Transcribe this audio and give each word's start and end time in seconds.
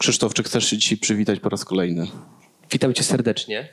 Krzysztof, 0.00 0.34
czy 0.34 0.42
chcesz 0.42 0.66
się 0.70 0.78
dzisiaj 0.78 0.98
przywitać 0.98 1.40
po 1.40 1.48
raz 1.48 1.64
kolejny? 1.64 2.06
Witam 2.72 2.94
cię 2.94 3.02
serdecznie. 3.02 3.68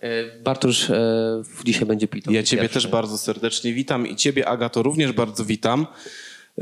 E, 0.00 0.40
Bartosz 0.42 0.90
e, 0.90 1.42
dzisiaj 1.64 1.86
będzie 1.86 2.08
pitał. 2.08 2.34
Ja 2.34 2.42
ciebie 2.42 2.62
pierwszy. 2.62 2.74
też 2.74 2.86
bardzo 2.86 3.18
serdecznie 3.18 3.72
witam 3.72 4.06
i 4.06 4.16
ciebie, 4.16 4.48
Agato, 4.48 4.82
również 4.82 5.12
bardzo 5.12 5.44
witam. 5.44 5.86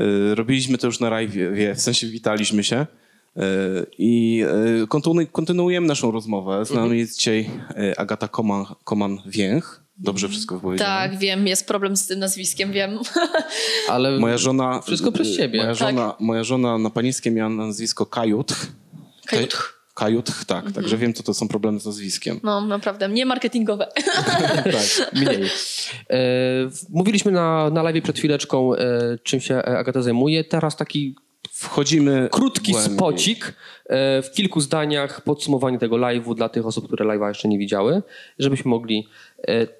Y, 0.01 0.35
Robiliśmy 0.35 0.77
to 0.77 0.87
już 0.87 0.99
na 0.99 1.09
live, 1.09 1.31
w 1.75 1.81
sensie 1.81 2.07
witaliśmy 2.07 2.63
się. 2.63 2.85
I 3.97 4.43
kontynu- 4.89 5.27
kontynuujemy 5.31 5.87
naszą 5.87 6.11
rozmowę. 6.11 6.65
Z 6.65 6.71
nami 6.71 6.99
jest 6.99 7.17
dzisiaj 7.17 7.49
Agata 7.97 8.27
Koman, 8.27 8.65
Koman-Więch. 8.83 9.83
Dobrze 9.99 10.29
wszystko 10.29 10.59
powiedziałem? 10.59 11.09
Tak, 11.09 11.19
wiem, 11.19 11.47
jest 11.47 11.67
problem 11.67 11.97
z 11.97 12.07
tym 12.07 12.19
nazwiskiem, 12.19 12.71
wiem. 12.71 12.99
Ale 13.89 14.19
Moja 14.19 14.37
żona... 14.37 14.81
Wszystko 14.81 15.11
przez 15.11 15.27
y, 15.27 15.37
ciebie. 15.37 15.59
Moja 15.59 15.75
Tak. 15.75 15.89
żona, 15.89 16.15
moja 16.19 16.43
żona 16.43 16.77
na 16.77 16.89
panieńskie 16.89 17.31
miała 17.31 17.49
nazwisko 17.49 18.05
Kajut. 18.05 18.53
Kajut. 19.25 19.57
Kajut, 19.93 20.31
tak. 20.47 20.57
Mhm. 20.57 20.73
Także 20.73 20.97
wiem, 20.97 21.13
co 21.13 21.23
to 21.23 21.33
są 21.33 21.47
problemy 21.47 21.79
z 21.79 21.85
nazwiskiem. 21.85 22.39
No, 22.43 22.61
naprawdę, 22.61 23.09
nie 23.09 23.25
marketingowe. 23.25 23.87
tak. 24.63 25.13
mniej. 25.13 25.43
E, 26.09 26.19
mówiliśmy 26.89 27.31
na, 27.31 27.69
na 27.69 27.83
live 27.83 28.03
przed 28.03 28.17
chwileczką, 28.17 28.75
e, 28.75 29.17
czym 29.23 29.41
się 29.41 29.55
e, 29.55 29.77
Agata 29.77 30.01
zajmuje. 30.01 30.43
Teraz 30.43 30.75
taki 30.75 31.15
Wchodzimy... 31.51 32.29
krótki 32.31 32.71
głębiej. 32.71 32.95
spocik 32.95 33.53
e, 33.85 34.21
w 34.21 34.31
kilku 34.31 34.61
zdaniach 34.61 35.21
podsumowanie 35.21 35.79
tego 35.79 35.95
live'u 35.95 36.35
dla 36.35 36.49
tych 36.49 36.65
osób, 36.65 36.87
które 36.87 37.05
live'a 37.05 37.27
jeszcze 37.27 37.47
nie 37.47 37.57
widziały, 37.57 38.01
żebyśmy 38.39 38.69
mogli 38.69 39.07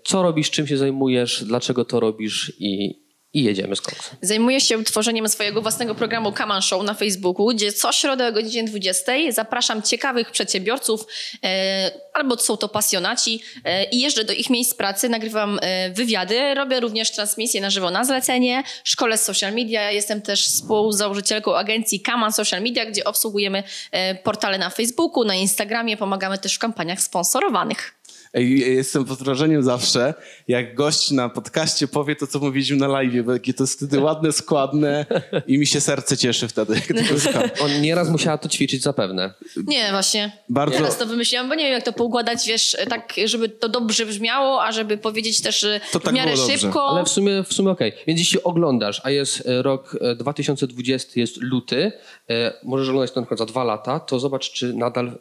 co 0.04 0.24
robisz, 0.24 0.52
czym 0.52 0.68
się 0.68 0.78
zajmujesz, 0.78 1.44
dlaczego 1.44 1.86
to 1.86 2.00
robisz 2.00 2.54
i, 2.60 3.02
i 3.34 3.44
jedziemy 3.44 3.76
z 3.76 3.82
koksem. 3.82 4.18
Zajmuję 4.22 4.62
się 4.62 4.84
tworzeniem 4.84 5.30
swojego 5.30 5.62
własnego 5.62 5.96
programu 5.96 6.32
Kaman 6.32 6.62
Show 6.62 6.84
na 6.84 6.94
Facebooku, 6.94 7.48
gdzie 7.48 7.72
co 7.72 7.92
środę 7.92 8.28
o 8.28 8.32
godzinie 8.32 8.64
20 8.64 9.12
zapraszam 9.30 9.82
ciekawych 9.82 10.32
przedsiębiorców, 10.32 11.06
e, 11.44 11.92
albo 12.14 12.38
są 12.38 12.58
to 12.58 12.70
pasjonaci 12.70 13.42
e, 13.64 13.84
i 13.84 14.00
jeżdżę 14.00 14.24
do 14.24 14.34
ich 14.34 14.50
miejsc 14.50 14.76
pracy, 14.76 15.10
nagrywam 15.10 15.60
e, 15.62 15.90
wywiady, 15.90 16.54
robię 16.54 16.80
również 16.80 17.12
transmisje 17.12 17.62
na 17.62 17.70
żywo 17.70 17.92
na 17.92 18.06
zlecenie, 18.06 18.64
szkole 18.84 19.18
z 19.18 19.24
social 19.24 19.54
media, 19.54 19.92
jestem 19.92 20.22
też 20.22 20.46
współzałożycielką 20.46 21.56
agencji 21.56 22.00
Kaman 22.00 22.34
Social 22.34 22.62
Media, 22.62 22.86
gdzie 22.86 23.04
obsługujemy 23.04 23.64
e, 23.92 24.16
portale 24.16 24.58
na 24.58 24.70
Facebooku, 24.70 25.24
na 25.24 25.36
Instagramie, 25.36 25.98
pomagamy 25.98 26.38
też 26.38 26.56
w 26.56 26.60
kampaniach 26.60 27.02
sponsorowanych. 27.02 27.97
Ej, 28.34 28.60
jestem 28.76 29.06
pod 29.06 29.20
wrażeniem 29.24 29.64
zawsze, 29.64 30.14
jak 30.48 30.76
gość 30.76 31.12
na 31.12 31.30
podcaście 31.30 31.88
powie 31.88 32.16
to, 32.16 32.28
co 32.28 32.40
mówiliśmy 32.40 32.78
na 32.78 32.88
live, 32.88 33.26
bo 33.26 33.34
jakie 33.34 33.54
to 33.54 33.64
jest 33.64 33.74
wtedy 33.78 34.00
ładne, 34.00 34.32
składne 34.32 35.06
i 35.48 35.58
mi 35.58 35.68
się 35.68 35.82
serce 35.82 36.18
cieszy 36.18 36.48
wtedy, 36.48 36.74
jak 36.76 36.88
to. 36.88 37.64
On 37.66 37.82
nieraz 37.82 38.10
musiała 38.10 38.38
to 38.38 38.50
ćwiczyć 38.50 38.82
zapewne. 38.84 39.34
Nie, 39.68 39.92
właśnie. 39.92 40.32
Bardzo- 40.50 40.78
Teraz 40.78 40.98
to 40.98 41.06
wymyśliłam, 41.06 41.50
bo 41.50 41.56
nie 41.56 41.64
wiem, 41.64 41.74
jak 41.74 41.84
to 41.86 41.94
poukładać, 41.94 42.48
wiesz, 42.48 42.78
tak, 42.90 43.14
żeby 43.26 43.50
to 43.50 43.70
dobrze 43.70 44.06
brzmiało, 44.06 44.64
a 44.64 44.72
żeby 44.72 44.98
powiedzieć 44.98 45.42
też 45.42 45.60
że 45.60 45.80
To 45.92 46.00
tak 46.00 46.14
w 46.14 46.16
miarę 46.16 46.34
było 46.34 46.48
dobrze. 46.48 46.62
szybko. 46.62 46.90
Ale 46.90 47.06
w 47.06 47.10
sumie, 47.10 47.44
w 47.44 47.54
sumie 47.54 47.70
okej. 47.72 47.94
Więc 48.08 48.20
jeśli 48.20 48.44
oglądasz, 48.44 49.02
a 49.04 49.10
jest 49.10 49.48
e, 49.48 49.62
rok 49.62 49.98
e, 50.02 50.16
2020, 50.16 51.12
jest 51.16 51.38
luty, 51.42 51.92
e, 52.30 52.54
możesz 52.64 52.90
oglądać 52.90 53.12
to 53.12 53.20
na 53.20 53.26
przykład 53.26 53.40
za 53.40 53.46
dwa 53.46 53.64
lata, 53.64 54.00
to 54.00 54.20
zobacz, 54.20 54.52
czy 54.52 54.74
nadal 54.74 55.08
e, 55.08 55.12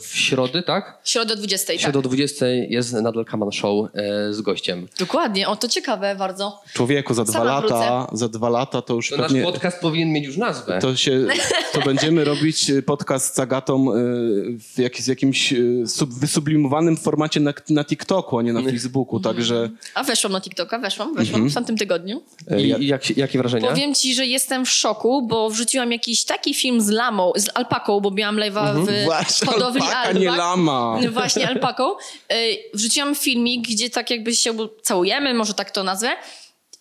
w 0.00 0.16
środę, 0.16 0.62
tak? 0.62 0.98
Środę 1.04 1.32
o 1.34 1.36
20, 1.36 1.64
W 1.64 1.66
tak. 1.76 1.80
środę 1.80 1.98
o 1.98 2.02
20 2.02 2.46
jest 2.70 2.92
nadal 2.92 3.24
Kaman 3.24 3.52
Show 3.52 3.88
e, 3.94 4.32
z 4.32 4.40
gościem. 4.40 4.88
Dokładnie, 4.98 5.48
o 5.48 5.56
to 5.56 5.68
ciekawe 5.68 6.16
bardzo. 6.18 6.60
Człowieku, 6.72 7.14
za 7.14 7.24
dwa 7.24 7.32
Sama 7.32 7.44
lata, 7.44 8.06
za 8.12 8.28
dwa 8.28 8.48
lata 8.48 8.82
to 8.82 8.94
już 8.94 9.10
To 9.10 9.16
nasz 9.16 9.26
pewnie... 9.26 9.42
podcast 9.42 9.80
powinien 9.80 10.12
mieć 10.12 10.24
już 10.26 10.36
nazwę. 10.36 10.78
To, 10.78 10.96
się, 10.96 11.26
to 11.72 11.80
będziemy 11.80 12.24
robić 12.24 12.70
y, 12.70 12.82
podcast 12.82 13.34
z 13.34 13.38
Agatą 13.38 13.92
y, 13.92 13.94
w, 14.58 14.78
jak, 14.78 14.96
z 14.96 15.06
jakimś 15.06 15.54
sub, 15.86 16.14
wysublimowanym 16.14 16.96
formacie 16.96 17.40
na, 17.40 17.52
na 17.70 17.84
TikToku, 17.84 18.38
a 18.38 18.42
nie 18.42 18.52
na 18.52 18.62
Facebooku, 18.62 19.20
także 19.20 19.70
A 19.94 20.02
weszłam 20.04 20.32
na 20.32 20.40
TikToka, 20.40 20.78
weszłam, 20.78 21.14
weszłam 21.14 21.48
w 21.50 21.54
tamtym 21.54 21.76
tygodniu. 21.76 22.22
e, 22.50 22.62
I, 22.62 22.68
ja, 22.68 22.76
i 22.78 22.86
jak, 22.86 23.16
jakie 23.16 23.38
wrażenia? 23.38 23.68
Powiem 23.70 23.94
ci, 23.94 24.14
że 24.14 24.26
jestem 24.26 24.64
w 24.66 24.70
szoku, 24.70 25.26
bo 25.26 25.50
wrzuciłam 25.50 25.92
jakiś 25.92 26.24
taki 26.24 26.54
film 26.54 26.80
z 26.80 26.88
lamą, 26.88 27.32
z 27.36 27.48
alpaką, 27.54 28.00
bo 28.00 28.10
miałam 28.10 28.36
live'a 28.36 28.74
w 28.74 28.76
Mhm. 28.76 29.04
Właśnie, 29.04 29.46
hodowli 29.48 29.82
alpaka, 29.82 30.12
nie 30.12 30.30
alpak. 30.30 30.38
lama. 30.38 30.98
No 31.02 31.10
Właśnie 31.10 31.48
alpaką. 31.48 31.84
Wrzuciłam 32.74 33.14
filmik, 33.14 33.68
gdzie 33.68 33.90
tak 33.90 34.10
jakby 34.10 34.34
się 34.34 34.54
całujemy, 34.82 35.34
może 35.34 35.54
tak 35.54 35.70
to 35.70 35.82
nazwę. 35.84 36.08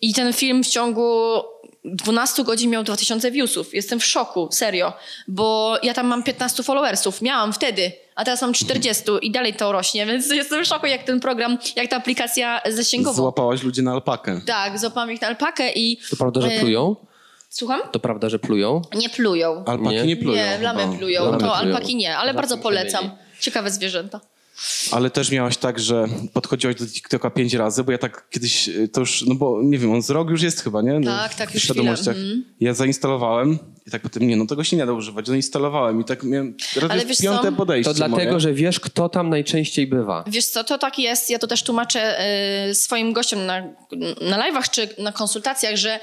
I 0.02 0.14
ten 0.14 0.34
film 0.34 0.64
w 0.64 0.68
ciągu 0.68 1.42
12 1.86 2.44
godzin 2.44 2.70
miał 2.70 2.84
2000 2.84 3.31
viewsów. 3.31 3.74
Jestem 3.74 4.00
w 4.00 4.06
szoku, 4.06 4.48
serio. 4.52 4.94
Bo 5.28 5.78
ja 5.84 5.94
tam 5.94 6.08
mam 6.08 6.24
15 6.24 6.64
followersów. 6.64 7.22
Miałam 7.22 7.53
wtedy, 7.53 7.92
a 8.16 8.26
teraz 8.26 8.42
mam 8.42 8.53
40 8.53 9.03
i 9.22 9.31
dalej 9.31 9.53
to 9.53 9.72
rośnie, 9.72 10.06
więc 10.06 10.31
jestem 10.31 10.64
w 10.66 10.68
szoku, 10.68 10.86
jak 10.86 11.03
ten 11.03 11.20
program, 11.20 11.58
jak 11.76 11.90
ta 11.90 11.97
aplikacja 11.97 12.62
zasięgowo. 12.70 13.16
złapałaś 13.22 13.64
ludzi 13.64 13.84
na 13.84 13.92
alpakę. 13.92 14.42
Tak, 14.46 14.80
złapałam 14.80 15.12
ich 15.12 15.22
na 15.22 15.28
alpakę 15.28 15.72
i... 15.74 15.97
To 16.09 16.16
prawda, 16.16 16.42
że 16.42 16.47
e, 16.47 16.59
plują? 16.59 16.96
Słucham? 17.50 17.82
To 17.92 18.00
prawda, 18.00 18.30
że 18.30 18.40
plują? 18.40 18.82
Nie 18.96 19.09
plują. 19.09 19.64
Alpaki 19.66 19.90
nie, 19.96 20.03
Nie? 20.03 20.18
plują. 20.18 20.36
nie, 20.44 20.58
lamy 20.62 20.97
plują, 20.97 21.26
Lamy 21.26 21.38
to 21.38 21.40
plują. 21.40 21.53
alpaki 21.53 21.96
nie, 21.96 22.18
ale 22.18 22.28
Zawsze 22.34 22.36
bardzo 22.36 22.58
polecam. 22.58 23.12
Ciekawe 23.40 23.72
zwierzęta. 23.72 24.22
Ale 24.92 25.10
też 25.10 25.32
miałaś 25.32 25.58
tak, 25.58 25.80
że 25.80 26.08
podchodziłaś 26.34 26.76
do 26.76 26.86
TikToka 26.88 27.30
pięć 27.30 27.54
razy, 27.54 27.84
bo 27.84 27.92
ja 27.92 27.98
tak 27.98 28.30
kiedyś, 28.30 28.68
y, 28.70 28.88
to 28.88 29.00
już, 29.00 29.22
no 29.28 29.36
bo 29.36 29.60
nie 29.64 29.78
wiem, 29.78 29.92
on 29.94 30.02
z 30.04 30.10
rok 30.10 30.30
już 30.30 30.42
jest 30.42 30.62
chyba, 30.64 30.82
nie? 30.82 31.00
No, 31.00 31.12
Tak, 31.18 31.36
tak, 31.36 31.52
w 31.52 31.54
już 31.54 31.68
wiadomościach. 31.68 32.16
chwilę, 32.16 32.34
mhm. 32.34 32.54
Ja 32.60 32.74
zainstalowałem 32.74 33.60
i 33.88 33.92
tak 33.92 34.02
potem, 34.02 34.28
nie, 34.28 34.36
no 34.36 34.46
tego 34.46 34.64
się 34.64 34.78
nie 34.78 34.86
da 34.86 34.92
używać. 34.94 35.28
Zainstalowałem 35.28 36.02
i 36.02 36.04
tak 36.04 36.24
miałem, 36.24 36.58
Ale 36.90 37.06
wiesz 37.06 37.18
piąte 37.22 37.52
co? 37.52 37.56
podejście 37.58 37.92
To 37.92 37.98
dlatego, 37.98 38.32
moje. 38.32 38.40
że 38.40 38.54
wiesz, 38.54 38.80
kto 38.80 39.10
tam 39.10 39.30
najczęściej 39.30 39.88
bywa. 39.88 40.24
Wiesz 40.28 40.46
co, 40.46 40.64
to 40.64 40.78
tak 40.78 41.00
jest, 41.00 41.30
ja 41.30 41.40
to 41.40 41.48
też 41.48 41.64
tłumaczę 41.64 42.26
y, 42.70 42.76
swoim 42.76 43.14
gościom 43.14 43.46
na, 43.46 43.62
na 44.22 44.38
live'ach 44.52 44.70
czy 44.70 44.90
na 44.98 45.12
konsultacjach, 45.12 45.76
że 45.76 46.00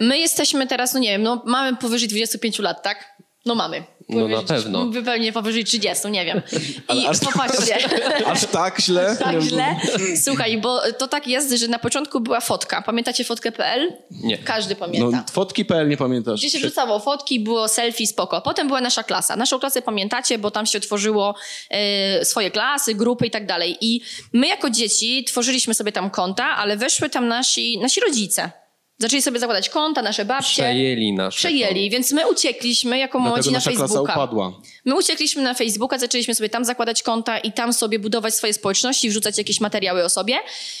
my 0.00 0.18
jesteśmy 0.18 0.66
teraz, 0.66 0.94
no 0.94 1.00
nie 1.00 1.08
wiem, 1.08 1.22
no 1.22 1.42
mamy 1.46 1.76
powyżej 1.76 2.08
25 2.08 2.58
lat, 2.58 2.82
tak? 2.82 3.15
No 3.46 3.54
mamy. 3.54 3.84
No 4.08 4.28
na 4.28 4.36
Powyżej- 4.36 4.46
pewno. 4.46 4.86
Pewnie 5.04 5.32
powyżej 5.32 5.64
30, 5.64 6.08
nie 6.10 6.24
wiem. 6.24 6.42
I 6.96 7.06
aż- 7.06 7.18
popatrzcie. 7.20 7.76
Aż 8.32 8.44
tak 8.46 8.80
źle? 8.80 9.16
tak 9.20 9.40
źle. 9.42 9.76
Słuchaj, 10.24 10.58
bo 10.60 10.80
to 10.98 11.08
tak 11.08 11.26
jest, 11.26 11.52
że 11.52 11.68
na 11.68 11.78
początku 11.78 12.20
była 12.20 12.40
fotka. 12.40 12.82
Pamiętacie 12.82 13.24
fotkę.pl? 13.24 13.92
Nie. 14.10 14.38
Każdy 14.38 14.76
pamięta. 14.76 15.16
No, 15.16 15.24
fotki.pl 15.32 15.88
nie 15.88 15.96
pamiętasz. 15.96 16.40
Gdzie 16.40 16.50
się 16.50 16.58
wrzucało 16.58 17.00
fotki, 17.00 17.40
było 17.40 17.68
selfie, 17.68 18.06
spoko. 18.06 18.40
Potem 18.40 18.66
była 18.66 18.80
nasza 18.80 19.02
klasa. 19.02 19.36
Naszą 19.36 19.58
klasę 19.58 19.82
pamiętacie, 19.82 20.38
bo 20.38 20.50
tam 20.50 20.66
się 20.66 20.80
tworzyło 20.80 21.34
e, 21.70 22.24
swoje 22.24 22.50
klasy, 22.50 22.94
grupy 22.94 23.26
i 23.26 23.30
tak 23.30 23.46
dalej. 23.46 23.76
I 23.80 24.00
my 24.32 24.46
jako 24.46 24.70
dzieci 24.70 25.24
tworzyliśmy 25.24 25.74
sobie 25.74 25.92
tam 25.92 26.10
konta, 26.10 26.44
ale 26.44 26.76
weszły 26.76 27.10
tam 27.10 27.28
nasi, 27.28 27.78
nasi 27.78 28.00
rodzice. 28.00 28.50
Zaczęli 28.98 29.22
sobie 29.22 29.38
zakładać 29.40 29.68
konta, 29.68 30.02
nasze 30.02 30.24
babcie. 30.24 30.62
Przejęli 30.62 31.12
nasze. 31.12 31.38
Przejęli, 31.38 31.90
więc 31.90 32.12
my 32.12 32.30
uciekliśmy 32.30 32.98
jako 32.98 33.18
młodzi 33.18 33.50
na 33.50 33.56
nasza 33.56 33.70
klasa 33.70 33.86
Facebooka. 33.86 34.12
upadła. 34.12 34.52
My 34.84 34.94
uciekliśmy 34.96 35.42
na 35.42 35.54
Facebooka, 35.54 35.98
zaczęliśmy 35.98 36.34
sobie 36.34 36.48
tam 36.48 36.64
zakładać 36.64 37.02
konta 37.02 37.38
i 37.38 37.52
tam 37.52 37.72
sobie 37.72 37.98
budować 37.98 38.34
swoje 38.34 38.52
społeczności, 38.52 39.08
wrzucać 39.10 39.38
jakieś 39.38 39.60
materiały 39.60 40.04
o 40.04 40.08
sobie. 40.08 40.34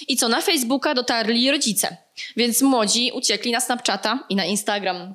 I 0.08 0.16
co, 0.16 0.28
na 0.28 0.40
Facebooka 0.40 0.94
dotarli 0.94 1.50
rodzice. 1.50 1.96
Więc 2.36 2.62
młodzi 2.62 3.10
uciekli 3.14 3.52
na 3.52 3.60
Snapchata 3.60 4.24
i 4.28 4.36
na 4.36 4.44
Instagram. 4.44 5.14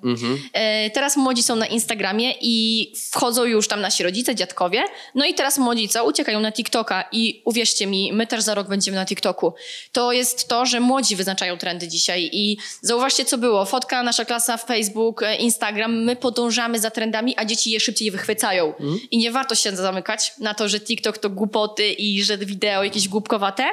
E, 0.53 0.89
teraz 0.89 1.17
młodzi 1.17 1.44
są 1.44 1.56
na 1.56 1.67
Instagramie 1.67 2.34
i 2.41 2.88
wchodzą 3.12 3.44
już 3.44 3.67
tam 3.67 3.81
nasi 3.81 4.03
rodzice, 4.03 4.35
dziadkowie. 4.35 4.84
No 5.16 5.25
i 5.25 5.34
teraz 5.34 5.57
młodzi 5.57 5.89
co? 5.89 6.06
Uciekają 6.06 6.39
na 6.39 6.51
TikToka 6.51 7.03
i 7.12 7.41
uwierzcie 7.45 7.88
mi, 7.88 8.13
my 8.13 8.28
też 8.28 8.41
za 8.41 8.56
rok 8.56 8.67
będziemy 8.67 8.97
na 8.97 9.06
TikToku. 9.06 9.53
To 9.91 10.12
jest 10.12 10.47
to, 10.47 10.66
że 10.66 10.79
młodzi 10.79 11.16
wyznaczają 11.16 11.57
trendy 11.57 11.88
dzisiaj 11.88 12.29
i 12.34 12.57
zauważcie 12.81 13.25
co 13.25 13.38
było. 13.38 13.66
Fotka, 13.66 14.03
nasza 14.03 14.25
klasa, 14.25 14.57
Facebook, 14.57 15.23
e, 15.23 15.35
Instagram, 15.35 16.03
my 16.03 16.16
podążamy 16.16 16.79
za 16.79 16.91
trendami, 16.91 17.33
a 17.38 17.45
dzieci 17.45 17.72
je 17.72 17.79
szybciej 17.79 18.12
wychwycają. 18.12 18.73
I 19.12 19.18
nie 19.18 19.31
warto 19.31 19.56
się 19.56 19.75
zamykać 19.75 20.33
na 20.39 20.53
to, 20.53 20.69
że 20.69 20.80
TikTok 20.80 21.18
to 21.18 21.30
głupoty 21.30 21.89
i 21.89 22.24
że 22.24 22.38
wideo 22.38 22.83
jakieś 22.83 23.07
głupkowate, 23.07 23.63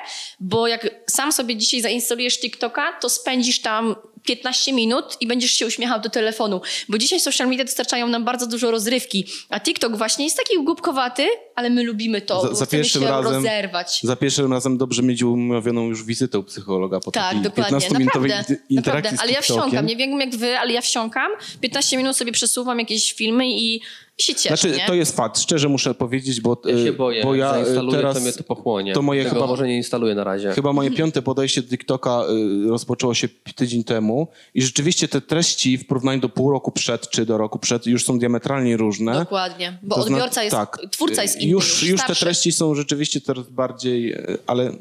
bo 0.40 0.68
jak 0.68 0.90
sam 1.10 1.32
sobie 1.32 1.56
dzisiaj 1.56 1.80
zainstalujesz 1.80 2.40
TikToka, 2.40 2.92
to 3.00 3.08
spędzisz 3.20 3.60
tam 3.60 3.94
15 4.24 4.72
minut 4.72 5.16
i 5.20 5.26
będziesz 5.26 5.50
się 5.52 5.66
uśmiechał 5.66 6.00
do 6.00 6.10
telefonu. 6.10 6.60
Bo 6.88 6.98
dzisiaj 6.98 7.20
social 7.20 7.48
media 7.48 7.64
dostarczają 7.64 8.08
nam 8.08 8.24
bardzo 8.24 8.46
dużo 8.46 8.70
rozrywki, 8.70 9.24
a 9.48 9.60
TikTok 9.60 9.96
właśnie 9.96 10.24
jest 10.24 10.36
taki 10.36 10.64
głupkowaty, 10.64 11.28
ale 11.54 11.70
my 11.70 11.82
lubimy 11.84 12.20
to, 12.20 12.42
Za- 12.42 12.48
bo 12.48 12.54
za 12.54 12.66
pierwszym 12.66 13.02
się 13.02 13.08
razem- 13.08 13.32
rozerwać. 13.34 14.00
Za 14.02 14.16
pierwszym 14.16 14.52
razem 14.52 14.78
dobrze 14.78 15.02
mieć 15.02 15.22
umówioną 15.22 15.88
już 15.88 16.04
wizytę 16.04 16.38
u 16.38 16.42
psychologa 16.44 17.00
po 17.00 17.10
Tak, 17.10 17.40
dokładnie. 17.40 17.78
15-minutowej 17.78 18.04
Naprawdę, 18.04 18.54
inter- 18.54 18.56
interakcji 18.70 18.76
naprawdę. 19.14 19.16
Ale 19.22 19.32
ja 19.32 19.40
wsiąkam. 19.42 19.86
Nie 19.86 19.96
wiem 19.96 20.20
jak 20.20 20.36
wy, 20.36 20.58
ale 20.58 20.72
ja 20.72 20.80
wsiąkam. 20.80 21.30
15 21.60 21.96
minut 21.96 22.16
sobie 22.16 22.32
przesuwam 22.32 22.78
jakieś 22.78 23.12
filmy 23.12 23.44
i 23.50 23.80
się 24.20 24.34
cieszę, 24.34 24.48
Znaczy, 24.56 24.76
nie? 24.76 24.86
to 24.86 24.94
jest 24.94 25.16
fakt, 25.16 25.38
szczerze 25.38 25.68
muszę 25.68 25.94
powiedzieć, 25.94 26.40
bo, 26.40 26.62
Ja 26.64 26.70
się 26.72 26.78
y, 26.78 26.92
boję, 26.92 27.22
bo 27.22 27.34
ja 27.34 27.50
y, 27.50 27.54
zainstaluję, 27.64 27.96
teraz... 27.96 28.14
to 28.16 28.20
mnie 28.22 28.32
to 28.32 28.44
pochłonie. 28.44 28.92
to 28.92 29.02
moje 29.02 29.22
Tego 29.24 29.34
chyba- 29.34 29.46
może 29.46 29.66
nie 29.68 29.76
instaluję 29.76 30.14
na 30.14 30.24
razie. 30.24 30.52
Chyba 30.52 30.72
moje 30.72 30.90
piąte 30.90 31.22
podejście 31.22 31.62
do 31.62 31.68
TikToka 31.68 32.22
y, 32.66 32.68
rozpoczęło 32.68 33.14
się 33.14 33.28
tydzień 33.54 33.84
temu 33.84 34.28
i 34.54 34.62
rzeczywiście 34.62 35.08
te 35.08 35.20
treści 35.20 35.78
w 35.78 35.86
porównaniu 35.86 36.20
do 36.20 36.28
pół 36.28 36.50
roku 36.50 36.72
przed 36.72 37.08
czy 37.10 37.26
do 37.26 37.38
roku 37.38 37.58
przed 37.58 37.86
już 37.86 38.04
są 38.04 38.18
diametralnie 38.18 38.76
różne. 38.76 39.12
Dokładnie, 39.14 39.78
bo 39.82 39.96
To 39.96 40.02
zna- 40.02 40.16
odbiorca 40.16 40.42
jest, 40.42 40.56
tak, 40.56 40.78
twórca 40.90 41.22
jest 41.22 41.40
inny 41.40 41.50
Już, 41.50 41.82
już, 41.82 41.90
już 41.90 42.00
te 42.00 42.04
starszy. 42.04 42.24
treści 42.24 42.52
są 42.52 42.74
rzeczywiście 42.74 43.20
coraz 43.20 43.48
bardziej, 43.48 44.14
ale 44.46 44.72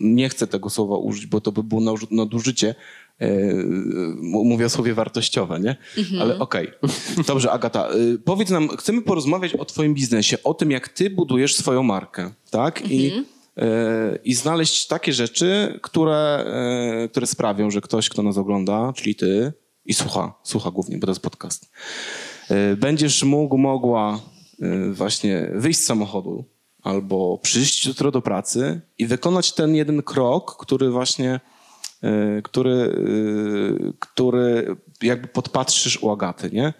nie 0.00 0.28
chcę 0.28 0.46
tego 0.46 0.70
słowa 0.70 0.96
użyć, 0.96 1.26
bo 1.26 1.40
to 1.40 1.52
by 1.52 1.62
było 1.62 1.80
naduży- 1.80 2.06
nadużycie. 2.10 2.74
M- 3.18 4.18
Mówię 4.22 4.66
o 4.66 4.68
słowie 4.70 4.94
wartościowe, 4.94 5.60
nie? 5.60 5.76
Mhm. 5.98 6.22
Ale 6.22 6.38
okej. 6.38 6.68
Dobrze, 7.26 7.50
Agata, 7.52 7.88
y, 7.94 8.18
powiedz 8.18 8.50
nam, 8.50 8.68
chcemy 8.68 9.02
porozmawiać 9.02 9.54
o 9.54 9.64
twoim 9.64 9.94
biznesie, 9.94 10.36
o 10.44 10.54
tym, 10.54 10.70
jak 10.70 10.88
ty 10.88 11.10
budujesz 11.10 11.54
swoją 11.56 11.82
markę, 11.82 12.30
tak? 12.50 12.90
I, 12.90 13.06
Mhm. 13.06 13.24
y, 14.14 14.18
I 14.24 14.34
znaleźć 14.34 14.86
takie 14.86 15.12
rzeczy, 15.12 15.78
które, 15.82 16.44
y, 17.04 17.08
które 17.08 17.26
sprawią, 17.26 17.70
że 17.70 17.80
ktoś, 17.80 18.08
kto 18.08 18.22
nas 18.22 18.36
ogląda, 18.38 18.92
czyli 18.96 19.14
ty, 19.14 19.52
i 19.84 19.94
słucha, 19.94 20.34
słucha 20.42 20.70
głównie, 20.70 20.98
bo 20.98 21.06
to 21.06 21.10
jest 21.10 21.22
podcast, 21.22 21.70
będziesz 22.76 23.22
mógł, 23.22 23.58
mogła 23.58 24.20
właśnie 24.92 25.50
wyjść 25.54 25.80
z 25.80 25.84
samochodu 25.84 26.44
albo 26.82 27.38
przyjść 27.38 27.86
jutro 27.86 28.10
do 28.10 28.22
pracy 28.22 28.80
i 28.98 29.06
wykonać 29.06 29.52
ten 29.52 29.74
jeden 29.74 30.02
krok, 30.02 30.56
który 30.60 30.90
właśnie, 30.90 31.40
który, 32.42 32.70
y, 32.70 33.92
który 33.98 34.76
jakby 35.02 35.28
podpatrzysz 35.28 36.02
u 36.02 36.10
Agaty, 36.10 36.50
nie? 36.52 36.74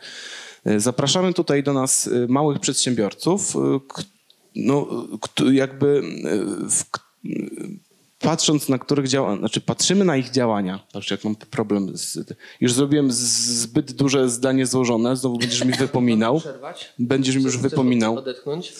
Y, 0.66 0.80
Zapraszamy 0.80 1.32
tutaj 1.32 1.62
do 1.62 1.72
nas 1.72 2.06
y, 2.06 2.26
małych 2.28 2.60
przedsiębiorców, 2.60 3.56
y, 3.56 3.58
no, 4.56 4.88
jakby 5.52 5.86
y, 5.86 6.70
w, 6.70 6.84
patrząc 8.18 8.68
na 8.68 8.78
których 8.78 9.08
działania, 9.08 9.38
znaczy 9.38 9.60
patrzymy 9.60 10.04
na 10.04 10.16
ich 10.16 10.30
działania. 10.30 10.86
Patrz, 10.92 11.10
jak 11.10 11.24
mam 11.24 11.36
problem. 11.36 11.96
Z, 11.96 12.34
już 12.60 12.72
zrobiłem 12.72 13.12
zbyt 13.12 13.92
duże 13.92 14.28
zdanie 14.28 14.66
złożone, 14.66 15.16
znowu 15.16 15.38
będziesz 15.38 15.64
mi 15.64 15.72
wypominał. 15.86 16.42
Będziesz 16.98 17.36
mi 17.36 17.42
już 17.42 17.58
wypominał. 17.58 18.16
Odetchnąć? 18.16 18.72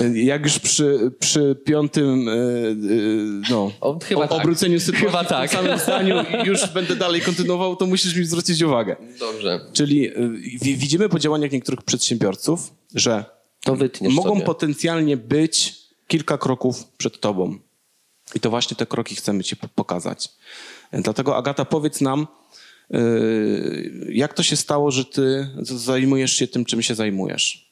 Y, 0.00 0.22
Jak 0.22 0.42
już 0.44 0.58
przy, 0.58 1.12
przy 1.20 1.56
piątym 1.64 2.28
y, 2.28 2.32
y, 2.32 3.40
no, 3.50 3.72
O, 3.80 3.98
chyba 4.04 4.24
o- 4.24 4.28
tak. 4.28 4.38
obróceniu 4.40 4.80
sytuacji 4.80 5.06
Chyba 5.06 5.24
w 5.24 5.28
tak. 5.28 5.50
samym 5.50 5.78
zdaniu 5.78 6.16
już 6.46 6.68
będę 6.68 6.96
dalej 6.96 7.20
kontynuował, 7.20 7.76
to 7.76 7.86
musisz 7.86 8.16
mi 8.16 8.24
zwrócić 8.24 8.62
uwagę. 8.62 8.96
Dobrze. 9.18 9.60
Czyli 9.72 10.10
wi- 10.62 10.76
widzimy 10.76 11.08
po 11.08 11.18
działaniach 11.18 11.52
niektórych 11.52 11.82
przedsiębiorców, 11.82 12.72
że 12.94 13.24
mogą 14.10 14.34
sobie. 14.34 14.42
potencjalnie 14.46 15.16
być 15.16 15.74
kilka 16.08 16.38
kroków 16.38 16.84
przed 16.98 17.20
tobą. 17.20 17.58
I 18.34 18.40
to 18.40 18.50
właśnie 18.50 18.76
te 18.76 18.86
kroki 18.86 19.14
chcemy 19.16 19.44
ci 19.44 19.56
po- 19.56 19.68
pokazać. 19.68 20.28
Dlatego 20.92 21.36
Agata, 21.36 21.64
powiedz 21.64 22.00
nam, 22.00 22.26
jak 24.08 24.34
to 24.34 24.42
się 24.42 24.56
stało, 24.56 24.90
że 24.90 25.04
ty 25.04 25.48
zajmujesz 25.62 26.32
się 26.32 26.46
tym, 26.46 26.64
czym 26.64 26.82
się 26.82 26.94
zajmujesz? 26.94 27.71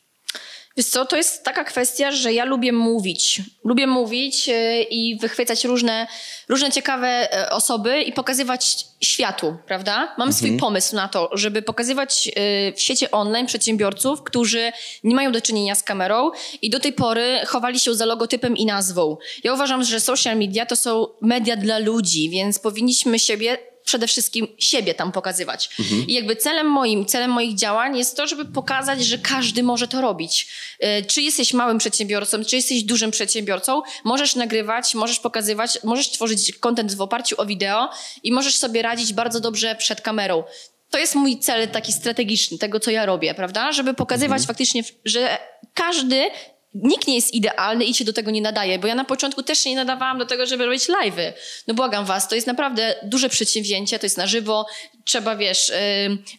Wiesz 0.76 0.86
co, 0.86 1.04
to 1.04 1.16
jest 1.16 1.44
taka 1.44 1.64
kwestia, 1.64 2.10
że 2.10 2.32
ja 2.32 2.44
lubię 2.44 2.72
mówić. 2.72 3.42
Lubię 3.64 3.86
mówić 3.86 4.48
e, 4.48 4.82
i 4.82 5.16
wychwycać 5.16 5.64
różne, 5.64 6.06
różne 6.48 6.72
ciekawe 6.72 7.08
e, 7.34 7.50
osoby 7.50 8.02
i 8.02 8.12
pokazywać 8.12 8.86
światu, 9.00 9.56
prawda? 9.66 10.14
Mam 10.18 10.32
swój 10.32 10.56
pomysł 10.56 10.96
na 10.96 11.08
to, 11.08 11.30
żeby 11.32 11.62
pokazywać 11.62 12.28
e, 12.28 12.72
w 12.72 12.80
sieci 12.80 13.10
online 13.10 13.46
przedsiębiorców, 13.46 14.22
którzy 14.22 14.72
nie 15.04 15.14
mają 15.14 15.32
do 15.32 15.40
czynienia 15.40 15.74
z 15.74 15.82
kamerą 15.82 16.30
i 16.62 16.70
do 16.70 16.80
tej 16.80 16.92
pory 16.92 17.40
chowali 17.46 17.80
się 17.80 17.94
za 17.94 18.06
logotypem 18.06 18.56
i 18.56 18.66
nazwą. 18.66 19.16
Ja 19.44 19.54
uważam, 19.54 19.84
że 19.84 20.00
social 20.00 20.36
media 20.36 20.66
to 20.66 20.76
są 20.76 21.06
media 21.20 21.56
dla 21.56 21.78
ludzi, 21.78 22.30
więc 22.30 22.58
powinniśmy 22.58 23.18
siebie 23.18 23.69
przede 23.84 24.06
wszystkim 24.06 24.46
siebie 24.58 24.94
tam 24.94 25.12
pokazywać. 25.12 25.70
I 26.06 26.12
jakby 26.12 26.36
celem 26.36 26.66
moim, 26.66 27.06
celem 27.06 27.30
moich 27.30 27.56
działań 27.56 27.98
jest 27.98 28.16
to, 28.16 28.26
żeby 28.26 28.44
pokazać, 28.44 29.04
że 29.04 29.18
każdy 29.18 29.62
może 29.62 29.88
to 29.88 30.00
robić. 30.00 30.48
E, 30.80 31.02
Czy 31.02 31.22
jesteś 31.22 31.52
małym 31.52 31.78
przedsiębiorcą, 31.78 32.44
czy 32.44 32.56
jesteś 32.56 32.82
dużym 32.82 33.10
przedsiębiorcą, 33.10 33.82
możesz 34.04 34.34
nagrywać, 34.34 34.94
możesz 34.94 35.18
pokazywać, 35.20 35.78
możesz 35.84 36.10
tworzyć 36.10 36.52
content 36.52 36.94
w 36.94 37.00
oparciu 37.00 37.40
o 37.40 37.46
wideo 37.46 37.90
i 38.22 38.32
możesz 38.32 38.56
sobie 38.56 38.82
radzić 38.82 39.12
bardzo 39.12 39.40
dobrze 39.40 39.74
przed 39.74 40.00
kamerą. 40.00 40.44
To 40.90 40.98
jest 40.98 41.14
mój 41.14 41.38
cel 41.38 41.68
taki 41.68 41.92
strategiczny, 41.92 42.58
tego 42.58 42.80
co 42.80 42.90
ja 42.90 43.06
robię, 43.06 43.34
prawda? 43.34 43.72
Żeby 43.72 43.94
pokazywać 43.94 44.42
faktycznie, 44.46 44.82
że 45.04 45.38
każdy 45.74 46.30
Nikt 46.74 47.06
nie 47.08 47.14
jest 47.14 47.34
idealny 47.34 47.84
i 47.84 47.94
się 47.94 48.04
do 48.04 48.12
tego 48.12 48.30
nie 48.30 48.42
nadaje, 48.42 48.78
bo 48.78 48.86
ja 48.86 48.94
na 48.94 49.04
początku 49.04 49.42
też 49.42 49.58
się 49.58 49.70
nie 49.70 49.76
nadawałam 49.76 50.18
do 50.18 50.26
tego, 50.26 50.46
żeby 50.46 50.66
robić 50.66 50.88
live'y. 50.88 51.32
No 51.66 51.74
błagam 51.74 52.04
was, 52.04 52.28
to 52.28 52.34
jest 52.34 52.46
naprawdę 52.46 52.94
duże 53.02 53.28
przedsięwzięcie, 53.28 53.98
to 53.98 54.06
jest 54.06 54.16
na 54.16 54.26
żywo, 54.26 54.66
trzeba, 55.04 55.36
wiesz, 55.36 55.72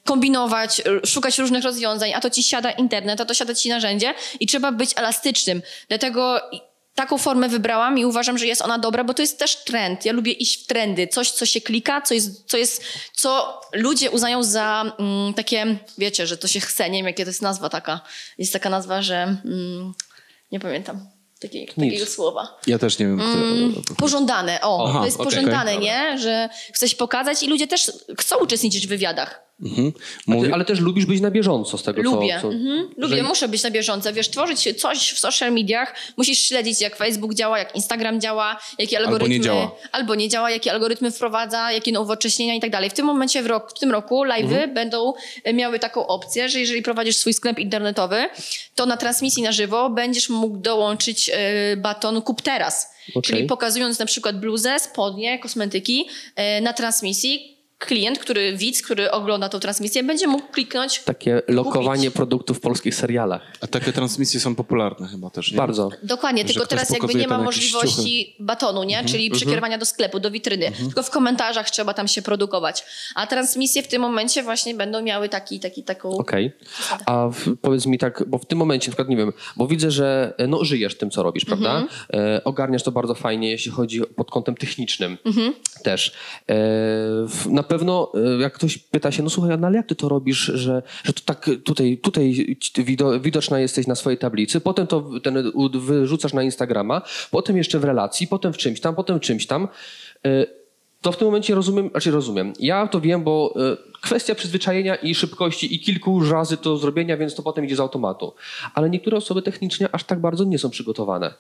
kombinować, 0.06 0.82
szukać 1.06 1.40
różnych 1.40 1.64
rozwiązań, 1.64 2.14
a 2.14 2.22
to 2.22 2.30
ci 2.30 2.44
siada 2.44 2.72
internet, 2.72 3.22
a 3.22 3.26
to 3.26 3.34
siada 3.34 3.56
ci 3.56 3.70
narzędzie 3.70 4.14
i 4.40 4.48
trzeba 4.48 4.72
być 4.72 4.92
elastycznym. 4.96 5.62
Dlatego 5.88 6.42
taką 6.96 7.18
formę 7.18 7.50
wybrałam 7.50 7.98
i 7.98 8.06
uważam, 8.06 8.38
że 8.38 8.48
jest 8.48 8.62
ona 8.62 8.80
dobra, 8.80 9.04
bo 9.04 9.14
to 9.14 9.22
jest 9.22 9.40
też 9.40 9.56
trend. 9.56 10.06
Ja 10.06 10.14
lubię 10.14 10.32
iść 10.32 10.64
w 10.64 10.68
trendy, 10.68 11.08
coś, 11.08 11.32
co 11.32 11.46
się 11.46 11.62
klika, 11.62 12.02
co 12.02 12.14
jest, 12.14 12.50
co, 12.50 12.58
jest, 12.58 12.84
co 13.14 13.62
ludzie 13.74 14.12
uznają 14.12 14.44
za 14.44 14.96
mm, 15.00 15.34
takie, 15.34 15.78
wiecie, 15.98 16.28
że 16.28 16.38
to 16.38 16.48
się 16.48 16.60
chce, 16.60 16.90
nie 16.90 17.00
wiem, 17.00 17.08
jakie 17.08 17.24
to 17.24 17.30
jest 17.30 17.42
nazwa 17.42 17.70
taka. 17.70 18.02
Jest 18.38 18.54
taka 18.54 18.70
nazwa, 18.70 19.02
że 19.02 19.16
mm, 19.46 19.94
nie 20.52 20.60
pamiętam 20.60 21.08
takiej, 21.40 21.68
takiego 21.68 22.06
słowa. 22.06 22.60
Ja 22.68 22.80
też 22.80 23.00
nie 23.00 23.06
wiem, 23.06 23.20
kto... 23.20 23.96
Pożądane, 23.96 24.60
o, 24.62 24.86
Aha, 24.90 25.00
to 25.00 25.06
jest 25.06 25.20
okej. 25.20 25.34
pożądane, 25.34 25.78
nie? 25.78 26.18
Że 26.18 26.50
chce 26.74 26.90
się 26.90 26.96
pokazać 26.96 27.44
i 27.44 27.48
ludzie 27.48 27.68
też 27.68 27.92
chcą 28.20 28.38
uczestniczyć 28.38 28.88
w 28.88 28.90
wywiadach. 28.90 29.42
Mhm. 29.64 29.92
Ty, 29.92 30.00
Mówi... 30.28 30.52
ale 30.52 30.66
też 30.66 30.80
lubisz 30.80 31.06
być 31.06 31.22
na 31.22 31.32
bieżąco 31.32 31.78
z 31.78 31.84
tego, 31.84 32.02
Lubię, 32.02 32.36
co... 32.36 32.42
co 32.42 32.54
mhm. 32.54 32.90
lubię, 32.98 33.16
że- 33.18 33.24
muszę 33.24 33.48
być 33.48 33.64
na 33.64 33.72
bieżąco. 33.72 34.14
Wiesz, 34.14 34.30
tworzyć 34.30 34.82
coś 34.82 35.12
w 35.12 35.20
social 35.20 35.52
mediach, 35.54 35.96
musisz 36.18 36.40
śledzić, 36.40 36.82
jak 36.82 36.96
Facebook 36.96 37.34
działa, 37.34 37.60
jak 37.60 37.76
Instagram 37.76 38.22
działa, 38.22 38.60
jakie 38.80 38.98
Albo 38.98 39.08
algorytmy... 39.10 39.38
nie 39.38 39.44
działa. 39.46 39.72
Albo 39.92 40.16
nie 40.16 40.30
działa, 40.30 40.52
jakie 40.52 40.72
algorytmy 40.72 41.12
wprowadza, 41.12 41.72
jakie 41.72 41.92
nowocześnienia 41.92 42.56
i 42.56 42.60
tak 42.60 42.70
dalej. 42.70 42.90
W 42.90 42.94
tym 42.94 43.06
momencie, 43.06 43.44
w, 43.44 43.46
rok, 43.48 43.72
w 43.76 43.80
tym 43.80 43.92
roku 43.92 44.26
live'y 44.26 44.42
Mhm. 44.52 44.74
będą 44.74 45.14
e, 45.44 45.54
miały 45.54 45.80
taką 45.80 46.08
opcję, 46.08 46.50
że 46.50 46.60
jeżeli 46.60 46.82
prowadzisz 46.82 47.18
swój 47.18 47.34
sklep 47.34 47.60
internetowy, 47.60 48.26
to 48.76 48.86
na 48.86 48.98
transmisji 48.98 49.44
na 49.44 49.52
żywo 49.52 49.90
będziesz 49.90 50.30
mógł 50.30 50.58
dołączyć 50.58 51.30
e, 51.34 51.78
baton 51.78 52.22
kup 52.22 52.42
teraz. 52.42 52.94
Okej. 53.10 53.22
Czyli 53.22 53.44
pokazując 53.48 54.00
na 54.00 54.06
przykład 54.06 54.40
bluzę, 54.40 54.80
spodnie, 54.80 55.40
kosmetyki 55.40 56.08
e, 56.36 56.62
na 56.62 56.74
transmisji, 56.74 57.58
klient, 57.86 58.20
który, 58.20 58.58
widz, 58.58 58.82
który 58.82 59.12
ogląda 59.12 59.50
tą 59.50 59.60
transmisję, 59.60 60.04
będzie 60.04 60.28
mógł 60.28 60.52
kliknąć 60.52 61.00
Takie 61.00 61.42
lokowanie 61.48 62.12
produktów 62.12 62.58
w 62.58 62.60
polskich 62.60 62.96
serialach. 62.96 63.42
A 63.62 63.68
takie 63.68 63.94
transmisje 63.94 64.40
są 64.40 64.56
popularne 64.56 65.08
chyba 65.08 65.30
też, 65.30 65.52
nie? 65.52 65.58
Bardzo. 65.58 65.90
Dokładnie, 66.04 66.46
tylko 66.46 66.68
teraz 66.68 66.90
jakby 66.90 67.16
nie 67.16 67.28
ma 67.28 67.38
możliwości 67.38 68.36
batonu, 68.40 68.84
nie? 68.84 69.06
czyli 69.06 69.32
przekierowania 69.32 69.78
do 69.78 69.86
sklepu, 69.86 70.20
do 70.20 70.32
witryny. 70.32 70.72
Tylko 70.72 71.04
w 71.04 71.10
komentarzach 71.10 71.70
trzeba 71.70 71.94
tam 71.94 72.08
się 72.08 72.22
produkować. 72.22 72.86
A 73.16 73.28
transmisje 73.28 73.84
w 73.84 73.88
tym 73.88 74.02
momencie 74.02 74.44
właśnie 74.44 74.76
będą 74.76 75.02
miały 75.02 75.30
taki, 75.30 75.60
taki, 75.60 75.84
taką... 75.84 76.10
Okej. 76.10 76.52
A 77.06 77.30
w, 77.30 77.56
powiedz 77.62 77.86
mi 77.86 77.98
tak, 77.98 78.24
bo 78.28 78.38
w 78.38 78.46
tym 78.46 78.58
momencie, 78.58 78.88
na 78.88 78.92
przykład 78.92 79.10
nie 79.10 79.18
wiem, 79.18 79.34
bo 79.58 79.68
widzę, 79.68 79.92
że 79.92 80.34
e, 80.38 80.48
no, 80.48 80.66
żyjesz 80.66 80.98
tym, 80.98 81.12
co 81.12 81.24
robisz, 81.24 81.46
prawda? 81.46 81.84
E, 82.14 82.44
ogarniasz 82.44 82.84
to 82.84 82.92
bardzo 82.92 83.16
fajnie, 83.16 83.50
jeśli 83.50 83.72
chodzi 83.72 84.02
pod 84.16 84.32
kątem 84.32 84.56
technicznym 84.56 85.18
też. 85.84 86.08
E, 86.08 86.14
w, 87.28 87.46
na 87.50 87.64
pewno, 87.72 88.12
e, 88.16 88.42
jak 88.42 88.54
ktoś 88.54 88.78
pyta 88.78 89.12
się, 89.12 89.24
no 89.24 89.30
słuchaj, 89.30 89.58
no 89.60 89.68
ale 89.68 89.78
jak 89.78 89.88
ty 89.88 89.96
to 89.96 90.10
robisz, 90.10 90.38
że, 90.38 90.84
że 91.04 91.14
to 91.14 91.22
tak 91.26 91.50
tutaj, 91.64 91.98
tutaj 91.98 92.58
widoczna 93.22 93.60
jesteś 93.60 93.88
na 93.88 93.96
swojej 93.96 94.18
tablicy, 94.20 94.62
potem 94.62 94.88
to 94.88 95.02
w- 95.02 95.22
ten, 95.22 95.52
wyrzucasz 95.74 96.34
na 96.34 96.44
Instagrama, 96.44 97.02
potem 97.32 97.58
jeszcze 97.58 97.80
w 97.80 97.84
relacji, 97.84 98.28
potem 98.28 98.54
w 98.54 98.58
czymś 98.58 98.80
tam, 98.82 98.96
potem 98.96 99.20
czymś 99.20 99.48
tam. 99.48 99.68
E, 100.26 100.46
to 101.02 101.12
w 101.12 101.18
tym 101.18 101.28
momencie 101.28 101.56
rozumiem, 101.56 101.90
znaczy 101.90 102.12
rozumiem. 102.12 102.54
Ja 102.60 102.88
to 102.88 103.02
wiem, 103.02 103.24
bo 103.24 103.54
e, 103.56 103.78
kwestia 104.02 104.36
przyzwyczajenia 104.36 104.96
i 104.96 105.16
szybkości 105.16 105.76
i 105.76 105.80
kilku 105.80 106.30
razy 106.30 106.58
to 106.58 106.78
zrobienia, 106.78 107.18
więc 107.18 107.36
to 107.36 107.44
potem 107.44 107.66
idzie 107.66 107.76
z 107.76 107.80
automatu. 107.80 108.34
Ale 108.74 108.90
niektóre 108.90 109.18
osoby 109.18 109.42
technicznie 109.42 109.88
aż 109.92 110.04
tak 110.04 110.22
bardzo 110.22 110.44
nie 110.44 110.60
są 110.60 110.70
przygotowane. 110.70 111.34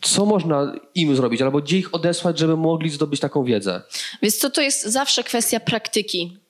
Co 0.00 0.26
można 0.26 0.72
im 0.94 1.16
zrobić, 1.16 1.42
albo 1.42 1.60
gdzie 1.60 1.78
ich 1.78 1.94
odesłać, 1.94 2.38
żeby 2.38 2.56
mogli 2.56 2.90
zdobyć 2.90 3.20
taką 3.20 3.44
wiedzę? 3.44 3.82
Więc 4.22 4.38
co 4.38 4.50
to 4.50 4.60
jest 4.60 4.82
zawsze 4.82 5.24
kwestia 5.24 5.60
praktyki. 5.60 6.41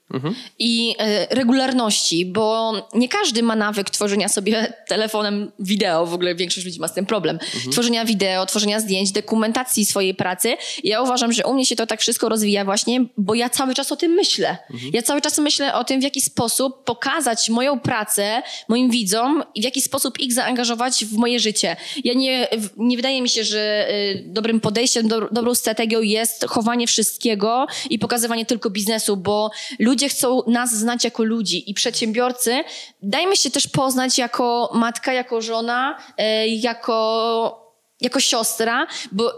I 0.59 0.95
e, 0.99 1.27
regularności, 1.35 2.27
bo 2.27 2.73
nie 2.95 3.09
każdy 3.09 3.43
ma 3.43 3.57
nawyk 3.57 3.91
tworzenia 3.91 4.29
sobie 4.29 4.73
telefonem 4.89 5.53
wideo, 5.59 6.07
w 6.07 6.15
ogóle 6.15 6.35
większość 6.35 6.67
ludzi 6.67 6.81
ma 6.81 6.89
z 6.89 6.95
tym 6.95 7.07
problem. 7.07 7.39
Tworzenia 7.73 8.05
wideo, 8.05 8.47
tworzenia 8.47 8.81
zdjęć, 8.81 9.13
dokumentacji 9.13 9.85
swojej 9.85 10.15
pracy. 10.15 10.57
Ja 10.85 11.03
uważam, 11.03 11.33
że 11.33 11.45
u 11.47 11.55
mnie 11.55 11.67
się 11.67 11.77
to 11.77 11.87
tak 11.87 12.01
wszystko 12.01 12.29
rozwija 12.29 12.65
właśnie, 12.65 13.05
bo 13.17 13.35
ja 13.35 13.51
cały 13.51 13.75
czas 13.75 13.93
o 13.93 13.97
tym 13.97 14.13
myślę. 14.13 14.57
Ja 14.93 15.03
cały 15.03 15.21
czas 15.21 15.39
myślę 15.39 15.75
o 15.75 15.85
tym, 15.85 16.01
w 16.01 16.05
jaki 16.05 16.21
sposób 16.21 16.85
pokazać 16.85 17.51
moją 17.51 17.81
pracę 17.81 18.43
moim 18.69 18.91
widzom 18.91 19.43
i 19.55 19.61
w 19.61 19.65
jaki 19.65 19.81
sposób 19.81 20.21
ich 20.21 20.33
zaangażować 20.33 21.05
w 21.05 21.17
moje 21.17 21.41
życie. 21.41 21.77
Ja 22.05 22.15
nie, 22.15 22.49
nie 22.77 22.97
wydaje 22.97 23.23
mi 23.23 23.29
się, 23.29 23.45
że 23.45 23.89
y, 23.91 24.25
dobrym 24.27 24.61
podejściem, 24.61 25.09
do, 25.09 25.29
dobrą 25.33 25.55
strategią 25.55 26.01
jest 26.01 26.45
chowanie 26.45 26.87
wszystkiego 26.87 27.67
i 27.91 27.99
pokazywanie 27.99 28.47
tylko 28.47 28.71
biznesu, 28.71 29.17
bo 29.17 29.51
ludzie 29.79 30.02
chcą 30.09 30.43
nas 30.47 30.75
znać 30.75 31.05
jako 31.05 31.23
ludzi 31.25 31.71
i 31.71 31.75
przedsiębiorcy. 31.75 32.65
Dajmy 33.03 33.37
się 33.37 33.51
też 33.51 33.69
poznać 33.69 34.19
jako 34.19 34.71
matka, 34.75 35.13
jako 35.13 35.43
żona, 35.43 35.99
y, 36.21 36.49
jako, 36.49 37.73
jako 38.01 38.21
siostra, 38.21 38.87
bo... 39.13 39.33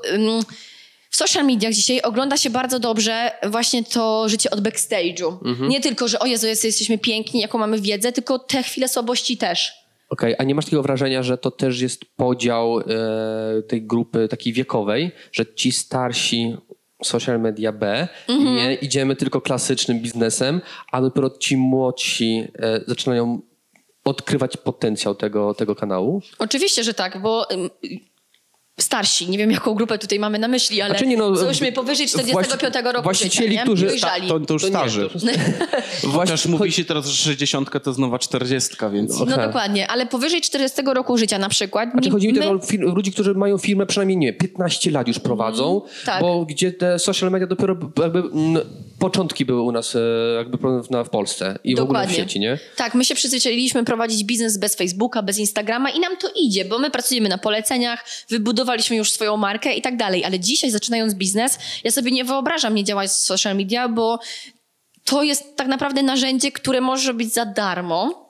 w 1.10 1.16
social 1.16 1.44
mediach 1.44 1.72
dzisiaj 1.72 2.00
ogląda 2.02 2.36
się 2.36 2.50
bardzo 2.50 2.78
dobrze 2.78 3.30
właśnie 3.46 3.84
to 3.84 4.28
życie 4.28 4.50
od 4.50 4.60
backstage'u. 4.60 5.36
Nie 5.68 5.80
tylko, 5.80 6.08
że 6.08 6.18
o 6.18 6.26
Jezu, 6.26 6.46
jest- 6.46 6.64
jesteśmy 6.64 6.98
piękni, 6.98 7.40
jaką 7.40 7.58
mamy 7.58 7.80
wiedzę, 7.80 8.12
tylko 8.12 8.38
te 8.38 8.62
chwile 8.62 8.88
słabości 8.88 9.36
też. 9.36 9.72
Okej, 10.10 10.34
a 10.38 10.44
nie 10.44 10.54
masz 10.54 10.64
takiego 10.64 10.82
wrażenia, 10.82 11.22
że 11.22 11.38
to 11.38 11.50
też 11.50 11.80
jest 11.80 12.04
podział 12.16 12.80
e, 12.80 12.84
tej 13.68 13.82
grupy 13.82 14.28
takiej 14.28 14.52
wiekowej, 14.52 15.12
że 15.32 15.54
ci 15.54 15.72
starsi 15.72 16.56
social 17.02 17.40
media 17.40 17.72
B, 17.72 18.08
Mhm. 18.28 18.54
nie 18.56 18.74
idziemy 18.74 19.16
tylko 19.16 19.40
klasycznym 19.40 20.00
biznesem, 20.00 20.60
a 20.92 21.00
dopiero 21.00 21.30
ci 21.30 21.56
młodsi 21.56 22.48
e, 22.58 22.80
zaczynają 22.86 23.40
odkrywać 24.04 24.56
potencjał 24.56 25.14
tego, 25.14 25.54
tego 25.54 25.74
kanału? 25.74 26.22
Oczywiście, 26.38 26.84
że 26.84 26.94
tak, 26.94 27.22
bo 27.22 27.46
starsi, 28.80 29.30
nie 29.30 29.38
wiem 29.38 29.50
jaką 29.50 29.74
grupę 29.74 29.98
tutaj 29.98 30.18
mamy 30.18 30.38
na 30.38 30.48
myśli, 30.48 30.80
ale 30.82 30.90
Znaczy 30.90 31.06
nie, 31.06 31.16
no, 31.16 31.36
załóżmy 31.36 31.72
powyżej 31.72 32.06
45 32.08 32.74
roku 32.84 33.02
właścicieli, 33.02 33.48
życia, 33.48 33.60
nie? 33.60 33.64
którzy- 33.66 33.86
Dojrzali. 33.86 34.28
To, 34.28 34.40
to 34.40 34.52
już 34.52 34.62
To 34.62 34.68
nie, 34.68 34.74
starzy. 34.74 35.08
to- 36.02 36.08
Chociaż 36.18 36.46
mówi 36.46 36.72
się 36.72 36.84
teraz, 36.84 37.06
że 37.06 37.16
60 37.24 37.70
to 37.84 37.90
jest 37.90 37.98
nowa 38.00 38.18
40, 38.18 38.76
więc... 38.92 39.18
No 39.20 39.36
dokładnie, 39.36 39.88
ale 39.88 40.06
powyżej 40.06 40.40
40 40.40 40.82
roku 40.94 41.18
życia 41.18 41.38
na 41.38 41.48
przykład. 41.48 41.90
Znaczy 41.90 42.06
nie- 42.08 42.12
chodzi 42.12 42.26
mi 42.26 42.32
my- 42.32 42.40
też 42.40 42.48
o 42.80 42.94
ludzi, 42.94 43.12
którzy 43.12 43.34
mają 43.34 43.58
firmę 43.58 43.86
przynajmniej 43.86 44.16
nie, 44.16 44.32
15 44.32 44.90
lat 44.90 45.08
już 45.08 45.18
prowadzą, 45.18 45.82
tak. 46.04 46.20
bo 46.20 46.44
gdzie 46.44 46.72
te 46.72 46.98
social 46.98 47.30
media 47.30 47.46
dopiero 47.46 47.76
jakby 48.02 48.18
mm, 48.18 48.62
początki 48.98 49.44
były 49.44 49.62
u 49.62 49.72
nas 49.72 49.96
e, 49.96 49.98
jakby 50.36 50.58
w 51.04 51.08
Polsce 51.10 51.58
i 51.64 51.76
w 51.76 51.80
ogóle 51.80 52.06
w 52.06 52.12
sieci, 52.12 52.40
nie? 52.40 52.58
Tak, 52.76 52.94
my 52.94 53.04
się 53.04 53.14
przyzwyczailiśmy 53.14 53.84
prowadzić 53.84 54.24
biznes 54.24 54.58
bez 54.58 54.74
Facebooka, 54.74 55.22
bez 55.22 55.38
Instagrama 55.38 55.90
i 55.90 56.00
nam 56.00 56.16
to 56.16 56.28
idzie, 56.36 56.64
bo 56.64 56.78
my 56.78 56.90
pracujemy 56.90 57.28
na 57.28 57.38
poleceniach, 57.38 58.04
wybudowaliśmy 58.28 58.96
już 58.96 59.12
swoją 59.12 59.36
markę 59.36 59.74
i 59.74 59.82
tak 59.82 59.96
dalej. 59.96 60.24
Ale 60.24 60.40
dzisiaj 60.40 60.70
zaczynając 60.70 61.14
biznes, 61.14 61.58
ja 61.84 61.90
sobie 61.90 62.10
nie 62.10 62.24
wyobrażam 62.24 62.74
nie 62.74 62.84
działać 62.84 63.10
w 63.10 63.12
social 63.12 63.56
media, 63.56 63.88
bo 63.88 64.18
to 65.04 65.22
jest 65.22 65.56
tak 65.56 65.68
naprawdę 65.68 66.02
narzędzie, 66.02 66.52
które 66.52 66.80
może 66.80 67.14
być 67.14 67.32
za 67.32 67.46
darmo. 67.46 68.23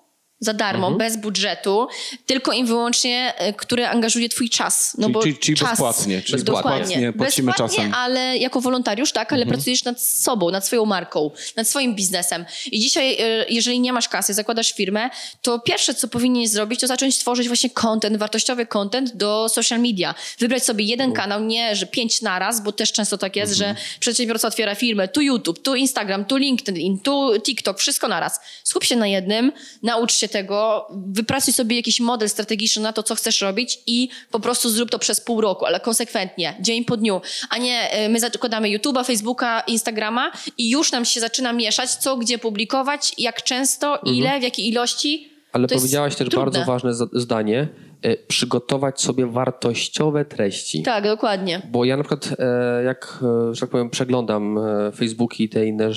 Za 0.44 0.52
darmo, 0.54 0.86
Mhm. 0.86 0.98
bez 0.98 1.16
budżetu, 1.16 1.88
tylko 2.26 2.52
i 2.52 2.64
wyłącznie, 2.64 3.32
e, 3.36 3.52
które 3.52 3.90
angażuje 3.90 4.28
twój 4.28 4.50
czas. 4.50 4.94
No 4.98 5.02
Czyli- 5.06 5.12
bo 5.14 5.22
czyli- 5.22 5.38
czyli 5.38 5.56
czas, 5.58 5.70
bezpłatnie, 5.70 6.22
czyli 6.22 6.42
bezpłatnie 6.44 7.12
bezpłatnie, 7.12 7.54
czasem. 7.54 7.94
ale 7.94 8.36
jako 8.38 8.60
wolontariusz, 8.60 9.12
tak, 9.12 9.32
ale 9.32 9.46
pracujesz 9.46 9.84
nad 9.84 10.00
sobą, 10.02 10.50
nad 10.50 10.66
swoją 10.66 10.84
marką, 10.84 11.30
nad 11.56 11.68
swoim 11.68 11.94
biznesem. 11.94 12.44
I 12.72 12.80
dzisiaj, 12.80 13.12
e, 13.20 13.44
jeżeli 13.48 13.80
nie 13.80 13.92
masz 13.92 14.08
kasy, 14.08 14.34
zakładasz 14.34 14.72
firmę, 14.72 15.10
to 15.42 15.58
pierwsze, 15.58 15.94
co 15.94 16.08
powinieneś 16.08 16.50
zrobić, 16.50 16.80
to 16.80 16.86
zacząć 16.86 17.18
tworzyć 17.18 17.46
właśnie 17.48 17.70
content, 17.70 18.16
wartościowy 18.16 18.66
content 18.66 19.16
do 19.16 19.48
social 19.48 19.80
media. 19.80 20.14
Wybrać 20.38 20.64
sobie 20.64 20.84
jeden 20.84 21.12
kanał, 21.12 21.44
nie, 21.44 21.76
że 21.76 21.86
pięć 21.86 22.22
naraz, 22.22 22.62
bo 22.62 22.72
też 22.72 22.92
często 22.92 23.18
tak 23.18 23.36
jest, 23.36 23.52
że 23.54 23.74
przedsiębiorca 24.00 24.48
otwiera 24.48 24.74
firmę, 24.74 25.08
tu 25.08 25.20
YouTube, 25.20 25.62
tu 25.62 25.74
Instagram, 25.74 26.24
tu 26.24 26.36
LinkedIn, 26.36 26.98
tu 26.98 27.32
TikTok, 27.42 27.78
wszystko 27.78 28.08
naraz. 28.08 28.40
Skup 28.64 28.84
się 28.84 28.96
na 28.96 29.06
jednym, 29.06 29.52
naucz 29.82 30.14
się 30.14 30.28
tego, 30.34 30.86
wypracuj 30.90 31.54
sobie 31.54 31.76
jakiś 31.76 32.00
model 32.00 32.28
strategiczny 32.28 32.82
na 32.82 32.92
to, 32.92 33.02
co 33.02 33.14
chcesz 33.14 33.40
robić 33.40 33.78
i 33.86 34.08
po 34.30 34.40
prostu 34.40 34.70
zrób 34.70 34.90
to 34.90 34.98
przez 34.98 35.20
pół 35.20 35.40
roku, 35.40 35.66
ale 35.66 35.80
konsekwentnie, 35.80 36.56
dzień 36.60 36.84
po 36.84 36.96
dniu, 36.96 37.20
a 37.50 37.58
nie 37.58 37.90
e, 37.90 38.08
my 38.08 38.20
zakładamy 38.20 38.68
YouTube'a, 38.68 39.06
Facebooka, 39.06 39.60
Instagrama 39.60 40.32
i 40.58 40.70
już 40.70 40.92
nam 40.92 41.04
się 41.04 41.20
zaczyna 41.20 41.52
mieszać, 41.52 41.90
co 41.90 42.16
gdzie 42.16 42.38
publikować, 42.38 43.12
jak 43.18 43.42
często, 43.42 43.98
ile, 44.04 44.40
w 44.40 44.42
jakiej 44.42 44.68
ilości. 44.68 45.14
Mhm. 45.14 45.34
Ale 45.52 45.68
To 45.68 45.74
powiedziałaś 45.74 46.16
też 46.16 46.28
trudne. 46.28 46.44
bardzo 46.44 46.64
ważne 46.64 46.94
zdanie, 47.12 47.68
e, 48.02 48.16
przygotować 48.16 49.00
sobie 49.00 49.26
wartościowe 49.26 50.24
treści. 50.24 50.82
Tak, 50.82 51.04
dokładnie. 51.04 51.62
Bo 51.70 51.84
ja 51.84 51.96
na 51.96 52.02
przykład, 52.02 52.28
e, 52.38 52.84
jak, 52.84 53.18
e, 53.50 53.54
że 53.54 53.60
tak 53.60 53.70
powiem, 53.70 53.90
przeglądam 53.90 54.58
e, 54.58 54.92
Facebooki 54.92 55.44
i 55.44 55.48
te 55.48 55.66
inne, 55.66 55.90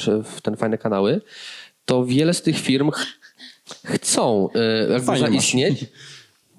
ten 0.43 0.57
fajne 0.57 0.77
kanały, 0.77 1.21
to 1.85 2.05
wiele 2.05 2.33
z 2.33 2.41
tych 2.41 2.59
firm 2.59 2.91
chcą 3.85 4.49
jakby 4.89 5.05
Fajnie 5.05 5.21
masz. 5.21 5.31
zaistnieć. 5.31 5.85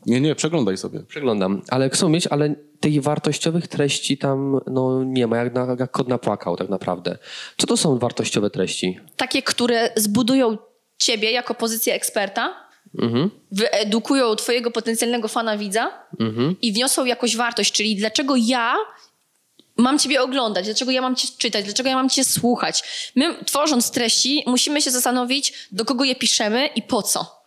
Nie, 0.06 0.20
nie, 0.20 0.34
przeglądaj 0.34 0.76
sobie. 0.76 1.00
Przeglądam, 1.00 1.62
ale 1.68 1.90
chcą 1.90 2.08
mieć, 2.08 2.26
ale 2.26 2.54
tych 2.80 3.02
wartościowych 3.02 3.68
treści 3.68 4.18
tam 4.18 4.60
no, 4.66 5.04
nie 5.04 5.26
ma, 5.26 5.36
jak, 5.36 5.54
na, 5.54 5.76
jak 5.78 5.90
kod 5.90 6.08
napłakał 6.08 6.56
tak 6.56 6.68
naprawdę. 6.68 7.18
Co 7.56 7.66
to 7.66 7.76
są 7.76 7.98
wartościowe 7.98 8.50
treści? 8.50 9.00
Takie, 9.16 9.42
które 9.42 9.90
zbudują 9.96 10.58
ciebie 10.98 11.30
jako 11.32 11.54
pozycję 11.54 11.94
eksperta, 11.94 12.54
wyedukują 13.52 14.36
twojego 14.36 14.70
potencjalnego 14.70 15.28
fana 15.28 15.58
widza 15.58 15.90
i 16.62 16.72
wniosą 16.72 17.04
jakąś 17.04 17.36
wartość, 17.36 17.72
czyli 17.72 17.96
dlaczego 17.96 18.34
ja 18.36 18.74
mam 19.78 19.98
ciebie 19.98 20.22
oglądać, 20.22 20.64
dlaczego 20.64 20.90
ja 20.90 21.00
mam 21.00 21.16
cię 21.16 21.28
czytać, 21.38 21.64
dlaczego 21.64 21.88
ja 21.88 21.94
mam 21.94 22.10
cię 22.10 22.24
słuchać. 22.24 22.82
My 23.14 23.44
tworząc 23.44 23.90
treści 23.90 24.42
musimy 24.46 24.82
się 24.82 24.90
zastanowić, 24.90 25.52
do 25.72 25.84
kogo 25.84 26.04
je 26.04 26.14
piszemy 26.14 26.66
i 26.66 26.82
po 26.82 27.02
co. 27.02 27.38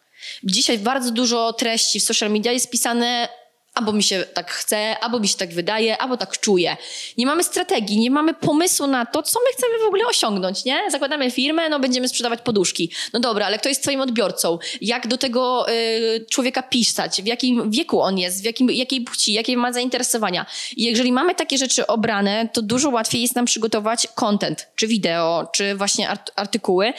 Dzisiaj 0.43 0.79
bardzo 0.79 1.11
dużo 1.11 1.53
treści 1.53 1.99
w 1.99 2.03
social 2.03 2.31
media 2.31 2.51
jest 2.51 2.69
pisane 2.69 3.29
albo 3.73 3.93
mi 3.93 4.03
się 4.03 4.25
tak 4.33 4.51
chce, 4.51 4.99
albo 4.99 5.19
mi 5.19 5.27
się 5.27 5.37
tak 5.37 5.53
wydaje, 5.53 5.97
albo 5.97 6.17
tak 6.17 6.39
czuję. 6.39 6.77
Nie 7.17 7.25
mamy 7.25 7.43
strategii, 7.43 7.99
nie 7.99 8.11
mamy 8.11 8.33
pomysłu 8.33 8.87
na 8.87 9.05
to, 9.05 9.23
co 9.23 9.39
my 9.39 9.57
chcemy 9.57 9.83
w 9.83 9.87
ogóle 9.87 10.05
osiągnąć, 10.05 10.65
nie? 10.65 10.91
Zakładamy 10.91 11.31
firmę, 11.31 11.69
no 11.69 11.79
będziemy 11.79 12.07
sprzedawać 12.07 12.41
poduszki. 12.41 12.91
No 13.13 13.19
dobra, 13.19 13.45
ale 13.45 13.59
kto 13.59 13.69
jest 13.69 13.83
twoim 13.83 14.01
odbiorcą? 14.01 14.59
Jak 14.81 15.07
do 15.07 15.17
tego 15.17 15.69
y, 15.69 16.25
człowieka 16.29 16.63
pisać? 16.63 17.21
W 17.21 17.25
jakim 17.25 17.71
wieku 17.71 18.01
on 18.01 18.17
jest? 18.17 18.41
W 18.41 18.45
jakim, 18.45 18.69
jakiej 18.71 19.01
płci? 19.01 19.33
Jakie 19.33 19.57
ma 19.57 19.73
zainteresowania? 19.73 20.45
I 20.77 20.83
jeżeli 20.83 21.11
mamy 21.11 21.35
takie 21.35 21.57
rzeczy 21.57 21.87
obrane, 21.87 22.49
to 22.53 22.61
dużo 22.61 22.89
łatwiej 22.89 23.21
jest 23.21 23.35
nam 23.35 23.45
przygotować 23.45 24.07
content, 24.15 24.67
czy 24.75 24.87
wideo, 24.87 25.47
czy 25.53 25.75
właśnie 25.75 26.09
art- 26.09 26.31
artykuły. 26.35 26.93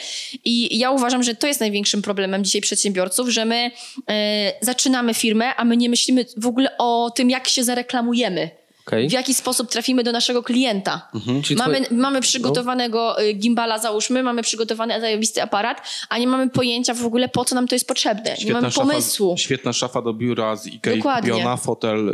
I 0.45 0.79
ja 0.79 0.91
uważam, 0.91 1.23
że 1.23 1.35
to 1.35 1.47
jest 1.47 1.59
największym 1.59 2.01
problemem 2.01 2.43
dzisiaj 2.43 2.61
przedsiębiorców, 2.61 3.29
że 3.29 3.45
my 3.45 3.71
e, 4.09 4.53
zaczynamy 4.61 5.13
firmę, 5.13 5.55
a 5.55 5.65
my 5.65 5.77
nie 5.77 5.89
myślimy 5.89 6.25
w 6.37 6.47
ogóle 6.47 6.62
o 6.77 7.11
tym, 7.15 7.29
jak 7.29 7.47
się 7.47 7.63
zareklamujemy. 7.63 8.49
Okej. 8.87 9.09
W 9.09 9.11
jaki 9.11 9.33
sposób 9.33 9.69
trafimy 9.71 10.03
do 10.03 10.11
naszego 10.11 10.43
klienta. 10.43 11.07
Czyli 11.43 11.55
Mamy, 11.55 11.81
twoje- 11.81 11.97
mamy 11.97 12.21
przygotowanego 12.21 13.21
y, 13.23 13.33
gimbala, 13.33 13.79
załóżmy, 13.79 14.23
mamy 14.23 14.41
przygotowany 14.41 15.01
zajebisty 15.01 15.41
aparat, 15.41 15.81
a 16.09 16.17
nie 16.17 16.27
mamy 16.27 16.49
pojęcia 16.49 16.93
w 16.93 17.05
ogóle, 17.05 17.29
po 17.29 17.45
co 17.45 17.55
nam 17.55 17.67
to 17.67 17.75
jest 17.75 17.87
potrzebne. 17.87 18.35
nie 18.45 18.53
mamy 18.53 18.71
pomysłu. 18.71 19.29
Szafa, 19.29 19.41
świetna 19.43 19.73
szafa 19.73 20.01
do 20.01 20.13
biura 20.13 20.55
z 20.55 20.67
Ikei 20.67 20.97
Dokładnie. 20.97 21.31
kupiona, 21.31 21.57
fotel 21.57 22.09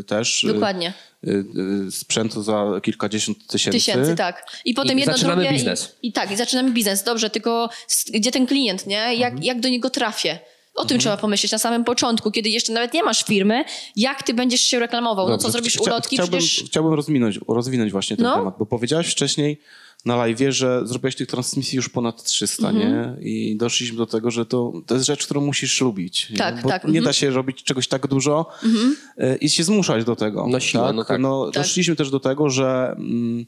y, 0.00 0.04
też. 0.04 0.44
y, 0.44 0.52
Dokładnie. 0.52 0.92
Y, 1.26 1.44
y, 1.88 1.90
sprzętu 1.92 2.42
za 2.42 2.64
kilkadziesiąt 2.82 3.46
tysięcy. 3.46 3.78
Tysięcy, 3.78 4.16
tak. 4.16 4.46
I 4.64 4.74
potem 4.74 4.96
I 4.96 5.00
jedno 5.00 5.14
zaczynamy 5.14 5.42
drugie. 5.42 5.56
biznes. 5.58 5.94
I, 6.02 6.08
I 6.08 6.12
tak, 6.12 6.30
i 6.30 6.36
zaczynamy 6.36 6.70
biznes. 6.70 7.02
Dobrze, 7.04 7.30
tylko 7.30 7.68
gdzie 8.12 8.30
ten 8.32 8.46
klient, 8.46 8.86
nie? 8.86 9.14
Jak, 9.14 9.32
Mhm. 9.32 9.42
jak 9.42 9.60
do 9.60 9.68
niego 9.68 9.90
trafię? 9.90 10.38
O 10.74 10.84
tym 10.84 10.98
trzeba 10.98 11.16
pomyśleć 11.16 11.52
na 11.52 11.58
samym 11.58 11.84
początku, 11.84 12.30
kiedy 12.30 12.48
jeszcze 12.48 12.72
nawet 12.72 12.94
nie 12.94 13.02
masz 13.02 13.24
firmy, 13.24 13.64
jak 13.96 14.22
ty 14.22 14.34
będziesz 14.34 14.60
się 14.60 14.78
reklamował. 14.78 15.28
No 15.28 15.38
co, 15.38 15.50
zrobisz 15.50 15.76
chcia- 15.76 15.82
ulotki? 15.86 16.16
Chciałbym, 16.16 16.38
Przecież 16.40 16.64
chciałbym 16.66 16.94
rozwinąć, 16.94 17.40
rozwinąć 17.48 17.92
właśnie 17.92 18.16
ten 18.16 18.26
No. 18.26 18.34
temat, 18.34 18.54
bo 18.58 18.66
powiedziałaś 18.66 19.06
wcześniej 19.12 19.60
na 20.04 20.16
live, 20.16 20.38
że 20.48 20.86
zrobiłeś 20.86 21.16
tych 21.16 21.28
transmisji 21.28 21.76
już 21.76 21.88
ponad 21.88 22.22
300, 22.24 22.68
Mhm. 22.68 22.92
nie? 22.92 23.30
I 23.30 23.56
doszliśmy 23.56 23.96
do 23.98 24.06
tego, 24.06 24.30
że 24.30 24.46
to, 24.46 24.72
to 24.86 24.94
jest 24.94 25.06
rzecz, 25.06 25.24
którą 25.24 25.40
musisz 25.40 25.80
lubić. 25.80 26.30
nie? 26.30 26.36
Tak, 26.36 26.62
bo 26.62 26.68
tak, 26.68 26.84
Nie 26.84 26.88
mhm. 26.88 27.04
da 27.04 27.12
się 27.12 27.30
robić 27.30 27.62
czegoś 27.62 27.88
tak 27.88 28.06
dużo 28.06 28.46
y, 28.64 29.36
i 29.40 29.50
się 29.50 29.64
zmuszać 29.64 30.04
do 30.04 30.16
tego. 30.16 30.46
Na 30.46 30.60
siłę, 30.60 30.92
no 30.92 31.04
tak. 31.04 31.20
No, 31.20 31.44
Tak. 31.46 31.62
Doszliśmy 31.62 31.96
też 31.96 32.10
do 32.10 32.20
tego, 32.20 32.50
że... 32.50 32.94
Mm, 32.98 33.46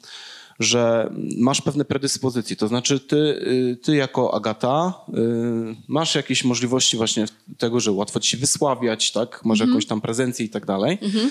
że 0.61 1.11
masz 1.39 1.61
pewne 1.61 1.85
predyspozycje. 1.85 2.57
To 2.57 2.69
znaczy, 2.69 3.01
ty, 3.01 3.17
y, 3.17 3.77
ty 3.83 3.97
jako 3.97 4.35
Agata 4.35 4.95
y, 5.09 5.13
masz 5.89 6.15
jakieś 6.15 6.45
możliwości 6.45 6.97
właśnie 6.97 7.27
tego, 7.59 7.81
że 7.81 7.93
łatwo 7.93 8.21
ci 8.21 8.31
się 8.31 8.37
wysławiać, 8.37 9.13
tak? 9.13 9.45
Masz 9.45 9.61
Mhm. 9.61 9.71
jakąś 9.71 9.87
tam 9.87 10.01
prezencję 10.01 10.47
i 10.47 10.49
tak 10.49 10.67
dalej. 10.67 10.99
Yy, 11.03 11.31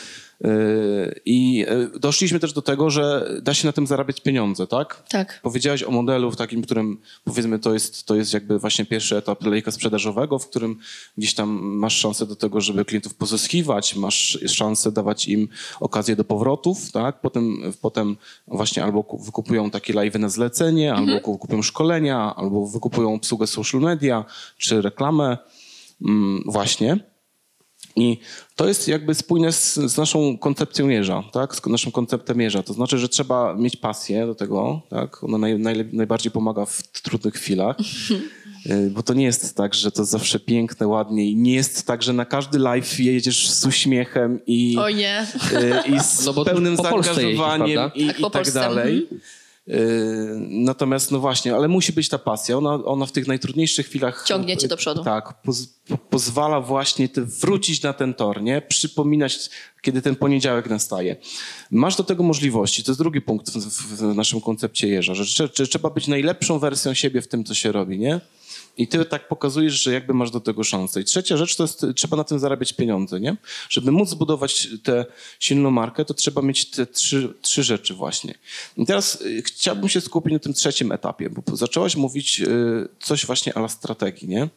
I 1.25 1.53
yy, 1.55 1.91
doszliśmy 1.99 2.39
też 2.39 2.53
do 2.53 2.61
tego, 2.61 2.89
że 2.89 3.31
da 3.41 3.53
się 3.53 3.67
na 3.67 3.71
tym 3.73 3.87
zarabiać 3.87 4.21
pieniądze, 4.21 4.67
tak? 4.67 5.03
Tak. 5.09 5.39
Powiedziałeś 5.43 5.83
o 5.83 5.91
modelu 5.91 6.31
w 6.31 6.35
takim, 6.35 6.61
którym 6.61 6.97
powiedzmy 7.23 7.59
to 7.59 7.73
jest, 7.73 8.05
to 8.05 8.15
jest 8.15 8.33
jakby 8.33 8.59
właśnie 8.59 8.85
pierwszy 8.85 9.17
etap 9.17 9.43
lejka 9.45 9.71
sprzedażowego, 9.71 10.39
w 10.39 10.49
którym 10.49 10.79
gdzieś 11.17 11.33
tam 11.33 11.49
masz 11.63 11.97
szansę 11.97 12.25
do 12.25 12.35
tego, 12.35 12.61
żeby 12.61 12.85
klientów 12.85 13.13
pozyskiwać, 13.15 13.95
masz 13.95 14.39
szansę 14.47 14.91
dawać 14.91 15.27
im 15.27 15.47
okazję 15.79 16.15
do 16.15 16.23
powrotów, 16.23 16.91
tak? 16.91 17.21
Potem, 17.21 17.57
potem 17.81 18.17
właśnie 18.47 18.83
albo 18.83 19.03
ku- 19.03 19.17
wykupują 19.19 19.69
takie 19.69 19.93
live 19.93 20.15
na 20.19 20.29
zlecenie, 20.29 20.93
albo 20.93 21.19
ku- 21.21 21.33
wykupują 21.33 21.61
szkolenia, 21.61 22.35
albo 22.35 22.67
wykupują 22.67 23.13
obsługę 23.13 23.47
social 23.47 23.81
media, 23.81 24.25
czy 24.57 24.81
reklamę. 24.81 25.37
Mm, 26.05 26.43
właśnie. 26.45 27.12
I 27.95 28.17
to 28.55 28.67
jest 28.67 28.87
jakby 28.87 29.15
spójne 29.15 29.51
z, 29.51 29.73
z 29.73 29.97
naszą 29.97 30.37
koncepcją 30.37 30.89
jeża, 30.89 31.23
tak? 31.31 31.55
z 31.55 31.65
naszym 31.65 31.91
konceptem 31.91 32.41
jeża. 32.41 32.63
To 32.63 32.73
znaczy, 32.73 32.97
że 32.97 33.09
trzeba 33.09 33.53
mieć 33.53 33.75
pasję 33.75 34.25
do 34.25 34.35
tego, 34.35 34.81
tak? 34.89 35.23
ona 35.23 35.37
naj, 35.37 35.55
najlep- 35.55 35.93
najbardziej 35.93 36.31
pomaga 36.31 36.65
w 36.65 36.83
trudnych 37.01 37.33
chwilach. 37.33 37.77
Y, 38.65 38.89
Bo 38.89 39.03
to 39.03 39.13
nie 39.13 39.23
jest 39.25 39.55
tak, 39.57 39.73
że 39.73 39.91
to 39.91 40.05
zawsze 40.05 40.39
piękne, 40.39 40.87
ładnie 40.87 41.29
i 41.31 41.35
nie 41.35 41.53
jest 41.53 41.87
tak, 41.87 42.03
że 42.03 42.13
na 42.13 42.25
każdy 42.25 42.59
live 42.59 42.99
jedziesz 42.99 43.49
z 43.49 43.65
uśmiechem 43.65 44.39
i, 44.47 44.75
O 44.79 44.89
nie. 44.89 45.27
y, 45.53 45.89
i 45.95 45.99
z 45.99 46.25
No 46.25 46.33
bo 46.33 46.45
pełnym 46.45 46.77
po 46.77 46.83
zaangażowaniem 46.83 47.67
jeździsz, 47.95 48.03
i, 48.03 48.07
Tak, 48.07 48.19
i 48.19 48.21
po 48.21 48.29
tak 48.29 48.51
dalej. 48.51 49.07
Y, 49.11 49.19
Natomiast 50.49 51.11
no 51.11 51.19
właśnie, 51.19 51.55
ale 51.55 51.67
musi 51.67 51.93
być 51.93 52.09
ta 52.09 52.17
pasja. 52.17 52.57
Ona, 52.57 52.73
ona 52.73 53.05
w 53.05 53.11
tych 53.11 53.27
najtrudniejszych 53.27 53.85
chwilach 53.85 54.25
Ciągnie 54.27 54.57
cię 54.57 54.67
do 54.67 54.77
przodu. 54.77 55.03
Tak, 55.03 55.41
poz, 55.41 55.67
po, 55.67 55.97
pozwala 55.97 56.61
właśnie 56.61 57.09
te, 57.09 57.21
wrócić 57.21 57.81
na 57.81 57.93
ten 57.93 58.13
tor, 58.13 58.41
nie? 58.41 58.61
Przypominać, 58.61 59.49
kiedy 59.81 60.01
ten 60.01 60.15
poniedziałek 60.15 60.69
nastaje. 60.69 61.15
Masz 61.71 61.95
do 61.95 62.03
tego 62.03 62.23
możliwości. 62.23 62.83
To 62.83 62.91
jest 62.91 63.01
drugi 63.01 63.21
punkt 63.21 63.49
w, 63.49 63.97
w, 63.97 64.15
naszym 64.15 64.41
koncepcie 64.41 64.87
jeża, 64.87 65.13
że 65.13 65.49
trzeba 65.49 65.89
być 65.89 66.07
najlepszą 66.07 66.59
wersją 66.59 66.93
siebie 66.93 67.21
w 67.21 67.27
tym, 67.27 67.43
co 67.43 67.53
się 67.53 67.71
robi, 67.71 67.99
nie? 67.99 68.21
I 68.77 68.87
ty 68.87 69.05
tak 69.05 69.27
pokazujesz, 69.27 69.73
że 69.73 69.93
jakby 69.93 70.13
masz 70.13 70.31
do 70.31 70.39
tego 70.39 70.63
szansę. 70.63 71.01
I 71.01 71.03
trzecia 71.03 71.37
rzecz 71.37 71.55
to 71.55 71.63
jest, 71.63 71.85
trzeba 71.95 72.17
na 72.17 72.23
tym 72.23 72.39
zarabiać 72.39 72.73
pieniądze, 72.73 73.19
nie? 73.19 73.35
Żeby 73.69 73.91
móc 73.91 74.09
zbudować 74.09 74.67
tę 74.83 75.05
silną 75.39 75.71
markę, 75.71 76.05
to 76.05 76.13
trzeba 76.13 76.41
mieć 76.41 76.69
te 76.69 76.85
trzy, 76.85 77.33
trzy 77.41 77.63
rzeczy 77.63 77.93
właśnie. 77.93 78.33
I 78.77 78.85
teraz 78.85 79.21
y, 79.21 79.41
chciałbym 79.41 79.89
się 79.89 80.01
skupić 80.01 80.33
na 80.33 80.39
tym 80.39 80.53
trzecim 80.53 80.91
etapie, 80.91 81.29
bo 81.29 81.55
zaczęłaś 81.55 81.95
mówić 81.95 82.41
y, 82.41 82.87
coś 82.99 83.25
właśnie 83.25 83.57
ala 83.57 83.67
strategii, 83.67 84.27
nie? 84.27 84.49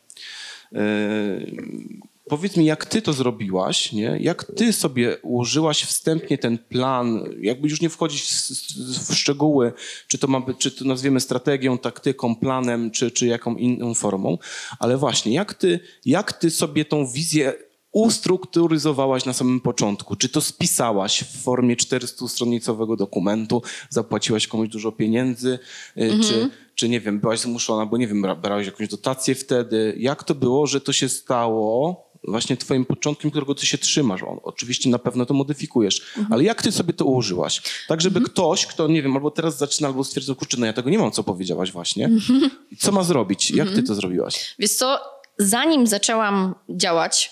Powiedz 2.28 2.56
mi, 2.56 2.64
jak 2.64 2.86
ty 2.86 3.02
to 3.02 3.12
zrobiłaś, 3.12 3.92
nie? 3.92 4.18
Jak 4.20 4.44
ty 4.44 4.72
sobie 4.72 5.18
ułożyłaś 5.22 5.82
wstępnie 5.82 6.38
ten 6.38 6.58
plan, 6.58 7.24
jakby 7.40 7.68
już 7.68 7.80
nie 7.80 7.88
wchodzić 7.88 8.22
w, 9.08 9.14
szczegóły, 9.14 9.72
czy 10.08 10.18
to 10.18 10.26
ma 10.26 10.40
być, 10.40 10.58
czy 10.58 10.70
to 10.70 10.84
nazwiemy 10.84 11.20
strategią, 11.20 11.78
taktyką, 11.78 12.36
planem, 12.36 12.90
czy, 12.90 13.10
czy 13.10 13.26
jaką 13.26 13.56
inną 13.56 13.94
formą, 13.94 14.38
ale 14.78 14.96
właśnie, 14.96 15.34
jak 15.34 15.54
ty, 15.54 15.80
jak 16.04 16.32
ty 16.32 16.50
sobie 16.50 16.84
tą 16.84 17.06
wizję 17.06 17.52
ustrukturyzowałaś 17.92 19.24
na 19.24 19.32
samym 19.32 19.60
początku? 19.60 20.16
Czy 20.16 20.28
to 20.28 20.40
spisałaś 20.40 21.22
w 21.22 21.42
formie 21.42 21.76
400-stronicowego 21.76 22.96
dokumentu, 22.96 23.62
zapłaciłaś 23.88 24.46
komuś 24.46 24.68
dużo 24.68 24.92
pieniędzy, 24.92 25.58
y, 25.96 26.20
czy, 26.22 26.50
czy 26.74 26.88
nie 26.88 27.00
wiem, 27.00 27.20
byłaś 27.20 27.40
zmuszona, 27.40 27.86
bo 27.86 27.96
nie 27.96 28.06
wiem, 28.06 28.22
bra- 28.22 28.40
brałaś 28.40 28.66
jakąś 28.66 28.88
dotację 28.88 29.34
wtedy. 29.34 29.94
Jak 29.98 30.24
to 30.24 30.34
było, 30.34 30.66
że 30.66 30.80
to 30.80 30.92
się 30.92 31.08
stało 31.08 32.05
właśnie 32.28 32.56
twoim 32.56 32.84
początkiem, 32.84 33.30
którego 33.30 33.54
ty 33.54 33.66
się 33.66 33.78
trzymasz? 33.78 34.22
O, 34.22 34.40
oczywiście 34.42 34.90
na 34.90 34.98
pewno 34.98 35.26
to 35.26 35.34
modyfikujesz, 35.34 36.02
ale 36.30 36.44
jak 36.44 36.62
ty 36.62 36.72
sobie 36.72 36.92
to 36.92 37.04
ułożyłaś? 37.04 37.62
Tak, 37.88 38.00
żeby 38.00 38.20
ktoś, 38.20 38.66
kto, 38.66 38.88
nie 38.88 39.02
wiem, 39.02 39.16
albo 39.16 39.30
teraz 39.30 39.58
zaczyna, 39.58 39.88
albo 39.88 40.04
stwierdził, 40.04 40.34
kurczę, 40.34 40.56
no 40.60 40.66
ja 40.66 40.72
tego 40.72 40.90
nie 40.90 40.98
mam, 40.98 41.10
co 41.12 41.24
powiedziałaś 41.24 41.72
właśnie. 41.72 42.10
Co 42.78 42.92
ma 42.92 43.02
zrobić? 43.02 43.50
Jak 43.50 43.70
ty 43.70 43.82
to 43.82 43.94
zrobiłaś? 43.94 44.54
Wiesz 44.58 44.74
co, 44.74 45.00
zanim 45.38 45.86
zaczęłam 45.86 46.54
działać, 46.68 47.30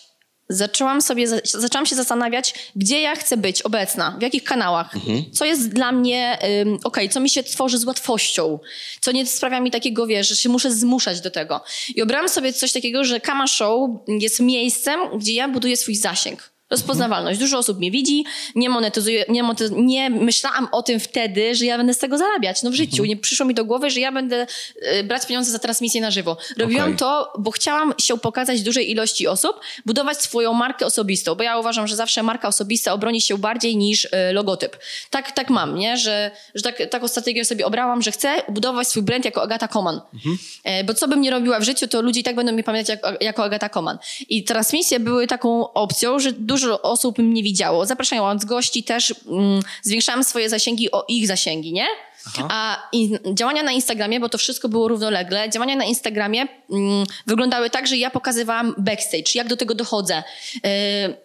zaczęłam 0.49 1.03
sobie, 1.03 1.29
za- 1.29 1.41
zaczęłam 1.45 1.87
się 1.87 1.97
zastanawiać, 1.97 2.55
gdzie 2.77 3.01
ja 3.01 3.17
chcę 3.17 3.37
być 3.37 3.63
obecna, 3.63 4.17
w 4.19 4.23
jakich 4.23 4.45
kanałach, 4.45 4.95
co 5.33 5.45
jest 5.45 5.69
dla 5.69 5.93
mnie, 5.93 6.39
um, 6.65 6.79
okej, 6.85 7.09
co 7.09 7.21
mi 7.21 7.31
się 7.31 7.43
tworzy 7.43 7.79
z 7.79 7.85
łatwością, 7.85 8.59
co 9.01 9.13
nie 9.13 9.27
sprawia 9.27 9.61
mi 9.61 9.71
takiego, 9.71 10.07
wiesz, 10.07 10.29
że 10.29 10.37
się 10.37 10.49
muszę 10.49 10.73
zmuszać 10.73 11.21
do 11.21 11.31
tego. 11.31 11.65
I 11.95 12.03
obrałam 12.03 12.29
sobie 12.29 12.53
coś 12.53 12.73
takiego, 12.73 13.05
że 13.05 13.21
Kama 13.21 13.47
Show 13.47 13.91
jest 14.09 14.41
miejscem, 14.41 15.01
gdzie 15.19 15.33
ja 15.35 15.49
buduję 15.49 15.77
swój 15.77 15.97
zasięg. 15.97 16.54
Rozpoznawalność. 16.75 17.39
Dużo 17.41 17.59
osób 17.59 17.79
mnie 17.79 17.91
widzi, 17.91 18.25
nie 18.55 18.69
monetyzuję, 18.69 19.25
nie, 19.29 19.43
monetyz- 19.45 19.73
nie 19.77 20.11
myślałam 20.11 20.69
o 20.73 20.83
tym 20.83 21.01
wtedy, 21.01 21.55
że 21.55 21.65
ja 21.67 21.77
będę 21.79 21.95
z 21.95 21.99
tego 21.99 22.19
zarabiać. 22.19 22.63
No 22.63 22.71
w 22.71 22.75
życiu. 22.75 23.05
Nie 23.05 23.17
przyszło 23.17 23.47
mi 23.47 23.55
do 23.55 23.65
głowy, 23.65 23.91
że 23.91 24.01
ja 24.01 24.13
będę 24.13 24.47
y, 25.01 25.05
brać 25.05 25.27
pieniądze 25.27 25.51
za 25.51 25.59
transmisję 25.59 26.01
na 26.01 26.11
żywo. 26.11 26.37
Robiłam 26.57 26.85
Okej. 26.85 26.97
to, 26.97 27.33
bo 27.39 27.51
chciałam 27.51 27.95
się 27.99 28.19
pokazać 28.19 28.63
dużej 28.63 28.91
ilości 28.91 29.27
osób, 29.27 29.61
budować 29.87 30.23
swoją 30.23 30.53
markę 30.53 30.87
osobistą, 30.87 31.35
bo 31.35 31.43
ja 31.43 31.59
uważam, 31.59 31.87
że 31.87 31.97
zawsze 31.97 32.23
marka 32.23 32.49
osobista 32.49 32.93
obroni 32.93 33.21
się 33.21 33.39
bardziej 33.39 33.77
niż 33.77 34.05
y, 34.05 34.09
logotyp. 34.33 34.77
Tak, 35.11 35.33
tak 35.33 35.51
mam, 35.51 35.75
nie? 35.79 35.97
Że, 35.97 36.31
że 36.55 36.63
tak, 36.63 36.83
taką 36.91 37.09
strategię 37.09 37.45
sobie 37.45 37.67
obrałam, 37.67 38.03
że 38.03 38.11
chcę 38.11 38.35
budować 38.49 38.89
swój 38.89 39.03
brand 39.03 39.25
jako 39.25 39.43
Agata 39.43 39.69
Koman. 39.69 40.01
E, 40.65 40.85
Bo 40.85 40.95
co 40.95 41.09
bym 41.09 41.21
nie 41.21 41.31
robiła 41.31 41.61
w 41.61 41.63
życiu, 41.63 41.89
to 41.89 42.03
ludzie 42.03 42.21
i 42.21 42.23
tak 42.25 42.37
będą 42.37 42.53
mnie 42.53 42.65
pamiętać 42.65 42.89
jako, 42.89 43.25
jako 43.25 43.45
Agata 43.45 43.69
Koman. 43.69 43.99
I 44.29 44.45
transmisje 44.45 45.01
były 45.01 45.27
taką 45.27 45.73
opcją, 45.73 46.19
że 46.19 46.33
dużo 46.33 46.64
osób 46.71 47.19
mnie 47.19 47.43
widziało. 47.43 47.87
Zapraszając 47.87 48.45
gości 48.45 48.83
też 48.83 49.15
mm, 49.27 49.61
zwiększałam 49.83 50.25
swoje 50.25 50.49
zasięgi 50.49 50.91
o 50.91 51.05
ich 51.09 51.27
zasięgi, 51.27 51.73
nie? 51.73 51.87
A 52.49 52.89
i 52.93 53.11
działania 53.35 53.63
na 53.63 53.73
Instagramie, 53.73 54.21
bo 54.21 54.29
to 54.29 54.39
wszystko 54.39 54.69
było 54.69 54.89
równolegle, 54.89 55.51
działania 55.51 55.77
na 55.77 55.85
Instagramie 55.85 56.47
mm, 56.71 57.05
wyglądały 57.27 57.71
tak, 57.71 57.87
że 57.87 57.97
ja 57.97 58.11
pokazywałam 58.11 58.75
backstage, 58.79 59.31
jak 59.35 59.49
do 59.49 59.57
tego 59.57 59.75
dochodzę. 59.75 60.23
Yy, 60.55 61.25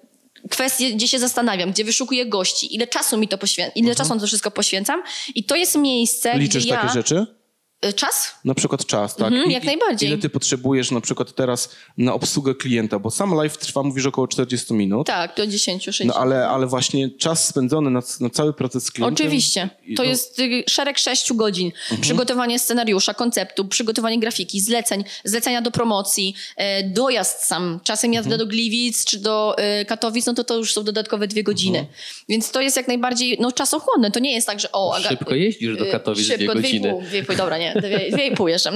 kwestie, 0.49 0.93
gdzie 0.93 1.07
się 1.07 1.19
zastanawiam, 1.19 1.71
gdzie 1.71 1.83
wyszukuję 1.83 2.25
gości, 2.25 2.75
ile 2.75 2.87
czasu 2.87 3.17
mi 3.17 3.27
to 3.27 3.37
poświęcam, 3.37 3.75
ile 3.75 3.95
czasu 3.95 4.15
na 4.15 4.21
to 4.21 4.27
wszystko 4.27 4.51
poświęcam. 4.51 5.03
I 5.35 5.43
to 5.43 5.55
jest 5.55 5.75
miejsce, 5.75 6.37
Liczysz 6.37 6.63
gdzie 6.63 6.73
ja... 6.73 6.81
takie 6.81 6.93
rzeczy? 6.93 7.38
Y, 7.85 7.93
Czas? 7.93 8.31
Na 8.45 8.53
przykład 8.53 8.85
czas, 8.85 9.15
tak? 9.15 9.27
Mhm, 9.27 9.49
I- 9.49 9.53
jak 9.53 9.63
i- 9.63 9.65
najbardziej. 9.65 10.09
Ile 10.09 10.17
ty 10.17 10.29
potrzebujesz 10.29 10.91
na 10.91 11.01
przykład 11.01 11.35
teraz 11.35 11.69
na 11.97 12.13
obsługę 12.13 12.55
klienta? 12.55 12.99
Bo 12.99 13.11
sam 13.11 13.33
live 13.35 13.57
trwa, 13.57 13.83
mówisz, 13.83 14.05
około 14.05 14.27
40 14.27 14.73
minut. 14.73 15.07
Tak, 15.07 15.35
do 15.37 15.47
10, 15.47 15.83
60. 15.83 16.15
No 16.15 16.21
ale, 16.21 16.47
ale 16.49 16.67
właśnie 16.67 17.09
czas 17.09 17.47
spędzony 17.47 17.89
na, 17.89 17.99
na 18.19 18.29
cały 18.29 18.53
proces 18.53 18.83
z 18.83 18.91
klientem... 18.91 19.13
Oczywiście. 19.13 19.69
To 19.97 20.03
no, 20.03 20.09
jest 20.09 20.39
y, 20.39 20.63
szereg 20.69 20.97
sześciu 20.99 21.35
godzin. 21.35 21.71
Przygotowanie 22.01 22.59
scenariusza, 22.59 23.13
konceptu, 23.13 23.65
przygotowanie 23.65 24.19
grafiki, 24.19 24.61
zleceń, 24.61 25.03
zlecenia 25.23 25.61
do 25.61 25.71
promocji, 25.71 26.35
e, 26.57 26.83
dojazd 26.83 27.43
sam. 27.43 27.79
Czasem 27.83 28.13
jazda 28.13 28.37
do 28.37 28.45
Gliwic 28.45 29.05
czy 29.05 29.19
do 29.19 29.55
e, 29.57 29.85
Katowic, 29.85 30.25
no 30.25 30.33
to 30.33 30.43
to 30.43 30.57
już 30.57 30.73
są 30.73 30.83
dodatkowe 30.83 31.27
dwie 31.27 31.43
godziny. 31.43 31.87
Więc 32.29 32.51
to 32.51 32.61
jest 32.61 32.77
jak 32.77 32.87
najbardziej 32.87 33.37
no, 33.39 33.51
czasochłonne. 33.51 34.11
To 34.11 34.19
nie 34.19 34.33
jest 34.33 34.47
tak, 34.47 34.59
że 34.59 34.71
o... 34.71 34.95
Aga- 34.97 35.09
Szybko 35.09 35.35
jeździsz 35.35 35.77
do 35.77 35.87
y, 35.87 35.91
Katowic 35.91 36.25
dwie 36.27 36.37
Szybko, 36.37 36.53
godziny. 36.53 36.79
Dwie 36.79 36.89
i 36.89 36.91
pół, 36.93 37.01
dwie 37.01 37.23
pół, 37.23 37.35
dobra, 37.35 37.57
nie, 37.57 37.68
dwie, 37.75 38.11
dwie 38.11 38.27
i 38.27 38.35
pół 38.35 38.47
jeszcze. 38.47 38.71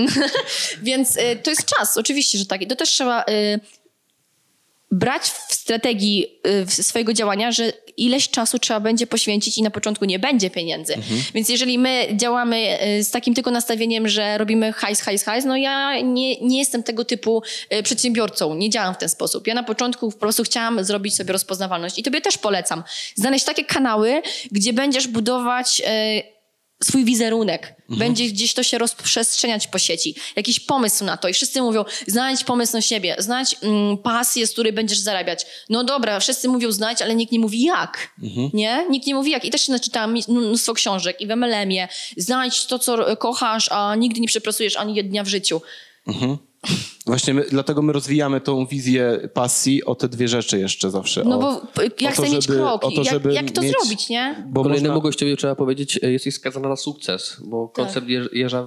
Więc 0.82 1.18
y, 1.18 1.40
to 1.44 1.50
jest 1.50 1.66
czas, 1.66 1.98
oczywiście, 1.98 2.38
że 2.38 2.46
tak. 2.46 2.62
I 2.62 2.68
to 2.68 2.76
też 2.76 2.90
trzeba... 2.90 3.24
Y, 3.24 3.60
brać 4.94 5.22
w 5.24 5.54
strategii 5.54 6.28
y, 6.70 6.84
swojego 6.84 7.14
działania, 7.14 7.52
że 7.52 7.74
ileś 7.98 8.30
czasu 8.30 8.60
trzeba 8.60 8.80
będzie 8.80 9.08
poświęcić 9.08 9.58
i 9.58 9.64
na 9.64 9.72
początku 9.72 10.06
nie 10.06 10.20
będzie 10.20 10.50
pieniędzy. 10.50 10.96
Więc 11.34 11.50
jeżeli 11.50 11.80
my 11.80 12.08
działamy 12.16 12.78
y, 13.00 13.04
z 13.04 13.12
takim 13.12 13.34
tylko 13.34 13.52
nastawieniem, 13.52 14.08
że 14.08 14.38
robimy 14.38 14.74
hajs, 14.74 15.02
hajs, 15.02 15.24
hajs, 15.24 15.46
no 15.46 15.58
ja 15.58 16.02
nie, 16.02 16.42
nie 16.42 16.60
jestem 16.60 16.84
tego 16.84 17.06
typu 17.06 17.44
y, 17.74 17.84
przedsiębiorcą, 17.84 18.56
nie 18.56 18.70
działam 18.70 18.94
w 18.94 18.98
ten 18.98 19.10
sposób. 19.10 19.48
Ja 19.48 19.54
na 19.54 19.64
początku 19.64 20.12
po 20.12 20.18
prostu 20.18 20.44
chciałam 20.44 20.84
zrobić 20.84 21.16
sobie 21.16 21.34
rozpoznawalność 21.34 22.00
i 22.00 22.04
tobie 22.04 22.22
też 22.22 22.38
polecam. 22.38 22.84
Znaleźć 23.16 23.46
takie 23.46 23.66
kanały, 23.66 24.22
gdzie 24.52 24.74
będziesz 24.74 25.08
budować 25.08 25.82
y, 25.82 26.33
swój 26.84 27.06
wizerunek. 27.06 27.76
Będzie 27.90 28.26
gdzieś 28.26 28.54
to 28.54 28.64
się 28.64 28.78
rozprzestrzeniać 28.78 29.68
po 29.68 29.80
sieci. 29.80 30.16
Jakiś 30.36 30.60
pomysł 30.60 31.06
na 31.06 31.18
to. 31.18 31.28
I 31.28 31.34
wszyscy 31.34 31.62
mówią, 31.62 31.86
znajdź 32.08 32.44
pomysł 32.44 32.74
na 32.74 32.82
siebie, 32.82 33.16
znajdź 33.20 33.56
mm, 33.62 33.98
pasję, 33.98 34.48
z 34.48 34.52
której 34.52 34.74
będziesz 34.74 35.00
zarabiać. 35.00 35.46
No 35.70 35.84
dobra, 35.84 36.20
wszyscy 36.20 36.50
mówią 36.50 36.72
znajdź, 36.72 37.02
ale 37.02 37.16
nikt 37.16 37.32
nie 37.32 37.40
mówi 37.40 37.64
jak. 37.64 38.14
Nie? 38.54 38.86
Nikt 38.90 39.08
nie 39.08 39.16
mówi 39.16 39.32
jak. 39.32 39.46
I 39.46 39.50
też 39.50 39.62
się 39.62 39.72
naczytałam 39.72 40.16
mnóstwo 40.28 40.74
książek 40.74 41.22
i 41.22 41.28
w 41.28 41.30
MLM-ie. 41.30 41.88
Znajdź 42.18 42.66
to, 42.66 42.80
co 42.80 43.18
kochasz, 43.18 43.72
a 43.72 43.96
nigdy 43.96 44.20
nie 44.20 44.28
przepracujesz 44.28 44.76
ani 44.78 45.04
dnia 45.04 45.24
w 45.24 45.28
życiu. 45.28 45.62
Właśnie 47.06 47.34
my, 47.34 47.46
dlatego 47.50 47.82
my 47.82 47.94
rozwijamy 47.94 48.42
tą 48.42 48.66
wizję 48.66 49.30
pasji 49.34 49.84
o 49.86 49.96
te 49.96 50.10
dwie 50.10 50.28
rzeczy 50.28 50.60
jeszcze 50.60 50.92
zawsze. 50.92 51.24
No 51.26 51.36
o, 51.38 51.40
bo 51.42 51.68
p- 51.74 51.90
ja 52.02 52.10
o 52.10 52.12
chcę 52.12 52.30
mieć 52.30 52.48
to, 52.48 52.54
jak, 53.04 53.26
jak 53.34 53.52
to 53.52 53.62
mieć- 53.62 53.72
zrobić, 53.72 54.10
nie? 54.10 54.44
Bo 54.48 54.64
Kolejnemu 54.64 54.94
można, 54.96 55.04
gościowi 55.10 55.38
trzeba 55.38 55.56
powiedzieć, 55.56 56.00
e, 56.04 56.12
jesteś 56.12 56.36
skazana 56.36 56.70
na 56.70 56.76
sukces, 56.76 57.38
bo 57.46 57.68
Tak. 57.68 57.86
koncept 57.86 58.08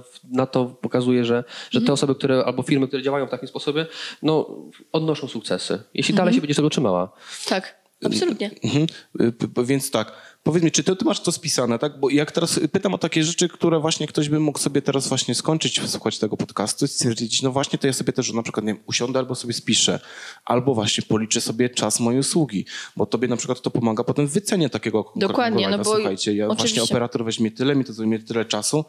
w- 0.01 0.19
na 0.31 0.45
to 0.45 0.65
pokazuje, 0.65 1.25
że, 1.25 1.43
że 1.69 1.79
Mhm. 1.79 1.85
te 1.87 1.93
osoby, 1.93 2.15
które, 2.15 2.43
albo 2.45 2.63
firmy, 2.63 2.87
które 2.87 3.03
działają 3.03 3.27
w 3.27 3.29
takim 3.29 3.47
sposobie, 3.47 3.85
no, 4.21 4.49
odnoszą 4.91 5.27
sukcesy. 5.27 5.83
Jeśli 5.93 6.11
Mhm. 6.11 6.17
dalej 6.17 6.33
się 6.33 6.41
będziesz 6.41 6.57
tego 6.57 6.69
trzymała. 6.69 7.11
Tak. 7.49 7.87
Absolutnie. 8.05 8.51
Mhm. 8.63 8.87
Y, 9.21 9.33
Więc 9.65 9.91
tak, 9.91 10.11
powiedz 10.47 10.63
mi, 10.63 10.71
czy 10.71 10.83
ty, 10.83 10.95
ty 10.95 11.05
masz 11.05 11.19
to 11.19 11.31
spisane, 11.31 11.79
tak? 11.79 11.99
Bo 11.99 12.09
jak 12.09 12.31
teraz 12.31 12.59
pytam 12.71 12.93
o 12.93 12.97
takie 12.97 13.23
rzeczy, 13.23 13.49
które 13.49 13.79
właśnie 13.79 14.07
ktoś 14.07 14.29
by 14.29 14.39
mógł 14.39 14.59
sobie 14.59 14.81
teraz 14.81 15.07
właśnie 15.07 15.35
skończyć, 15.35 15.81
słuchać 15.89 16.19
tego 16.19 16.37
podcastu 16.37 16.85
i 16.85 16.87
stwierdzić, 16.87 17.41
no 17.41 17.51
właśnie 17.51 17.79
to 17.79 17.87
ja 17.87 17.93
sobie 17.93 18.13
też 18.13 18.33
na 18.33 18.43
przykład, 18.43 18.65
nie 18.65 18.73
wiem, 18.73 18.83
usiądę 18.85 19.19
albo 19.19 19.35
sobie 19.35 19.53
spiszę, 19.53 19.99
albo 20.45 20.75
właśnie 20.75 21.03
policzę 21.07 21.41
sobie 21.41 21.69
czas 21.69 21.99
mojej 21.99 22.19
usługi, 22.19 22.65
bo 22.95 23.05
tobie 23.05 23.27
na 23.27 23.37
przykład 23.37 23.61
to 23.61 23.71
pomaga 23.71 24.03
potem 24.03 24.27
w 24.27 24.31
wycenie 24.31 24.69
takiego 24.69 25.11
Dokładnie, 25.15 25.69
no 25.69 25.77
bo 25.77 25.83
Słuchajcie, 25.83 26.35
ja 26.35 26.47
oczywiście. 26.47 26.75
właśnie 26.75 26.95
operator 26.95 27.25
weźmie 27.25 27.51
tyle, 27.51 27.75
mi 27.75 27.85
to 27.85 27.93
zajmie 27.93 28.19
tyle 28.19 28.45
czasu, 28.45 28.85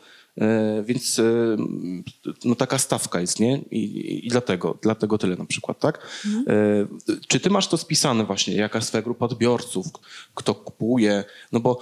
więc 0.85 1.18
e, 1.18 1.57
no 2.44 2.55
taka 2.55 2.79
stawka 2.79 3.20
jest, 3.20 3.40
nie? 3.40 3.61
I, 3.70 4.27
i, 4.27 4.29
dlatego, 4.29 4.79
dlatego 4.83 5.18
tyle 5.18 5.37
na 5.37 5.44
przykład, 5.44 5.79
tak? 5.79 6.07
E, 6.46 6.87
czy 7.29 7.40
ty 7.40 7.51
masz 7.51 7.68
to 7.68 7.77
spisane 7.79 8.24
właśnie, 8.24 8.55
jaka 8.55 8.79
jest 8.79 8.88
twoja 8.88 9.03
grupa 9.03 9.27
odbiorców, 9.27 9.87
kto 10.35 10.55
kupuje? 10.55 11.24
No 11.53 11.61
bo 11.61 11.81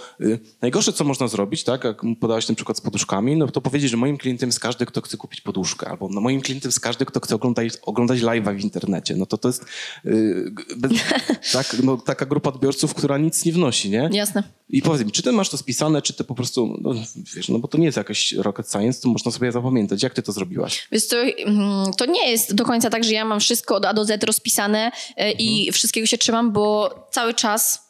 najgorsze, 0.62 0.92
co 0.92 1.04
można 1.04 1.28
zrobić, 1.28 1.64
tak, 1.64 1.84
jak 1.84 2.02
podałeś 2.20 2.46
ten 2.46 2.56
przykład 2.56 2.78
z 2.78 2.80
poduszkami, 2.80 3.36
no 3.36 3.48
to 3.48 3.60
powiedzieć, 3.60 3.90
że 3.90 3.96
moim 3.96 4.16
klientem 4.16 4.48
jest 4.48 4.60
każdy, 4.60 4.86
kto 4.86 5.00
chce 5.00 5.16
kupić 5.16 5.40
poduszkę, 5.40 5.88
albo 5.88 6.08
no, 6.08 6.20
moim 6.20 6.40
klientem 6.40 6.68
jest 6.68 6.80
każdy, 6.80 7.04
kto 7.04 7.20
chce 7.20 7.34
oglądać, 7.34 7.72
oglądać 7.82 8.20
live'a 8.20 8.56
w 8.56 8.60
internecie. 8.60 9.16
No 9.16 9.26
to 9.26 9.38
to 9.38 9.48
jest 9.48 9.64
bez, 10.76 10.92
tak, 11.52 11.76
no, 11.82 11.96
taka 11.96 12.26
grupa 12.26 12.50
odbiorców, 12.50 12.94
która 12.94 13.18
nic 13.18 13.44
nie 13.44 13.52
wnosi, 13.52 13.90
nie? 13.90 14.08
Jasne. 14.12 14.42
I 14.68 14.82
powiedz 14.82 15.06
mi, 15.06 15.12
czy 15.12 15.22
ty 15.22 15.32
masz 15.32 15.48
to 15.48 15.56
spisane, 15.56 16.02
czy 16.02 16.12
ty 16.12 16.24
po 16.24 16.34
prostu, 16.34 16.78
no, 16.80 16.94
wiesz, 17.36 17.48
no 17.48 17.58
bo 17.58 17.68
to 17.68 17.78
nie 17.78 17.84
jest 17.84 17.96
jakaś 17.96 18.34
rocket 18.46 18.70
science, 18.70 19.00
to 19.02 19.08
można 19.08 19.30
sobie 19.30 19.52
zapamiętać. 19.52 20.02
Jak 20.02 20.14
ty 20.14 20.22
to 20.22 20.32
zrobiłaś? 20.32 20.88
Więc 20.92 21.08
to, 21.08 21.16
mm, 21.22 21.92
to 21.96 22.06
nie 22.06 22.30
jest 22.30 22.54
do 22.54 22.64
końca 22.64 22.90
tak, 22.90 23.04
że 23.04 23.12
ja 23.12 23.24
mam 23.24 23.40
wszystko 23.40 23.76
od 23.76 23.84
A 23.84 23.94
do 23.94 24.04
Z 24.04 24.24
rozpisane 24.24 24.90
e, 25.16 25.32
i 25.32 25.72
wszystkiego 25.72 26.06
się 26.06 26.18
trzymam, 26.18 26.52
bo 26.52 26.94
cały 27.10 27.34
czas, 27.34 27.80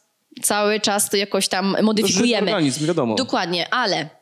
cały 0.43 0.79
czas 0.79 1.09
to 1.09 1.17
jakoś 1.17 1.47
tam 1.47 1.75
modyfikujemy. 1.83 2.51
organizm, 2.51 2.85
wiadomo. 2.85 3.15
Dokładnie, 3.15 3.73
ale 3.73 4.16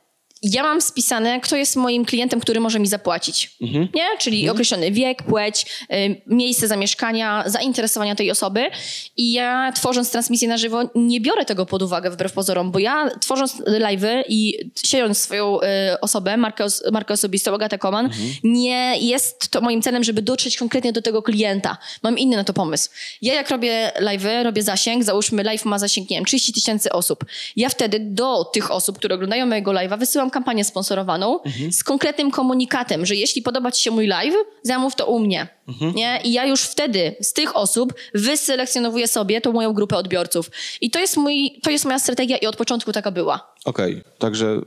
ja 0.53 0.63
mam 0.63 0.81
spisane, 0.81 1.39
kto 1.41 1.55
jest 1.55 1.75
moim 1.75 2.05
klientem, 2.05 2.39
który 2.39 2.59
może 2.59 2.79
mi 2.79 2.87
zapłacić. 2.87 3.51
Mhm. 3.61 3.87
Nie? 3.95 4.03
Czyli 4.19 4.49
określony 4.49 4.91
wiek, 4.91 5.23
płeć, 5.23 5.65
y, 5.93 6.21
miejsce 6.27 6.67
zamieszkania, 6.67 7.43
zainteresowania 7.45 8.15
tej 8.15 8.31
osoby. 8.31 8.69
I 9.17 9.31
ja 9.31 9.71
tworząc 9.75 10.11
transmisję 10.11 10.47
na 10.47 10.57
żywo 10.57 10.81
nie 10.95 11.21
biorę 11.21 11.45
tego 11.45 11.65
pod 11.65 11.81
uwagę 11.81 12.11
wbrew 12.11 12.33
pozorom, 12.33 12.71
bo 12.71 12.79
ja 12.79 13.09
tworząc 13.19 13.53
live'y 13.67 14.23
i 14.27 14.69
siejąc 14.85 15.17
swoją 15.17 15.61
y, 15.61 15.65
osobę, 16.01 16.37
markę, 16.37 16.63
os- 16.63 16.83
markę 16.91 17.13
osobistą, 17.13 17.53
Agatę 17.55 17.77
Koman, 17.77 18.05
Mhm. 18.05 18.29
nie 18.43 18.95
jest 18.99 19.49
to 19.49 19.61
moim 19.61 19.81
celem, 19.81 20.03
żeby 20.03 20.21
dotrzeć 20.21 20.57
konkretnie 20.57 20.93
do 20.93 21.01
tego 21.01 21.21
klienta. 21.23 21.77
Mam 22.03 22.17
inny 22.17 22.35
na 22.35 22.43
to 22.43 22.53
pomysł. 22.53 22.89
Ja 23.21 23.33
jak 23.33 23.49
robię 23.49 23.91
live'y, 23.99 24.43
robię 24.43 24.63
zasięg, 24.63 25.03
załóżmy 25.03 25.43
live 25.43 25.65
ma 25.65 25.79
zasięg, 25.79 26.09
nie 26.09 26.17
wiem, 26.17 26.25
30 26.25 26.53
tysięcy 26.53 26.91
osób. 26.91 27.25
Ja 27.55 27.69
wtedy 27.69 27.99
do 27.99 28.43
tych 28.43 28.71
osób, 28.71 28.97
które 28.97 29.15
oglądają 29.15 29.45
mojego 29.45 29.71
live'a, 29.71 29.99
wysyłam 29.99 30.29
kampanię 30.35 30.63
sponsorowaną 30.65 31.39
z 31.71 31.83
konkretnym 31.83 32.31
komunikatem, 32.31 33.05
że 33.05 33.15
jeśli 33.15 33.41
podoba 33.41 33.71
ci 33.71 33.83
się 33.83 33.91
mój 33.91 34.07
live, 34.07 34.35
zamów 34.63 34.95
to 34.95 35.05
u 35.05 35.19
mnie. 35.19 35.47
Nie? 35.95 36.19
I 36.23 36.33
ja 36.33 36.45
już 36.45 36.61
wtedy 36.61 37.15
z 37.21 37.33
tych 37.33 37.55
osób 37.55 37.93
wyselekcjonowuję 38.13 39.07
sobie 39.07 39.41
tą 39.41 39.51
moją 39.51 39.73
grupę 39.73 39.97
odbiorców. 39.97 40.51
I 40.81 40.91
to 40.91 40.99
jest, 40.99 41.17
mój, 41.17 41.59
to 41.63 41.71
jest 41.71 41.85
moja 41.85 41.99
strategia 41.99 42.37
i 42.37 42.45
od 42.45 42.55
początku 42.55 42.91
taka 42.91 43.11
była. 43.11 43.53
Okej, 43.65 44.03
także 44.19 44.61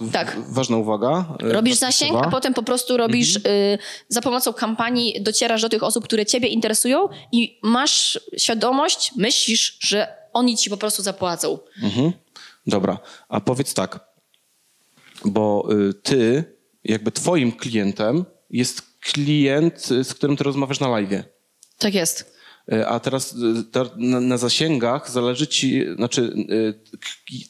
w- 0.00 0.12
Tak. 0.12 0.36
ważna 0.48 0.76
uwaga. 0.76 1.24
e, 1.42 1.52
Robisz 1.52 1.74
zasięg, 1.76 2.16
a 2.26 2.30
potem 2.30 2.54
po 2.54 2.62
prostu 2.62 2.96
robisz 2.96 3.36
y, 3.36 3.40
za 4.08 4.20
pomocą 4.20 4.52
kampanii, 4.52 5.22
docierasz 5.22 5.62
do 5.62 5.68
tych 5.68 5.82
osób, 5.82 6.04
które 6.04 6.26
ciebie 6.26 6.48
interesują 6.48 7.08
i 7.32 7.58
masz 7.62 8.20
świadomość, 8.38 9.12
myślisz, 9.16 9.76
że 9.80 10.08
oni 10.32 10.56
ci 10.56 10.70
po 10.70 10.76
prostu 10.76 11.02
zapłacą. 11.02 11.58
Mhm. 11.82 12.12
Dobra, 12.66 12.98
a 13.28 13.40
powiedz 13.40 13.74
tak, 13.74 14.11
bo 15.24 15.68
y, 15.90 15.94
ty, 15.94 16.44
jakby 16.84 17.12
twoim 17.12 17.52
klientem 17.52 18.24
jest 18.50 18.82
klient, 19.00 19.88
y, 19.90 20.04
z 20.04 20.14
którym 20.14 20.36
ty 20.36 20.44
rozmawiasz 20.44 20.80
na 20.80 20.88
live. 20.88 21.24
Tak 21.78 21.94
jest. 21.94 22.32
Y, 22.72 22.86
A 22.86 23.00
teraz 23.00 23.34
na, 23.96 24.36
zasięgach 24.38 25.10
zależy 25.10 25.46
ci, 25.46 25.84
znaczy 25.96 26.34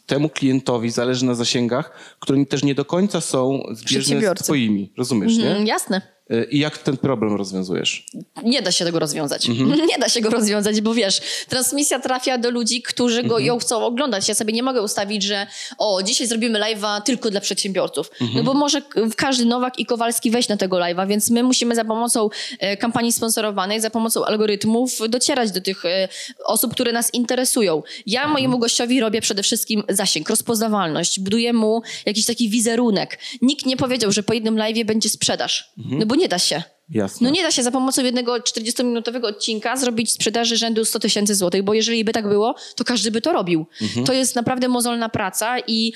temu 0.06 0.28
klientowi 0.28 0.90
zależy 0.90 1.24
na 1.24 1.34
zasięgach, 1.34 2.16
które 2.20 2.46
też 2.46 2.62
nie 2.62 2.74
do 2.74 2.84
końca 2.84 3.20
są 3.20 3.62
zbieżne 3.72 4.20
z 4.20 4.42
twoimi, 4.42 4.92
rozumiesz, 4.98 5.38
Mm, 5.38 5.64
nie? 5.64 5.70
jasne. 5.70 6.11
I 6.50 6.58
jak 6.58 6.78
ten 6.78 6.96
problem 6.96 7.36
rozwiązujesz? 7.36 8.06
Nie 8.44 8.62
da 8.62 8.72
się 8.72 8.84
tego 8.84 8.98
rozwiązać. 8.98 9.48
Mhm. 9.48 9.72
Nie 9.90 9.98
da 9.98 10.08
się 10.08 10.20
go 10.20 10.30
rozwiązać, 10.30 10.80
bo 10.80 10.94
wiesz, 10.94 11.20
transmisja 11.48 11.98
trafia 12.00 12.38
do 12.38 12.50
ludzi, 12.50 12.82
którzy 12.82 13.22
go, 13.22 13.28
Mhm. 13.34 13.44
ją 13.44 13.58
chcą 13.58 13.84
oglądać. 13.84 14.28
Ja 14.28 14.34
sobie 14.34 14.52
nie 14.52 14.62
mogę 14.62 14.82
ustawić, 14.82 15.22
że 15.22 15.46
o, 15.78 16.02
dzisiaj 16.02 16.26
zrobimy 16.26 16.58
live'a 16.60 17.02
tylko 17.02 17.30
dla 17.30 17.40
przedsiębiorców. 17.40 18.10
Mhm. 18.20 18.38
No 18.38 18.42
bo 18.52 18.58
może 18.58 18.82
każdy 19.16 19.44
Nowak 19.44 19.78
i 19.78 19.86
Kowalski 19.86 20.30
wejść 20.30 20.48
na 20.48 20.56
tego 20.56 20.76
live'a, 20.76 21.08
więc 21.08 21.30
my 21.30 21.42
musimy 21.42 21.74
za 21.74 21.84
pomocą 21.84 22.28
e, 22.58 22.76
kampanii 22.76 23.12
sponsorowanej, 23.12 23.80
za 23.80 23.90
pomocą 23.90 24.24
algorytmów 24.24 24.98
docierać 25.08 25.50
do 25.50 25.60
tych 25.60 25.84
e, 25.84 26.08
osób, 26.44 26.72
które 26.72 26.92
nas 26.92 27.14
interesują. 27.14 27.82
Ja 28.06 28.20
Mhm. 28.20 28.32
mojemu 28.32 28.58
gościowi 28.58 29.00
robię 29.00 29.20
przede 29.20 29.42
wszystkim 29.42 29.82
zasięg, 29.88 30.28
rozpoznawalność, 30.30 31.20
buduję 31.20 31.52
mu 31.52 31.82
jakiś 32.06 32.26
taki 32.26 32.48
wizerunek. 32.48 33.18
Nikt 33.42 33.66
nie 33.66 33.76
powiedział, 33.76 34.12
że 34.12 34.22
po 34.22 34.32
jednym 34.34 34.56
live'ie 34.56 34.84
będzie 34.84 35.08
sprzedaż. 35.08 35.72
Mhm. 35.78 35.98
No 35.98 36.06
bo 36.06 36.14
nie 36.22 36.28
da 36.28 36.38
się. 36.38 36.62
Jasne. 36.90 37.24
No 37.24 37.30
nie 37.34 37.42
da 37.42 37.50
się 37.50 37.62
za 37.62 37.70
pomocą 37.70 38.04
jednego 38.04 38.34
40-minutowego 38.36 39.24
odcinka 39.26 39.76
zrobić 39.76 40.12
sprzedaży 40.12 40.56
rzędu 40.56 40.84
100 40.84 40.98
tysięcy 40.98 41.34
złotych, 41.34 41.62
bo 41.62 41.74
jeżeli 41.74 42.04
by 42.04 42.12
tak 42.12 42.28
było, 42.28 42.54
to 42.76 42.84
każdy 42.84 43.10
by 43.10 43.20
to 43.20 43.32
robił. 43.32 43.66
To 44.06 44.12
jest 44.12 44.36
naprawdę 44.36 44.68
mozolna 44.68 45.08
praca 45.08 45.58
i 45.66 45.92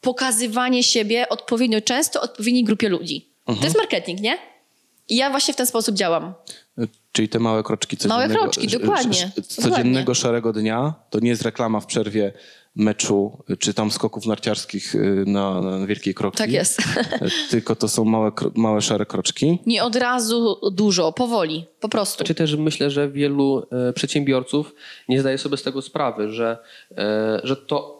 pokazywanie 0.00 0.82
siebie 0.82 1.28
odpowiednio 1.28 1.80
często 1.80 2.20
odpowiedniej 2.20 2.64
grupie 2.64 2.88
ludzi. 2.88 3.28
To 3.46 3.64
jest 3.64 3.76
marketing, 3.76 4.20
nie? 4.20 4.38
I 5.08 5.16
ja 5.16 5.30
właśnie 5.30 5.54
w 5.54 5.56
ten 5.56 5.66
sposób 5.66 5.94
działam. 5.94 6.34
Czyli 7.12 7.28
te 7.28 7.38
małe 7.38 7.62
kroczki 7.62 7.96
codziennego, 7.96 8.34
Małe 8.34 8.40
kroczki, 8.40 8.68
dokładnie. 8.68 9.30
codziennego 9.48 10.14
szarego 10.14 10.52
dnia 10.52 10.94
to 11.10 11.18
nie 11.20 11.28
jest 11.30 11.42
reklama 11.42 11.80
w 11.80 11.86
przerwie 11.86 12.32
meczu 12.76 13.38
y, 13.50 13.56
czy 13.56 13.74
tam 13.74 13.90
skoków 13.90 14.26
narciarskich 14.26 14.94
y, 14.94 15.24
na, 15.26 15.60
na 15.60 15.86
wielkiej 15.86 16.14
kroki. 16.14 16.38
Tak 16.38 16.50
jest. 16.52 16.80
Y, 16.80 16.84
Tylko 17.50 17.76
to 17.76 17.88
są 17.88 18.04
małe, 18.04 18.32
małe 18.54 18.80
szare 18.80 19.06
kroczki. 19.06 19.58
Nie 19.66 19.84
od 19.84 19.96
razu 19.96 20.60
dużo, 20.72 21.12
powoli, 21.12 21.66
po 21.80 21.88
prostu. 21.88 22.24
Czy 22.24 22.34
też 22.34 22.56
myślę, 22.56 22.90
że 22.90 23.10
wielu 23.10 23.66
e, 23.88 23.92
przedsiębiorców 23.92 24.74
nie 25.08 25.20
zdaje 25.20 25.38
sobie 25.38 25.56
z 25.56 25.62
tego 25.62 25.82
sprawy, 25.82 26.32
że, 26.32 26.58
e, 26.98 27.40
że 27.44 27.56
to 27.56 27.95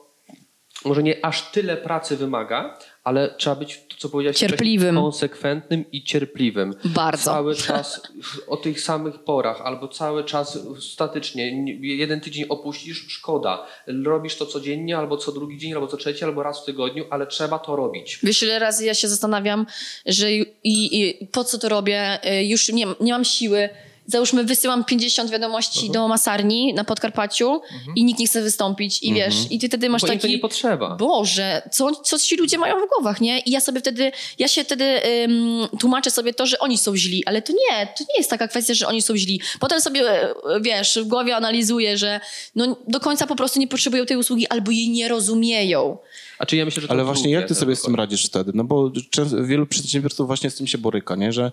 może 0.86 1.02
nie 1.02 1.24
aż 1.24 1.50
tyle 1.50 1.76
pracy 1.76 2.16
wymaga, 2.16 2.78
ale 3.04 3.34
trzeba 3.38 3.56
być, 3.56 3.80
to 3.88 3.96
co 3.98 4.08
powiedziałeś, 4.08 4.36
Cierpliwym. 4.38 4.96
konsekwentnym 4.96 5.84
i 5.92 6.04
cierpliwym. 6.04 6.74
Bardzo. 6.84 7.24
Cały 7.24 7.54
czas 7.54 8.00
o 8.48 8.56
tych 8.56 8.80
samych 8.80 9.18
porach, 9.24 9.60
albo 9.60 9.88
cały 9.88 10.24
czas 10.24 10.58
statycznie. 10.80 11.62
Nie- 11.62 11.96
Jeden 11.96 12.20
tydzień 12.20 12.44
opuścisz, 12.48 13.06
szkoda. 13.08 13.66
Robisz 14.04 14.36
to 14.36 14.46
codziennie, 14.46 14.98
albo 14.98 15.16
co 15.16 15.32
drugi 15.32 15.58
dzień, 15.58 15.72
albo 15.74 15.86
co 15.86 15.96
trzeci, 15.96 16.24
albo 16.24 16.42
raz 16.42 16.62
w 16.62 16.64
tygodniu, 16.64 17.04
ale 17.10 17.26
trzeba 17.26 17.58
to 17.58 17.76
robić. 17.76 18.18
Wiesz, 18.22 18.42
ile 18.42 18.58
razy 18.58 18.84
ja 18.84 18.94
się 18.94 19.08
zastanawiam, 19.08 19.66
że 20.06 20.32
i, 20.32 20.46
i 20.64 21.26
po 21.26 21.44
co 21.44 21.58
to 21.58 21.68
robię, 21.68 22.18
Y, 22.40 22.44
już 22.44 22.68
nie, 22.72 22.86
nie 23.00 23.12
mam 23.12 23.24
siły. 23.24 23.68
Załóżmy, 24.06 24.44
wysyłam 24.44 24.84
50 24.84 25.30
wiadomości 25.30 25.90
do 25.90 26.08
masarni 26.08 26.74
na 26.74 26.84
Podkarpaciu 26.84 27.60
i 27.96 28.04
nikt 28.04 28.20
nie 28.20 28.26
chce 28.26 28.42
wystąpić 28.42 29.02
i 29.02 29.14
wiesz, 29.14 29.34
i 29.50 29.58
ty 29.58 29.68
wtedy 29.68 29.88
masz 29.88 30.02
Bo 30.02 30.08
taki... 30.08 30.28
nie 30.28 30.38
potrzeba. 30.38 30.96
Boże, 30.96 31.62
co, 31.72 31.92
co 31.92 32.18
ci 32.18 32.36
ludzie 32.36 32.58
mają 32.58 32.86
w 32.86 32.88
głowach, 32.88 33.20
nie? 33.20 33.38
I 33.40 33.50
ja 33.50 33.60
sobie 33.60 33.80
wtedy, 33.80 34.12
ja 34.38 34.48
się 34.48 34.64
wtedy 34.64 34.84
ym, 35.24 35.68
tłumaczę 35.80 36.10
sobie 36.10 36.34
to, 36.34 36.46
że 36.46 36.58
oni 36.58 36.78
są 36.78 36.96
źli, 36.96 37.26
ale 37.26 37.42
to 37.42 37.52
nie, 37.52 37.86
to 37.86 38.04
nie 38.08 38.18
jest 38.18 38.30
taka 38.30 38.48
kwestia, 38.48 38.74
że 38.74 38.86
oni 38.86 39.02
są 39.02 39.16
źli. 39.16 39.40
Potem 39.60 39.80
sobie, 39.80 40.00
e, 40.00 40.34
wiesz, 40.60 40.98
w 41.02 41.06
głowie 41.06 41.36
analizuję, 41.36 41.98
że 41.98 42.20
no, 42.54 42.76
do 42.88 43.00
końca 43.00 43.26
po 43.26 43.36
prostu 43.36 43.60
nie 43.60 43.68
potrzebują 43.68 44.06
tej 44.06 44.16
usługi 44.16 44.48
albo 44.48 44.70
jej 44.70 44.88
nie 44.88 45.08
rozumieją. 45.08 45.98
A 46.38 46.46
czy 46.46 46.56
ja 46.56 46.64
myślę, 46.64 46.82
że 46.82 46.88
to 46.88 46.94
Ale 46.94 47.04
właśnie 47.04 47.30
jak 47.30 47.48
ty 47.48 47.54
sobie 47.54 47.76
z 47.76 47.82
tym 47.82 47.94
radzisz 47.94 48.26
wtedy? 48.26 48.52
No 48.54 48.64
bo 48.64 48.90
często, 49.10 49.44
wielu 49.44 49.66
przedsiębiorców 49.66 50.26
właśnie 50.26 50.50
z 50.50 50.54
tym 50.54 50.66
się 50.66 50.78
boryka, 50.78 51.16
nie? 51.16 51.32
Że 51.32 51.52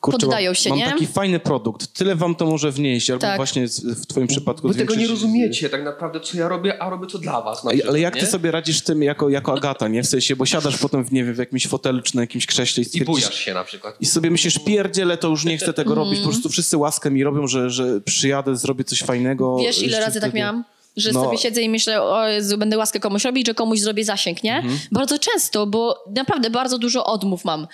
kurczę, 0.00 0.18
Poddają 0.26 0.48
mam, 0.50 0.54
się, 0.54 0.70
mam 0.70 0.78
nie? 0.78 0.84
taki 0.84 1.06
fajny 1.06 1.40
produkt, 1.40 1.92
tyle 1.92 2.16
wam 2.16 2.34
to 2.34 2.46
może 2.46 2.70
wnieść, 2.72 3.10
albo 3.10 3.20
Tak. 3.20 3.36
właśnie 3.36 3.66
w 3.68 4.06
twoim 4.06 4.26
przypadku 4.26 4.68
Wy 4.68 4.74
tego 4.74 4.94
nie 4.94 5.06
rozumiecie 5.06 5.68
tak 5.68 5.84
naprawdę, 5.84 6.20
co 6.20 6.38
ja 6.38 6.48
robię, 6.48 6.82
a 6.82 6.90
robię 6.90 7.06
to 7.06 7.18
dla 7.18 7.42
was. 7.42 7.58
Przykład, 7.58 7.88
Ale 7.88 8.00
jak 8.00 8.14
nie? 8.14 8.20
ty 8.20 8.26
sobie 8.26 8.50
radzisz 8.50 8.78
z 8.78 8.82
tym 8.82 9.02
jako, 9.02 9.28
jako 9.28 9.52
Agata, 9.52 9.88
nie? 9.88 10.02
W 10.02 10.06
sensie, 10.06 10.36
bo 10.36 10.46
siadasz 10.46 10.78
potem 10.78 11.04
w, 11.04 11.12
nie 11.12 11.24
wiem, 11.24 11.34
w 11.34 11.38
jakimś 11.38 11.66
fotelu 11.66 12.02
czy 12.02 12.16
na 12.16 12.22
jakimś 12.22 12.46
krześle 12.46 12.80
i 12.82 12.86
I 12.86 12.88
stwierdzisz... 12.88 13.06
bujasz 13.06 13.34
się 13.34 13.54
na 13.54 13.64
przykład. 13.64 13.96
I 14.00 14.06
sobie 14.06 14.30
myślisz, 14.30 14.58
pierdziele, 14.58 15.16
to 15.16 15.28
już 15.28 15.44
nie 15.44 15.58
chcę 15.58 15.72
tego 15.72 15.94
robić. 15.94 16.18
Po 16.20 16.28
prostu 16.28 16.48
wszyscy 16.48 16.76
łaskę 16.76 17.10
mi 17.10 17.24
robią, 17.24 17.46
że, 17.46 17.70
że 17.70 18.00
przyjadę, 18.00 18.56
zrobię 18.56 18.84
coś 18.84 19.02
fajnego. 19.02 19.56
Wiesz, 19.60 19.82
ile 19.82 20.00
razy 20.00 20.20
tak 20.20 20.34
miałam? 20.34 20.64
Że 20.96 21.12
No. 21.12 21.24
sobie 21.24 21.38
siedzę 21.38 21.62
i 21.62 21.68
myślę, 21.68 22.02
o 22.02 22.28
Jezu, 22.28 22.58
będę 22.58 22.78
łaskę 22.78 23.00
komuś 23.00 23.24
robić, 23.24 23.46
że 23.46 23.54
komuś 23.54 23.80
zrobię 23.80 24.04
zasięg, 24.04 24.42
nie? 24.42 24.56
Mhm. 24.56 24.78
Bardzo 24.92 25.18
często, 25.18 25.66
bo 25.66 26.04
naprawdę 26.16 26.50
bardzo 26.50 26.78
dużo 26.78 27.04
odmów 27.06 27.44
mam. 27.44 27.66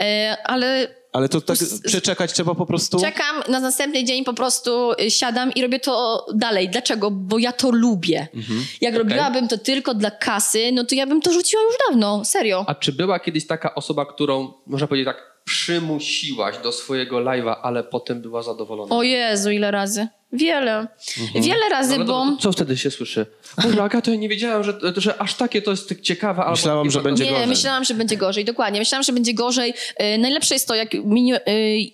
E, 0.00 0.36
ale 0.44 0.88
Ale 1.12 1.28
to 1.28 1.40
tak 1.40 1.56
przeczekać 1.86 2.32
trzeba 2.32 2.54
po 2.54 2.66
prostu? 2.66 3.00
Czekam, 3.00 3.42
na 3.48 3.60
następny 3.60 4.04
dzień 4.04 4.24
po 4.24 4.34
prostu 4.34 4.92
siadam 5.08 5.52
i 5.54 5.62
robię 5.62 5.80
to 5.80 6.26
dalej. 6.34 6.68
Dlaczego? 6.68 7.10
Bo 7.10 7.38
ja 7.38 7.52
to 7.52 7.70
lubię. 7.70 8.28
Mhm. 8.34 8.64
Jak 8.80 8.94
robiłabym 8.96 9.48
to 9.48 9.58
tylko 9.58 9.94
dla 9.94 10.10
kasy, 10.10 10.70
no 10.72 10.84
to 10.84 10.94
ja 10.94 11.06
bym 11.06 11.20
to 11.20 11.32
rzuciła 11.32 11.62
już 11.62 11.74
dawno, 11.88 12.24
serio. 12.24 12.64
A 12.68 12.74
czy 12.74 12.92
była 12.92 13.18
kiedyś 13.20 13.46
taka 13.46 13.74
osoba, 13.74 14.06
którą, 14.06 14.52
można 14.66 14.86
powiedzieć 14.86 15.06
tak, 15.06 15.33
przymusiłaś 15.44 16.58
do 16.62 16.72
swojego 16.72 17.16
live'a, 17.16 17.54
ale 17.62 17.84
potem 17.84 18.20
była 18.22 18.42
zadowolona? 18.42 18.96
O 18.96 19.02
Jezu, 19.02 19.50
ile 19.50 19.70
razy. 19.70 20.08
Wiele. 20.32 20.86
Wiele 21.34 21.68
razy, 21.70 21.98
No, 21.98 22.04
bo... 22.04 22.36
Co 22.40 22.52
wtedy 22.52 22.76
się 22.76 22.90
słyszy? 22.90 23.26
Boże, 23.62 23.82
Agato, 23.82 24.10
ja 24.10 24.16
nie 24.16 24.28
wiedziałam, 24.28 24.64
że, 24.64 24.78
że 24.96 25.22
aż 25.22 25.34
takie 25.34 25.62
to 25.62 25.70
jest 25.70 26.00
ciekawe. 26.00 26.42
Albo 26.42 26.50
Myślałam, 26.56 26.90
że 26.90 27.00
będzie 27.00 27.24
Nie, 27.24 27.30
gorzej. 27.30 27.46
myślałam, 27.46 27.84
że 27.84 27.94
będzie 27.94 28.16
gorzej, 28.16 28.44
dokładnie. 28.44 28.78
Myślałam, 28.80 29.02
że 29.02 29.12
będzie 29.12 29.34
gorzej. 29.34 29.74
Yy, 30.00 30.18
najlepsze 30.18 30.54
jest 30.54 30.68
to, 30.68 30.74
jak 30.74 30.94
yy, 30.94 31.00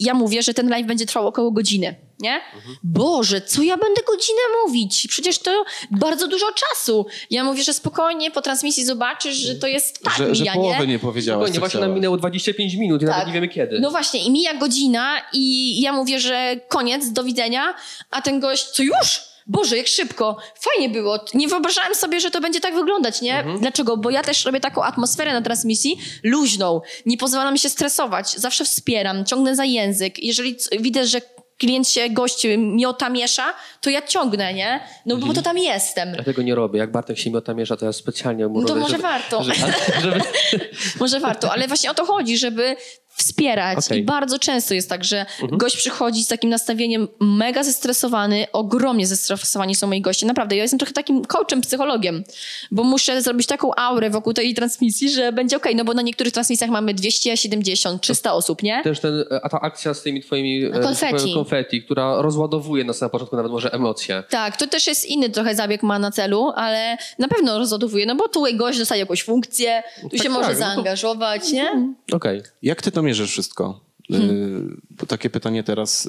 ja 0.01 0.15
mówię, 0.15 0.43
że 0.43 0.55
ten 0.55 0.69
live 0.69 0.87
będzie 0.87 1.07
trwał 1.07 1.27
około 1.27 1.51
godziny, 1.51 1.95
nie? 2.21 2.35
Mhm. 2.55 2.77
Boże, 2.85 3.41
co 3.41 3.63
ja 3.63 3.77
będę 3.77 4.03
godzinę 4.03 4.41
mówić? 4.67 5.07
Przecież 5.09 5.39
to 5.39 5.65
bardzo 5.91 6.29
dużo 6.29 6.47
czasu. 6.53 7.07
Ja 7.31 7.45
mówię, 7.45 7.63
że 7.63 7.75
spokojnie 7.75 8.31
po 8.31 8.43
transmisji 8.43 8.85
zobaczysz, 8.85 9.37
że 9.37 9.55
to 9.55 9.67
jest 9.67 10.03
tak 10.03 10.15
że, 10.17 10.35
że 10.35 10.43
mija, 10.43 10.55
połowę 10.55 10.79
nie? 10.81 10.87
nie 10.87 10.99
powiedziałaś, 10.99 11.43
Spokojnie, 11.43 11.61
właśnie 11.61 11.81
nam 11.81 11.95
minęło 11.95 12.17
25 12.17 12.75
minut 12.75 13.03
i 13.03 13.05
nawet 13.05 13.19
Tak. 13.19 13.27
nie 13.27 13.35
wiemy 13.35 13.49
kiedy. 13.49 13.81
No 13.81 13.91
właśnie, 13.91 14.25
i 14.25 14.31
mija 14.31 14.55
godzina 14.55 15.23
i 15.33 15.81
ja 15.81 15.93
mówię, 15.93 16.21
że 16.21 16.57
koniec, 16.69 17.13
do 17.13 17.25
widzenia, 17.25 17.75
a 18.11 18.23
ten 18.23 18.41
gość, 18.41 18.65
co 18.65 18.83
już? 18.83 19.31
Boże, 19.47 19.77
jak 19.77 19.87
szybko. 19.87 20.37
Fajnie 20.61 20.89
było. 20.89 21.19
Nie 21.35 21.49
wyobrażałem 21.49 21.95
sobie, 21.95 22.21
że 22.21 22.31
to 22.31 22.41
będzie 22.41 22.61
tak 22.61 22.75
wyglądać, 22.75 23.23
nie? 23.23 23.45
Dlaczego? 23.61 23.97
Bo 23.97 24.11
ja 24.11 24.23
też 24.23 24.45
robię 24.45 24.61
taką 24.61 24.83
atmosferę 24.83 25.33
na 25.33 25.43
transmisji 25.43 25.99
luźną. 26.23 26.81
Nie 27.07 27.17
pozwala 27.17 27.51
mi 27.51 27.59
się 27.59 27.69
stresować. 27.69 28.33
Zawsze 28.33 28.65
wspieram, 28.65 29.25
ciągnę 29.25 29.57
za 29.57 29.65
język. 29.65 30.23
Jeżeli 30.23 30.57
widzę, 30.81 31.07
że 31.07 31.21
klient 31.61 31.89
się, 31.89 32.11
gość 32.11 32.47
miota 32.59 33.09
miesza, 33.09 33.55
to 33.81 33.91
ja 33.91 34.03
ciągnę, 34.03 34.55
nie? 34.55 34.81
No 35.07 35.17
bo 35.17 35.33
to 35.33 35.43
tam 35.43 35.59
jestem. 35.59 36.15
Ja 36.15 36.25
tego 36.25 36.43
nie 36.43 36.55
robię. 36.55 36.79
Jak 36.79 36.91
Bartek 36.91 37.19
się 37.19 37.31
miota 37.31 37.55
mierza, 37.55 37.77
to 37.77 37.87
ja 37.87 37.93
specjalnie 37.93 38.49
mu 38.49 38.61
No 38.61 38.69
to 38.69 38.75
robię, 38.75 38.81
może 38.81 38.93
żeby, 38.93 39.03
warto. 39.03 39.43
Żeby, 39.45 39.59
żeby, 40.03 40.21
Może 41.01 41.21
warto, 41.21 41.53
ale 41.53 41.69
właśnie 41.69 41.91
o 41.91 41.95
to 41.95 42.05
chodzi, 42.05 42.39
żeby 42.39 42.77
wspierać. 43.21 43.79
Okej. 43.87 44.01
I 44.01 44.03
bardzo 44.03 44.39
często 44.39 44.75
jest 44.75 44.89
tak, 44.89 45.05
że 45.05 45.27
gość 45.53 45.77
przychodzi 45.77 46.25
z 46.25 46.29
takim 46.29 46.51
nastawieniem 46.51 47.09
mega 47.21 47.63
zestresowany, 47.63 48.47
ogromnie 48.53 49.07
zestresowani 49.07 49.75
są 49.75 49.87
moi 49.87 50.01
goście. 50.01 50.27
Naprawdę, 50.27 50.57
ja 50.57 50.63
jestem 50.63 50.79
trochę 50.79 50.93
takim 50.93 51.25
coachem, 51.25 51.61
psychologiem, 51.61 52.25
bo 52.71 52.85
muszę 52.85 53.23
zrobić 53.23 53.47
taką 53.47 53.75
aurę 53.75 54.11
wokół 54.11 54.33
tej 54.33 54.55
transmisji, 54.55 55.11
że 55.11 55.33
będzie 55.33 55.57
okej, 55.57 55.77
no 55.77 55.85
bo 55.85 55.95
na 55.95 56.03
niektórych 56.03 56.33
transmisjach 56.33 56.71
mamy 56.71 56.95
270, 56.95 58.03
300 58.03 58.33
osób, 58.33 58.63
nie? 58.63 58.83
też 58.85 59.01
ten, 59.01 59.25
a 59.43 59.49
ta 59.49 59.61
akcja 59.61 59.95
z 59.95 60.03
tymi 60.03 60.23
twoimi 60.23 60.65
e, 60.65 60.71
Konfetti. 60.81 61.35
konfetti, 61.35 61.83
która 61.83 62.23
rozładowuje 62.23 62.85
nas 62.85 63.01
na 63.01 63.09
początku 63.09 63.37
nawet 63.37 63.53
może 63.53 63.73
emocje. 63.73 64.23
Tak, 64.31 64.57
to 64.57 64.67
też 64.67 64.87
jest 64.87 65.07
inny 65.07 65.31
trochę 65.31 65.55
zabieg 65.55 65.83
ma 65.83 65.99
na 65.99 66.11
celu, 66.11 66.53
ale 66.57 66.97
na 67.19 67.29
pewno 67.29 67.59
rozładowuje, 67.59 68.07
no 68.07 68.15
bo 68.17 68.29
tu 68.29 68.45
gość 68.55 68.79
dostaje 68.79 69.01
jakąś 69.01 69.23
funkcję, 69.23 69.83
tu 70.03 70.09
Tak, 70.09 70.23
się 70.23 70.29
może 70.29 70.49
tak, 70.49 70.59
no 70.59 70.67
to- 70.67 70.73
zaangażować, 70.75 71.53
nie? 71.53 71.95
Okej. 72.13 72.43
Jak 72.63 72.83
ty 72.83 72.91
to 72.93 73.03
mierzysz 73.11 73.31
wszystko? 73.31 73.81
Y, 74.11 74.77
Bo 74.91 75.07
takie 75.07 75.31
pytanie 75.31 75.63
teraz, 75.65 76.09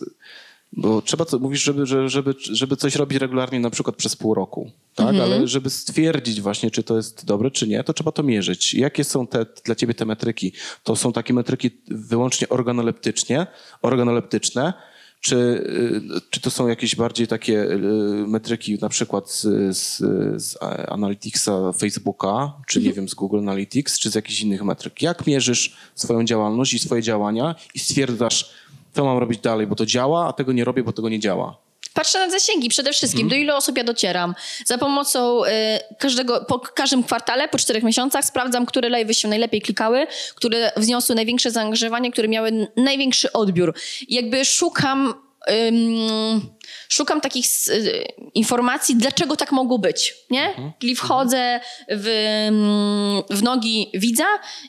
bo 0.74 1.02
trzeba, 1.02 1.26
to, 1.26 1.40
mówisz, 1.40 1.64
żeby, 1.64 1.86
że- 1.86 2.10
żeby, 2.10 2.36
żeby 2.40 2.76
coś 2.78 2.96
robić 2.96 3.18
regularnie 3.20 3.60
na 3.60 3.70
przykład 3.70 3.96
przez 3.96 4.16
pół 4.16 4.34
roku, 4.34 4.72
tak? 4.96 5.16
Ale 5.24 5.48
żeby 5.48 5.70
stwierdzić 5.70 6.42
właśnie, 6.42 6.72
czy 6.72 6.84
to 6.84 6.96
jest 6.98 7.26
dobre, 7.26 7.52
czy 7.52 7.68
nie, 7.68 7.84
to 7.84 7.94
trzeba 7.94 8.12
to 8.12 8.24
mierzyć. 8.24 8.74
Jakie 8.74 9.04
są 9.04 9.28
te, 9.28 9.46
dla 9.66 9.76
ciebie 9.76 9.94
te 9.94 10.06
metryki? 10.06 10.52
To 10.84 10.96
są 10.96 11.14
takie 11.14 11.34
metryki 11.34 11.72
wyłącznie 11.88 12.50
organoleptycznie, 12.50 13.48
organoleptyczne, 13.82 14.74
czy, 15.22 15.36
y, 15.36 16.22
czy 16.30 16.42
to 16.42 16.52
są 16.52 16.68
jakieś 16.68 16.96
bardziej 16.96 17.28
takie 17.28 17.64
y, 17.64 17.78
metryki 18.28 18.78
na 18.82 18.90
przykład 18.90 19.32
z, 19.32 19.42
z, 19.78 19.98
z 20.44 20.58
Analyticsa 20.88 21.72
Facebooka, 21.72 22.54
czy 22.68 22.82
nie 22.82 22.94
wiem, 22.94 23.10
z 23.10 23.14
Google 23.14 23.38
Analytics, 23.38 24.00
czy 24.00 24.12
z 24.12 24.16
jakichś 24.16 24.42
innych 24.42 24.64
metryk? 24.64 25.02
Jak 25.02 25.28
mierzysz 25.28 25.76
swoją 25.96 26.24
działalność 26.24 26.74
i 26.74 26.80
swoje 26.80 27.02
działania 27.02 27.56
i 27.74 27.80
stwierdzasz, 27.80 28.52
to 28.94 29.06
mam 29.06 29.18
robić 29.18 29.40
dalej, 29.40 29.68
bo 29.68 29.76
to 29.76 29.86
działa, 29.86 30.28
a 30.28 30.34
tego 30.34 30.52
nie 30.52 30.66
robię, 30.66 30.84
bo 30.84 30.94
tego 30.94 31.10
nie 31.10 31.20
działa? 31.20 31.58
Patrzę 31.93 32.19
na 32.19 32.30
zasięgi 32.30 32.69
przede 32.69 32.93
wszystkim, 32.93 33.30
do 33.30 33.36
ilu 33.36 33.56
osób 33.56 33.77
ja 33.77 33.84
docieram. 33.84 34.36
Za 34.65 34.77
pomocą 34.77 35.45
y, 35.45 35.49
każdego, 35.99 36.45
po 36.45 36.60
każdym 36.60 37.04
kwartale, 37.04 37.47
po 37.47 37.58
czterech 37.58 37.84
miesiącach 37.84 38.25
sprawdzam, 38.25 38.65
które 38.65 38.89
live'y 38.89 39.13
się 39.13 39.27
najlepiej 39.27 39.62
klikały, 39.62 40.08
które 40.36 40.71
wzniosły 40.77 41.15
największe 41.15 41.51
zaangażowanie, 41.51 42.12
które 42.12 42.27
miały 42.27 42.67
największy 42.77 43.32
odbiór. 43.32 43.75
Jakby 44.10 44.45
szukam... 44.45 45.31
Szukam 46.89 47.21
takich 47.21 47.45
y, 47.67 48.06
informacji, 48.34 48.95
dlaczego 48.95 49.36
tak 49.36 49.51
mogło 49.51 49.80
być, 49.80 50.13
nie? 50.30 50.54
Czyli 50.80 50.95
wchodzę 50.95 51.60
w, 51.89 52.08
w 53.30 53.43
nogi 53.43 53.89
widza 53.93 54.25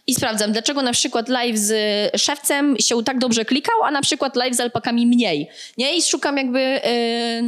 i 0.07 0.15
sprawdzam, 0.15 0.53
dlaczego 0.53 0.83
na 0.83 0.93
przykład 0.93 1.29
live 1.29 1.59
z 1.59 1.73
szewcem 2.21 2.77
się 2.81 3.05
tak 3.05 3.19
dobrze 3.19 3.45
klikał, 3.45 3.83
a 3.83 3.91
na 3.91 4.03
przykład 4.03 4.37
live 4.37 4.55
z 4.55 4.61
alpakami 4.61 5.07
mniej, 5.07 5.49
nie? 5.79 5.97
I 5.97 6.03
szukam 6.03 6.37
jakby, 6.37 6.59
y, 6.59 6.81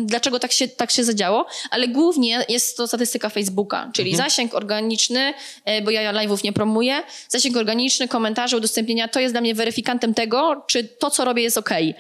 dlaczego 0.05 0.39
tak 0.39 0.53
się, 0.53 0.69
tak 0.69 0.91
się 0.91 1.05
zadziało, 1.05 1.47
ale 1.71 1.89
głównie 1.89 2.45
jest 2.49 2.77
to 2.77 2.87
statystyka 2.89 3.29
Facebooka, 3.29 3.91
czyli 3.95 4.11
zasięg 4.17 4.55
organiczny, 4.55 5.35
y, 5.79 5.83
bo 5.83 5.91
ja 5.91 6.13
live'ów 6.13 6.45
nie 6.45 6.53
promuję, 6.53 7.03
zasięg 7.29 7.57
organiczny, 7.57 8.09
komentarze, 8.09 8.57
udostępnienia, 8.57 9.09
to 9.09 9.21
jest 9.21 9.35
dla 9.35 9.41
mnie 9.41 9.55
weryfikantem 9.55 10.15
tego, 10.15 10.65
czy 10.67 10.85
to, 10.85 11.11
co 11.11 11.25
robię 11.25 11.43
jest 11.43 11.59
okej. 11.59 11.95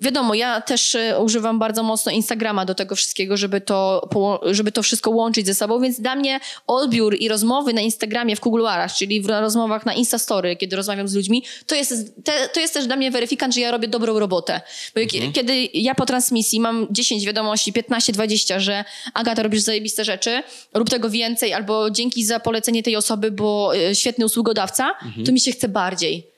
Wiadomo, 0.00 0.34
ja 0.34 0.60
też 0.66 0.94
y, 0.94 1.18
używam 1.18 1.58
bardzo 1.58 1.82
mocno 1.82 2.12
Instagrama 2.12 2.64
do 2.64 2.74
tego 2.74 2.96
wszystkiego, 2.96 3.36
żeby 3.36 3.60
to, 3.60 4.08
żeby 4.42 4.72
to 4.72 4.82
wszystko 4.82 5.10
łączyć 5.10 5.46
ze 5.46 5.54
sobą, 5.54 5.80
więc 5.80 6.00
dla 6.00 6.16
mnie 6.16 6.40
odbiór 6.66 7.16
i 7.20 7.28
rozmowy 7.28 7.72
na 7.72 7.80
Instagramie 7.80 8.36
w 8.36 8.40
kuluarach, 8.40 8.92
czyli 8.94 9.20
w 9.20 9.26
rozmowach 9.26 9.86
na 9.86 9.94
Instastory, 9.94 10.56
kiedy 10.56 10.76
rozmawiam 10.76 11.08
z 11.08 11.14
ludźmi, 11.14 11.44
to 11.66 11.74
jest, 11.74 12.14
to 12.52 12.60
jest 12.60 12.74
też 12.74 12.86
dla 12.86 12.96
mnie 12.96 13.10
weryfikant, 13.10 13.54
że 13.54 13.60
ja 13.60 13.70
robię 13.70 13.88
dobrą 13.88 14.18
robotę. 14.18 14.60
Bo 14.94 15.00
jak, 15.00 15.10
kiedy 15.32 15.68
ja 15.74 15.94
po 15.94 16.06
transmisji 16.06 16.60
mam 16.60 16.86
10 16.90 17.26
wiadomości, 17.26 17.72
15, 17.72 18.12
20, 18.12 18.60
że 18.60 18.84
Agata, 19.14 19.42
robisz 19.42 19.60
zajebiste 19.60 20.04
rzeczy, 20.04 20.42
rób 20.74 20.90
tego 20.90 21.10
więcej, 21.10 21.52
albo 21.52 21.90
dzięki 21.90 22.24
za 22.24 22.40
polecenie 22.40 22.82
tej 22.82 22.96
osoby, 22.96 23.30
bo 23.30 23.72
y, 23.76 23.94
świetny 23.94 24.24
usługodawca, 24.24 24.94
to 25.26 25.32
mi 25.32 25.40
się 25.40 25.52
chce 25.52 25.68
bardziej. 25.68 26.33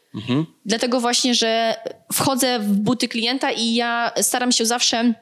Dlatego 0.65 1.01
właśnie, 1.01 1.35
że 1.35 1.77
wchodzę 2.13 2.59
w 2.59 2.73
buty 2.73 3.09
klienta 3.09 3.51
i 3.51 3.75
ja 3.75 4.13
staram 4.23 4.53
się 4.53 4.67
zawsze, 4.67 5.15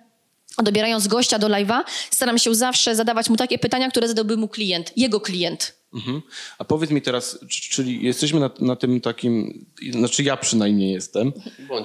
dobierając 0.63 1.09
gościa 1.09 1.39
do 1.39 1.49
live'a, 1.49 1.81
staram 2.11 2.39
się 2.39 2.55
zawsze 2.55 2.95
zadawać 2.95 3.31
mu 3.31 3.37
takie 3.37 3.59
pytania, 3.59 3.91
które 3.91 4.09
zadałby 4.09 4.37
mu 4.37 4.49
klient, 4.49 4.93
jego 4.97 5.21
klient. 5.21 5.84
Mhm. 5.95 6.23
A 6.59 6.65
powiedz 6.65 6.91
mi 6.91 7.03
teraz, 7.03 7.39
czyli 7.49 8.05
jesteśmy 8.05 8.41
na, 8.41 8.51
na 8.61 8.77
tym 8.77 9.01
takim, 9.01 9.65
znaczy 9.91 10.23
ja 10.23 10.37
przynajmniej 10.37 10.93
jestem, 10.93 11.33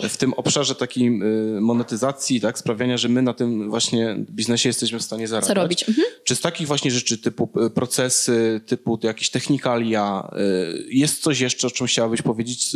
w 0.10 0.17
tym 0.17 0.34
obszarze 0.34 0.76
takim 0.76 1.24
y, 1.24 1.62
monetyzacji, 1.62 2.41
tak, 2.41 2.60
sprawiania, 2.60 2.98
że 2.98 3.10
my 3.10 3.22
na 3.22 3.34
tym 3.34 3.69
właśnie 3.69 4.15
biznesie 4.30 4.69
jesteśmy 4.69 5.00
w 5.00 5.04
stanie 5.04 5.28
zarabiać. 5.28 5.56
robić? 5.56 5.89
Mhm. 5.89 6.08
Czy 6.24 6.36
z 6.36 6.41
takich 6.41 6.67
właśnie 6.67 6.91
rzeczy 6.91 7.17
typu 7.17 7.50
y, 7.65 7.69
procesy, 7.69 8.62
typu 8.65 9.00
jakieś 9.04 9.30
technikalia, 9.30 10.32
y, 10.80 10.88
jest 10.89 11.22
coś 11.22 11.39
jeszcze, 11.39 11.67
o 11.67 11.72
czym 11.72 11.88
chciałabyś 11.88 12.22
powiedzieć, 12.22 12.76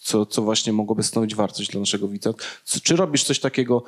co, 0.00 0.26
co 0.26 0.42
właśnie 0.42 0.72
mogłoby 0.72 1.02
stanowić 1.02 1.34
wartość 1.34 1.70
dla 1.70 1.80
naszego 1.80 2.08
widza? 2.08 2.34
Czy 2.82 2.96
robisz 2.96 3.24
coś 3.24 3.40
takiego, 3.40 3.84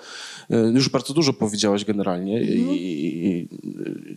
już 0.75 0.89
bardzo 0.89 1.15
dużo 1.15 1.33
powiedziałaś 1.33 1.85
generalnie 1.85 2.43
i, 2.43 2.61
i, 2.61 3.27
i 3.27 3.49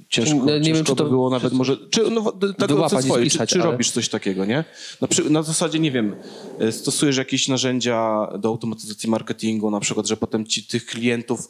ciężko, 0.09 0.45
Nie 0.45 0.53
wiem, 0.53 0.63
ciężko 0.63 0.85
czy 0.85 0.95
to 0.95 1.03
by 1.03 1.09
było 1.09 1.29
nawet 1.29 1.53
może, 1.53 1.77
czy, 1.89 2.11
no, 2.11 2.31
tak 2.57 2.66
swoje, 3.01 3.29
czy, 3.29 3.47
czy 3.47 3.55
ale- 3.55 3.71
robisz 3.71 3.91
coś 3.91 4.09
takiego, 4.09 4.45
nie? 4.45 4.63
Na, 5.01 5.07
przy, 5.07 5.29
na 5.29 5.43
zasadzie, 5.43 5.79
nie 5.79 5.91
wiem, 5.91 6.15
y, 6.61 6.71
stosujesz 6.71 7.17
jakieś 7.17 7.47
narzędzia 7.47 8.27
do 8.39 8.49
automatyzacji 8.49 9.09
marketingu, 9.09 9.71
na 9.71 9.79
przykład, 9.79 10.07
że 10.07 10.17
potem 10.17 10.45
ci 10.45 10.63
tych 10.63 10.85
klientów, 10.85 11.49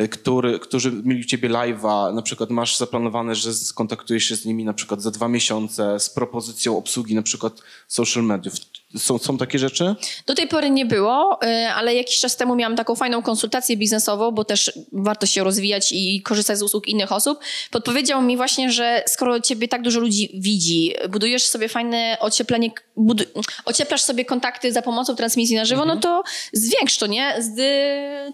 y, 0.00 0.08
który, 0.08 0.58
którzy 0.58 0.92
mieli 1.04 1.20
u 1.20 1.24
ciebie 1.24 1.48
live'a, 1.48 2.14
na 2.14 2.22
przykład 2.22 2.50
masz 2.50 2.78
zaplanowane, 2.78 3.34
że 3.34 3.54
skontaktujesz 3.54 4.24
się 4.24 4.36
z 4.36 4.44
nimi 4.44 4.64
na 4.64 4.72
przykład 4.72 5.02
za 5.02 5.10
dwa 5.10 5.28
miesiące 5.28 6.00
z 6.00 6.10
propozycją 6.10 6.78
obsługi 6.78 7.14
na 7.14 7.22
przykład 7.22 7.60
social 7.88 8.24
mediów. 8.24 8.54
Są, 8.98 9.18
są 9.18 9.38
takie 9.38 9.58
rzeczy? 9.58 9.94
Do 10.26 10.34
tej 10.34 10.48
pory 10.48 10.70
nie 10.70 10.86
było, 10.86 11.38
y, 11.44 11.46
ale 11.68 11.94
jakiś 11.94 12.18
czas 12.20 12.36
temu 12.36 12.54
miałam 12.56 12.76
taką 12.76 12.94
fajną 12.94 13.22
konsultację 13.22 13.76
biznesową, 13.76 14.30
bo 14.30 14.44
też 14.44 14.72
warto 14.92 15.26
się 15.26 15.44
rozwijać 15.44 15.92
i 15.92 16.22
korzystać 16.22 16.58
z 16.58 16.62
usług 16.62 16.88
innych 16.88 17.12
osób. 17.12 17.38
Podpowiedział 17.70 18.22
mi 18.22 18.36
właśnie, 18.36 18.72
że 18.72 19.02
skoro 19.06 19.40
ciebie 19.40 19.68
tak 19.68 19.82
dużo 19.82 20.00
ludzi 20.00 20.30
widzi, 20.34 20.92
budujesz 21.10 21.42
sobie 21.46 21.68
fajne 21.68 22.16
ocieplenie 22.20 22.70
k- 22.72 22.82
bud- 22.96 23.26
ocieplasz 23.64 24.00
sobie 24.02 24.24
kontakty 24.24 24.72
za 24.72 24.82
pomocą 24.82 25.16
transmisji 25.16 25.56
na 25.56 25.64
żywo, 25.64 25.82
Mhm. 25.82 25.98
no 25.98 26.02
to 26.02 26.22
zwiększ 26.52 26.98
to, 26.98 27.06
nie? 27.06 27.34
Zdy... 27.38 27.68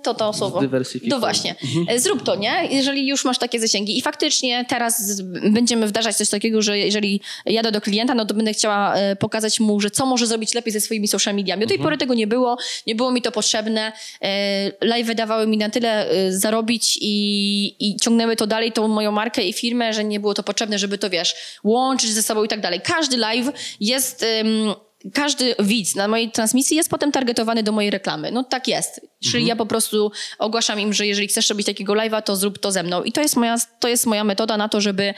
To 0.02 0.14
to 0.14 0.32
słowo. 0.32 0.60
No 1.08 1.18
właśnie. 1.20 1.54
E, 1.88 1.98
Zrób 2.00 2.22
to, 2.22 2.36
nie? 2.36 2.68
Jeżeli 2.70 3.06
już 3.08 3.24
masz 3.24 3.38
takie 3.38 3.60
zasięgi. 3.60 3.98
I 3.98 4.02
faktycznie 4.02 4.64
teraz 4.68 5.20
będziemy 5.50 5.86
wdrażać 5.86 6.16
coś 6.16 6.28
takiego, 6.30 6.62
że 6.62 6.78
jeżeli 6.78 7.20
jadę 7.46 7.72
do 7.72 7.80
klienta, 7.80 8.14
no 8.14 8.26
to 8.26 8.34
będę 8.34 8.52
chciała 8.52 8.94
e, 8.94 9.16
pokazać 9.16 9.60
mu, 9.60 9.80
że 9.80 9.90
co 9.90 10.06
może 10.06 10.26
zrobić 10.26 10.49
lepiej 10.54 10.72
ze 10.72 10.80
swoimi 10.80 11.08
social 11.08 11.34
mediami. 11.34 11.62
Do 11.62 11.68
tej 11.68 11.78
pory 11.78 11.98
tego 11.98 12.14
nie 12.14 12.26
było, 12.26 12.56
nie 12.86 12.94
było 12.94 13.10
mi 13.10 13.22
to 13.22 13.32
potrzebne. 13.32 13.92
E, 14.22 14.72
Live 14.80 15.14
dawały 15.14 15.46
mi 15.46 15.56
na 15.56 15.70
tyle 15.70 16.10
e, 16.10 16.32
zarobić 16.32 16.98
i, 17.00 17.76
i 17.88 17.96
ciągnęły 17.96 18.36
to 18.36 18.46
dalej, 18.46 18.72
tą 18.72 18.88
moją 18.88 19.12
markę 19.12 19.42
i 19.42 19.52
firmę, 19.52 19.92
że 19.92 20.04
nie 20.04 20.20
było 20.20 20.34
to 20.34 20.42
potrzebne, 20.42 20.78
żeby 20.78 20.98
to, 20.98 21.10
wiesz, 21.10 21.34
łączyć 21.64 22.10
ze 22.10 22.22
sobą 22.22 22.44
i 22.44 22.48
tak 22.48 22.60
dalej. 22.60 22.80
Każdy 22.80 23.16
live 23.16 23.52
jest... 23.80 24.22
em, 24.22 24.74
każdy 25.14 25.54
widz 25.58 25.94
na 25.94 26.08
mojej 26.08 26.30
transmisji 26.30 26.76
jest 26.76 26.90
potem 26.90 27.12
targetowany 27.12 27.62
do 27.62 27.72
mojej 27.72 27.90
reklamy. 27.90 28.30
No 28.30 28.44
tak 28.44 28.68
jest. 28.68 29.00
Czyli 29.22 29.46
ja 29.46 29.56
po 29.56 29.66
prostu 29.66 30.12
ogłaszam 30.38 30.80
im, 30.80 30.92
że 30.92 31.06
jeżeli 31.06 31.28
chcesz 31.28 31.50
robić 31.50 31.66
takiego 31.66 31.92
live'a, 31.92 32.22
to 32.22 32.36
zrób 32.36 32.58
to 32.58 32.72
ze 32.72 32.82
mną. 32.82 33.02
I 33.02 33.12
to 33.12 33.20
jest 33.20 33.36
moja, 33.36 33.56
to 33.80 33.88
jest 33.88 34.06
moja 34.06 34.24
metoda 34.24 34.56
na 34.56 34.68
to, 34.68 34.80
żeby 34.80 35.14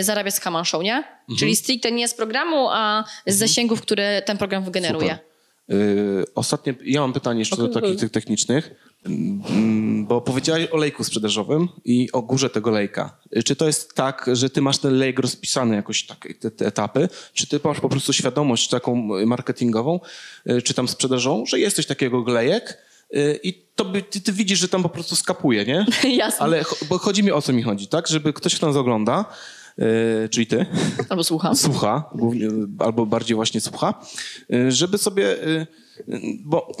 y, 0.00 0.04
zarabiać 0.04 0.34
z 0.34 0.40
Haman 0.40 0.64
Show, 0.64 0.82
nie? 0.82 1.04
Czyli 1.38 1.56
stricte 1.56 1.92
nie 1.92 2.08
z 2.08 2.14
programu, 2.14 2.68
a 2.70 3.04
z 3.26 3.36
zasięgów, 3.36 3.82
które 3.82 4.22
ten 4.22 4.38
program 4.38 4.64
wygeneruje. 4.64 5.10
Super. 5.10 5.35
Y, 5.70 6.24
ostatnie, 6.34 6.74
ja 6.84 7.00
mam 7.00 7.12
pytanie 7.12 7.38
jeszcze 7.38 7.56
do 7.56 7.68
takich 7.68 7.96
tych 8.00 8.10
technicznych, 8.10 8.70
Mm, 9.06 10.06
bo 10.06 10.20
powiedziałaś 10.20 10.66
o 10.72 10.76
lejku 10.76 11.04
sprzedażowym 11.04 11.68
i 11.84 12.08
o 12.12 12.22
górze 12.22 12.50
tego 12.50 12.70
lejka. 12.70 13.18
Y, 13.36 13.42
Czy 13.42 13.56
to 13.56 13.66
jest 13.66 13.94
tak, 13.94 14.30
że 14.32 14.50
ty 14.50 14.62
masz 14.62 14.78
ten 14.78 14.94
lejk 14.98 15.18
rozpisany 15.18 15.74
jakoś 15.76 16.06
tak, 16.06 16.28
te, 16.40 16.50
te 16.50 16.66
etapy, 16.66 17.08
czy 17.34 17.46
ty 17.46 17.60
masz 17.64 17.80
po 17.80 17.88
prostu 17.88 18.12
świadomość 18.12 18.68
taką 18.68 18.94
marketingową, 19.26 20.00
y, 20.50 20.62
czy 20.62 20.74
tam 20.74 20.88
sprzedażową, 20.88 21.46
że 21.46 21.58
jest 21.60 21.76
coś 21.76 21.86
takiego 21.86 22.24
lejek 22.26 22.78
y, 23.16 23.40
i 23.42 23.66
to 23.74 23.84
by, 23.84 24.02
ty, 24.02 24.20
ty 24.20 24.32
widzisz, 24.32 24.58
że 24.58 24.68
tam 24.68 24.82
po 24.82 24.88
prostu 24.88 25.16
skapuje, 25.16 25.64
nie? 25.64 25.86
Jasne. 26.16 26.40
Ale 26.40 26.62
cho- 26.62 26.84
bo 26.88 26.98
chodzi 26.98 27.22
mi 27.22 27.32
o 27.32 27.42
co 27.42 27.52
mi 27.52 27.62
chodzi, 27.62 27.88
tak? 27.88 28.08
Żeby 28.08 28.32
ktoś, 28.32 28.56
kto 28.56 28.66
nas 28.66 28.76
ogląda, 28.76 29.24
czyli 30.30 30.46
ty, 30.46 30.66
Albo 31.08 31.24
słucham. 31.24 31.56
słucha, 31.56 32.10
głównie, 32.14 32.48
albo 32.78 33.06
bardziej 33.06 33.34
właśnie 33.34 33.60
słucha, 33.60 33.94
y, 34.54 34.72
żeby 34.72 34.98
sobie, 34.98 35.46
y, 35.46 35.66
bo 36.44 36.72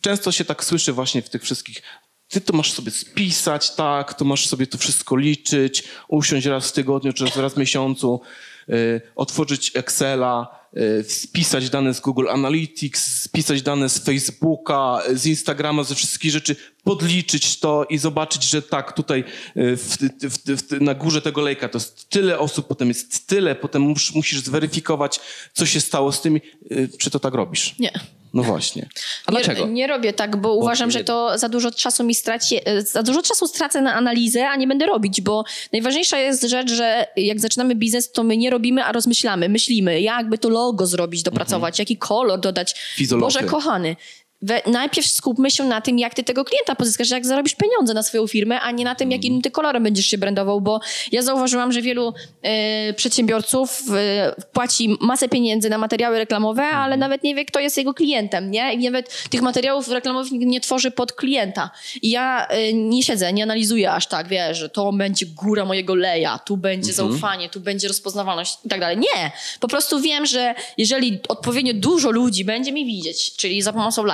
często 0.00 0.32
się 0.32 0.44
tak 0.44 0.64
słyszy 0.64 0.92
właśnie 0.92 1.22
w 1.22 1.30
tych 1.30 1.42
wszystkich, 1.42 1.82
ty 2.28 2.40
to 2.40 2.52
masz 2.56 2.72
sobie 2.72 2.90
spisać, 2.90 3.74
tak, 3.74 4.14
to 4.14 4.24
masz 4.24 4.46
sobie 4.46 4.66
to 4.66 4.78
wszystko 4.78 5.16
liczyć, 5.16 5.84
usiąść 6.08 6.46
raz 6.46 6.68
w 6.68 6.72
tygodniu 6.72 7.12
czy 7.12 7.24
raz 7.36 7.54
w 7.54 7.56
miesiącu, 7.56 8.20
y, 8.68 9.00
otworzyć 9.16 9.72
Excela, 9.74 10.62
y, 10.76 11.04
spisać 11.08 11.70
dane 11.70 11.94
z 11.94 12.00
Google 12.00 12.28
Analytics, 12.28 13.22
spisać 13.22 13.62
dane 13.62 13.88
z 13.88 13.98
Facebooka, 13.98 15.02
z 15.14 15.26
Instagrama, 15.26 15.84
ze 15.84 15.94
wszystkich 15.94 16.30
rzeczy, 16.30 16.56
podliczyć 16.84 17.60
to 17.60 17.86
i 17.90 17.98
zobaczyć, 17.98 18.44
że 18.44 18.62
tak, 18.62 18.92
tutaj 18.92 19.24
y, 19.56 19.76
w, 19.76 19.96
w, 20.22 20.62
w, 20.62 20.80
na 20.80 20.94
górze 20.94 21.22
tego 21.22 21.40
lejka 21.40 21.68
to 21.68 21.78
jest 21.78 22.08
tyle 22.08 22.38
osób, 22.38 22.66
potem 22.66 22.88
jest 22.88 23.26
tyle, 23.26 23.54
potem 23.54 23.82
mus, 23.82 24.14
musisz 24.14 24.40
zweryfikować, 24.40 25.20
co 25.52 25.66
się 25.66 25.80
stało 25.80 26.12
z 26.12 26.20
tymi. 26.20 26.40
Y, 26.72 26.88
Czy 26.98 27.10
to 27.10 27.20
tak 27.20 27.34
robisz? 27.34 27.74
Nie. 27.78 27.92
No 28.34 28.42
właśnie. 28.42 28.88
A 29.26 29.32
dlaczego? 29.32 29.66
Nie, 29.66 29.72
nie 29.72 29.86
robię 29.86 30.12
tak, 30.12 30.36
bo 30.36 30.54
uważam, 30.54 30.90
że 30.90 31.04
to 31.04 31.38
za 31.38 31.48
dużo 31.48 31.70
czasu 31.70 32.04
mi 32.04 32.14
straci, 32.14 32.58
e, 32.64 32.82
za 32.82 33.02
dużo 33.02 33.22
czasu 33.22 33.46
stracę 33.46 33.82
na 33.82 33.94
analizę, 33.94 34.48
a 34.48 34.56
nie 34.56 34.66
będę 34.66 34.86
robić, 34.86 35.20
bo 35.20 35.44
najważniejsza 35.72 36.18
jest 36.18 36.42
rzecz, 36.42 36.70
że 36.72 37.06
jak 37.16 37.40
zaczynamy 37.40 37.74
biznes, 37.74 38.12
to 38.12 38.24
my 38.24 38.36
nie 38.36 38.50
robimy, 38.50 38.84
a 38.84 38.92
rozmyślamy, 38.92 39.48
myślimy, 39.48 40.00
jakby 40.00 40.38
to 40.38 40.48
logo 40.48 40.86
zrobić, 40.86 41.22
dopracować, 41.22 41.78
jaki 41.78 41.96
kolor 41.96 42.40
dodać. 42.40 42.74
Fizolofy. 42.96 43.38
Boże 43.38 43.50
kochany. 43.50 43.96
We, 44.42 44.62
najpierw 44.66 45.06
skupmy 45.06 45.50
się 45.50 45.64
na 45.64 45.80
tym, 45.80 45.98
jak 45.98 46.14
ty 46.14 46.24
tego 46.24 46.44
klienta 46.44 46.74
pozyskasz, 46.74 47.10
jak 47.10 47.26
zarobisz 47.26 47.54
pieniądze 47.54 47.94
na 47.94 48.02
swoją 48.02 48.26
firmę, 48.26 48.60
a 48.60 48.70
nie 48.70 48.84
na 48.84 48.94
tym, 48.94 49.10
jakim 49.10 49.42
ty 49.42 49.50
kolorem 49.50 49.82
będziesz 49.82 50.06
się 50.06 50.18
brandował, 50.18 50.60
bo 50.60 50.80
ja 51.12 51.22
zauważyłam, 51.22 51.72
że 51.72 51.82
wielu 51.82 52.14
e, 52.42 52.92
przedsiębiorców 52.92 53.82
e, 53.96 54.34
płaci 54.52 54.96
masę 55.00 55.28
pieniędzy 55.28 55.70
na 55.70 55.78
materiały 55.78 56.18
reklamowe, 56.18 56.62
ale 56.62 56.96
nawet 56.96 57.22
nie 57.22 57.34
wie, 57.34 57.44
kto 57.44 57.60
jest 57.60 57.76
jego 57.76 57.94
klientem, 57.94 58.50
nie? 58.50 58.74
I 58.74 58.84
nawet 58.84 59.28
tych 59.30 59.42
materiałów 59.42 59.88
reklamowych 59.88 60.32
nie 60.32 60.60
tworzy 60.60 60.90
pod 60.90 61.12
klienta. 61.12 61.70
I 62.02 62.10
ja 62.10 62.46
e, 62.46 62.72
nie 62.72 63.02
siedzę, 63.02 63.32
nie 63.32 63.42
analizuję 63.42 63.92
aż 63.92 64.06
tak, 64.06 64.28
wiesz, 64.28 64.58
że 64.58 64.68
to 64.68 64.92
będzie 64.92 65.26
góra 65.26 65.64
mojego 65.64 65.94
leja, 65.94 66.38
tu 66.38 66.56
będzie 66.56 66.92
zaufanie, 66.92 67.48
tu 67.48 67.60
będzie 67.60 67.88
rozpoznawalność 67.88 68.58
i 68.64 68.68
tak 68.68 68.80
dalej. 68.80 68.96
Nie! 68.96 69.32
Po 69.60 69.68
prostu 69.68 70.00
wiem, 70.00 70.26
że 70.26 70.54
jeżeli 70.78 71.20
odpowiednio 71.28 71.74
dużo 71.74 72.10
ludzi 72.10 72.44
będzie 72.44 72.72
mi 72.72 72.86
widzieć, 72.86 73.36
czyli 73.36 73.62
za 73.62 73.72
pomocą 73.72 74.04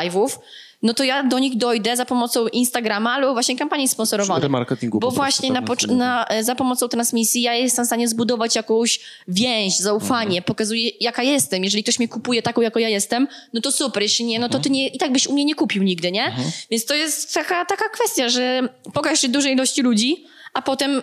no 0.83 0.95
to 0.95 1.05
ja 1.05 1.23
do 1.23 1.39
nich 1.39 1.57
dojdę 1.57 1.97
za 1.97 2.05
pomocą 2.05 2.47
Instagrama 2.47 3.13
albo 3.13 3.33
właśnie 3.33 3.57
kampanii 3.57 3.89
sponsorowanych. 3.89 4.43
Remarketingu 4.43 4.99
Bo 4.99 5.11
właśnie 5.11 5.53
na, 5.53 5.63
na 5.89 6.27
e, 6.27 6.45
za 6.45 6.55
pomocą 6.55 6.89
transmisji 6.89 7.43
ja 7.43 7.55
jestem 7.55 7.85
w 7.85 7.87
stanie 7.87 8.09
zbudować 8.09 8.57
jakąś 8.57 9.01
więź, 9.29 9.79
zaufanie, 9.79 10.43
pokazuję 10.43 10.91
jaka 11.01 11.23
jestem. 11.23 11.65
Jeżeli 11.65 11.83
ktoś 11.83 11.99
mnie 11.99 12.09
kupuje 12.09 12.43
taką, 12.43 12.61
jako 12.61 12.79
ja 12.79 12.89
jestem, 12.89 13.29
no 13.53 13.61
to 13.61 13.73
super. 13.73 14.03
Jeśli 14.03 14.25
nie, 14.25 14.39
no 14.39 14.49
to 14.49 14.59
ty 14.59 14.71
nie, 14.71 14.89
i 14.89 14.99
tak 14.99 15.13
byś 15.13 15.27
u 15.27 15.33
mnie 15.33 15.45
nie 15.45 15.55
kupił 15.55 15.83
nigdy, 15.83 16.13
nie? 16.13 16.33
Więc 16.71 16.85
to 16.85 16.95
jest 16.95 17.35
taka, 17.35 17.65
taka 17.65 17.89
kwestia, 17.89 18.29
że 18.29 18.69
pokaż 18.93 19.21
się 19.21 19.29
dużej 19.29 19.53
ilości 19.53 19.83
ludzi, 19.83 20.25
a 20.55 20.63
potem 20.63 21.03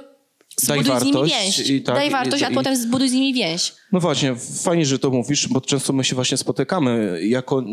zbuduj 0.61 0.83
z 0.83 0.87
nimi 1.03 1.13
wartość 1.13 1.33
więź. 1.57 1.69
i 1.69 1.81
tak, 1.81 1.95
Daj 1.95 2.07
i- 2.07 2.11
wartość, 2.11 2.43
a 2.43 2.49
i- 2.49 2.53
potem 2.53 2.75
zbuduj 2.75 3.09
z 3.09 3.13
nimi 3.13 3.33
więź. 3.33 3.73
No 3.91 3.99
właśnie, 3.99 4.35
fajnie, 4.63 4.85
że 4.85 4.99
to 4.99 5.09
mówisz, 5.09 5.47
bo 5.47 5.61
często 5.61 5.93
my 5.93 6.03
się 6.03 6.15
właśnie 6.15 6.37
spotykamy 6.37 7.19
jako, 7.27 7.63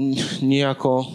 nie 0.43 0.59
jako, 0.59 1.07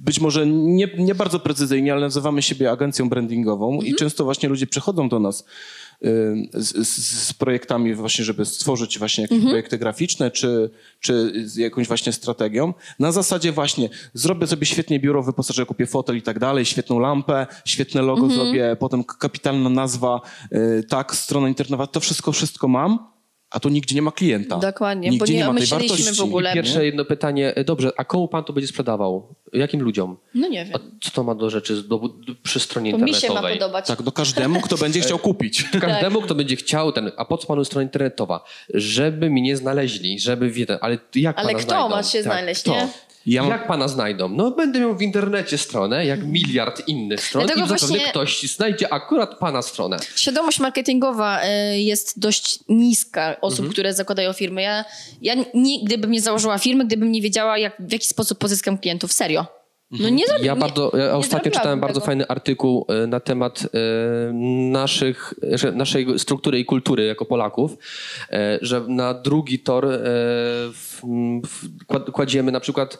być 0.00 0.20
może 0.20 0.46
nie, 0.46 0.88
nie 0.98 1.14
bardzo 1.14 1.38
precyzyjnie, 1.40 1.92
ale 1.92 2.00
nazywamy 2.00 2.42
siebie 2.42 2.70
agencją 2.70 3.08
brandingową 3.08 3.80
i 3.80 3.94
często 3.94 4.24
właśnie 4.24 4.48
ludzie 4.48 4.66
przychodzą 4.66 5.08
do 5.08 5.18
nas 5.18 5.44
z, 6.54 6.88
z, 6.88 7.26
z 7.26 7.32
projektami 7.32 7.94
właśnie, 7.94 8.24
żeby 8.24 8.44
stworzyć 8.44 8.98
właśnie 8.98 9.22
jakieś 9.22 9.44
projekty 9.44 9.78
graficzne, 9.78 10.30
czy, 10.30 10.70
czy 11.00 11.32
z 11.48 11.56
jakąś 11.56 11.88
właśnie 11.88 12.12
strategią. 12.12 12.74
Na 12.98 13.12
zasadzie 13.12 13.52
właśnie 13.52 13.88
zrobię 14.14 14.46
sobie 14.46 14.66
świetnie 14.66 15.00
biuro, 15.00 15.22
wyposażę, 15.22 15.66
kupię 15.66 15.86
fotel 15.86 16.16
i 16.16 16.22
tak 16.22 16.38
dalej, 16.38 16.64
świetną 16.64 16.98
lampę, 16.98 17.46
świetne 17.64 18.02
logo 18.02 18.30
zrobię, 18.30 18.76
potem 18.80 19.04
kapitalna 19.04 19.70
nazwa, 19.70 20.20
y, 20.52 20.84
tak, 20.88 21.14
strona 21.14 21.48
internetowa, 21.48 21.86
to 21.86 22.00
wszystko, 22.00 22.32
wszystko 22.32 22.68
mam, 22.68 23.13
a 23.54 23.60
tu 23.60 23.68
nigdzie 23.68 23.94
nie 23.94 24.02
ma 24.02 24.12
klienta. 24.12 24.56
Dokładnie, 24.58 25.10
nigdzie 25.10 25.26
bo 25.26 25.32
nie 25.32 25.44
ma 25.44 25.50
tej 25.52 25.60
myśleliśmy 25.60 25.96
wartości. 25.96 26.20
w 26.20 26.24
ogóle. 26.24 26.52
Pierwsze 26.54 26.84
jedno 26.84 27.04
pytanie. 27.04 27.54
E, 27.54 27.64
Dobrze, 27.64 27.90
a 27.96 28.04
komu 28.04 28.28
pan 28.28 28.44
to 28.44 28.52
będzie 28.52 28.68
sprzedawał? 28.68 29.34
Jakim 29.52 29.82
ludziom? 29.82 30.16
No 30.34 30.48
nie 30.48 30.64
wiem. 30.64 30.74
A 30.76 30.78
co 31.04 31.10
to 31.10 31.22
ma 31.22 31.34
do 31.34 31.50
rzeczy 31.50 31.82
do, 31.82 31.98
do, 31.98 32.08
przy 32.42 32.60
stronie 32.60 32.90
To 32.92 32.98
mi 32.98 33.02
się 33.02 33.12
ma 33.12 33.16
internetowej? 33.18 33.58
podobać. 33.58 33.86
Tak, 33.86 34.02
do 34.02 34.12
każdemu, 34.12 34.60
kto 34.60 34.76
będzie 34.76 35.00
chciał 35.00 35.18
kupić. 35.18 35.64
Każdemu, 35.80 36.20
kto 36.22 36.34
będzie 36.34 36.56
chciał 36.56 36.92
ten, 36.92 37.10
a 37.16 37.24
po 37.24 37.38
co 37.38 37.46
panu 37.46 37.64
strona 37.64 37.82
internetowa? 37.82 38.44
Żeby 38.74 39.30
mnie 39.30 39.56
znaleźli, 39.56 40.20
żeby 40.20 40.50
wiedzieć, 40.50 40.76
ale 40.80 40.98
jak 41.14 41.38
Ale 41.38 41.46
pana 41.48 41.58
kto 41.58 41.68
znajdą? 41.68 41.88
ma 41.88 42.02
się 42.02 42.22
znaleźć, 42.22 42.62
kto? 42.62 42.70
nie? 42.70 42.88
Ja 43.26 43.42
mam- 43.42 43.50
Jak 43.50 43.66
pana 43.66 43.88
znajdą? 43.88 44.28
No 44.28 44.50
będę 44.50 44.80
miał 44.80 44.96
w 44.96 45.02
internecie 45.02 45.58
stronę, 45.58 46.06
jak 46.06 46.26
miliard 46.26 46.88
innych 46.88 47.20
stron 47.20 47.46
Dlatego 47.46 47.66
i 47.66 47.68
zapewne 47.68 47.88
właśnie- 47.88 48.10
ktoś 48.10 48.42
znajdzie 48.42 48.92
akurat 48.92 49.38
pana 49.38 49.62
stronę. 49.62 49.96
Świadomość 50.16 50.58
marketingowa 50.60 51.40
y, 51.44 51.78
jest 51.80 52.18
dość 52.18 52.58
niska 52.68 53.36
osób, 53.40 53.58
Mhm. 53.60 53.72
które 53.72 53.94
zakładają 53.94 54.32
firmy. 54.32 54.62
Ja, 54.62 54.84
ja 55.22 55.34
nigdy 55.54 55.98
bym 55.98 56.10
nie 56.10 56.20
założyła 56.20 56.58
firmy, 56.58 56.84
gdybym 56.86 57.12
nie 57.12 57.22
wiedziała, 57.22 57.58
jak, 57.58 57.76
w 57.78 57.92
jaki 57.92 58.06
sposób 58.08 58.38
pozyskam 58.38 58.78
klientów. 58.78 59.12
Serio. 59.12 59.46
No 60.00 60.08
nie 60.08 60.26
zrobi, 60.26 60.46
Ja, 60.46 60.56
bardzo, 60.56 60.90
ja 60.94 61.04
nie 61.04 61.12
ostatnio 61.12 61.50
czytałem 61.50 61.80
bardzo 61.80 62.00
tego. 62.00 62.06
fajny 62.06 62.26
artykuł 62.28 62.86
e, 62.88 63.06
na 63.06 63.20
temat 63.20 63.62
e, 63.62 64.32
naszych, 64.72 65.34
naszej 65.74 66.18
struktury 66.18 66.58
i 66.58 66.64
kultury 66.64 67.04
jako 67.04 67.24
Polaków, 67.24 67.76
e, 68.30 68.58
że 68.62 68.80
na 68.88 69.14
drugi 69.14 69.58
tor 69.58 69.88
kładziemy 72.12 72.52
na 72.52 72.60
przykład 72.60 72.98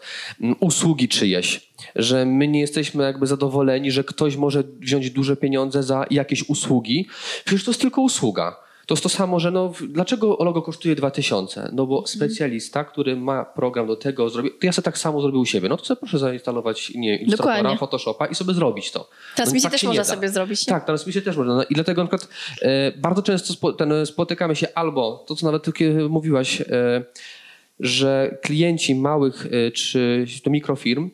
usługi 0.60 1.08
czyjeś, 1.08 1.72
że 1.96 2.24
my 2.24 2.48
nie 2.48 2.60
jesteśmy 2.60 3.04
jakby 3.04 3.26
zadowoleni, 3.26 3.90
że 3.90 4.04
ktoś 4.04 4.36
może 4.36 4.64
wziąć 4.80 5.10
duże 5.10 5.36
pieniądze 5.36 5.82
za 5.82 6.06
jakieś 6.10 6.48
usługi. 6.48 7.08
Przecież 7.44 7.64
to 7.64 7.70
jest 7.70 7.80
tylko 7.80 8.00
usługa. 8.02 8.63
To 8.86 8.94
jest 8.94 9.02
to 9.02 9.08
samo, 9.08 9.40
że 9.40 9.50
no, 9.50 9.72
dlaczego 9.88 10.36
logo 10.40 10.62
kosztuje 10.62 10.94
2000? 10.94 11.70
No 11.72 11.86
bo 11.86 12.06
specjalista, 12.06 12.84
który 12.84 13.16
ma 13.16 13.44
program 13.44 13.86
do 13.86 13.96
tego, 13.96 14.30
zrobi, 14.30 14.50
to 14.50 14.66
ja 14.66 14.72
sobie 14.72 14.84
tak 14.84 14.98
samo 14.98 15.20
zrobił 15.20 15.40
u 15.40 15.44
siebie. 15.44 15.68
No 15.68 15.76
to 15.76 15.84
sobie 15.84 15.98
proszę 15.98 16.18
zainstalować 16.18 16.92
nie, 16.94 17.16
Illustratora. 17.16 17.76
Photoshopa 17.76 18.26
i 18.26 18.34
sobie 18.34 18.54
zrobić 18.54 18.90
to. 18.90 19.08
Transmisję 19.36 19.66
No, 19.66 19.70
tak 19.70 19.80
też 19.80 19.88
można 19.88 20.04
sobie 20.04 20.28
zrobić, 20.28 20.66
nie? 20.66 20.70
Tak, 20.70 20.86
transmisję 20.86 21.22
też 21.22 21.36
można. 21.36 21.54
No, 21.54 21.64
I 21.70 21.74
dlatego 21.74 22.02
na 22.02 22.08
przykład 22.08 22.32
e, 22.62 22.92
bardzo 22.92 23.22
często 23.22 23.52
spo, 23.52 23.72
ten, 23.72 24.06
spotykamy 24.06 24.56
się 24.56 24.66
albo, 24.74 25.24
to 25.26 25.34
co 25.34 25.46
nawet 25.46 25.62
ty 25.62 26.08
mówiłaś, 26.08 26.60
e, 26.60 27.04
że 27.80 28.38
klienci 28.42 28.94
małych 28.94 29.46
e, 29.46 29.70
czy 29.70 30.26
to 30.44 30.50
mikrofirm 30.50 31.10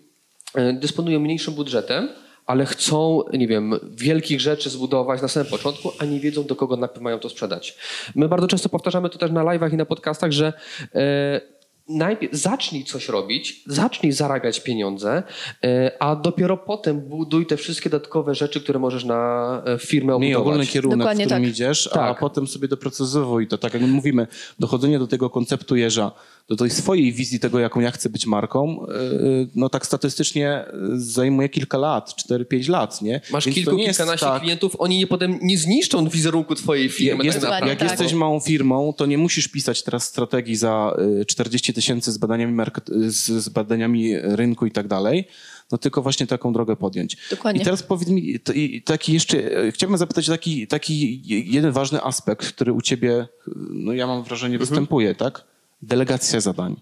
e, 0.55 0.73
dysponują 0.73 1.21
mniejszym 1.21 1.55
budżetem, 1.55 2.09
ale 2.51 2.67
chcą, 2.67 3.23
nie 3.33 3.49
wiem, 3.49 3.75
wielkich 3.97 4.41
rzeczy 4.41 4.71
zbudować 4.71 5.23
na 5.23 5.29
samym 5.29 5.51
początku, 5.51 5.93
a 5.99 6.05
nie 6.05 6.21
wiedzą, 6.21 6.45
do 6.45 6.57
kogo 6.57 6.79
mają 7.01 7.19
to 7.19 7.29
sprzedać. 7.29 7.77
My 8.15 8.29
bardzo 8.29 8.47
często 8.47 8.69
powtarzamy 8.69 9.11
to 9.11 9.19
też 9.19 9.31
na 9.31 9.45
live'ach 9.45 9.73
i 9.73 9.77
na 9.77 9.85
podcastach, 9.85 10.33
że 10.33 10.53
e, 10.95 11.41
najpierw 11.90 12.35
zacznij 12.35 12.85
coś 12.85 13.09
robić, 13.09 13.62
zacznij 13.66 14.12
zarabiać 14.12 14.61
pieniądze, 14.61 15.22
e, 15.64 15.92
a 16.03 16.16
dopiero 16.16 16.57
potem 16.57 17.00
buduj 17.00 17.46
te 17.46 17.57
wszystkie 17.57 17.90
dodatkowe 17.90 18.35
rzeczy, 18.35 18.61
które 18.61 18.79
możesz 18.79 19.05
na 19.05 19.62
e, 19.66 19.79
firmę 19.79 20.18
Miej 20.18 20.35
obudować. 20.35 20.40
ogólny 20.55 20.66
kierunek, 20.66 20.98
Dokładnie 20.98 21.24
w 21.24 21.26
którym 21.29 21.42
tak. 21.44 21.53
idziesz, 21.53 21.87
a 21.87 21.90
Tak. 21.94 22.18
potem 22.18 22.46
sobie 22.46 22.68
doprecyzowuj 22.68 23.48
to. 23.48 23.59
Tak 23.59 23.74
jak 23.74 23.83
mówimy, 23.83 24.26
dochodzenie 24.59 24.98
do 24.98 25.07
tego 25.07 25.31
konceptu 25.31 25.76
jeża, 25.76 26.12
do 26.48 26.57
tej 26.57 26.70
swojej 26.70 27.12
wizji 27.12 27.40
tego, 27.40 27.59
jaką 27.59 27.81
ja 27.81 27.90
chcę 27.90 28.11
być 28.11 28.26
marką, 28.26 28.87
yy, 29.22 29.48
no 29.55 29.68
tak 29.68 29.86
statystycznie 29.86 30.64
zajmuje 30.95 31.49
kilka 31.49 31.78
lat, 31.78 32.14
4-5 32.28 32.68
lat, 32.68 33.03
nie? 33.03 33.20
Masz 33.32 33.45
Więc 33.47 33.55
kilku, 33.55 33.76
kilkanaście 33.76 34.26
tak- 34.26 34.43
klientów, 34.43 34.76
oni 34.78 34.99
nie 34.99 35.07
potem 35.07 35.38
nie 35.43 35.59
zniszczą 35.59 36.09
wizerunku 36.09 36.55
twojej 36.55 36.88
firmy. 36.88 37.24
Jest, 37.24 37.41
tak 37.41 37.66
jak 37.66 37.78
tak. 37.78 37.91
jesteś 37.91 38.12
małą 38.12 38.41
firmą, 38.41 38.93
to 38.97 39.07
nie 39.07 39.18
musisz 39.18 39.49
pisać 39.49 39.82
teraz 39.82 40.05
strategii 40.05 40.57
za 40.57 40.97
y, 41.20 41.24
40 41.24 41.72
tysięcy 41.72 41.80
z 42.01 42.18
badaniami, 42.18 42.53
market, 42.53 42.91
z, 43.07 43.45
z 43.45 43.49
badaniami 43.49 44.18
rynku 44.18 44.66
i 44.66 44.70
tak 44.70 44.89
dalej, 44.89 45.28
no 45.72 45.78
tylko 45.78 46.03
właśnie 46.03 46.26
taką 46.26 46.53
drogę 46.53 46.76
podjąć. 46.76 47.16
Dokładnie. 47.31 47.61
I 47.62 47.64
teraz 47.64 47.83
powiedz 47.83 48.09
mi, 48.09 48.41
to- 48.41 48.53
i 48.53 48.83
taki 48.83 49.12
jeszcze, 49.12 49.57
e, 49.59 49.72
chciałbym 49.72 49.99
zapytać 49.99 50.28
o 50.28 50.33
taki, 50.33 50.66
taki 50.66 51.22
jeden 51.53 51.72
ważny 51.72 52.03
aspekt, 52.03 52.47
który 52.49 52.72
u 52.72 52.81
ciebie, 52.81 53.28
no 53.70 53.93
ja 53.93 54.07
mam 54.07 54.22
wrażenie, 54.22 54.59
występuje, 54.59 55.14
tak? 55.14 55.45
Delegacja 55.83 56.41
zadań. 56.41 56.81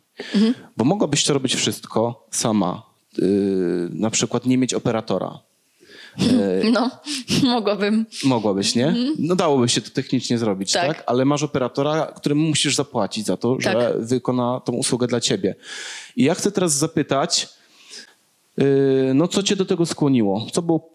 Bo 0.77 0.85
mogłabyś 0.85 1.25
to 1.25 1.35
robić 1.35 1.55
wszystko 1.55 2.27
sama, 2.31 2.83
y, 3.19 3.23
na 3.91 4.11
przykład 4.11 4.47
nie 4.47 4.59
mieć 4.59 4.75
operatora. 4.75 5.39
No, 6.73 6.91
mogłabym. 7.55 8.07
Mogłabyś, 8.25 8.75
nie? 8.75 8.95
No 9.19 9.37
dałoby 9.37 9.69
się 9.69 9.81
to 9.81 9.91
technicznie 9.91 10.39
zrobić, 10.39 10.73
tak? 10.73 10.87
Tak. 10.87 11.03
Ale 11.07 11.25
masz 11.25 11.43
operatora, 11.43 12.13
któremu 12.17 12.49
musisz 12.49 12.77
zapłacić 12.77 13.27
za 13.27 13.37
to, 13.37 13.57
że 13.61 13.73
Tak. 13.73 13.99
wykona 14.01 14.61
tą 14.65 14.73
usługę 14.73 15.07
dla 15.07 15.21
ciebie. 15.21 15.55
I 16.17 16.25
ja 16.25 16.35
chcę 16.35 16.53
teraz 16.53 16.73
zapytać, 16.73 17.49
no 19.15 19.29
co 19.29 19.43
cię 19.43 19.57
do 19.57 19.65
tego 19.65 19.87
skłoniło? 19.87 20.47
Co 20.53 20.63
było, 20.63 20.93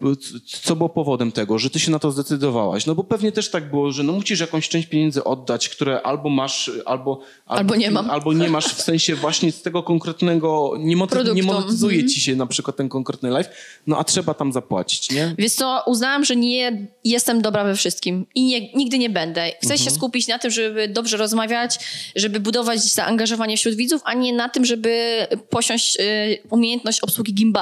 co 0.62 0.76
było 0.76 0.88
powodem 0.88 1.32
tego, 1.32 1.58
że 1.58 1.70
ty 1.70 1.80
się 1.80 1.90
na 1.90 1.98
to 1.98 2.10
zdecydowałaś? 2.10 2.86
No 2.86 2.94
bo 2.94 3.04
pewnie 3.04 3.32
też 3.32 3.50
tak 3.50 3.70
było, 3.70 3.92
że 3.92 4.02
no 4.02 4.12
musisz 4.12 4.40
jakąś 4.40 4.68
część 4.68 4.88
pieniędzy 4.88 5.24
oddać, 5.24 5.68
które 5.68 6.02
albo 6.02 6.28
masz, 6.30 6.70
albo... 6.86 7.20
Albo 7.46 7.76
nie 7.76 7.90
mam. 7.90 8.10
Albo 8.10 8.32
nie 8.32 8.48
masz 8.48 8.66
w 8.66 8.82
sensie 8.82 9.14
właśnie 9.14 9.52
z 9.52 9.62
tego 9.62 9.82
konkretnego, 9.82 10.74
nie, 10.78 10.96
moty, 10.96 11.18
nie 11.34 11.42
monetyzuje 11.42 11.94
Mhm. 11.94 12.08
ci 12.08 12.20
się 12.20 12.36
na 12.36 12.46
przykład 12.46 12.76
ten 12.76 12.88
konkretny 12.88 13.30
live, 13.30 13.48
no 13.86 13.98
a 13.98 14.04
trzeba 14.04 14.34
tam 14.34 14.52
zapłacić, 14.52 15.10
nie? 15.10 15.34
Więc 15.38 15.56
to 15.56 15.82
uznałam, 15.86 16.24
że 16.24 16.36
nie 16.36 16.88
jestem 17.04 17.42
dobra 17.42 17.64
we 17.64 17.74
wszystkim 17.76 18.26
i 18.34 18.44
nie, 18.44 18.72
nigdy 18.72 18.98
nie 18.98 19.10
będę. 19.10 19.50
Chcę 19.62 19.78
się 19.78 19.90
skupić 19.90 20.28
na 20.28 20.38
tym, 20.38 20.50
żeby 20.50 20.88
dobrze 20.88 21.16
rozmawiać, 21.16 21.78
żeby 22.16 22.40
budować 22.40 22.80
zaangażowanie 22.80 23.56
wśród 23.56 23.74
widzów, 23.74 24.02
a 24.04 24.14
nie 24.14 24.32
na 24.32 24.48
tym, 24.48 24.64
żeby 24.64 25.26
posiąść 25.50 25.96
y, 26.00 26.02
umiejętność 26.50 27.00
obsługi 27.00 27.34
gimbala. 27.34 27.53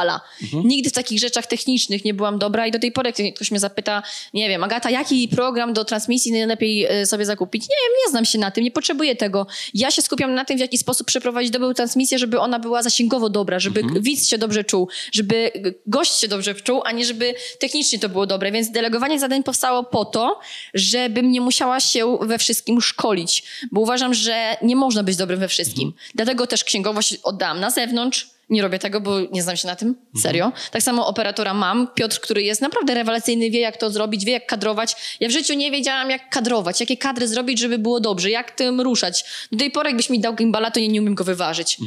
Nigdy 0.65 0.91
w 0.91 0.93
takich 0.93 1.21
rzeczach 1.21 1.47
technicznych 1.47 2.05
nie 2.05 2.15
byłam 2.15 2.39
dobra 2.39 2.67
i 2.67 2.71
do 2.71 2.79
tej 2.79 2.93
pory, 2.93 3.13
jak 3.19 3.35
ktoś 3.35 3.51
mnie 3.51 3.61
zapyta, 3.61 4.03
nie 4.35 4.49
wiem, 4.49 4.65
Agata, 4.65 4.91
jaki 4.91 5.29
program 5.29 5.73
do 5.73 5.85
transmisji 5.85 6.33
najlepiej 6.33 7.01
y, 7.03 7.07
sobie 7.07 7.27
zakupić? 7.27 7.63
Nie 7.63 7.77
wiem, 7.77 7.93
nie 8.07 8.11
znam 8.11 8.25
się 8.25 8.39
na 8.39 8.51
tym, 8.51 8.65
nie 8.65 8.71
potrzebuję 8.71 9.17
tego. 9.17 9.47
Ja 9.75 9.91
się 9.91 10.03
skupiam 10.03 10.35
na 10.35 10.45
tym, 10.45 10.57
w 10.57 10.61
jaki 10.61 10.79
sposób 10.79 11.07
przeprowadzić 11.07 11.51
dobrą 11.51 11.75
transmisję, 11.75 12.19
żeby 12.19 12.41
ona 12.41 12.59
była 12.59 12.83
zasięgowo 12.83 13.29
dobra, 13.29 13.59
żeby 13.59 13.83
widz 14.01 14.29
się 14.29 14.39
dobrze 14.39 14.65
czuł, 14.65 14.89
żeby 15.13 15.53
gość 15.87 16.21
się 16.21 16.29
dobrze 16.29 16.55
czuł, 16.55 16.83
a 16.85 16.93
nie 16.93 17.05
żeby 17.05 17.35
technicznie 17.61 17.99
to 17.99 18.09
było 18.09 18.27
dobre. 18.27 18.53
Więc 18.53 18.71
delegowanie 18.71 19.21
zadań 19.21 19.43
powstało 19.43 19.85
po 19.85 20.05
to, 20.05 20.41
żebym 20.75 21.31
nie 21.31 21.41
musiała 21.41 21.81
się 21.81 22.19
we 22.21 22.39
wszystkim 22.39 22.81
szkolić, 22.81 23.45
bo 23.73 23.81
uważam, 23.81 24.15
że 24.15 24.57
nie 24.63 24.77
można 24.77 25.03
być 25.03 25.17
dobrym 25.17 25.41
we 25.41 25.49
wszystkim. 25.49 25.93
Dlatego 26.15 26.47
też 26.47 26.65
księgowość 26.65 27.19
oddałam 27.23 27.61
na 27.61 27.71
zewnątrz. 27.71 28.33
Nie 28.53 28.63
robię 28.63 28.79
tego, 28.79 29.01
bo 29.01 29.21
nie 29.33 29.43
znam 29.43 29.57
się 29.57 29.69
na 29.69 29.77
tym. 29.77 29.95
Serio. 30.23 30.53
Tak 30.71 30.83
samo 30.83 31.07
operatora 31.07 31.55
mam. 31.55 31.89
Piotr, 31.95 32.21
który 32.21 32.43
jest 32.43 32.61
naprawdę 32.61 32.95
rewelacyjny, 32.95 33.51
wie 33.51 33.61
jak 33.61 33.77
to 33.77 33.91
zrobić, 33.91 34.25
wie 34.25 34.33
jak 34.33 34.47
kadrować. 34.47 35.17
Ja 35.21 35.29
w 35.29 35.33
życiu 35.33 35.55
nie 35.55 35.71
wiedziałam 35.71 36.11
jak 36.11 36.31
kadrować, 36.31 36.81
jakie 36.81 36.97
kadry 36.97 37.29
zrobić, 37.29 37.59
żeby 37.59 37.79
było 37.79 38.01
dobrze, 38.01 38.31
jak 38.31 38.51
tym 38.51 38.81
ruszać. 38.81 39.25
Do 39.53 39.59
tej 39.59 39.71
pory 39.71 39.89
jakbyś 39.89 40.11
mi 40.11 40.21
dał 40.21 40.35
gimbala, 40.35 40.71
to 40.71 40.81
nie, 40.81 40.89
nie 40.89 41.01
umiem 41.01 41.15
go 41.15 41.25
wyważyć. 41.25 41.79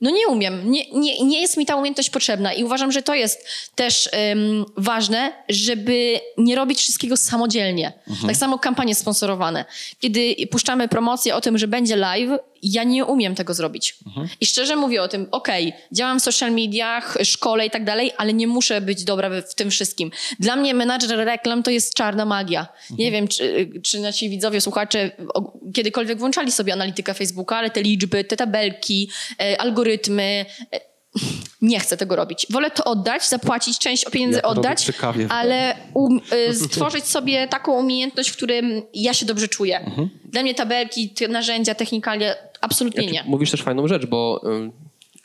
No 0.00 0.10
nie 0.10 0.28
umiem. 0.28 0.70
Nie, 0.70 0.90
nie, 0.90 1.24
nie 1.24 1.40
jest 1.40 1.56
mi 1.56 1.66
ta 1.66 1.76
umiejętność 1.76 2.10
potrzebna 2.10 2.52
i 2.52 2.64
uważam, 2.64 2.92
że 2.92 3.02
to 3.02 3.14
jest 3.14 3.46
też 3.74 4.08
em, 4.12 4.64
ważne, 4.76 5.32
żeby 5.48 6.20
nie 6.38 6.56
robić 6.56 6.78
wszystkiego 6.78 7.16
samodzielnie. 7.16 7.92
Tak 8.26 8.36
samo 8.36 8.58
kampanie 8.58 8.94
sponsorowane. 8.94 9.64
Kiedy 10.00 10.34
puszczamy 10.50 10.88
promocję 10.88 11.34
o 11.34 11.40
tym, 11.40 11.58
że 11.58 11.68
będzie 11.68 11.96
live, 11.96 12.30
ja 12.62 12.84
nie 12.84 13.04
umiem 13.04 13.34
tego 13.34 13.54
zrobić. 13.54 13.96
I 14.40 14.46
szczerze 14.46 14.76
mówię 14.76 15.02
o 15.02 15.08
tym, 15.08 15.28
okej, 15.30 15.72
działam 15.92 16.20
w 16.20 16.22
social 16.22 16.52
mediach, 16.52 17.16
szkole 17.24 17.66
i 17.66 17.70
tak 17.70 17.84
dalej, 17.84 18.12
ale 18.16 18.32
nie 18.32 18.46
muszę 18.46 18.80
być 18.80 19.04
dobra 19.04 19.30
w, 19.42 19.54
tym 19.54 19.70
wszystkim. 19.70 20.10
Dla 20.40 20.56
mnie 20.56 20.74
menadżer 20.74 21.18
reklam 21.18 21.62
to 21.62 21.70
jest 21.70 21.94
czarna 21.94 22.24
magia. 22.24 22.66
Nie 22.98 23.10
wiem, 23.10 23.28
czy, 23.28 23.70
czy 23.82 24.00
nasi 24.00 24.30
widzowie, 24.30 24.60
słuchacze 24.60 25.10
kiedykolwiek 25.74 26.18
włączali 26.18 26.52
sobie 26.52 26.72
analitykę 26.72 27.14
Facebooka, 27.14 27.56
ale 27.56 27.70
te 27.70 27.82
liczby, 27.82 28.24
te 28.24 28.36
tabelki, 28.36 29.10
e, 29.40 29.60
algorytmy, 29.60 30.46
e, 30.72 30.92
nie 31.62 31.80
chcę 31.80 31.96
tego 31.96 32.16
robić. 32.16 32.46
Wolę 32.50 32.70
to 32.70 32.84
oddać, 32.84 33.28
zapłacić, 33.28 33.78
część 33.78 34.04
pieniędzy 34.10 34.38
Ja 34.38 34.42
oddać, 34.42 34.86
ale 35.28 35.76
um, 35.94 36.20
y, 36.50 36.54
stworzyć 36.64 37.04
sobie 37.04 37.48
taką 37.48 37.72
umiejętność, 37.72 38.30
w 38.30 38.36
którym 38.36 38.82
ja 38.94 39.14
się 39.14 39.26
dobrze 39.26 39.48
czuję. 39.48 39.78
Mhm. 39.78 40.10
Dla 40.24 40.42
mnie 40.42 40.54
tabelki, 40.54 41.10
te 41.10 41.28
narzędzia, 41.28 41.74
technikalia 41.74 42.34
absolutnie 42.62 43.06
nie. 43.06 43.24
Mówisz 43.26 43.50
też 43.50 43.62
fajną 43.62 43.88
rzecz, 43.88 44.06
bo 44.06 44.40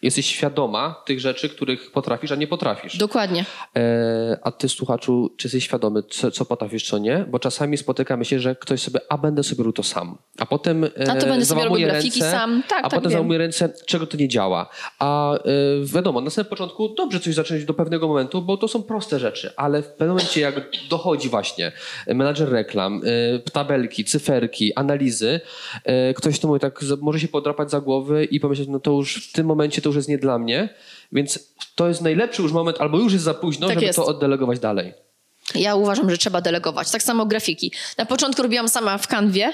jesteś 0.01 0.25
świadoma 0.25 1.03
tych 1.05 1.19
rzeczy, 1.19 1.49
których 1.49 1.91
potrafisz, 1.91 2.31
a 2.31 2.35
nie 2.35 2.47
potrafisz. 2.47 2.97
Dokładnie. 2.97 3.45
E, 3.75 4.37
a 4.43 4.51
ty, 4.51 4.69
słuchaczu, 4.69 5.33
czy 5.37 5.47
jesteś 5.47 5.63
świadomy, 5.63 6.03
co, 6.03 6.31
co 6.31 6.45
potrafisz, 6.45 6.87
co 6.87 6.97
nie? 6.97 7.25
Bo 7.29 7.39
czasami 7.39 7.77
spotykamy 7.77 8.25
się, 8.25 8.39
że 8.39 8.55
ktoś 8.55 8.81
sobie, 8.81 8.99
a 9.09 9.17
będę 9.17 9.43
sobie 9.43 9.57
robił 9.57 9.73
to 9.73 9.83
sam. 9.83 10.17
A 10.39 10.45
potem 10.45 10.83
e, 10.83 10.89
A 11.11 11.15
to 11.15 11.25
będę 11.27 11.45
sobie 11.45 11.63
robił 11.63 11.87
grafiki 11.87 12.19
ręce, 12.19 12.31
sam. 12.31 12.63
Tak, 12.69 12.79
a 12.79 12.89
tak, 12.89 12.99
potem 12.99 13.11
załamuje 13.11 13.39
ręce, 13.39 13.69
czego 13.85 14.07
to 14.07 14.17
nie 14.17 14.27
działa. 14.27 14.69
A 14.99 15.33
e, 15.33 15.39
wiadomo, 15.83 16.21
na 16.21 16.29
samym 16.29 16.49
początku 16.49 16.89
dobrze 16.89 17.19
coś 17.19 17.35
zacząć 17.35 17.65
do 17.65 17.73
pewnego 17.73 18.07
momentu, 18.07 18.41
bo 18.41 18.57
to 18.57 18.67
są 18.67 18.83
proste 18.83 19.19
rzeczy, 19.19 19.53
ale 19.55 19.81
w 19.81 19.87
pewnym 19.87 20.09
momencie, 20.09 20.41
jak 20.41 20.69
dochodzi 20.89 21.29
właśnie 21.29 21.71
menadżer 22.07 22.49
reklam, 22.49 23.01
e, 23.05 23.39
tabelki, 23.39 24.05
cyferki, 24.05 24.73
analizy, 24.73 25.39
e, 25.83 26.13
ktoś 26.13 26.39
to 26.39 26.47
mówi 26.47 26.59
tak, 26.59 26.79
może 27.01 27.19
się 27.19 27.27
podrapać 27.27 27.71
za 27.71 27.81
głowy 27.81 28.25
i 28.25 28.39
pomyśleć, 28.39 28.67
no 28.67 28.79
to 28.79 28.91
już 28.91 29.29
w 29.29 29.31
tym 29.31 29.47
momencie 29.47 29.81
to 29.87 29.89
już 29.89 29.95
jest 29.95 30.09
nie 30.09 30.17
dla 30.17 30.39
mnie, 30.39 30.69
więc 31.11 31.39
to 31.75 31.87
jest 31.87 32.01
najlepszy 32.01 32.41
już 32.41 32.51
moment, 32.51 32.77
albo 32.81 32.97
już 32.99 33.13
jest 33.13 33.25
za 33.25 33.33
późno, 33.33 33.67
Tak 33.67 33.73
żeby 33.75 33.85
jest. 33.85 33.95
to 33.95 34.05
oddelegować 34.05 34.59
dalej. 34.59 34.93
Ja 35.55 35.75
uważam, 35.75 36.09
że 36.09 36.17
trzeba 36.17 36.41
delegować. 36.41 36.91
Tak 36.91 37.03
samo 37.03 37.25
grafiki. 37.25 37.71
Na 37.97 38.05
początku 38.05 38.41
robiłam 38.43 38.69
sama 38.69 38.97
w 38.97 39.07
kanwie, 39.07 39.53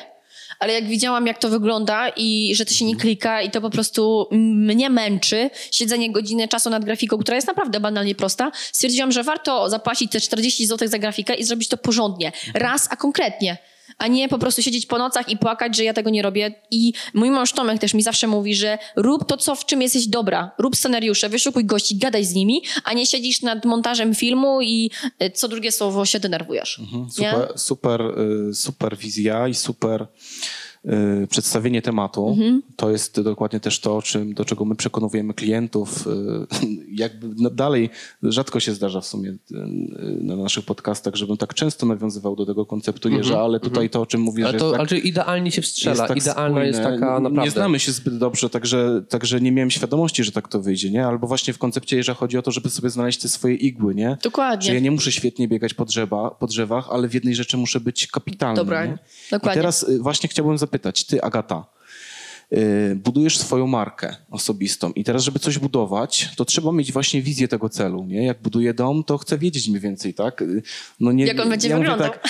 ale 0.60 0.74
jak 0.74 0.88
widziałam, 0.88 1.28
jak 1.28 1.38
to 1.38 1.50
wygląda 1.50 2.10
i 2.10 2.54
że 2.56 2.66
to 2.66 2.74
się 2.74 2.86
nie 2.86 2.96
klika 2.96 3.42
i 3.42 3.52
to 3.52 3.62
po 3.62 3.70
prostu 3.70 4.28
mnie 4.32 4.90
męczy, 4.90 5.50
siedzenie 5.72 6.12
godziny 6.12 6.48
czasu 6.48 6.70
nad 6.70 6.86
grafiką, 6.86 7.18
która 7.18 7.36
jest 7.36 7.48
naprawdę 7.48 7.80
banalnie 7.80 8.16
prosta, 8.16 8.52
stwierdziłam, 8.72 9.12
że 9.12 9.24
warto 9.24 9.70
zapłacić 9.70 10.12
te 10.12 10.20
40 10.22 10.66
zł 10.68 10.88
za 10.88 11.00
grafikę 11.00 11.34
i 11.36 11.44
zrobić 11.44 11.70
to 11.70 11.78
porządnie. 11.78 12.32
Raz, 12.54 12.88
a 12.92 12.96
konkretnie. 12.96 13.58
A 13.98 14.08
nie 14.08 14.30
po 14.30 14.40
prostu 14.40 14.62
siedzieć 14.62 14.86
po 14.86 14.98
nocach 14.98 15.30
i 15.30 15.38
płakać, 15.38 15.78
że 15.78 15.84
ja 15.84 15.94
tego 15.94 16.10
nie 16.10 16.22
robię. 16.22 16.56
I 16.72 16.94
mój 17.14 17.32
mąż 17.32 17.52
Tomek 17.52 17.80
też 17.80 17.94
mi 17.94 18.04
zawsze 18.04 18.28
mówi, 18.28 18.56
że 18.56 18.78
rób 18.96 19.26
to, 19.26 19.38
co 19.38 19.56
w 19.56 19.66
czym 19.66 19.82
jesteś 19.82 20.08
dobra. 20.08 20.52
Rób 20.58 20.76
scenariusze, 20.76 21.30
wyszukuj 21.30 21.66
gości, 21.66 21.98
gadaj 21.98 22.26
z 22.26 22.34
nimi, 22.34 22.62
a 22.84 22.94
nie 22.94 23.06
siedzisz 23.06 23.42
nad 23.42 23.66
montażem 23.66 24.16
filmu 24.16 24.62
i 24.62 24.92
y, 25.24 25.32
co 25.32 25.48
drugie 25.48 25.72
słowo 25.72 26.06
się 26.06 26.20
denerwujesz. 26.20 26.82
Nie? 27.20 27.32
Super, 27.32 27.60
super, 27.60 28.02
y, 28.02 28.54
super 28.54 28.98
wizja 28.98 29.48
i 29.48 29.54
super 29.54 30.08
przedstawienie 31.30 31.82
tematu. 31.82 32.30
Mhm. 32.30 32.62
To 32.76 32.92
jest 32.92 33.22
dokładnie 33.22 33.60
też 33.60 33.80
to, 33.80 34.02
czym, 34.02 34.34
do 34.34 34.46
czego 34.46 34.66
my 34.66 34.76
przekonujemy 34.76 35.34
klientów. 35.34 36.08
Y, 36.08 36.12
Jakby 37.04 37.28
no 37.38 37.50
dalej 37.50 37.90
rzadko 38.24 38.60
się 38.60 38.74
zdarza 38.74 39.02
w 39.02 39.06
sumie 39.06 39.30
y, 39.30 39.38
na 40.22 40.36
naszych 40.36 40.66
podcastach, 40.66 41.16
żebym 41.16 41.38
tak 41.38 41.54
często 41.54 41.86
nawiązywał 41.86 42.36
do 42.36 42.46
tego 42.46 42.66
konceptu 42.66 43.10
jeża, 43.10 43.42
ale 43.42 43.60
tutaj 43.60 43.90
to, 43.90 44.02
o 44.02 44.06
czym 44.06 44.22
mówisz, 44.22 44.46
Ale 44.46 44.54
że 44.54 44.60
to 44.60 44.66
jest 44.66 44.80
tak, 44.80 44.92
ale 44.92 45.00
idealnie 45.00 45.52
się 45.52 45.62
wstrzela. 45.62 45.96
jest 45.96 46.08
tak 46.08 46.18
Idealna 46.18 46.64
jest 46.64 46.80
spójne. 46.80 47.00
taka 47.00 47.20
naprawdę. 47.20 47.42
Nie 47.42 47.52
znamy 47.52 47.80
się 47.80 47.92
zbyt 47.92 48.18
dobrze, 48.18 48.50
także, 48.50 49.04
także 49.10 49.42
nie 49.42 49.52
miałem 49.52 49.72
świadomości, 49.72 50.24
że 50.24 50.32
tak 50.32 50.48
to 50.48 50.62
wyjdzie, 50.62 50.92
nie? 50.92 51.06
Albo 51.08 51.28
właśnie 51.28 51.54
w 51.54 51.58
koncepcie 51.58 51.98
jeża 51.98 52.14
chodzi 52.14 52.38
o 52.38 52.42
to, 52.42 52.52
żeby 52.52 52.70
sobie 52.70 52.90
znaleźć 52.90 53.20
te 53.20 53.30
swoje 53.30 53.56
igły, 53.56 53.96
nie? 53.96 54.18
Dokładnie. 54.24 54.68
Że 54.68 54.74
ja 54.74 54.80
nie 54.80 54.92
muszę 54.92 55.12
świetnie 55.12 55.48
biegać 55.48 55.74
po, 55.74 55.86
drzewa, 55.86 56.30
po 56.30 56.48
drzewach, 56.48 56.88
ale 56.92 57.08
w 57.08 57.14
jednej 57.14 57.36
rzeczy 57.36 57.58
muszę 57.58 57.80
być 57.80 58.08
kapitalny. 58.08 58.56
Dobra, 58.56 58.86
nie? 58.86 58.98
dokładnie. 59.32 59.60
I 59.60 59.62
teraz 59.62 59.84
y, 59.84 60.00
właśnie 60.00 60.30
chciałbym 60.30 60.58
zapytać, 60.58 60.73
ty 61.08 61.22
Agata, 61.22 61.66
y, 62.54 62.96
budujesz 63.04 63.38
swoją 63.38 63.68
markę 63.68 64.16
osobistą 64.32 64.92
i 64.92 65.04
teraz, 65.04 65.24
żeby 65.24 65.40
coś 65.40 65.60
budować, 65.60 66.30
to 66.36 66.46
trzeba 66.46 66.72
mieć 66.72 66.92
właśnie 66.92 67.22
wizję 67.22 67.48
tego 67.48 67.70
celu, 67.70 68.04
nie? 68.04 68.26
Jak 68.26 68.42
buduję 68.42 68.74
dom, 68.74 69.04
to 69.04 69.18
chcę 69.18 69.38
wiedzieć 69.38 69.68
mniej 69.68 69.82
więcej, 69.82 70.14
tak? 70.14 70.44
No 71.00 71.12
nie, 71.12 71.26
Jak 71.26 71.40
on 71.40 71.50
będzie 71.50 71.70
ja 71.70 71.78
wyglądał. 71.78 72.10
Tak, 72.10 72.30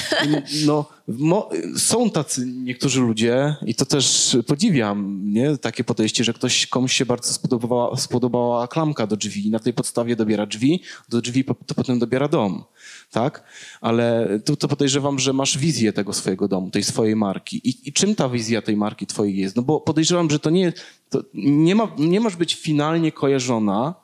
no 0.66 0.90
mo, 1.08 1.50
są 1.78 2.10
tacy 2.10 2.46
niektórzy 2.46 3.02
ludzie 3.02 3.56
i 3.66 3.76
to 3.76 3.86
też 3.86 4.38
podziwiam, 4.48 5.22
nie? 5.34 5.58
Takie 5.58 5.84
podejście, 5.84 6.24
że 6.24 6.34
ktoś, 6.34 6.68
komuś 6.68 6.94
się 6.94 7.06
bardzo 7.06 7.34
spodobała, 7.34 7.98
spodobała 7.98 8.68
klamka 8.68 9.08
do 9.08 9.18
drzwi 9.18 9.48
i 9.48 9.52
na 9.52 9.60
tej 9.60 9.74
podstawie 9.74 10.16
dobiera 10.16 10.46
drzwi, 10.46 10.82
do 11.10 11.22
drzwi 11.22 11.46
to 11.46 11.76
potem 11.76 12.00
dobiera 12.00 12.28
dom, 12.28 12.64
tak? 13.14 13.44
Ale 13.82 14.40
tu 14.46 14.56
to 14.56 14.68
podejrzewam, 14.68 15.20
że 15.20 15.34
masz 15.34 15.58
wizję 15.58 15.94
tego 15.94 16.14
swojego 16.14 16.48
domu, 16.48 16.70
tej 16.70 16.84
swojej 16.84 17.16
marki. 17.16 17.62
I, 17.70 17.90
i 17.90 17.94
czym 17.94 18.16
ta 18.16 18.30
wizja 18.30 18.62
tej 18.62 18.78
marki 18.78 19.08
twojej 19.08 19.38
jest? 19.38 19.56
No 19.56 19.62
bo 19.62 19.82
podejrzewam, 19.82 20.30
że 20.30 20.40
to 20.40 20.50
nie, 20.50 20.74
to 21.10 21.24
nie, 21.34 21.76
ma, 21.76 21.96
nie 21.98 22.20
masz 22.20 22.36
być 22.36 22.56
finalnie 22.56 23.12
kojarzona 23.12 23.96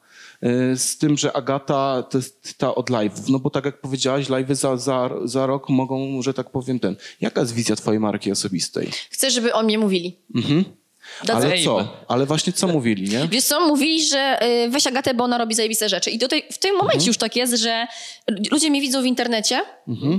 y, 0.44 0.78
z 0.78 0.98
tym, 0.98 1.18
że 1.18 1.34
Agata 1.34 2.04
to 2.04 2.18
jest 2.18 2.58
ta 2.58 2.76
od 2.76 2.90
live'ów. 2.90 3.30
No 3.30 3.40
bo 3.40 3.50
tak 3.50 3.66
jak 3.66 3.82
powiedziałaś, 3.82 4.28
live'y 4.28 4.56
za, 4.56 4.78
za, 4.78 5.10
za 5.24 5.46
rok 5.46 5.70
mogą, 5.70 6.22
że 6.22 6.34
tak 6.34 6.52
powiem, 6.52 6.80
ten. 6.80 6.96
Jaka 7.22 7.42
jest 7.42 7.54
wizja 7.54 7.76
twojej 7.76 8.00
marki 8.00 8.32
osobistej? 8.32 8.90
Chcę, 9.10 9.32
żeby 9.32 9.54
o 9.54 9.64
mnie 9.64 9.78
mówili. 9.78 10.18
That's 10.36 10.70
Ale 11.34 11.52
aim. 11.54 11.66
co? 11.66 11.88
Ale 12.08 12.26
właśnie 12.26 12.54
co 12.54 12.68
mówili, 12.68 13.10
nie? 13.10 13.28
Wiesz 13.28 13.44
co, 13.44 13.68
mówili, 13.68 14.04
że 14.08 14.40
y, 14.66 14.70
weź 14.70 14.88
Agatę, 14.88 15.14
bo 15.14 15.24
ona 15.24 15.38
robi 15.38 15.56
zajebiste 15.56 15.90
rzeczy. 15.90 16.10
I 16.10 16.20
tutaj, 16.20 16.44
w 16.52 16.58
tym 16.58 16.72
momencie 16.72 16.94
Mhm. 16.96 17.08
już 17.08 17.18
tak 17.18 17.36
jest, 17.36 17.54
że 17.54 17.88
ludzie 18.52 18.70
mnie 18.70 18.82
widzą 18.82 19.02
w 19.02 19.06
internecie, 19.06 19.62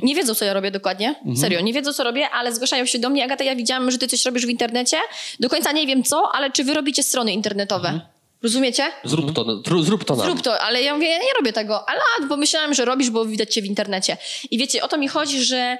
nie 0.03 0.15
wiedzą, 0.15 0.35
co 0.35 0.45
ja 0.45 0.53
robię 0.55 0.71
dokładnie, 0.71 1.09
Mhm. 1.09 1.37
Serio, 1.37 1.61
nie 1.61 1.73
wiedzą, 1.73 1.93
co 1.93 2.05
robię, 2.05 2.31
ale 2.31 2.55
zgłaszają 2.55 2.87
się 2.87 2.99
do 2.99 3.11
mnie. 3.11 3.25
Agata, 3.25 3.45
ja 3.45 3.57
widziałam, 3.57 3.91
że 3.91 3.99
ty 3.99 4.09
coś 4.09 4.25
robisz 4.25 4.47
w 4.47 4.51
internecie. 4.51 4.97
Do 5.41 5.49
końca 5.49 5.73
nie 5.73 5.87
wiem 5.87 6.03
co, 6.03 6.31
ale 6.35 6.51
czy 6.51 6.65
wy 6.65 6.75
robicie 6.75 7.03
strony 7.03 7.33
internetowe? 7.33 7.89
Mhm. 7.89 8.07
Rozumiecie? 8.43 8.83
Zrób 9.05 9.33
to, 9.33 9.45
zrób- 9.45 9.83
zrób 9.85 10.05
to 10.05 10.17
nam. 10.17 10.27
Zrób 10.27 10.43
to, 10.43 10.59
ale 10.61 10.83
ja 10.83 10.95
mówię, 10.95 11.09
ja 11.09 11.19
nie 11.19 11.33
robię 11.39 11.53
tego. 11.53 11.89
Ale 11.89 12.01
bo 12.29 12.37
myślałam, 12.37 12.75
że 12.75 12.85
robisz, 12.85 13.11
bo 13.11 13.25
widać 13.25 13.55
cię 13.55 13.63
w 13.63 13.65
internecie. 13.65 14.17
I 14.51 14.59
wiecie, 14.59 14.83
o 14.83 14.89
to 14.89 14.99
mi 14.99 15.09
chodzi, 15.09 15.45
że 15.45 15.79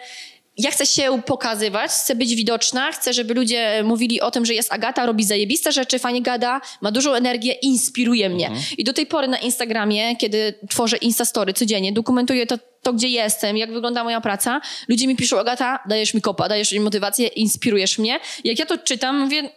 ja 0.63 0.71
chcę 0.71 0.87
się 0.87 1.23
pokazywać, 1.27 1.91
chcę 1.91 2.15
być 2.15 2.35
widoczna, 2.35 2.93
chcę, 2.93 3.13
żeby 3.13 3.35
ludzie 3.35 3.83
mówili 3.85 4.21
o 4.21 4.31
tym, 4.31 4.47
że 4.47 4.55
jest 4.55 4.73
Agata, 4.73 5.07
robi 5.07 5.25
zajebiste 5.25 5.73
rzeczy, 5.73 5.99
fajnie 5.99 6.23
gada, 6.23 6.61
ma 6.81 6.93
dużą 6.93 7.13
energię, 7.13 7.53
inspiruje 7.53 8.29
mnie. 8.29 8.51
I 8.79 8.85
do 8.85 8.93
tej 8.93 9.07
pory 9.07 9.29
na 9.29 9.39
Instagramie, 9.39 10.17
kiedy 10.17 10.55
tworzę 10.71 10.97
Instastory 10.97 11.53
codziennie, 11.53 11.93
dokumentuję 11.93 12.47
to, 12.47 12.59
to, 12.83 12.93
gdzie 12.93 13.09
jestem, 13.09 13.57
jak 13.57 13.73
wygląda 13.73 14.05
moja 14.05 14.21
praca, 14.21 14.61
ludzie 14.89 15.07
mi 15.07 15.17
piszą, 15.17 15.39
Agata, 15.39 15.79
dajesz 15.89 16.15
mi 16.15 16.21
kopa, 16.21 16.49
dajesz 16.49 16.73
mi 16.73 16.81
motywację, 16.81 17.27
inspirujesz 17.27 17.99
mnie. 17.99 18.21
Jak 18.45 18.59
ja 18.59 18.67
to 18.67 18.79
czytam, 18.79 19.21
mówię, 19.21 19.51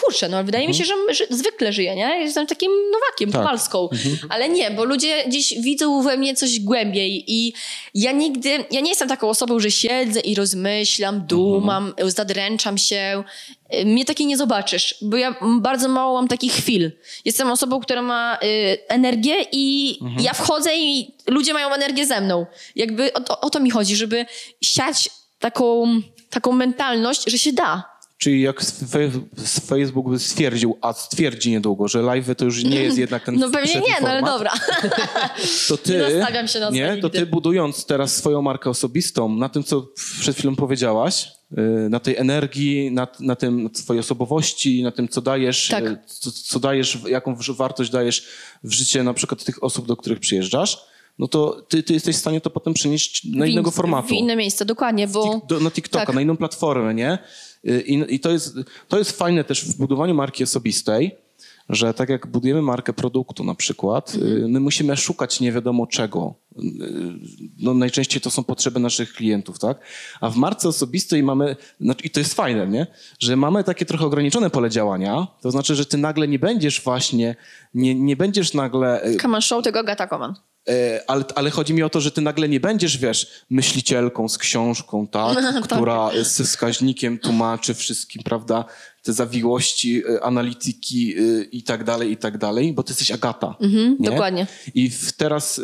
kurczę, 0.00 0.28
no 0.28 0.44
wydaje 0.44 0.68
mi 0.68 0.74
się, 0.74 0.84
że, 0.84 0.94
że 1.10 1.24
zwykle 1.30 1.72
żyję, 1.72 1.96
nie? 1.96 2.20
Jestem 2.20 2.46
takim 2.46 2.70
nowakiem, 2.92 3.32
Tak. 3.32 3.48
Polską. 3.48 3.88
Ale 4.28 4.48
nie, 4.48 4.70
bo 4.70 4.84
ludzie 4.84 5.24
gdzieś 5.28 5.54
widzą 5.60 6.02
we 6.02 6.16
mnie 6.16 6.34
coś 6.36 6.60
głębiej 6.60 7.24
i 7.26 7.52
ja 7.94 8.12
nigdy, 8.12 8.64
ja 8.70 8.80
nie 8.80 8.88
jestem 8.88 9.08
taką 9.08 9.28
osobą, 9.28 9.60
że 9.60 9.70
siedzę 9.70 10.20
i 10.20 10.34
rozmyślam, 10.34 11.26
dumam, 11.26 11.94
zadręczam 12.06 12.78
się. 12.78 13.24
Y, 13.74 13.84
Mnie 13.84 14.04
takiej 14.04 14.26
nie 14.26 14.36
zobaczysz, 14.36 14.94
bo 15.02 15.16
ja 15.16 15.34
bardzo 15.60 15.88
mało 15.88 16.14
mam 16.14 16.28
takich 16.28 16.52
chwil. 16.52 16.92
Jestem 17.24 17.50
osobą, 17.50 17.80
która 17.80 18.02
ma 18.02 18.38
y, 18.42 18.78
energię 18.88 19.34
i 19.52 19.98
ja 20.20 20.32
wchodzę 20.34 20.76
i 20.76 21.14
ludzie 21.26 21.52
mają 21.54 21.68
energię 21.68 22.06
ze 22.06 22.20
mną. 22.20 22.46
Jakby 22.76 23.12
o, 23.12 23.20
to- 23.20 23.40
o 23.40 23.50
to 23.50 23.60
mi 23.60 23.70
chodzi, 23.70 23.96
żeby 23.96 24.26
siać 24.62 25.10
taką, 25.38 25.86
taką 26.30 26.52
mentalność, 26.52 27.24
że 27.30 27.38
się 27.38 27.52
da. 27.52 27.89
Czyli 28.20 28.40
jak 28.40 28.62
Facebook 29.66 30.10
by 30.10 30.18
stwierdził, 30.18 30.78
a 30.80 30.92
stwierdzi 30.92 31.50
niedługo, 31.50 31.88
że 31.88 32.02
live 32.02 32.36
to 32.36 32.44
już 32.44 32.64
nie 32.64 32.82
jest 32.82 32.98
jednak 32.98 33.24
ten 33.24 33.34
No 33.40 33.50
pewnie 33.50 33.74
nie, 33.74 34.00
no 34.02 34.08
ale 34.08 34.22
dobra. 34.22 34.50
To 35.68 35.76
ty, 35.76 35.92
Nie 35.92 36.48
się 36.48 36.60
na 36.60 36.70
nie, 36.70 36.96
to 36.96 37.10
ty 37.10 37.26
budując 37.26 37.86
teraz 37.86 38.16
swoją 38.16 38.42
markę 38.42 38.70
osobistą, 38.70 39.28
na 39.28 39.48
tym, 39.48 39.64
co 39.64 39.86
przed 40.20 40.36
chwilą 40.36 40.56
powiedziałaś, 40.56 41.28
y, 41.52 41.88
na 41.90 42.00
tej 42.00 42.16
energii, 42.16 42.90
na, 42.90 43.08
na 43.20 43.36
tym 43.36 43.62
na 43.62 43.68
twojej 43.68 44.00
osobowości, 44.00 44.82
na 44.82 44.90
tym, 44.90 45.08
co 45.08 45.20
dajesz, 45.20 45.68
Tak. 45.68 45.84
y, 45.84 45.98
co, 46.06 46.30
co 46.32 46.60
dajesz, 46.60 46.98
jaką 47.06 47.36
wartość 47.48 47.90
dajesz 47.90 48.28
w 48.64 48.72
życie 48.72 49.02
na 49.02 49.14
przykład 49.14 49.44
tych 49.44 49.64
osób, 49.64 49.86
do 49.86 49.96
których 49.96 50.20
przyjeżdżasz, 50.20 50.84
no 51.18 51.28
to 51.28 51.62
ty, 51.68 51.82
ty 51.82 51.92
jesteś 51.92 52.16
w 52.16 52.18
stanie 52.18 52.40
to 52.40 52.50
potem 52.50 52.74
przenieść 52.74 53.24
na 53.24 53.46
innego 53.46 53.70
formatu. 53.70 54.08
W 54.08 54.12
inne 54.12 54.36
miejsce, 54.36 54.64
dokładnie, 54.64 55.08
bo... 55.08 55.40
Do, 55.48 55.60
na 55.60 55.70
TikToka, 55.70 56.06
tak. 56.06 56.14
na 56.14 56.20
inną 56.20 56.36
platformę, 56.36 56.94
nie? 56.94 57.18
Y, 57.68 57.80
I, 57.80 58.14
i 58.14 58.20
to, 58.20 58.30
jest, 58.30 58.56
to 58.88 58.98
jest 58.98 59.18
fajne 59.18 59.44
też 59.44 59.64
w 59.64 59.76
budowaniu 59.76 60.14
marki 60.14 60.44
osobistej, 60.44 61.16
że 61.68 61.94
tak 61.94 62.08
jak 62.08 62.26
budujemy 62.26 62.62
markę 62.62 62.92
produktu 62.92 63.44
na 63.44 63.54
przykład, 63.54 64.14
y, 64.14 64.48
my 64.48 64.60
musimy 64.60 64.96
szukać 64.96 65.40
nie 65.40 65.52
wiadomo 65.52 65.86
czego. 65.86 66.34
Y, 66.58 66.62
No, 67.58 67.74
najczęściej 67.74 68.20
to 68.20 68.30
są 68.30 68.44
potrzeby 68.44 68.80
naszych 68.80 69.12
klientów, 69.12 69.58
tak? 69.58 69.78
A 70.20 70.30
w 70.30 70.36
marce 70.36 70.68
osobistej 70.68 71.22
mamy, 71.22 71.56
znaczy, 71.80 72.06
i 72.06 72.10
to 72.10 72.20
jest 72.20 72.34
fajne, 72.34 72.66
nie? 72.66 72.86
Że 73.18 73.36
mamy 73.36 73.64
takie 73.64 73.86
trochę 73.86 74.04
ograniczone 74.04 74.50
pole 74.50 74.70
działania, 74.70 75.26
to 75.40 75.50
znaczy, 75.50 75.74
że 75.74 75.86
ty 75.86 75.98
nagle 75.98 76.28
nie 76.28 76.38
będziesz 76.38 76.82
właśnie, 76.82 77.36
nie, 77.74 77.94
nie 77.94 78.16
będziesz 78.16 78.54
nagle 78.54 79.02
Come 79.22 79.36
on 79.36 79.42
show 79.42 79.64
tego 79.64 79.78
Agata 79.78 80.06
Koman. 80.06 80.30
E, 80.30 80.49
ale, 81.06 81.24
ale 81.34 81.50
chodzi 81.50 81.74
mi 81.74 81.82
o 81.82 81.90
to, 81.90 82.00
że 82.00 82.10
ty 82.10 82.20
nagle 82.20 82.48
nie 82.48 82.60
będziesz, 82.60 82.98
wiesz, 82.98 83.44
myślicielką 83.50 84.28
z 84.28 84.38
książką, 84.38 85.06
tak? 85.06 85.38
Która 85.64 86.10
ze 86.22 86.44
wskaźnikiem 86.44 87.18
tłumaczy 87.18 87.74
wszystkim, 87.74 88.22
prawda? 88.22 88.64
Te 89.02 89.12
zawiłości, 89.12 90.02
e, 90.08 90.24
analityki 90.24 91.14
e, 91.18 91.42
i 91.42 91.62
tak 91.62 91.84
dalej, 91.84 92.12
i 92.12 92.16
tak 92.16 92.38
dalej, 92.38 92.72
bo 92.72 92.82
ty 92.82 92.90
jesteś 92.90 93.10
Agata. 93.10 93.54
nie? 93.98 94.10
dokładnie. 94.10 94.46
I 94.74 94.90
teraz 95.16 95.58
e, 95.58 95.62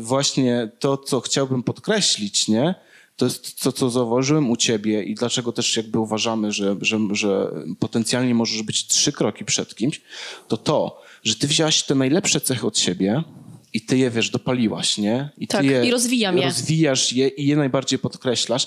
właśnie 0.00 0.70
to, 0.78 0.96
co 0.96 1.20
chciałbym 1.20 1.62
podkreślić, 1.62 2.48
nie? 2.48 2.74
To 3.16 3.24
jest 3.24 3.60
to, 3.60 3.72
co 3.72 3.90
zauważyłem 3.90 4.50
u 4.50 4.56
ciebie 4.56 5.02
i 5.02 5.14
dlaczego 5.14 5.52
też 5.52 5.76
jakby 5.76 5.98
uważamy, 5.98 6.52
że, 6.52 6.76
że, 6.80 6.98
że 7.10 7.50
potencjalnie 7.78 8.34
możesz 8.34 8.62
być 8.62 8.86
trzy 8.86 9.12
kroki 9.12 9.44
przed 9.44 9.74
kimś, 9.74 10.00
to 10.48 10.56
to, 10.56 11.02
że 11.24 11.34
ty 11.34 11.46
wzięłaś 11.46 11.82
te 11.82 11.94
najlepsze 11.94 12.40
cechy 12.40 12.66
od 12.66 12.78
siebie 12.78 13.22
i 13.74 13.80
ty 13.80 13.98
je, 13.98 14.10
wiesz, 14.10 14.30
dopaliłaś, 14.30 14.98
nie? 14.98 15.30
I 15.38 15.46
ty 15.46 15.56
Tak, 15.56 15.66
je 15.66 15.86
i 15.86 15.90
rozwijam 15.90 16.38
je. 16.38 16.44
Rozwijasz 16.44 17.12
je 17.12 17.28
i 17.28 17.46
je 17.46 17.56
najbardziej 17.56 17.98
podkreślasz. 17.98 18.66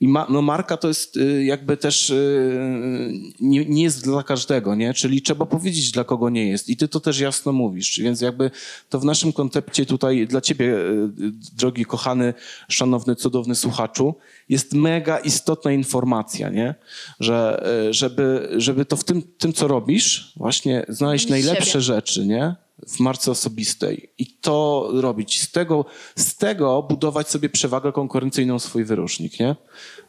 I 0.00 0.08
ma, 0.08 0.26
no 0.30 0.42
marka 0.42 0.76
to 0.76 0.88
jest 0.88 1.16
y, 1.16 1.44
jakby 1.44 1.76
też 1.76 2.10
y, 2.10 3.12
nie, 3.40 3.64
nie 3.64 3.82
jest 3.82 4.04
dla 4.04 4.22
każdego, 4.22 4.74
nie? 4.74 4.94
Czyli 4.94 5.22
trzeba 5.22 5.46
powiedzieć, 5.46 5.90
dla 5.90 6.04
kogo 6.04 6.30
nie 6.30 6.48
jest. 6.48 6.68
I 6.68 6.76
ty 6.76 6.88
to 6.88 7.00
też 7.00 7.20
jasno 7.20 7.52
mówisz. 7.52 8.00
Więc 8.00 8.20
jakby 8.20 8.50
to 8.88 9.00
w 9.00 9.04
naszym 9.04 9.32
koncepcie 9.32 9.86
tutaj 9.86 10.26
dla 10.26 10.40
ciebie, 10.40 10.66
y, 10.66 11.08
drogi, 11.56 11.84
kochany, 11.84 12.34
szanowny, 12.68 13.16
cudowny 13.16 13.54
słuchaczu, 13.54 14.14
jest 14.48 14.72
mega 14.72 15.18
istotna 15.18 15.72
informacja, 15.72 16.48
nie? 16.48 16.74
Że, 17.20 17.66
żeby, 17.90 18.48
żeby 18.56 18.84
to 18.84 18.96
w 18.96 19.04
tym, 19.04 19.22
tym, 19.38 19.52
co 19.52 19.68
robisz, 19.68 20.32
właśnie 20.36 20.86
znaleźć 20.88 21.28
najlepsze 21.28 21.70
siebie. 21.70 21.80
rzeczy, 21.80 22.26
nie? 22.26 22.65
W 22.88 23.00
marce 23.00 23.30
osobistej. 23.30 24.10
I 24.18 24.26
to 24.26 24.88
robić. 24.92 25.42
Z 25.42 25.52
tego, 25.52 25.84
z 26.16 26.36
tego 26.36 26.82
budować 26.82 27.28
sobie 27.28 27.48
przewagę 27.48 27.92
konkurencyjną, 27.92 28.58
swój 28.58 28.84
wyróżnik, 28.84 29.40
nie? 29.40 29.56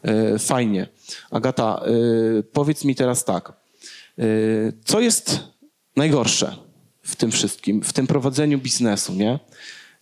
E, 0.02 0.38
Fajnie. 0.38 0.88
Agata, 1.30 1.82
e, 1.84 2.42
powiedz 2.42 2.84
mi 2.84 2.94
teraz 2.94 3.24
tak. 3.24 3.52
E, 4.18 4.22
Co 4.84 5.00
jest 5.00 5.40
najgorsze 5.96 6.56
w 7.02 7.16
tym 7.16 7.30
wszystkim, 7.30 7.82
w 7.82 7.92
tym 7.92 8.06
prowadzeniu 8.06 8.58
biznesu, 8.58 9.12
nie? 9.14 9.38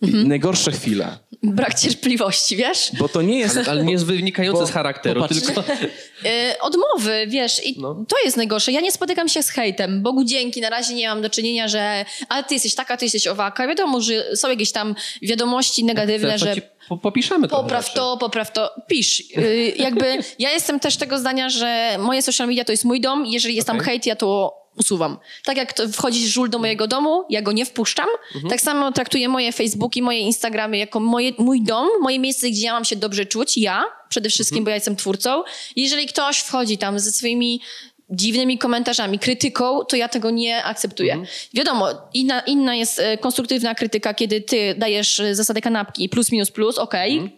Mhm. 0.01 0.27
Najgorsze 0.27 0.71
chwile. 0.71 1.17
Brak 1.43 1.79
cierpliwości, 1.79 2.55
wiesz? 2.55 2.91
Bo 2.99 3.09
to 3.09 3.21
nie 3.21 3.39
jest... 3.39 3.57
Ale, 3.57 3.65
ale 3.67 3.83
nie 3.83 3.91
jest 3.91 4.05
wynikające 4.05 4.59
Bo- 4.61 4.67
z 4.67 4.71
charakteru, 4.71 5.21
popatrz. 5.21 5.41
tylko... 5.41 5.61
Y, 5.61 6.59
odmowy, 6.61 7.27
wiesz, 7.27 7.65
i 7.65 7.79
No. 7.81 8.05
to 8.07 8.15
jest 8.25 8.37
najgorsze. 8.37 8.71
Ja 8.71 8.81
nie 8.81 8.91
spotykam 8.91 9.29
się 9.29 9.43
z 9.43 9.49
hejtem. 9.49 10.01
Bogu 10.03 10.23
dzięki, 10.23 10.61
na 10.61 10.69
razie 10.69 10.93
nie 10.93 11.07
mam 11.07 11.21
do 11.21 11.29
czynienia, 11.29 11.67
że 11.67 12.05
ale 12.29 12.43
ty 12.43 12.53
jesteś 12.53 12.75
taka, 12.75 12.97
ty 12.97 13.05
jesteś 13.05 13.27
owaka. 13.27 13.67
Wiadomo, 13.67 14.01
że 14.01 14.35
są 14.35 14.49
jakieś 14.49 14.71
tam 14.71 14.95
wiadomości 15.21 15.83
negatywne, 15.83 16.31
To 16.39 16.45
że 16.45 16.55
ci 16.55 16.61
po, 16.89 16.97
popiszemy 16.97 17.47
trochę 17.47 17.63
Popraw 17.63 17.93
to, 17.93 18.17
popraw 18.17 18.53
to, 18.53 18.71
pisz. 18.87 19.19
Y, 19.37 19.73
jakby 19.77 20.17
ja 20.39 20.51
jestem 20.51 20.79
też 20.79 20.97
tego 20.97 21.19
zdania, 21.19 21.49
że 21.49 21.97
moje 21.99 22.21
social 22.21 22.47
media 22.47 22.65
to 22.65 22.71
jest 22.71 22.85
mój 22.85 23.01
dom. 23.01 23.25
Jeżeli 23.25 23.55
jest 23.55 23.67
tam 23.67 23.77
Okej. 23.77 23.85
hejt, 23.85 24.05
ja 24.05 24.15
to 24.15 24.53
usuwam. 24.79 25.17
Tak 25.45 25.57
jak 25.57 25.73
wchodzi 25.93 26.29
żul 26.29 26.49
do 26.49 26.59
mojego 26.59 26.87
domu, 26.87 27.23
ja 27.29 27.41
go 27.41 27.51
nie 27.51 27.65
wpuszczam. 27.65 28.07
Mhm. 28.35 28.49
Tak 28.49 28.61
samo 28.61 28.91
traktuję 28.91 29.29
moje 29.29 29.51
Facebooki, 29.51 30.01
moje 30.01 30.19
Instagramy 30.19 30.77
jako 30.77 30.99
moje, 30.99 31.31
mój 31.37 31.61
dom, 31.61 31.87
moje 32.01 32.19
miejsce, 32.19 32.49
gdzie 32.49 32.65
ja 32.65 32.73
mam 32.73 32.85
się 32.85 32.95
dobrze 32.95 33.25
czuć. 33.25 33.57
Ja 33.57 33.83
przede 34.09 34.29
wszystkim, 34.29 34.55
Mhm. 34.57 34.63
bo 34.65 34.69
ja 34.69 34.75
jestem 34.75 34.95
twórcą. 34.95 35.43
Jeżeli 35.75 36.05
ktoś 36.07 36.37
wchodzi 36.39 36.77
tam 36.77 36.99
ze 36.99 37.11
swoimi 37.11 37.61
dziwnymi 38.09 38.57
komentarzami, 38.57 39.19
krytyką, 39.19 39.85
to 39.85 39.95
ja 39.95 40.07
tego 40.09 40.29
nie 40.29 40.63
akceptuję. 40.63 41.13
Mhm. 41.13 41.29
Wiadomo, 41.53 41.87
inna, 42.13 42.39
inna 42.39 42.75
jest 42.75 42.99
e, 42.99 43.17
konstruktywna 43.17 43.75
krytyka, 43.75 44.13
kiedy 44.13 44.41
ty 44.41 44.75
dajesz 44.77 45.19
e, 45.19 45.35
zasadę 45.35 45.61
kanapki 45.61 46.09
plus 46.09 46.31
minus 46.31 46.51
plus, 46.51 46.77
okej, 46.77 47.17
Mhm. 47.17 47.31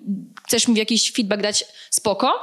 chcesz 0.48 0.68
mi 0.68 0.76
jakiś 0.76 1.12
feedback 1.12 1.42
dać, 1.42 1.66
spoko, 1.90 2.42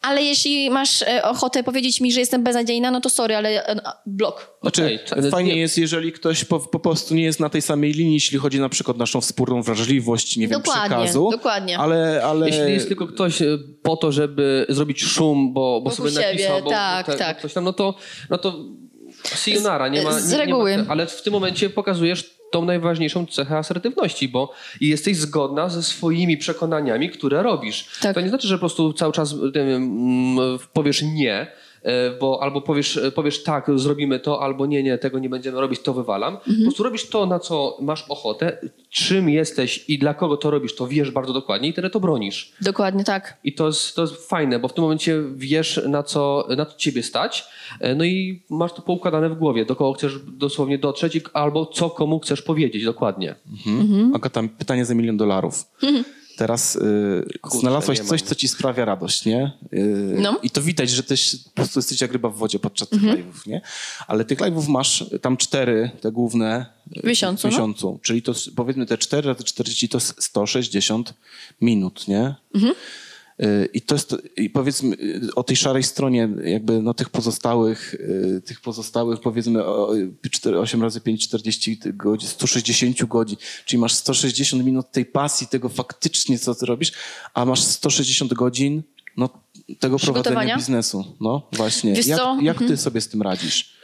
Ale 0.00 0.22
jeśli 0.22 0.70
masz 0.70 1.02
e, 1.02 1.22
ochotę 1.22 1.62
powiedzieć 1.62 2.00
mi, 2.00 2.12
że 2.12 2.20
jestem 2.20 2.44
beznadziejna, 2.44 2.90
no 2.90 3.00
to 3.00 3.10
sorry, 3.10 3.36
ale 3.36 3.66
e, 3.66 3.74
no, 3.74 3.82
blok. 4.06 4.58
Znaczy, 4.62 4.84
Okej, 4.84 4.98
to- 5.22 5.30
fajnie 5.30 5.54
nie- 5.54 5.60
jest, 5.60 5.78
jeżeli 5.78 6.12
ktoś 6.12 6.44
po, 6.44 6.60
po 6.60 6.78
prostu 6.80 7.14
nie 7.14 7.22
jest 7.24 7.40
na 7.40 7.48
tej 7.48 7.62
samej 7.62 7.92
linii, 7.92 8.14
jeśli 8.14 8.38
chodzi 8.38 8.60
na 8.60 8.68
przykład 8.68 8.96
o 8.96 8.98
naszą 8.98 9.20
wspólną 9.20 9.62
wrażliwość, 9.62 10.36
nie 10.36 10.48
wiem, 10.48 10.60
Dokładnie, 10.60 10.96
przekazu. 10.96 11.28
dokładnie. 11.32 11.78
Ale, 11.78 12.22
ale... 12.24 12.46
Jeśli 12.46 12.72
jest 12.72 12.88
tylko 12.88 13.06
ktoś 13.06 13.42
e, 13.42 13.58
po 13.82 13.96
to, 13.96 14.12
żeby 14.12 14.66
zrobić 14.68 15.02
szum, 15.04 15.52
bo, 15.52 15.80
bo 15.84 15.90
sobie 15.90 16.10
siebie, 16.10 16.26
napisał, 16.30 16.62
bo 16.62 16.70
tak, 16.70 17.06
te- 17.06 17.16
tak. 17.16 17.42
coś 17.42 17.52
tam, 17.52 17.64
no 17.64 17.72
to, 17.72 17.94
no 18.30 18.38
to 18.38 18.64
sayonara, 19.24 19.88
nie 19.88 20.02
ma... 20.02 20.12
Z 20.20 20.24
nie- 20.32 20.38
nie 20.38 20.44
reguły. 20.44 20.78
Ma, 20.78 20.84
ale 20.88 21.06
w 21.06 21.22
tym 21.22 21.32
momencie 21.32 21.70
pokazujesz 21.70 22.37
tą 22.50 22.64
najważniejszą 22.64 23.26
cechę 23.26 23.56
asertywności, 23.56 24.28
bo 24.28 24.52
jesteś 24.80 25.16
zgodna 25.16 25.68
ze 25.68 25.82
swoimi 25.82 26.36
przekonaniami, 26.36 27.10
które 27.10 27.42
robisz. 27.42 27.88
Tak. 28.00 28.14
To 28.14 28.20
nie 28.20 28.28
znaczy, 28.28 28.48
że 28.48 28.54
po 28.54 28.60
prostu 28.60 28.92
cały 28.92 29.12
czas 29.12 29.34
wiem, 29.54 29.66
mm, 29.66 30.58
powiesz 30.72 31.02
nie, 31.02 31.46
bo 32.20 32.42
albo 32.42 32.60
powiesz, 32.60 32.96
e, 32.96 33.12
powiesz 33.12 33.42
tak, 33.42 33.66
zrobimy 33.74 34.20
to, 34.20 34.42
albo 34.42 34.66
nie, 34.66 34.82
nie, 34.82 34.98
tego 34.98 35.18
nie 35.18 35.28
będziemy 35.28 35.60
robić, 35.60 35.80
to 35.80 35.94
wywalam. 35.94 36.34
Mhm. 36.34 36.56
Po 36.56 36.62
prostu 36.62 36.82
robisz 36.82 37.08
to, 37.08 37.26
na 37.26 37.38
co 37.38 37.76
masz 37.80 38.04
ochotę, 38.08 38.58
czym 38.90 39.28
jesteś 39.28 39.84
i 39.88 39.98
dla 39.98 40.14
kogo 40.14 40.36
to 40.36 40.50
robisz, 40.50 40.74
to 40.74 40.86
wiesz 40.86 41.10
bardzo 41.10 41.32
dokładnie 41.32 41.68
i 41.68 41.74
tyle 41.74 41.90
to 41.90 42.00
bronisz. 42.00 42.52
Dokładnie 42.60 43.04
tak. 43.04 43.36
I 43.44 43.52
to 43.52 43.66
jest, 43.66 43.94
to 43.96 44.02
jest 44.02 44.28
fajne, 44.28 44.58
bo 44.58 44.68
w 44.68 44.74
tym 44.74 44.82
momencie 44.82 45.22
wiesz, 45.36 45.80
na 45.88 46.02
co, 46.02 46.48
na 46.56 46.66
co 46.66 46.76
ciebie 46.76 47.02
stać, 47.02 47.44
e, 47.80 47.94
no 47.94 48.04
i 48.04 48.42
masz 48.50 48.72
to 48.72 48.82
poukładane 48.82 49.30
w 49.30 49.38
głowie, 49.38 49.64
do 49.64 49.76
kogo 49.76 49.92
chcesz 49.92 50.18
dosłownie 50.18 50.78
dotrzeć 50.78 51.20
albo 51.32 51.66
co 51.66 51.90
komu 51.90 52.20
chcesz 52.20 52.42
powiedzieć 52.42 52.84
dokładnie. 52.84 53.34
Mhm. 53.66 54.14
Agata, 54.14 54.42
pytanie 54.58 54.84
za 54.84 54.94
milion 54.94 55.16
dolarów. 55.16 55.64
Teraz 56.38 56.76
y, 56.76 57.24
znalazłaś 57.60 57.98
coś, 58.00 58.22
co 58.22 58.34
ci 58.34 58.48
sprawia 58.48 58.84
radość, 58.84 59.24
nie? 59.24 59.52
Y, 59.72 60.16
No. 60.20 60.38
I 60.42 60.50
to 60.50 60.62
widać, 60.62 60.90
że 60.90 61.02
też 61.02 61.36
po 61.44 61.50
prostu 61.50 61.78
jesteś 61.78 62.00
jak 62.00 62.12
ryba 62.12 62.28
w 62.28 62.36
wodzie 62.36 62.58
podczas 62.58 62.88
tych 62.88 63.02
live'ów, 63.02 63.46
nie? 63.46 63.60
Ale 64.06 64.24
tych 64.24 64.38
live'ów 64.38 64.68
masz 64.68 65.04
tam 65.22 65.36
cztery, 65.36 65.90
te 66.00 66.12
główne. 66.12 66.66
y, 66.96 67.00
W 67.00 67.04
miesiącu, 67.04 67.40
W 67.40 67.44
no. 67.44 67.50
miesiącu. 67.50 67.98
Czyli 68.02 68.22
to 68.22 68.32
powiedzmy 68.56 68.86
te 68.86 68.98
4 68.98 69.28
razy 69.28 69.44
40 69.44 69.88
to 69.88 69.98
s- 69.98 70.14
160 70.18 71.14
minut, 71.60 72.08
nie? 72.08 72.34
Mhm. 72.54 72.74
Y, 73.42 73.68
I 73.74 73.80
to 73.82 73.94
jest, 73.94 74.16
i 74.36 74.50
powiedzmy 74.50 74.96
y, 74.96 75.34
o 75.34 75.42
tej 75.42 75.56
szarej 75.56 75.82
stronie 75.82 76.28
jakby 76.44 76.82
no 76.82 76.94
tych 76.94 77.10
pozostałych, 77.10 77.94
y, 77.94 78.42
tych 78.44 78.60
pozostałych 78.60 79.20
powiedzmy 79.20 79.64
o, 79.64 79.96
y, 79.96 80.12
cztery- 80.30 80.58
8 80.58 80.82
razy 80.82 81.00
5, 81.00 81.28
40 81.28 81.78
godzin, 81.84 82.28
160 82.28 83.04
godzin, 83.04 83.36
czyli 83.64 83.80
masz 83.80 83.94
160 83.94 84.64
minut 84.64 84.90
tej 84.90 85.06
pasji, 85.06 85.46
tego 85.46 85.68
faktycznie 85.68 86.38
co 86.38 86.54
ty 86.54 86.66
robisz, 86.66 86.92
a 87.34 87.44
masz 87.44 87.60
160 87.60 88.34
godzin 88.34 88.82
no, 89.18 89.28
tego 89.78 89.98
prowadzenia 89.98 90.56
biznesu. 90.56 91.04
No 91.20 91.42
właśnie. 91.52 91.92
Wiesz 91.92 92.06
Jak, 92.06 92.18
co? 92.18 92.24
Mhm. 92.28 92.46
jak 92.46 92.58
ty 92.58 92.76
sobie 92.76 93.00
z 93.00 93.08
tym 93.08 93.22
radzisz? 93.22 93.78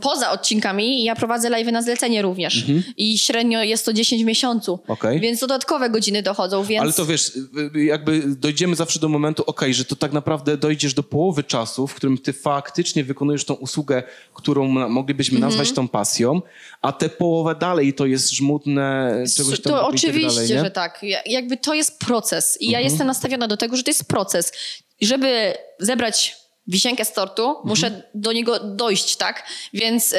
Poza 0.00 0.30
odcinkami 0.30 1.04
ja 1.04 1.16
prowadzę 1.16 1.50
live 1.50 1.72
na 1.72 1.82
zlecenie 1.82 2.22
również. 2.22 2.64
I 2.96 3.18
średnio 3.18 3.62
jest 3.62 3.84
to 3.84 3.92
10 3.92 4.22
w 4.22 4.26
miesiącu. 4.26 4.72
Mhm. 4.72 4.90
Okej. 4.98 5.20
Więc 5.20 5.40
dodatkowe 5.40 5.90
godziny 5.90 6.22
dochodzą, 6.22 6.64
więc... 6.64 6.82
Ale 6.82 6.92
to 6.92 7.06
wiesz, 7.06 7.32
y, 7.76 7.84
jakby 7.84 8.22
dojdziemy 8.26 8.76
zawsze 8.76 9.00
do 9.00 9.08
momentu, 9.08 9.42
okej, 9.46 9.74
że 9.74 9.84
to 9.84 9.96
tak 9.96 10.12
naprawdę 10.12 10.56
dojdziesz 10.56 10.94
do 10.94 11.02
połowy 11.02 11.44
czasu, 11.44 11.86
w 11.86 11.94
którym 11.94 12.18
ty 12.18 12.32
faktycznie 12.32 13.04
wykonujesz 13.04 13.44
tą 13.44 13.54
usługę, 13.54 14.02
którą 14.34 14.68
moglibyśmy 14.88 15.36
Mhm. 15.36 15.50
nazwać 15.50 15.72
tą 15.72 15.88
pasją, 15.88 16.42
a 16.82 16.92
te 16.92 17.08
połowę 17.08 17.54
dalej 17.54 17.94
to 17.94 18.06
jest 18.06 18.30
żmudne 18.30 19.14
czegoś 19.36 19.60
tam 19.60 19.72
To 19.72 19.78
tak 19.80 19.94
oczywiście, 19.94 20.28
dalej, 20.48 20.64
że 20.64 20.70
tak. 20.70 20.98
Ja- 21.02 21.22
Jakby 21.26 21.56
to 21.56 21.74
jest 21.74 21.98
proces 21.98 22.58
i 22.60 22.64
ja 22.70 22.78
Mhm. 22.78 22.84
jestem 22.84 23.06
nastawiona 23.06 23.48
do 23.48 23.56
tego, 23.56 23.76
że 23.76 23.82
to 23.82 23.90
jest 23.90 24.04
proces. 24.04 24.52
I 25.02 25.06
żeby 25.06 25.54
zebrać 25.78 26.36
wisienkę 26.66 27.04
z 27.04 27.12
tortu, 27.12 27.48
Mhm. 27.48 27.68
muszę 27.68 28.02
do 28.14 28.32
niego 28.32 28.60
dojść, 28.60 29.16
tak? 29.16 29.46
Więc 29.72 30.12
y, 30.12 30.16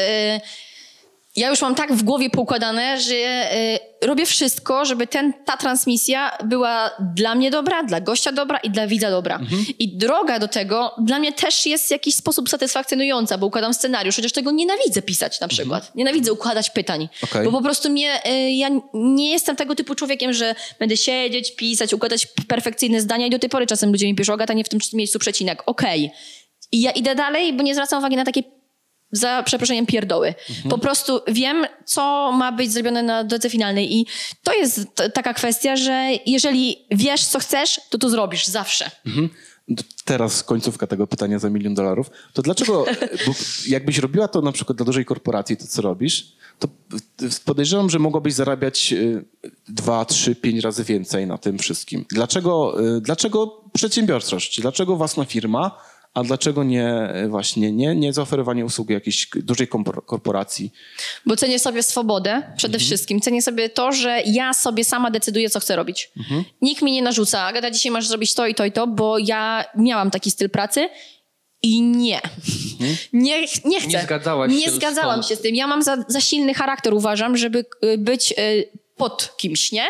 ja 1.36 1.50
już 1.50 1.62
mam 1.62 1.76
tak 1.76 1.94
w 1.94 2.04
głowie 2.04 2.30
poukładane, 2.30 3.02
że 3.02 3.16
y, 3.16 4.08
robię 4.08 4.26
wszystko, 4.26 4.86
żeby 4.86 5.08
ten, 5.08 5.34
ta 5.46 5.58
transmisja 5.58 6.38
była 6.44 6.92
dla 7.16 7.36
mnie 7.36 7.52
dobra, 7.52 7.84
dla 7.84 8.02
gościa 8.02 8.32
dobra 8.32 8.58
i 8.58 8.70
dla 8.70 8.88
widza 8.88 9.12
dobra. 9.12 9.36
Mhm. 9.38 9.66
I 9.80 9.98
droga 9.98 10.40
do 10.40 10.48
tego 10.48 10.96
dla 11.02 11.20
mnie 11.20 11.34
też 11.34 11.66
jest 11.66 11.88
w 11.88 11.92
jakiś 11.92 12.16
sposób 12.16 12.50
satysfakcjonująca, 12.50 13.38
bo 13.38 13.46
układam 13.46 13.74
scenariusz, 13.74 14.16
chociaż 14.16 14.32
tego 14.32 14.52
nienawidzę 14.52 15.02
pisać 15.02 15.40
na 15.40 15.48
przykład. 15.48 15.96
Nienawidzę 15.96 16.34
układać 16.34 16.70
pytań. 16.70 17.02
Mhm. 17.02 17.20
Okej. 17.24 17.46
Bo 17.46 17.52
po 17.52 17.64
prostu 17.64 17.90
mnie, 17.90 18.22
y, 18.26 18.52
ja 18.52 18.70
nie 18.94 19.30
jestem 19.30 19.56
tego 19.56 19.76
typu 19.76 19.96
człowiekiem, 19.96 20.34
że 20.34 20.56
będę 20.80 20.98
siedzieć, 20.98 21.56
pisać, 21.56 21.94
układać 21.94 22.28
perfekcyjne 22.48 23.02
zdania 23.02 23.28
i 23.28 23.30
do 23.30 23.40
tej 23.40 23.50
pory 23.50 23.68
czasem 23.68 23.92
ludzie 23.92 24.06
mi 24.06 24.16
piszą, 24.16 24.34
Agata, 24.34 24.54
nie 24.54 24.64
w 24.64 24.70
tym 24.70 24.80
miejscu 24.94 25.20
przecinek. 25.20 25.64
Okej. 25.66 26.12
I 26.72 26.82
ja 26.82 26.92
idę 26.92 27.16
dalej, 27.16 27.54
bo 27.54 27.64
nie 27.64 27.74
zwracam 27.74 28.00
uwagi 28.00 28.16
na 28.16 28.26
takie 28.26 28.44
za 29.14 29.44
przeproszeniem 29.44 29.86
pierdoły. 29.86 30.34
Po 30.70 30.78
prostu 30.78 31.20
wiem, 31.28 31.66
co 31.86 32.32
ma 32.32 32.52
być 32.52 32.72
zrobione 32.72 33.04
na 33.04 33.24
drodze 33.24 33.50
finalnej 33.50 33.94
i 33.96 34.06
to 34.44 34.54
jest 34.54 34.88
taka 35.14 35.34
kwestia, 35.34 35.76
że 35.76 36.10
jeżeli 36.26 36.86
wiesz, 36.92 37.26
co 37.26 37.40
chcesz, 37.40 37.80
to 37.90 37.98
to 37.98 38.10
zrobisz 38.10 38.46
zawsze. 38.46 38.92
Mhm. 39.06 39.30
Teraz 40.06 40.44
końcówka 40.44 40.88
tego 40.88 41.08
pytania 41.08 41.40
za 41.40 41.50
milion 41.50 41.74
dolarów. 41.74 42.10
To 42.34 42.42
dlaczego, 42.42 42.86
bo 43.28 43.34
jakbyś 43.68 43.98
robiła 43.98 44.28
to 44.28 44.42
na 44.42 44.52
przykład 44.52 44.78
dla 44.78 44.86
dużej 44.86 45.06
korporacji, 45.06 45.58
to 45.58 45.68
co 45.68 45.82
robisz, 45.82 46.36
to 46.60 46.68
podejrzewam, 47.46 47.90
że 47.90 48.00
mogłabyś 48.00 48.34
zarabiać 48.34 48.94
y, 48.94 49.26
dwa, 49.68 50.06
trzy, 50.06 50.36
pięć 50.36 50.64
razy 50.64 50.84
więcej 50.84 51.28
na 51.28 51.38
tym 51.38 51.58
wszystkim. 51.58 52.06
Dlaczego, 52.10 52.84
y, 52.98 53.02
dlaczego 53.02 53.64
przedsiębiorczość? 53.74 54.62
Dlaczego 54.62 54.96
własna 54.96 55.26
firma, 55.26 55.78
a 56.14 56.24
dlaczego 56.24 56.64
nie 56.64 57.14
y, 57.26 57.28
właśnie 57.30 57.72
nie, 57.72 57.96
nie 57.96 58.14
zaoferowanie 58.14 58.66
usługi 58.66 58.94
jakiejś 58.94 59.28
dużej 59.36 59.68
korporacji? 60.06 60.72
Bo 61.26 61.36
cenię 61.36 61.60
sobie 61.60 61.84
swobodę 61.84 62.44
przede 62.58 62.80
wszystkim. 62.80 63.20
Cenię 63.22 63.42
sobie 63.42 63.70
to, 63.70 63.92
że 63.92 64.22
ja 64.26 64.54
sobie 64.54 64.84
sama 64.84 65.12
decyduję, 65.12 65.50
co 65.50 65.60
chcę 65.60 65.76
robić. 65.76 66.12
Nikt 66.62 66.82
mi 66.82 66.92
nie 66.92 67.02
narzuca, 67.02 67.42
Agata, 67.42 67.72
dzisiaj 67.72 67.92
masz 67.92 68.08
zrobić 68.08 68.34
to 68.34 68.48
i 68.48 68.56
to 68.56 68.66
i 68.66 68.72
to, 68.72 68.88
bo 68.88 69.18
ja 69.18 69.66
miałam 69.78 70.12
taki 70.12 70.32
styl 70.32 70.50
pracy 70.50 70.90
i 71.62 71.82
nie. 71.82 72.22
Nie, 73.14 73.42
nie 73.64 73.80
chcę. 73.82 73.88
Nie 73.88 74.02
zgadzałaś 74.04 74.52
Nie 74.52 74.62
się 74.66 74.72
z 74.72 74.76
zgadzałam 74.76 75.22
tą- 75.22 75.28
się 75.28 75.36
z 75.36 75.42
tym. 75.42 75.56
Ja 75.56 75.68
mam 75.68 75.84
za, 75.84 75.98
za 76.08 76.22
silny 76.22 76.54
charakter, 76.54 76.94
uważam, 76.94 77.38
żeby 77.38 77.66
y, 77.84 77.98
być 77.98 78.32
y, 78.40 78.70
pod 78.98 79.38
kimś, 79.38 79.72
nie? 79.72 79.86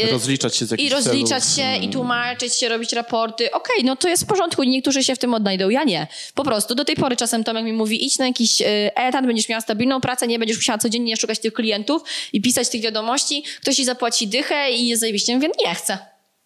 Y, 0.00 0.10
Rozliczać 0.10 0.56
się 0.56 0.66
z 0.66 0.78
I 0.78 0.88
rozliczać 0.88 1.44
celów. 1.44 1.56
się, 1.56 1.84
i 1.84 1.90
tłumaczyć 1.90 2.54
się, 2.54 2.68
robić 2.68 2.92
raporty. 2.92 3.50
Okej, 3.50 3.84
no 3.84 3.96
to 3.96 4.08
jest 4.08 4.22
w 4.22 4.26
porządku, 4.26 4.62
niektórzy 4.62 5.04
się 5.04 5.14
w 5.14 5.18
tym 5.18 5.34
odnajdą, 5.34 5.68
ja 5.68 5.84
nie. 5.84 6.06
Po 6.34 6.44
prostu 6.44 6.74
do 6.74 6.84
tej 6.84 6.96
pory 6.96 7.16
czasem 7.16 7.44
Tomek 7.44 7.64
mi 7.64 7.72
mówi, 7.72 8.06
idź 8.06 8.18
na 8.18 8.26
jakiś 8.26 8.60
y, 8.60 8.64
etat, 8.94 9.26
będziesz 9.26 9.48
miała 9.48 9.60
stabilną 9.60 10.00
pracę, 10.00 10.26
nie 10.26 10.38
będziesz 10.38 10.56
musiała 10.56 10.78
codziennie 10.78 11.16
szukać 11.16 11.38
tych 11.38 11.52
klientów 11.52 12.02
i 12.32 12.42
pisać 12.42 12.68
tych 12.68 12.80
wiadomości, 12.82 13.44
ktoś 13.60 13.76
ci 13.76 13.84
zapłaci 13.84 14.28
dychę 14.28 14.70
i 14.70 14.88
jest 14.88 15.00
zajebiście. 15.00 15.32
Ja 15.32 15.38
Mówię, 15.38 15.48
nie 15.66 15.74
chcę. 15.74 15.98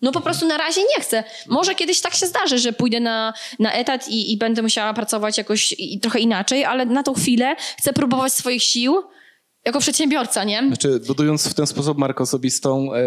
No 0.03 0.13
po 0.13 0.21
prostu 0.21 0.47
na 0.47 0.57
razie 0.57 0.81
nie 0.81 1.03
chcę. 1.05 1.25
Może 1.47 1.75
kiedyś 1.75 2.01
tak 2.01 2.15
się 2.15 2.27
zdarzy, 2.27 2.59
że 2.59 2.73
pójdę 2.73 3.01
na, 3.01 3.35
na 3.59 3.73
etat 3.73 4.09
i, 4.09 4.33
i 4.33 4.37
będę 4.37 4.63
musiała 4.63 4.95
pracować 4.95 5.39
jakoś 5.39 5.75
i 5.79 6.01
trochę 6.01 6.19
inaczej, 6.19 6.65
ale 6.65 6.87
na 6.87 7.03
tą 7.03 7.15
chwilę 7.15 7.57
chcę 7.79 7.93
próbować 7.93 8.33
swoich 8.33 8.63
sił 8.63 9.03
jako 9.65 9.81
przedsiębiorca, 9.81 10.45
nie? 10.45 10.63
Znaczy, 10.67 11.01
budując 11.07 11.49
w 11.49 11.55
ten 11.55 11.67
sposób 11.67 11.99
markę 11.99 12.23
osobistą, 12.23 12.95
e, 12.95 13.01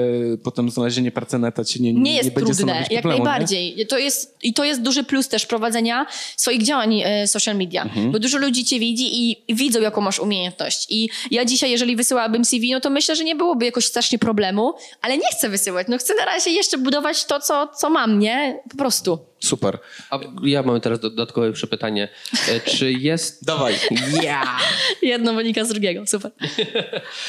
potem 0.44 0.70
znalezienie 0.70 1.12
pracy 1.12 1.40
na 1.40 1.48
etacie 1.48 1.80
nie, 1.80 1.94
nie 1.94 2.14
jest 2.16 2.26
nie 2.30 2.32
będzie 2.32 2.54
trudne, 2.56 2.74
jak 2.74 2.88
problemu, 3.02 3.08
nie? 3.24 3.30
najbardziej. 3.30 3.88
To 3.88 3.98
jest, 3.98 4.38
I 4.44 4.54
to 4.54 4.64
jest 4.64 4.82
duży 4.82 5.04
plus 5.04 5.28
też 5.28 5.46
prowadzenia 5.46 6.06
swoich 6.38 6.64
działań 6.64 7.02
e, 7.06 7.28
social 7.28 7.56
media, 7.58 7.84
Mhm. 7.84 8.12
bo 8.12 8.20
dużo 8.20 8.38
ludzi 8.38 8.66
cię 8.66 8.80
widzi 8.80 9.32
i 9.32 9.56
widzą, 9.56 9.82
jaką 9.82 10.02
masz 10.02 10.20
umiejętność. 10.20 10.86
I 10.90 11.10
ja 11.32 11.46
dzisiaj, 11.46 11.72
jeżeli 11.72 11.96
wysyłałabym 11.96 12.46
CV, 12.46 12.72
no 12.72 12.80
to 12.80 12.90
myślę, 12.90 13.16
że 13.16 13.24
nie 13.24 13.36
byłoby 13.36 13.66
jakoś 13.66 13.86
strasznie 13.86 14.20
problemu, 14.20 14.74
ale 15.02 15.18
nie 15.18 15.28
chcę 15.38 15.50
wysyłać. 15.50 15.88
No 15.90 15.98
chcę 15.98 16.16
na 16.16 16.26
razie 16.26 16.52
jeszcze 16.52 16.78
budować 16.78 17.26
to, 17.26 17.40
co, 17.40 17.68
co 17.68 17.90
mam, 17.90 18.20
nie? 18.20 18.60
Po 18.72 18.78
prostu. 18.78 19.20
Super. 19.44 19.80
A 20.10 20.20
ja 20.44 20.64
mam 20.64 20.82
teraz 20.82 21.00
dodatkowe 21.00 21.48
jeszcze 21.48 21.68
pytanie. 21.68 22.10
E, 22.50 22.60
Czy 22.60 22.92
jest... 22.92 23.46
Dawaj. 23.46 23.76
Ja! 24.24 24.58
Jedno 25.02 25.34
wynika 25.34 25.66
z 25.66 25.70
drugiego, 25.70 26.08
super. 26.08 26.32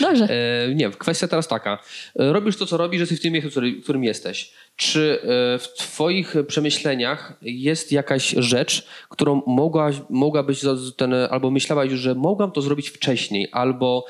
Dobrze. 0.00 0.28
E, 0.30 0.74
nie, 0.74 0.90
kwestia 0.90 1.28
teraz 1.28 1.48
taka. 1.48 1.78
Robisz 2.14 2.56
to, 2.56 2.66
co 2.66 2.76
robisz, 2.76 3.00
jesteś 3.00 3.18
w 3.18 3.22
tym 3.22 3.32
miejscu, 3.32 3.60
w 3.60 3.82
którym 3.82 4.04
jesteś. 4.04 4.52
Czy 4.76 5.18
e, 5.22 5.58
w 5.58 5.68
twoich 5.76 6.34
przemyśleniach 6.46 7.32
jest 7.42 7.92
jakaś 7.92 8.34
rzecz, 8.38 8.86
którą 9.08 9.42
mogłaś, 9.46 9.96
mogłabyś, 10.10 10.60
ten, 10.96 11.14
albo 11.30 11.50
myślałaś 11.50 11.90
już, 11.90 12.00
że 12.00 12.14
mogłam 12.14 12.52
to 12.52 12.62
zrobić 12.62 12.88
wcześniej, 12.90 13.48
albo 13.52 14.04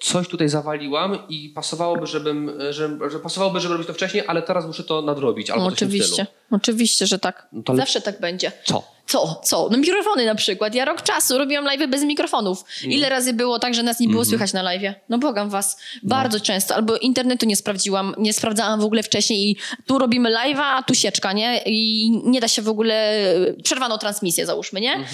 coś 0.00 0.28
tutaj 0.28 0.48
zawaliłam 0.48 1.18
i 1.28 1.48
pasowałoby, 1.48 2.06
żebym, 2.06 2.52
że, 2.70 2.98
że 3.10 3.18
pasowałoby, 3.18 3.60
żeby 3.60 3.74
robić 3.74 3.86
to 3.86 3.94
wcześniej, 3.94 4.24
ale 4.26 4.42
teraz 4.42 4.66
muszę 4.66 4.84
to 4.84 5.02
nadrobić, 5.02 5.50
albo 5.50 5.64
No, 5.64 5.70
coś 5.70 5.76
w 5.76 5.78
tym 5.78 5.88
oczywiście. 5.88 6.26
Oczywiście, 6.52 7.06
że 7.06 7.18
tak. 7.18 7.46
No 7.52 7.76
Zawsze 7.76 8.00
tak 8.00 8.20
będzie. 8.20 8.52
Co? 8.64 8.92
Co? 9.06 9.40
Co? 9.44 9.68
No 9.70 9.78
mikrofony 9.78 10.26
na 10.26 10.34
przykład. 10.34 10.74
Ja 10.74 10.84
rok 10.84 11.02
czasu 11.02 11.38
robiłam 11.38 11.64
live 11.64 11.90
bez 11.90 12.02
mikrofonów. 12.02 12.64
Ile 12.84 13.08
razy 13.08 13.32
było 13.32 13.58
tak, 13.58 13.74
że 13.74 13.82
nas 13.82 14.00
nie 14.00 14.08
było 14.08 14.24
słychać 14.24 14.52
na 14.52 14.62
live? 14.62 14.94
No 15.08 15.18
błagam 15.18 15.50
was. 15.50 15.80
Bardzo 16.02 16.40
często. 16.40 16.74
Albo 16.74 16.96
internetu 16.96 17.46
nie 17.46 17.56
sprawdziłam, 17.56 18.14
nie 18.18 18.32
sprawdzałam 18.32 18.80
w 18.80 18.84
ogóle 18.84 19.02
wcześniej 19.02 19.50
i 19.50 19.56
tu 19.86 19.98
robimy 19.98 20.30
live'a, 20.30 20.62
a 20.62 20.82
tu 20.82 20.94
sieczka, 20.94 21.32
nie? 21.32 21.62
I 21.66 22.10
nie 22.24 22.40
da 22.40 22.48
się 22.48 22.62
w 22.62 22.68
ogóle... 22.68 23.24
Przerwano 23.64 23.98
transmisję, 23.98 24.46
załóżmy, 24.46 24.80
nie? 24.80 25.04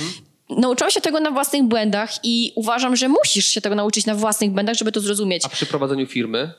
Nauczyłam 0.51 0.91
się 0.91 1.01
tego 1.01 1.21
na 1.21 1.31
własnych 1.31 1.63
błędach 1.63 2.11
i 2.23 2.53
uważam, 2.57 2.97
że 2.97 3.09
musisz 3.09 3.47
się 3.47 3.61
tego 3.61 3.75
nauczyć 3.75 4.07
na 4.07 4.15
własnych 4.15 4.51
błędach, 4.51 4.77
żeby 4.77 4.93
to 4.93 5.01
zrozumieć. 5.01 5.45
A 5.45 5.49
przy 5.49 5.67
prowadzeniu 5.67 6.07
firmy? 6.07 6.53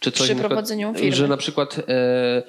Czy 0.00 0.12
coś 0.12 0.26
Przy 0.26 0.36
prowadzeniu 0.36 0.94
firmy. 0.94 1.16
Że 1.16 1.28
na 1.28 1.36
przykład 1.36 1.78
e, 1.88 2.42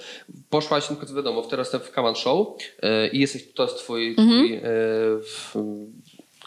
poszłaś, 0.50 0.90
na 0.90 0.96
przykład 0.96 1.16
wiadomo, 1.16 1.42
teraz 1.42 1.68
jestem 1.68 1.82
w 1.82 1.96
Command 1.96 2.18
Show 2.18 2.48
e, 2.82 3.08
i 3.08 3.20
jesteś, 3.20 3.54
to 3.54 3.64
jest 3.64 3.78
twój, 3.78 4.16
Mhm. 4.18 4.28
twój 4.28 4.56
e, 4.56 4.62
w, 5.22 5.56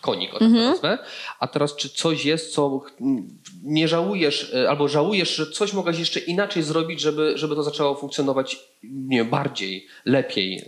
konik, 0.01 0.35
o 0.35 0.39
tak 0.39 0.49
to 0.49 0.55
nazwę. 0.55 0.99
A 1.41 1.47
teraz 1.47 1.77
czy 1.77 1.89
coś 1.89 2.25
jest, 2.25 2.53
co 2.53 2.81
mm, 3.01 3.29
nie 3.63 3.89
żałujesz, 3.89 4.55
e, 4.55 4.71
albo 4.71 4.89
żałujesz, 4.89 5.37
że 5.37 5.47
coś 5.47 5.73
mogłaś 5.73 5.99
jeszcze 5.99 6.21
inaczej 6.21 6.63
zrobić, 6.63 7.01
żeby, 7.01 7.33
żeby 7.39 7.55
to 7.55 7.63
zaczęło 7.63 7.95
funkcjonować 7.95 8.57
nie 8.83 9.17
wiem, 9.19 9.31
bardziej, 9.31 9.87
lepiej? 10.05 10.65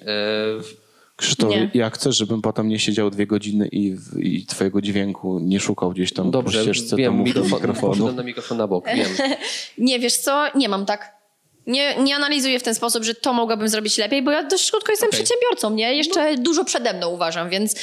Krzysztof, 1.17 1.51
Nie. 1.51 1.71
jak 1.75 1.95
chcesz, 1.95 2.17
żebym 2.17 2.43
potem 2.43 2.69
nie 2.69 2.79
siedział 2.79 3.11
dwie 3.11 3.27
godziny 3.27 3.69
i, 3.73 3.97
i 4.19 4.47
twojego 4.47 4.81
dźwięku 4.81 5.39
nie 5.39 5.61
szukał 5.61 5.91
gdzieś 5.91 6.13
tam 6.13 6.31
Dobrze, 6.31 6.59
po 6.59 6.63
ścieżce, 6.65 6.91
to 6.91 6.97
wiem, 6.97 7.17
do 7.17 7.25
mikrofon, 7.25 7.59
mikrofonu. 7.59 8.13
na 8.13 8.23
mikrofon 8.23 8.59
na 8.59 8.67
bok, 8.67 8.87
wiem. 8.87 9.09
Nie, 9.79 9.99
wiesz 9.99 10.17
co? 10.17 10.45
Nie 10.55 10.69
mam 10.69 10.87
tak. 10.87 11.23
Nie, 11.67 11.97
nie 11.97 12.17
analizuję 12.17 12.61
w 12.61 12.63
ten 12.63 12.75
sposób, 12.75 13.05
że 13.05 13.15
to 13.15 13.33
mogłabym 13.33 13.69
zrobić 13.69 13.99
lepiej, 13.99 14.23
bo 14.23 14.31
ja 14.31 14.43
dość 14.43 14.71
krótko 14.71 14.93
jestem 14.93 15.09
Okej. 15.09 15.19
przedsiębiorcą, 15.19 15.71
nie? 15.71 15.95
Jeszcze 15.95 16.37
dużo 16.37 16.65
przede 16.65 16.93
mną 16.93 17.09
uważam, 17.09 17.51
więc 17.51 17.75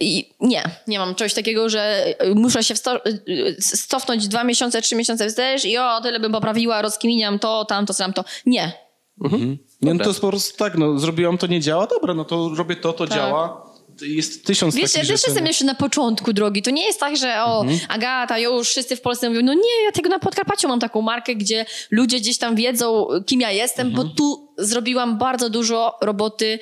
i 0.00 0.34
nie, 0.40 0.62
nie 0.86 0.98
mam 0.98 1.14
czegoś 1.14 1.34
takiego, 1.34 1.68
że 1.68 2.04
y, 2.24 2.34
muszę 2.34 2.64
się 2.64 2.74
y, 2.74 3.32
y, 3.32 3.56
cofnąć 3.88 4.28
dwa 4.28 4.44
miesiące, 4.44 4.82
trzy 4.82 4.96
miesiące 4.96 5.28
wstecz 5.28 5.64
i 5.64 5.78
o, 5.78 6.00
tyle 6.00 6.20
bym 6.20 6.32
poprawiła, 6.32 6.82
rozkminiam 6.82 7.38
to, 7.38 7.64
tamto, 7.64 7.94
tamto. 7.94 8.24
Nie. 8.46 8.72
Nie, 9.82 9.94
no 9.94 10.04
to 10.04 10.10
jest 10.10 10.20
po 10.20 10.28
prostu 10.28 10.58
tak, 10.58 10.78
no 10.78 10.98
zrobiłam 10.98 11.38
to, 11.38 11.46
nie 11.46 11.60
działa, 11.60 11.86
dobra, 11.86 12.14
no 12.14 12.24
to 12.24 12.50
robię 12.54 12.76
to, 12.76 12.92
to 12.92 13.06
działa. 13.06 13.68
Jest 14.02 14.46
tysiąc 14.46 14.74
Wiesz, 14.74 14.82
ja 14.82 14.88
takich 14.88 15.00
też 15.00 15.20
rzeczy. 15.20 15.30
jestem 15.30 15.46
jeszcze 15.46 15.64
na 15.64 15.74
początku 15.74 16.32
drogi. 16.32 16.62
To 16.62 16.70
nie 16.70 16.86
jest 16.86 17.00
tak, 17.00 17.16
że 17.16 17.42
o, 17.44 17.64
Agata, 17.88 18.38
już 18.38 18.68
wszyscy 18.68 18.96
w 18.96 19.00
Polsce 19.00 19.28
mówią, 19.28 19.42
no 19.42 19.54
nie, 19.54 19.84
ja 19.84 19.92
tego 19.92 20.08
na 20.08 20.18
Podkarpaciu 20.18 20.68
mam 20.68 20.80
taką 20.80 21.02
markę, 21.02 21.34
gdzie 21.34 21.66
ludzie 21.90 22.20
gdzieś 22.20 22.38
tam 22.38 22.54
wiedzą, 22.56 23.06
kim 23.26 23.40
ja 23.40 23.50
jestem, 23.50 23.90
bo 23.90 24.04
tu 24.04 24.47
zrobiłam 24.58 25.18
bardzo 25.18 25.50
dużo 25.50 25.98
roboty 26.00 26.58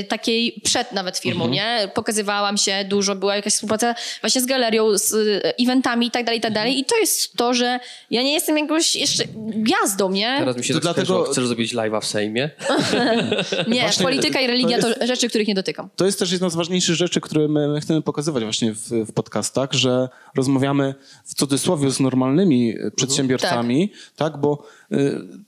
y, 0.00 0.04
takiej 0.04 0.60
przed 0.64 0.92
nawet 0.92 1.18
firmą, 1.18 1.48
nie? 1.48 1.90
Pokazywałam 1.94 2.56
się 2.56 2.84
dużo, 2.88 3.14
była 3.14 3.36
jakaś 3.36 3.52
współpraca 3.52 3.94
właśnie 4.20 4.40
z 4.40 4.46
galerią, 4.46 4.98
z 4.98 5.12
y, 5.12 5.42
eventami 5.62 6.06
i 6.06 6.10
tak 6.10 6.24
dalej, 6.24 6.38
i 6.38 6.42
tak 6.42 6.52
dalej. 6.52 6.78
I 6.78 6.84
to 6.84 6.96
jest 6.98 7.32
to, 7.36 7.54
że 7.54 7.80
ja 8.10 8.22
nie 8.22 8.32
jestem 8.32 8.58
jakąś 8.58 8.96
jeszcze 8.96 9.24
gwiazdą, 9.36 10.10
nie? 10.10 10.36
Teraz 10.38 10.56
mi 10.56 10.64
się 10.64 10.74
To 10.74 10.78
tak 10.80 10.82
dlatego- 10.82 11.06
skojarzyło, 11.06 11.32
chcesz 11.32 11.46
zrobić 11.46 11.74
live'a 11.74 12.00
w 12.00 12.06
Sejmie? 12.06 12.50
Nie, 13.68 13.80
Właśnie 13.80 14.02
polityka 14.04 14.40
i 14.40 14.44
to 14.46 14.50
religia 14.50 14.78
to, 14.78 14.88
jest- 14.88 15.02
rzeczy, 15.02 15.28
których 15.28 15.48
nie 15.48 15.54
dotykam. 15.54 15.88
To 15.96 16.06
jest 16.06 16.18
też 16.18 16.32
jedna 16.32 16.50
z 16.50 16.54
ważniejszych 16.54 16.94
rzeczy, 16.94 17.20
które 17.20 17.48
my, 17.48 17.68
my 17.68 17.80
chcemy 17.80 18.02
pokazywać 18.02 18.42
właśnie 18.42 18.72
w, 18.72 18.88
w 18.90 19.12
podcastach, 19.12 19.72
że 19.72 20.08
rozmawiamy 20.34 20.94
w 21.24 21.34
cudzysłowie 21.34 21.90
z 21.90 22.00
normalnymi 22.00 22.74
e, 22.78 22.90
przedsiębiorcami, 22.90 23.92
tak. 24.16 24.36
bo 24.36 24.64
y, 24.82 24.85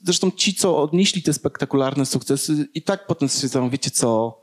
zresztą 0.03 0.30
ci, 0.30 0.55
co 0.55 0.82
odnieśli 0.82 1.22
te 1.22 1.32
spektakularne 1.32 2.07
sukcesy 2.07 2.68
i 2.74 2.82
tak 2.82 3.07
potem 3.07 3.28
stwierdzają, 3.28 3.70
wiecie 3.70 3.91
co, 3.91 4.41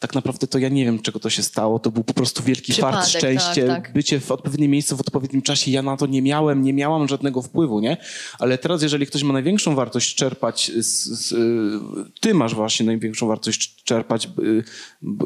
tak 0.00 0.14
naprawdę 0.14 0.46
to 0.46 0.58
ja 0.58 0.68
nie 0.68 0.84
wiem, 0.84 1.02
czego 1.02 1.20
to 1.20 1.30
się 1.30 1.42
stało, 1.42 1.78
to 1.78 1.90
był 1.90 2.04
po 2.04 2.14
prostu 2.14 2.42
wielki 2.42 2.72
fart, 2.72 3.06
Przypadek, 3.06 3.18
szczęście, 3.18 3.66
tak, 3.66 3.84
tak. 3.84 3.94
bycie 3.94 4.20
w 4.20 4.30
odpowiednim 4.30 4.70
miejscu 4.70 4.96
w 4.96 5.00
odpowiednim 5.00 5.42
czasie, 5.42 5.70
ja 5.70 5.82
na 5.82 5.96
to 5.96 6.06
nie 6.06 6.22
miałem, 6.22 6.62
nie 6.62 6.72
miałam 6.72 7.08
żadnego 7.08 7.42
wpływu, 7.42 7.80
nie? 7.80 7.96
Ale 8.38 8.58
teraz, 8.58 8.82
jeżeli 8.82 9.06
ktoś 9.06 9.22
ma 9.22 9.32
największą 9.32 9.74
wartość 9.74 10.14
czerpać, 10.14 10.72
z, 10.76 11.04
z, 11.04 11.32
y, 11.32 12.20
ty 12.20 12.34
masz 12.34 12.54
właśnie 12.54 12.86
największą 12.86 13.26
wartość 13.26 13.82
czerpać, 13.84 14.28
y, 14.38 14.64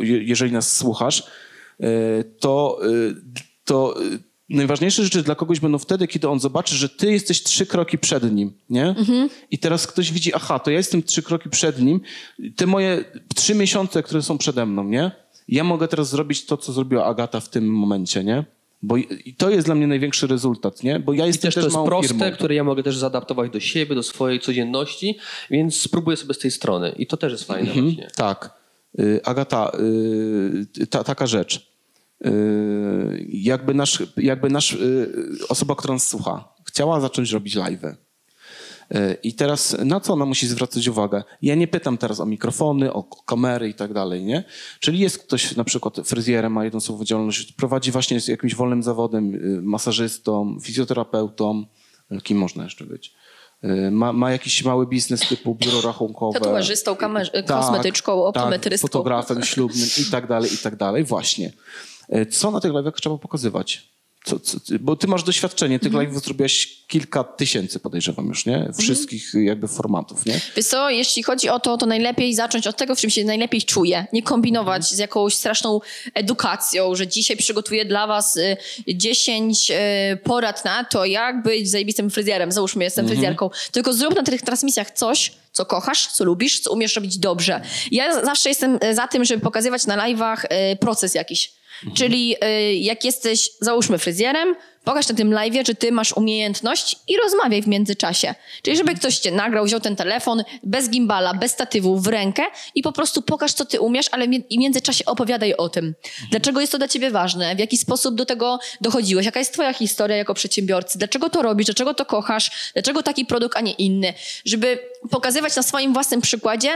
jeżeli 0.03 0.53
nas 0.53 0.77
słuchasz, 0.77 1.27
y, 1.81 1.85
to, 2.41 2.81
y, 2.87 3.15
to 3.65 4.03
y, 4.03 4.19
najważniejsze 4.49 5.05
rzeczy 5.05 5.23
dla 5.23 5.35
kogoś 5.35 5.61
będą 5.61 5.79
wtedy, 5.79 6.07
kiedy 6.09 6.29
on 6.29 6.41
zobaczy, 6.41 6.75
że 6.75 6.89
ty 6.89 7.13
jesteś 7.13 7.43
trzy 7.43 7.67
kroki 7.67 7.99
przed 7.99 8.33
nim, 8.33 8.53
nie? 8.71 8.87
Mhm. 8.87 9.29
I 9.51 9.59
teraz 9.59 9.87
ktoś 9.87 10.13
widzi, 10.13 10.35
aha, 10.35 10.59
to 10.59 10.71
ja 10.71 10.77
jestem 10.77 11.03
trzy 11.03 11.23
kroki 11.23 11.51
przed 11.51 11.81
nim, 11.83 12.01
te 12.57 12.67
moje 12.67 13.05
trzy 13.35 13.55
miesiące, 13.55 14.03
które 14.03 14.23
są 14.23 14.39
przede 14.39 14.67
mną, 14.67 14.85
nie? 14.85 15.11
Ja 15.49 15.65
mogę 15.65 15.89
teraz 15.89 16.11
zrobić 16.11 16.47
to, 16.47 16.57
co 16.57 16.73
zrobiła 16.73 17.05
Agata 17.05 17.41
w 17.41 17.49
tym 17.49 17.69
momencie, 17.69 18.25
nie? 18.25 18.45
Bo 18.83 18.97
i 18.97 19.35
to 19.39 19.51
jest 19.51 19.67
dla 19.67 19.75
mnie 19.75 19.87
największy 19.87 20.27
rezultat, 20.27 20.83
nie? 20.83 21.01
Bo 21.01 21.13
ja 21.13 21.25
I 21.25 21.27
jestem 21.27 21.43
też 21.49 21.55
to 21.55 21.61
też 21.61 21.65
jest 21.65 21.75
małą 21.75 21.87
proste, 21.87 22.15
firmą. 22.15 22.33
które 22.33 22.55
ja 22.55 22.65
mogę 22.65 22.83
też 22.83 22.97
zaadaptować 22.97 23.51
do 23.53 23.61
siebie, 23.61 23.95
do 23.95 24.03
swojej 24.03 24.41
codzienności, 24.41 25.19
więc 25.51 25.81
spróbuję 25.81 26.17
sobie 26.17 26.35
z 26.35 26.39
tej 26.39 26.51
strony. 26.51 26.95
I 26.99 27.07
to 27.07 27.17
też 27.17 27.33
jest 27.33 27.45
fajne 27.45 27.69
Mhm, 27.69 27.85
właśnie. 27.87 28.09
Tak. 28.17 28.51
Y, 28.99 29.21
Agata, 29.25 29.73
y, 30.81 30.87
ta, 30.87 31.05
taka 31.05 31.27
rzecz. 31.27 31.74
Y, 32.27 33.27
jakby 33.29 33.75
nasz, 33.75 34.03
jakby 34.17 34.51
nasz 34.51 34.73
y, 34.73 35.13
osoba, 35.49 35.75
która 35.75 35.95
nas 35.95 36.09
słucha, 36.09 36.49
chciała 36.65 37.01
zacząć 37.01 37.33
robić 37.33 37.57
live'y. 37.57 37.95
Y, 38.95 39.17
I 39.23 39.35
teraz 39.35 39.77
na 39.85 40.01
co 40.01 40.13
ona 40.13 40.25
musi 40.25 40.47
zwracać 40.47 40.89
uwagę? 40.89 41.23
Ja 41.43 41.55
nie 41.55 41.69
pytam 41.69 41.99
teraz 41.99 42.21
o 42.21 42.27
mikrofony, 42.27 42.93
o 42.93 43.03
kamery 43.03 43.69
i 43.69 43.75
tak 43.75 43.93
dalej, 43.93 44.25
nie? 44.25 44.45
Czyli 44.81 44.99
jest 44.99 45.19
ktoś 45.19 45.57
na 45.57 45.65
przykład 45.65 45.97
fryzjerem, 46.05 46.53
ma 46.53 46.65
jedną 46.65 46.81
słową 46.81 47.05
działalność, 47.05 47.53
prowadzi 47.53 47.91
właśnie 47.91 48.21
z 48.21 48.29
jakimś 48.29 48.55
wolnym 48.55 48.83
zawodem, 48.83 49.41
masażystą, 49.63 50.59
fizjoterapeutą, 50.63 51.65
kim 52.23 52.39
można 52.39 52.65
jeszcze 52.65 52.85
być? 52.85 53.15
Ma, 53.91 54.13
ma 54.13 54.33
jakiś 54.33 54.65
mały 54.65 54.87
biznes 54.87 55.29
typu 55.29 55.55
biuro 55.55 55.81
rachunkowe. 55.81 56.41
Tatuażystą, 56.41 56.95
kamer- 56.95 57.45
kosmetyczką, 57.47 58.25
optometrystką. 58.25 58.89
Tak, 58.89 58.93
fotografem 58.93 59.43
ślubnym 59.43 59.89
i 59.99 60.11
tak 60.11 60.27
dalej, 60.27 60.55
i 60.55 60.59
tak 60.59 60.77
dalej. 60.77 61.05
Właśnie. 61.05 61.53
E, 62.09 62.27
Co 62.27 62.51
na 62.51 62.61
tych 62.61 62.73
live'ach 62.73 62.93
trzeba 63.01 63.19
pokazywać? 63.19 63.83
Co, 64.27 64.39
co, 64.41 64.59
bo 64.81 64.97
ty 64.97 65.07
masz 65.07 65.23
doświadczenie, 65.23 65.79
tych 65.79 65.93
Mhm. 65.95 66.11
live'ów 66.13 66.25
zrobiłaś 66.25 66.69
kilka 66.89 67.25
tysięcy, 67.25 67.81
podejrzewam 67.81 68.27
już, 68.27 68.47
nie? 68.47 68.69
Wszystkich 68.81 69.31
jakby 69.35 69.69
formatów, 69.69 70.27
nie? 70.27 70.41
Wiesz 70.57 70.67
co, 70.67 70.91
jeśli 70.91 71.23
chodzi 71.23 71.49
o 71.49 71.61
to, 71.61 71.77
to 71.77 71.87
najlepiej 71.87 72.35
zacząć 72.35 72.67
od 72.67 72.77
tego, 72.77 72.95
w 72.95 72.99
czym 73.01 73.11
się 73.11 73.25
najlepiej 73.25 73.63
czuję. 73.63 74.07
Nie 74.13 74.23
kombinować 74.23 74.85
z 74.91 74.99
jakąś 74.99 75.35
straszną 75.35 75.81
edukacją, 76.15 76.95
że 76.95 77.07
dzisiaj 77.09 77.37
przygotuję 77.37 77.85
dla 77.85 78.07
was 78.07 78.37
y, 78.37 78.57
10 78.89 79.71
y, 79.71 79.75
porad 80.17 80.65
na 80.65 80.85
to, 80.85 81.05
jak 81.05 81.43
być 81.43 81.71
zajebistym 81.71 82.11
fryzjerem. 82.11 82.53
Załóżmy, 82.53 82.85
jestem 82.85 83.07
fryzjerką. 83.09 83.51
Tylko 83.73 83.93
zrób 83.93 84.15
na 84.15 84.23
tych 84.23 84.43
transmisjach 84.43 84.91
coś, 84.91 85.33
co 85.53 85.67
kochasz, 85.67 86.07
co 86.13 86.25
lubisz, 86.25 86.61
co 86.61 86.73
umiesz 86.73 86.97
robić 86.97 87.19
dobrze. 87.19 87.61
Ja 87.91 88.25
zawsze 88.25 88.49
jestem 88.49 88.79
y, 88.85 88.95
za 88.95 89.09
tym, 89.09 89.25
żeby 89.25 89.43
pokazywać 89.43 89.87
na 89.87 89.97
live'ach 90.09 90.45
y, 90.73 90.77
proces 90.77 91.15
jakiś. 91.15 91.53
Czyli 91.95 92.37
y, 92.45 92.75
jak 92.75 93.05
jesteś, 93.05 93.51
załóżmy, 93.61 93.99
fryzjerem, 93.99 94.55
pokaż 94.85 95.09
na 95.09 95.15
tym 95.15 95.31
live'ie, 95.31 95.67
że 95.67 95.75
ty 95.75 95.93
masz 95.93 96.13
umiejętność 96.13 96.97
i 97.09 97.17
rozmawiaj 97.17 97.63
w 97.63 97.67
międzyczasie. 97.67 98.35
Czyli 98.63 98.77
żeby 98.77 98.95
ktoś 98.95 99.19
cię 99.19 99.31
nagrał, 99.31 99.65
wziął 99.65 99.81
ten 99.81 99.97
telefon 99.97 100.45
bez 100.63 100.91
gimbala, 100.91 101.35
bez 101.35 101.53
statywu 101.53 101.99
w 101.99 102.07
rękę 102.07 102.43
i 102.75 102.83
po 102.83 102.93
prostu 102.93 103.23
pokaż, 103.23 103.53
co 103.53 103.65
ty 103.65 103.81
umiesz, 103.81 104.07
ale 104.13 104.27
w 104.27 104.57
międzyczasie 104.59 105.05
opowiadaj 105.05 105.55
o 105.55 105.69
tym. 105.69 105.95
Dlaczego 106.31 106.61
jest 106.61 106.73
to 106.73 106.79
dla 106.79 106.89
ciebie 106.89 107.11
ważne? 107.11 107.57
W 107.57 107.59
jaki 107.59 107.77
sposób 107.77 108.15
do 108.15 108.27
tego 108.27 108.59
dochodziłeś? 108.81 109.27
Jaka 109.27 109.39
jest 109.39 109.53
twoja 109.53 109.73
historia 109.73 110.17
jako 110.17 110.35
przedsiębiorcy? 110.35 110.99
Dlaczego 110.99 111.31
to 111.31 111.43
robisz? 111.43 111.67
Dlaczego 111.67 111.95
to 111.95 112.05
kochasz? 112.05 112.73
Dlaczego 112.73 113.03
taki 113.03 113.27
produkt, 113.27 113.57
a 113.57 113.61
nie 113.61 113.73
inny? 113.73 114.15
Żeby 114.45 114.79
pokazywać 115.11 115.57
na 115.57 115.63
swoim 115.63 115.93
własnym 115.93 116.21
przykładzie, 116.21 116.71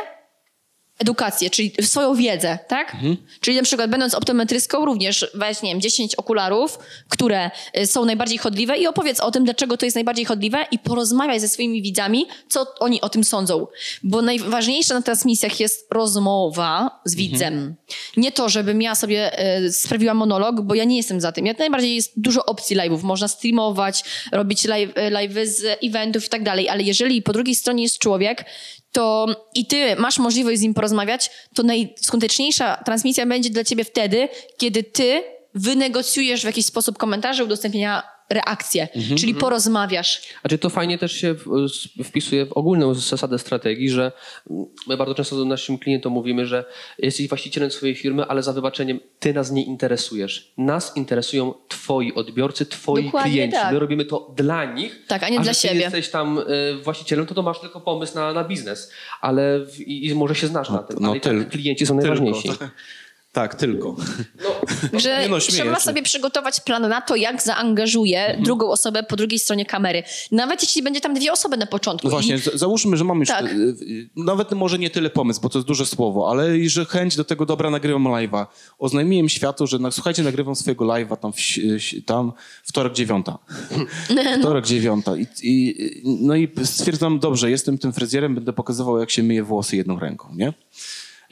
edukację, 0.99 1.51
czyli 1.51 1.73
swoją 1.81 2.15
wiedzę, 2.15 2.59
tak? 2.69 2.97
Czyli 3.41 3.57
na 3.57 3.63
przykład 3.63 3.91
będąc 3.91 4.15
optometrystką 4.15 4.85
również 4.85 5.31
weź, 5.35 5.63
nie 5.63 5.71
wiem, 5.71 5.81
10 5.81 6.15
okularów, 6.15 6.79
które 7.09 7.51
y, 7.77 7.87
są 7.87 8.05
najbardziej 8.05 8.39
chodliwe 8.39 8.79
i 8.79 8.87
opowiedz 8.87 9.21
o 9.21 9.31
tym, 9.31 9.45
dlaczego 9.45 9.77
to 9.77 9.87
jest 9.87 9.95
najbardziej 9.95 10.25
chodliwe 10.25 10.67
i 10.71 10.79
porozmawiaj 10.79 11.41
ze 11.41 11.49
swoimi 11.49 11.83
widzami, 11.83 12.27
co 12.49 12.67
oni 12.81 13.01
o 13.01 13.09
tym 13.09 13.25
sądzą. 13.25 13.67
Bo 14.03 14.23
najważniejsze 14.23 14.95
na 14.95 15.03
transmisjach 15.03 15.61
jest 15.61 15.87
rozmowa 15.91 17.01
z 17.05 17.15
widzem. 17.15 17.75
Nie 18.17 18.33
to, 18.33 18.49
żebym 18.49 18.83
ja 18.83 18.95
sobie 18.95 19.41
y, 19.67 19.73
sprawiła 19.73 20.15
monolog, 20.15 20.61
bo 20.61 20.75
ja 20.75 20.85
nie 20.85 20.97
jestem 20.97 21.21
za 21.21 21.33
tym. 21.33 21.47
Jak 21.47 21.59
najbardziej 21.59 21.95
jest 21.95 22.13
dużo 22.17 22.47
opcji 22.47 22.77
live'ów. 22.77 23.03
Można 23.03 23.29
streamować, 23.29 24.05
robić 24.33 24.65
live, 24.65 24.95
live'y 24.95 25.47
z 25.47 25.79
eventów 25.85 26.27
i 26.27 26.29
tak 26.29 26.43
dalej, 26.43 26.69
ale 26.69 26.83
jeżeli 26.83 27.23
po 27.23 27.33
drugiej 27.33 27.55
stronie 27.55 27.83
jest 27.83 27.99
człowiek, 27.99 28.45
to 28.93 29.27
i 29.55 29.67
ty 29.67 29.97
masz 29.97 30.19
możliwość 30.19 30.59
z 30.59 30.63
nim 30.63 30.75
porozmawiać, 30.75 31.31
to 31.55 31.63
najskuteczniejsza 31.63 32.77
transmisja 32.77 33.27
będzie 33.27 33.51
dla 33.51 33.65
ciebie 33.65 33.85
wtedy, 33.85 34.29
kiedy 34.59 34.83
ty 34.83 35.23
wynegocjujesz 35.55 36.43
w 36.43 36.45
jakiś 36.45 36.67
sposób 36.67 36.99
komentarze, 36.99 37.45
udostępnienia 37.45 38.18
reakcję, 38.31 38.89
Mhm, 38.97 39.19
czyli 39.19 39.35
porozmawiasz. 39.35 40.23
Znaczy 40.41 40.59
to 40.59 40.71
fajnie 40.71 40.99
też 40.99 41.13
się 41.13 41.35
wpisuje 42.05 42.47
w 42.47 42.53
ogólną 42.53 42.95
zasadę 42.95 43.39
strategii, 43.39 43.91
że 43.91 44.13
my 44.87 44.97
bardzo 44.97 45.15
często 45.15 45.37
do 45.37 45.45
naszym 45.45 45.79
klientom 45.79 46.13
mówimy, 46.13 46.47
że 46.47 46.65
jesteś 46.99 47.29
właścicielem 47.29 47.71
swojej 47.71 47.95
firmy, 47.95 48.25
ale 48.27 48.43
za 48.43 48.53
wybaczeniem 48.53 49.01
ty 49.19 49.35
nas 49.35 49.51
nie 49.51 49.65
interesujesz. 49.65 50.53
Nas 50.59 50.97
interesują 50.97 51.55
twoi 51.69 52.13
odbiorcy, 52.15 52.67
twoi 52.67 53.05
Dokładnie 53.05 53.33
klienci. 53.33 53.57
tak. 53.57 53.73
My 53.73 53.79
robimy 53.79 54.05
to 54.05 54.33
dla 54.37 54.65
nich. 54.65 55.05
Tak, 55.07 55.23
a 55.23 55.29
nie 55.29 55.41
dla 55.41 55.53
że 55.53 55.61
ty 55.61 55.69
siebie. 55.69 55.81
jesteś 55.81 56.11
tam 56.11 56.39
y, 56.39 56.45
właścicielem, 56.83 57.27
to 57.27 57.35
to 57.35 57.43
masz 57.43 57.61
tylko 57.61 57.81
pomysł 57.81 58.15
na, 58.15 58.33
na 58.33 58.45
biznes, 58.45 58.93
ale 59.21 59.67
w, 59.67 59.81
i, 59.81 60.07
i 60.07 60.15
może 60.15 60.35
się 60.35 60.47
znasz 60.47 60.71
na 60.71 60.79
tym, 60.79 60.97
no 61.01 61.11
ale 61.11 61.21
tyl- 61.21 61.39
tak 61.45 61.49
klienci 61.51 61.87
są 61.87 61.95
najważniejsi. 61.95 62.49
Tylko. 62.49 62.69
Tak, 63.39 63.55
tylko. 63.55 63.97
Że 64.93 65.21
Nie 65.23 65.29
no, 65.29 65.39
trzeba 65.39 65.75
się. 65.75 65.81
sobie 65.81 66.03
przygotować 66.03 66.61
plan 66.61 66.89
na 66.89 67.01
to, 67.01 67.17
jak 67.17 67.43
zaangażuje 67.43 68.21
Mhm. 68.27 68.45
drugą 68.45 68.71
osobę 68.71 69.03
po 69.03 69.17
drugiej 69.17 69.39
stronie 69.39 69.67
kamery. 69.67 70.03
Nawet 70.33 70.63
jeśli 70.63 70.83
będzie 70.83 71.01
tam 71.01 71.15
dwie 71.15 71.33
osoby 71.33 71.57
na 71.57 71.67
początku. 71.67 72.07
No 72.07 72.11
właśnie, 72.11 72.35
I 72.55 72.59
załóżmy, 72.59 72.97
że 72.97 73.05
mamy 73.05 73.21
już, 73.21 73.29
Tak. 73.29 73.45
y, 73.47 73.49
y, 73.83 74.09
nawet 74.17 74.53
może 74.53 74.79
nie 74.79 74.91
tyle 74.91 75.11
pomysł, 75.11 75.41
bo 75.41 75.49
to 75.49 75.59
jest 75.59 75.69
duże 75.69 75.87
słowo, 75.87 76.31
ale 76.31 76.59
i 76.59 76.69
że 76.69 76.85
chęć 76.85 77.17
do 77.17 77.25
tego, 77.25 77.47
dobra, 77.47 77.71
nagrywam 77.71 78.05
live'a. 78.05 78.47
Oznajmiłem 78.79 79.29
światu, 79.29 79.67
że 79.67 79.79
na, 79.79 79.91
słuchajcie, 79.91 80.23
nagrywam 80.23 80.57
swojego 80.57 80.85
live'a 80.85 81.17
tam, 81.17 81.33
w, 81.33 81.39
ś- 81.39 82.05
tam 82.07 82.33
wtorek 82.65 82.93
dziewiąta. 82.93 83.39
Wtorek 84.41 84.67
dziewiąta. 84.67 85.17
I, 85.17 85.27
i, 85.43 85.77
no 86.05 86.35
i 86.37 86.49
stwierdzam, 86.65 87.19
dobrze, 87.19 87.51
jestem 87.51 87.79
tym 87.79 87.93
fryzjerem, 87.93 88.35
będę 88.35 88.53
pokazywał, 88.53 88.99
jak 88.99 89.11
się 89.11 89.23
myje 89.23 89.43
włosy 89.43 89.77
jedną 89.77 89.99
ręką, 89.99 90.29
nie? 90.37 90.53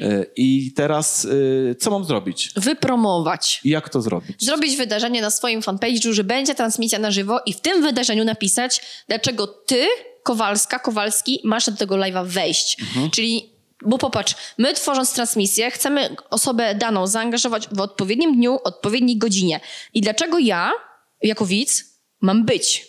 Y, 0.00 0.30
I 0.36 0.72
teraz 0.72 1.24
y, 1.24 1.76
co 1.80 1.90
mam 1.90 2.04
zrobić? 2.04 2.50
wypromować. 2.56 3.60
I 3.64 3.70
jak 3.70 3.88
to 3.88 4.02
zrobić? 4.02 4.44
Zrobić 4.44 4.76
wydarzenie 4.76 5.22
na 5.22 5.30
swoim 5.30 5.60
fanpage'u, 5.60 6.12
że 6.12 6.24
będzie 6.24 6.54
transmisja 6.54 6.98
na 6.98 7.10
żywo 7.10 7.40
i 7.46 7.52
w 7.52 7.60
tym 7.60 7.82
wydarzeniu 7.82 8.24
napisać, 8.24 8.80
dlaczego 9.08 9.46
ty, 9.46 9.86
Kowalska, 10.22 10.78
Kowalski, 10.78 11.40
masz 11.44 11.70
do 11.70 11.76
tego 11.76 11.94
live'a 11.94 12.26
wejść. 12.26 12.80
Mhm. 12.80 13.10
Czyli, 13.10 13.50
bo 13.82 13.98
popatrz, 13.98 14.34
my 14.58 14.74
tworząc 14.74 15.12
transmisję, 15.12 15.70
chcemy 15.70 16.16
osobę 16.30 16.74
daną 16.74 17.06
zaangażować 17.06 17.68
w 17.68 17.80
odpowiednim 17.80 18.36
dniu, 18.36 18.58
odpowiedniej 18.64 19.18
godzinie. 19.18 19.60
I 19.94 20.00
dlaczego 20.00 20.38
ja, 20.38 20.72
jako 21.22 21.46
widz, 21.46 21.84
mam 22.20 22.44
być? 22.44 22.86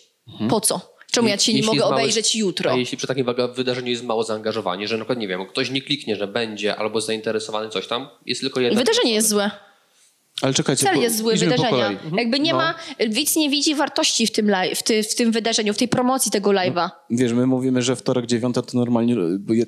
Po 0.50 0.62
co? 0.62 0.97
Czemu 1.12 1.28
ja 1.28 1.38
cię 1.38 1.54
nie 1.54 1.62
mogę 1.64 1.76
jest 1.76 1.86
małe- 1.90 1.96
obejrzeć 1.96 2.36
jutro? 2.36 2.72
A 2.72 2.76
jeśli 2.76 2.98
przy 2.98 3.08
takim 3.08 3.26
wydarzeniu 3.54 3.90
jest 3.90 4.04
mało 4.04 4.24
zaangażowanie, 4.24 4.88
że 4.88 4.98
na 4.98 5.04
przykład, 5.04 5.20
nie 5.20 5.28
wiem, 5.28 5.46
ktoś 5.46 5.70
nie 5.72 5.82
kliknie, 5.82 6.16
że 6.16 6.28
będzie 6.28 6.76
albo 6.76 7.02
zainteresowany 7.02 7.70
coś 7.70 7.88
tam, 7.88 8.08
jest 8.26 8.42
tylko 8.42 8.60
jedna... 8.60 8.80
Wydarzenie 8.80 9.14
jest 9.14 9.30
złe. 9.30 9.52
Ale 10.42 10.54
czekajcie, 10.54 10.84
Cel 10.86 11.00
jest 11.02 11.18
zły 11.18 11.36
wydarzenia. 11.36 11.88
Mhm. 11.88 12.16
Jakby 12.18 12.40
nie 12.40 12.52
No. 12.52 12.58
ma, 12.58 12.76
widz 13.10 13.36
nie 13.36 13.50
widzi 13.50 13.76
wartości 13.76 14.28
w 14.28 14.32
tym, 14.32 14.50
live, 14.50 14.80
w, 14.80 14.84
ty, 14.84 15.04
w 15.04 15.16
tym 15.16 15.32
wydarzeniu, 15.32 15.74
w 15.74 15.78
tej 15.78 15.88
promocji 15.88 16.32
tego 16.32 16.50
live'a. 16.50 16.90
Wiesz, 17.10 17.34
my 17.34 17.48
mówimy, 17.48 17.82
że 17.82 17.96
wtorek 17.96 18.26
dziewiąta 18.26 18.62
to 18.62 18.78
normalnie, 18.78 19.16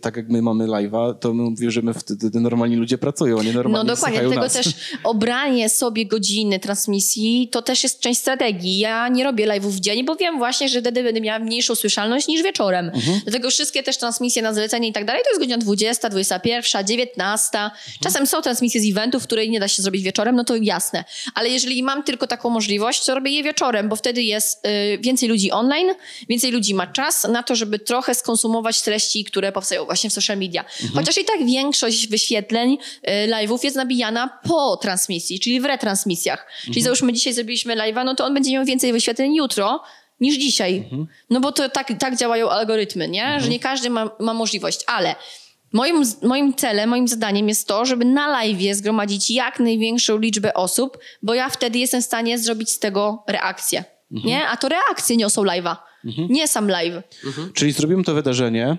tak 0.02 0.18
jak 0.18 0.30
my 0.30 0.42
mamy 0.42 0.66
live'a, 0.68 1.14
to 1.20 1.34
my 1.34 1.44
mówimy, 1.44 1.72
że 1.72 1.82
my 1.82 1.94
wtedy 1.94 2.40
normalni 2.40 2.76
ludzie 2.76 2.98
pracują, 2.98 3.40
a 3.40 3.44
nie 3.44 3.54
No 3.54 3.64
normalnie 3.64 3.88
dokładnie, 3.90 4.20
dlatego 4.20 4.42
nas. 4.42 4.54
też 4.54 4.68
obranie 5.04 5.70
sobie 5.70 6.06
godziny 6.06 6.60
transmisji 6.60 7.50
to 7.52 7.62
też 7.62 7.84
jest 7.84 8.00
część 8.00 8.20
strategii. 8.20 8.78
Ja 8.80 9.08
nie 9.08 9.24
robię 9.24 9.48
live'ów 9.48 9.70
w 9.70 9.80
dzień, 9.80 10.06
bo 10.06 10.16
wiem 10.16 10.38
właśnie, 10.38 10.70
że 10.70 10.82
wtedy 10.82 11.04
będę 11.04 11.22
miała 11.22 11.40
mniejszą 11.40 11.76
słyszalność 11.76 12.28
niż 12.28 12.44
wieczorem. 12.44 12.86
Mhm. 12.86 13.20
Dlatego 13.24 13.50
wszystkie 13.50 13.84
też 13.84 13.98
transmisje 13.98 14.42
na 14.42 14.54
zlecenie 14.54 14.88
i 14.88 14.94
tak 14.94 15.06
dalej 15.06 15.22
to 15.24 15.30
jest 15.30 15.40
godzina 15.42 15.58
20, 15.58 16.10
21, 16.10 16.88
19. 16.88 17.58
Mhm. 17.58 17.72
Czasem 18.04 18.28
są 18.28 18.42
transmisje 18.42 18.82
z 18.82 18.92
eventów, 18.92 19.24
które 19.24 19.48
nie 19.48 19.60
da 19.60 19.68
się 19.68 19.84
zrobić 19.84 20.04
wieczorem, 20.04 20.36
no 20.36 20.44
to 20.44 20.59
jasne. 20.64 21.04
Ale 21.36 21.50
jeżeli 21.50 21.84
mam 21.84 22.04
tylko 22.04 22.28
taką 22.28 22.50
możliwość, 22.50 23.06
to 23.06 23.16
robię 23.16 23.32
je 23.32 23.44
wieczorem, 23.44 23.90
bo 23.90 23.96
wtedy 23.96 24.24
jest 24.24 24.66
y, 24.66 24.98
więcej 25.02 25.30
ludzi 25.30 25.52
online, 25.52 25.90
więcej 26.30 26.52
ludzi 26.52 26.74
ma 26.74 26.88
czas 26.88 27.28
na 27.28 27.44
to, 27.44 27.56
żeby 27.56 27.80
trochę 27.80 28.16
skonsumować 28.16 28.82
treści, 28.82 29.24
które 29.24 29.52
powstają 29.52 29.86
właśnie 29.86 30.10
w 30.10 30.14
social 30.14 30.38
media. 30.38 30.62
Mhm. 30.62 30.94
Chociaż 30.94 31.18
i 31.18 31.26
tak 31.26 31.46
większość 31.46 32.08
wyświetleń 32.08 32.78
y, 33.08 33.12
live'ów 33.32 33.64
jest 33.64 33.76
nabijana 33.76 34.40
po 34.44 34.78
transmisji, 34.78 35.40
czyli 35.40 35.62
w 35.62 35.66
retransmisjach. 35.66 36.40
Mhm. 36.40 36.74
Czyli 36.74 36.84
załóżmy 36.84 37.14
dzisiaj 37.14 37.34
zrobiliśmy 37.34 37.76
live'a, 37.76 38.06
no 38.06 38.16
to 38.16 38.26
on 38.26 38.34
będzie 38.34 38.52
miał 38.52 38.66
więcej 38.66 38.94
wyświetleń 38.94 39.36
jutro 39.36 39.84
niż 40.20 40.36
dzisiaj. 40.36 40.78
Mhm. 40.78 41.08
No 41.30 41.40
bo 41.40 41.52
to 41.52 41.70
tak, 41.70 41.94
tak 42.00 42.18
działają 42.18 42.50
algorytmy, 42.50 43.08
nie? 43.08 43.40
Że 43.40 43.50
nie 43.50 43.60
każdy 43.60 43.90
ma, 43.90 44.10
ma 44.20 44.34
możliwość, 44.34 44.80
ale 44.88 45.16
Moim, 45.74 46.04
moim 46.24 46.54
celem, 46.54 46.90
moim 46.90 47.08
zadaniem 47.08 47.48
jest 47.50 47.68
to, 47.68 47.86
żeby 47.86 48.06
na 48.06 48.28
live 48.28 48.76
zgromadzić 48.76 49.32
jak 49.32 49.60
największą 49.60 50.18
liczbę 50.18 50.54
osób, 50.54 50.98
bo 51.24 51.34
ja 51.34 51.50
wtedy 51.50 51.80
jestem 51.80 52.02
w 52.02 52.06
stanie 52.06 52.40
zrobić 52.40 52.70
z 52.70 52.80
tego 52.80 53.24
reakcję. 53.28 53.84
Nie? 54.12 54.48
A 54.48 54.58
to 54.58 54.70
reakcje 54.70 55.18
niosą 55.18 55.44
live'a, 55.44 55.76
nie 56.30 56.48
sam 56.48 56.68
live. 56.70 57.04
Czyli 57.54 57.72
zrobimy 57.72 58.04
to 58.04 58.14
wydarzenie, 58.14 58.78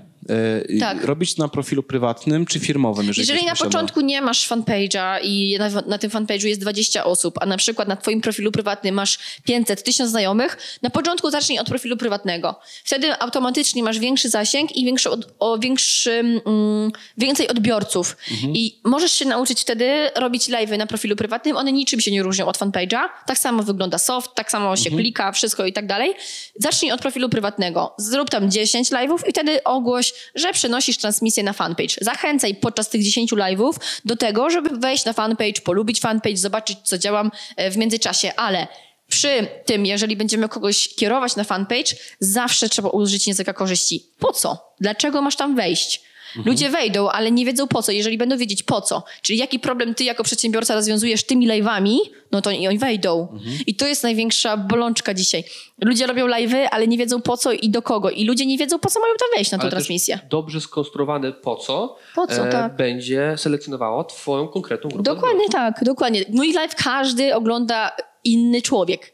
Tak. 0.80 1.04
robić 1.04 1.36
na 1.36 1.48
profilu 1.48 1.82
prywatnym 1.82 2.46
czy 2.46 2.60
firmowym? 2.60 3.06
Jeżeli, 3.06 3.20
Jeżeli 3.20 3.46
na 3.46 3.52
posiada? 3.52 3.70
początku 3.70 4.00
nie 4.00 4.22
masz 4.22 4.48
fanpage'a 4.48 5.18
i 5.22 5.56
na, 5.58 5.68
na 5.86 5.98
tym 5.98 6.10
fanpage'u 6.10 6.46
jest 6.46 6.60
20 6.60 7.04
osób, 7.04 7.38
a 7.40 7.46
na 7.46 7.56
przykład 7.56 7.88
na 7.88 7.96
twoim 7.96 8.20
profilu 8.20 8.52
prywatnym 8.52 8.94
masz 8.94 9.18
500, 9.44 9.82
1000 9.82 10.10
znajomych, 10.10 10.58
na 10.82 10.90
początku 10.90 11.30
zacznij 11.30 11.58
od 11.58 11.66
profilu 11.66 11.96
prywatnego. 11.96 12.60
Wtedy 12.84 13.20
automatycznie 13.20 13.82
masz 13.82 13.98
większy 13.98 14.28
zasięg 14.28 14.76
i 14.76 14.84
większy 14.84 15.10
od, 15.10 15.34
o 15.38 15.58
większy, 15.58 16.12
mm, 16.12 16.92
więcej 17.18 17.48
odbiorców. 17.48 18.16
I 18.54 18.80
możesz 18.84 19.12
się 19.12 19.24
nauczyć 19.24 19.60
wtedy 19.60 20.10
robić 20.16 20.48
live'y 20.48 20.78
na 20.78 20.86
profilu 20.86 21.16
prywatnym. 21.16 21.56
One 21.56 21.72
niczym 21.72 22.00
się 22.00 22.10
nie 22.10 22.22
różnią 22.22 22.46
od 22.46 22.58
fanpage'a. 22.58 23.00
Tak 23.26 23.38
samo 23.38 23.62
wygląda 23.62 23.98
soft, 23.98 24.34
tak 24.34 24.50
samo 24.50 24.76
się 24.76 24.90
klika, 24.90 25.32
wszystko 25.32 25.66
i 25.66 25.72
tak 25.72 25.86
dalej. 25.86 26.14
Zacznij 26.56 26.92
od 26.92 27.00
profilu 27.00 27.28
prywatnego. 27.28 27.94
Zrób 27.98 28.30
tam 28.30 28.50
10 28.50 28.90
live'ów 28.90 29.28
i 29.28 29.30
wtedy 29.30 29.64
ogłoś, 29.64 30.09
że 30.34 30.52
przenosisz 30.52 30.98
transmisję 30.98 31.42
na 31.42 31.52
fanpage. 31.52 31.94
Zachęcaj 32.00 32.54
podczas 32.54 32.88
tych 32.88 33.02
10 33.02 33.32
live'ów 33.32 33.72
do 34.04 34.16
tego, 34.16 34.50
żeby 34.50 34.78
wejść 34.78 35.04
na 35.04 35.12
fanpage, 35.12 35.60
polubić 35.64 36.00
fanpage, 36.00 36.36
zobaczyć, 36.36 36.78
co 36.84 36.98
działam 36.98 37.30
e, 37.56 37.70
w 37.70 37.76
międzyczasie, 37.76 38.32
ale 38.36 38.66
przy 39.08 39.46
tym, 39.64 39.86
jeżeli 39.86 40.16
będziemy 40.16 40.48
kogoś 40.48 40.94
kierować 40.94 41.36
na 41.36 41.44
fanpage, 41.44 41.94
zawsze 42.20 42.68
trzeba 42.68 42.88
użyć 42.88 43.26
języka 43.26 43.52
korzyści. 43.52 44.06
Po 44.18 44.32
co? 44.32 44.74
Dlaczego 44.80 45.22
masz 45.22 45.36
tam 45.36 45.56
wejść? 45.56 46.02
Ludzie 46.44 46.70
wejdą, 46.70 47.08
ale 47.08 47.30
nie 47.30 47.46
wiedzą 47.46 47.68
po 47.68 47.82
co. 47.82 47.92
Jeżeli 47.92 48.18
będą 48.18 48.36
wiedzieć 48.36 48.62
po 48.62 48.80
co, 48.80 49.02
czyli 49.22 49.38
jaki 49.38 49.58
problem 49.58 49.94
ty 49.94 50.04
jako 50.04 50.24
przedsiębiorca 50.24 50.74
rozwiązujesz 50.74 51.24
tymi 51.24 51.48
live'ami, 51.48 51.96
no 52.32 52.42
to 52.42 52.50
i 52.50 52.68
oni 52.68 52.78
wejdą. 52.78 53.28
I 53.66 53.74
to 53.74 53.86
jest 53.86 54.02
największa 54.02 54.56
bolączka 54.56 55.14
dzisiaj. 55.14 55.44
Ludzie 55.84 56.06
robią 56.06 56.26
live'y, 56.26 56.66
ale 56.70 56.86
nie 56.86 56.98
wiedzą 56.98 57.22
po 57.22 57.36
co 57.36 57.52
i 57.52 57.70
do 57.70 57.82
kogo. 57.82 58.10
I 58.10 58.24
ludzie 58.24 58.46
nie 58.46 58.58
wiedzą 58.58 58.78
po 58.78 58.90
co 58.90 59.00
mają 59.00 59.14
tam 59.18 59.28
wejść 59.36 59.50
na 59.50 59.58
tą 59.58 59.62
Ale 59.62 59.70
transmisję. 59.70 60.18
Dobrze 60.30 60.60
skonstruowane 60.60 61.32
po 61.32 61.56
co, 61.56 61.96
Po 62.14 62.26
co, 62.26 62.46
tak. 62.46 62.76
będzie 62.76 63.34
selekcjonowało 63.36 64.04
twoją 64.04 64.48
konkretną 64.48 64.90
grupę 64.90 65.14
Dokładnie 65.14 65.48
tak, 65.48 65.84
dokładnie. 65.84 66.24
Mój 66.28 66.52
live 66.52 66.74
każdy 66.74 67.34
ogląda 67.34 67.90
inny 68.24 68.62
człowiek. 68.62 69.12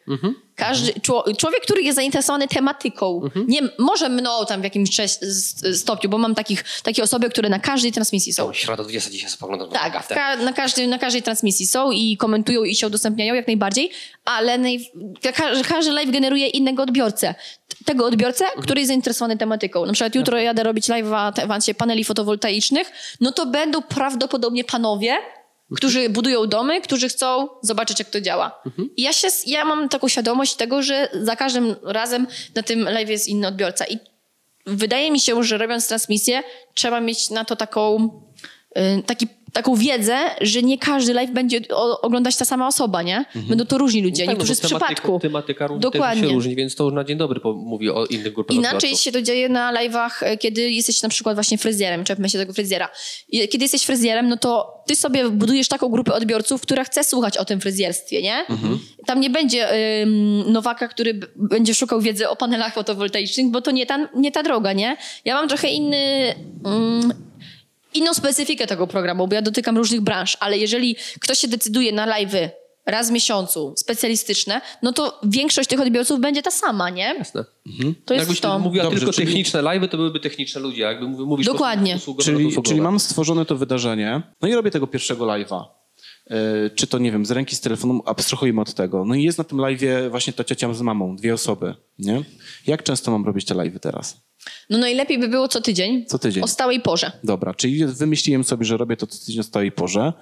Każdy 0.54 0.92
czło- 0.92 1.36
człowiek, 1.36 1.60
który 1.62 1.82
jest 1.82 1.96
zainteresowany 1.96 2.48
tematyką. 2.48 3.20
Nie, 3.48 3.60
może 3.78 4.08
mną 4.08 4.30
tam 4.48 4.60
w 4.60 4.64
jakimś 4.64 4.90
stopniu, 5.74 6.10
bo 6.10 6.18
mam 6.18 6.34
takich, 6.34 6.64
takie 6.82 7.02
osoby, 7.02 7.30
które 7.30 7.48
na 7.48 7.58
każdej 7.58 7.92
transmisji 7.92 8.32
są. 8.32 8.52
Środa 8.52 8.82
20 8.82 9.10
dzisiaj 9.10 9.30
spoglądam 9.30 9.68
na 9.68 9.74
Tak, 9.74 9.86
Agatę. 9.86 10.14
ka- 10.14 10.36
na, 10.36 10.52
każdy, 10.52 10.86
na 10.86 10.98
każdej 10.98 11.22
transmisji 11.22 11.66
są 11.66 11.90
i 11.90 12.16
komentują 12.16 12.64
i 12.64 12.74
się 12.74 12.86
udostępniają 12.86 13.34
jak 13.34 13.46
najbardziej, 13.46 13.90
ale 14.24 14.58
naj- 14.58 14.84
ka- 15.34 15.62
każdy 15.68 15.92
live 15.92 16.10
generuje 16.10 16.46
innego 16.48 16.82
odbiorcę. 16.82 17.34
Tego 17.84 18.06
odbiorcę, 18.06 18.44
który 18.62 18.80
jest 18.80 18.88
zainteresowany 18.88 19.36
tematyką. 19.36 19.86
Na 19.86 19.92
przykład 19.92 20.14
jutro 20.14 20.38
jadę 20.38 20.62
robić 20.62 20.88
live 20.88 21.06
w 21.06 21.36
temacie 21.36 21.74
paneli 21.74 22.04
fotowoltaicznych, 22.04 22.92
no 23.20 23.32
to 23.32 23.46
będą 23.46 23.82
prawdopodobnie 23.82 24.64
panowie, 24.64 25.16
którzy 25.74 26.08
budują 26.08 26.46
domy, 26.46 26.80
którzy 26.80 27.08
chcą 27.08 27.48
zobaczyć, 27.62 27.98
jak 27.98 28.10
to 28.10 28.20
działa. 28.20 28.62
I 28.96 29.02
ja, 29.02 29.12
się, 29.12 29.28
ja 29.46 29.64
mam 29.64 29.88
taką 29.88 30.08
świadomość 30.08 30.54
tego, 30.54 30.82
że 30.82 31.08
za 31.22 31.36
każdym 31.36 31.76
razem 31.82 32.26
na 32.54 32.62
tym 32.62 32.84
live 32.84 33.08
jest 33.08 33.28
inny 33.28 33.48
odbiorca. 33.48 33.84
I 33.86 33.98
wydaje 34.66 35.10
mi 35.10 35.20
się, 35.20 35.44
że 35.44 35.58
robiąc 35.58 35.88
transmisję, 35.88 36.42
trzeba 36.74 37.00
mieć 37.00 37.30
na 37.30 37.44
to 37.44 37.56
taką, 37.56 38.10
taki, 39.06 39.26
taką 39.52 39.74
wiedzę, 39.74 40.18
że 40.40 40.62
nie 40.62 40.78
każdy 40.78 41.12
live 41.14 41.30
będzie 41.30 41.60
oglądać 42.02 42.36
ta 42.36 42.44
sama 42.44 42.66
osoba, 42.66 43.02
nie? 43.02 43.24
Będą 43.34 43.66
to 43.66 43.78
różni 43.78 44.02
ludzie, 44.02 44.16
Tak, 44.16 44.26
no 44.26 44.32
niektórzy 44.32 44.52
bo 44.52 44.56
z 44.56 44.60
przypadku. 44.60 45.18
Tematyka 45.22 45.68
Dokładnie. 45.68 46.28
się 46.28 46.34
różni, 46.34 46.56
więc 46.56 46.74
to 46.74 46.84
już 46.84 46.92
na 46.92 47.04
dzień 47.04 47.18
dobry 47.18 47.40
mówi 47.44 47.90
o 47.90 48.06
innych 48.06 48.32
grupach 48.32 48.56
Inaczej 48.56 48.76
odbiorców. 48.76 49.00
się 49.00 49.12
to 49.12 49.22
dzieje 49.22 49.48
na 49.48 49.72
live'ach, 49.72 50.10
e, 50.20 50.36
kiedy 50.36 50.70
jesteś 50.70 51.02
na 51.02 51.08
przykład 51.08 51.36
właśnie 51.36 51.58
fryzjerem, 51.58 52.04
czepmy 52.04 52.28
się 52.28 52.38
tego 52.38 52.52
fryzjera. 52.52 52.88
Kiedy 53.50 53.64
jesteś 53.64 53.82
fryzjerem, 53.82 54.28
no 54.28 54.36
to 54.36 54.74
ty 54.86 54.96
sobie 54.96 55.30
budujesz 55.30 55.68
taką 55.68 55.88
grupę 55.88 56.14
odbiorców, 56.14 56.62
która 56.62 56.84
chce 56.84 57.04
słuchać 57.04 57.38
o 57.38 57.44
tym 57.44 57.60
fryzjerstwie, 57.60 58.22
nie? 58.22 58.44
Tam 59.06 59.20
nie 59.20 59.30
będzie 59.30 59.68
ym, 60.02 60.52
nowaka, 60.52 60.88
który 60.88 61.20
będzie 61.36 61.74
szukał 61.74 62.00
wiedzy 62.00 62.28
o 62.28 62.36
panelach 62.36 62.74
fotowoltaicznych, 62.74 63.46
bo 63.46 63.60
to 63.60 63.70
nie 63.70 63.86
ta, 63.86 64.08
nie 64.16 64.32
ta 64.32 64.42
droga, 64.42 64.72
nie? 64.72 64.96
Ja 65.24 65.34
mam 65.34 65.48
trochę 65.48 65.68
inny... 65.68 66.34
Ym, 66.66 67.12
inną 67.96 68.14
specyfikę 68.14 68.66
tego 68.66 68.86
programu, 68.86 69.28
bo 69.28 69.34
ja 69.34 69.42
dotykam 69.42 69.76
różnych 69.76 70.00
branż, 70.00 70.36
ale 70.40 70.58
jeżeli 70.58 70.96
ktoś 71.20 71.38
się 71.38 71.48
decyduje 71.48 71.92
na 71.92 72.06
live'y 72.06 72.48
raz 72.86 73.08
w 73.08 73.12
miesiącu, 73.12 73.74
specjalistyczne, 73.76 74.60
no 74.82 74.92
to 74.92 75.20
większość 75.24 75.68
tych 75.68 75.80
odbiorców 75.80 76.20
będzie 76.20 76.42
ta 76.42 76.50
sama, 76.50 76.90
nie? 76.90 77.14
Jasne. 77.18 77.44
To 78.04 78.14
jest 78.14 78.22
Jakbyś 78.26 78.40
to. 78.40 78.58
mówiła 78.58 78.84
Dobrze, 78.84 78.98
tylko 78.98 79.12
czyli- 79.12 79.26
techniczne 79.26 79.60
live'y, 79.62 79.88
to 79.88 79.96
byłyby 79.96 80.20
techniczne 80.20 80.60
ludzie. 80.60 80.82
Jakby 80.82 81.08
mówi- 81.08 81.24
mówisz 81.24 81.46
Dokładnie. 81.46 81.96
Usługowe, 81.96 82.24
Czyli, 82.24 82.46
usługowe. 82.46 82.68
czyli 82.68 82.80
mam 82.80 83.00
stworzone 83.00 83.44
to 83.46 83.56
wydarzenie, 83.56 84.22
no 84.42 84.48
i 84.48 84.54
robię 84.54 84.70
tego 84.70 84.86
pierwszego 84.86 85.24
live'a. 85.24 85.64
E, 86.30 86.70
Czy 86.70 86.86
to, 86.86 86.98
nie 86.98 87.12
wiem, 87.12 87.26
z 87.26 87.30
ręki, 87.30 87.56
z 87.56 87.60
telefonu, 87.60 88.02
abstrahujmy 88.06 88.60
od 88.60 88.74
tego. 88.74 89.04
No 89.04 89.14
i 89.14 89.22
jest 89.22 89.38
na 89.38 89.44
tym 89.44 89.58
live'ie 89.58 90.10
właśnie 90.10 90.32
ta 90.32 90.44
ciocia 90.44 90.74
z 90.74 90.82
mamą, 90.82 91.16
dwie 91.16 91.34
osoby, 91.34 91.74
nie? 91.98 92.22
Jak 92.66 92.82
często 92.82 93.10
mam 93.10 93.24
robić 93.26 93.44
te 93.46 93.54
live'y 93.54 93.78
teraz? 93.78 94.26
No 94.70 94.78
najlepiej 94.78 95.18
by 95.18 95.28
było 95.28 95.48
co 95.48 95.60
tydzień. 95.60 96.06
Co 96.06 96.18
tydzień. 96.18 96.42
O 96.44 96.48
stałej 96.48 96.80
porze. 96.80 97.12
Dobra, 97.24 97.54
czyli 97.54 97.86
wymyśliłem 97.86 98.44
sobie, 98.44 98.64
że 98.64 98.76
robię 98.76 98.96
to 98.96 99.06
co 99.06 99.24
tydzień 99.26 99.40
o 99.40 99.42
stałej 99.42 99.72
porze. 99.72 100.12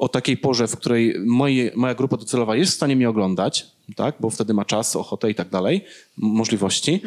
O 0.00 0.08
takiej 0.08 0.36
porze, 0.36 0.68
w 0.68 0.76
której 0.76 1.14
moje, 1.26 1.70
moja 1.74 1.94
grupa 1.94 2.16
docelowa 2.16 2.56
jest 2.56 2.72
w 2.72 2.74
stanie 2.74 2.96
mnie 2.96 3.08
oglądać, 3.08 3.66
tak? 3.96 4.14
bo 4.20 4.30
wtedy 4.30 4.54
ma 4.54 4.64
czas, 4.64 4.96
ochotę 4.96 5.30
i 5.30 5.34
tak 5.34 5.48
dalej, 5.48 5.84
możliwości. 6.16 7.02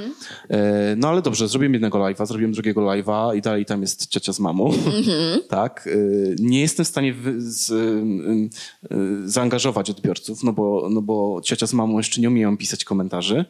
E, 0.50 0.96
no 0.98 1.08
ale 1.10 1.22
dobrze, 1.22 1.48
zrobiłem 1.48 1.74
jednego 1.74 1.98
live'a, 1.98 2.26
zrobiłem 2.26 2.52
drugiego 2.52 2.82
live'a 2.82 3.38
i 3.38 3.42
dalej 3.42 3.66
tam 3.66 3.82
jest 3.82 4.08
ciocia 4.08 4.34
z 4.34 4.40
mamą. 4.40 4.72
tak? 5.50 5.90
E, 5.92 5.96
nie 6.40 6.62
jestem 6.62 6.86
w 6.86 6.88
stanie 6.88 7.16
z, 7.38 7.72
y, 7.72 9.30
zaangażować 9.30 9.90
odbiorców, 9.90 10.44
no 10.44 10.54
bo, 10.54 10.88
no 10.92 11.02
bo 11.02 11.42
ciocia 11.44 11.68
z 11.68 11.74
mamą 11.74 11.98
jeszcze 11.98 12.22
nie 12.22 12.28
umieją 12.28 12.58
pisać 12.58 12.86
komentarzy. 12.86 13.46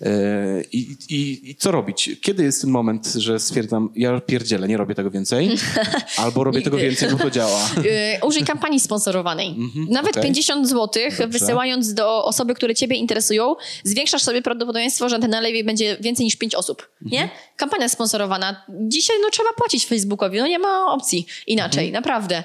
E, 0.00 0.62
I, 0.72 0.96
i, 1.08 1.50
I 1.50 1.54
co 1.54 1.70
robić? 1.70 2.10
Kiedy 2.20 2.44
jest 2.44 2.60
ten 2.60 2.70
moment, 2.70 3.06
że 3.06 3.40
stwierdzam, 3.40 3.92
ja 3.96 4.20
pierdzielę, 4.20 4.68
nie 4.68 4.76
robię 4.76 4.94
tego 4.94 5.10
więcej, 5.10 5.50
albo 6.16 6.44
robię 6.44 6.62
tego 6.62 6.76
więcej, 6.76 7.10
bo 7.10 7.18
to 7.18 7.30
działa. 7.30 7.70
Yy, 7.76 7.82
użyj 8.28 8.44
kampanii 8.44 8.80
sponsorowanej. 8.80 9.56
Nawet 9.88 10.12
okej. 10.12 10.22
50 10.22 10.68
zł 10.68 10.88
Dobrze. 11.10 11.28
wysyłając 11.28 11.94
do 11.94 12.24
osoby, 12.24 12.54
które 12.54 12.74
ciebie 12.74 12.96
interesują, 12.96 13.54
zwiększasz 13.84 14.22
sobie 14.22 14.42
prawdopodobieństwo, 14.42 15.08
że 15.08 15.18
na 15.18 15.40
live 15.40 15.66
będzie 15.66 15.96
więcej 16.00 16.24
niż 16.24 16.36
5 16.36 16.54
osób. 16.54 16.88
Nie? 17.00 17.28
Kampania 17.56 17.88
sponsorowana. 17.88 18.64
Dzisiaj 18.68 19.16
no, 19.22 19.30
trzeba 19.30 19.48
płacić 19.56 19.86
Facebookowi, 19.86 20.38
no 20.38 20.46
nie 20.46 20.58
ma 20.58 20.92
opcji 20.92 21.26
inaczej, 21.46 21.92
naprawdę. 21.92 22.44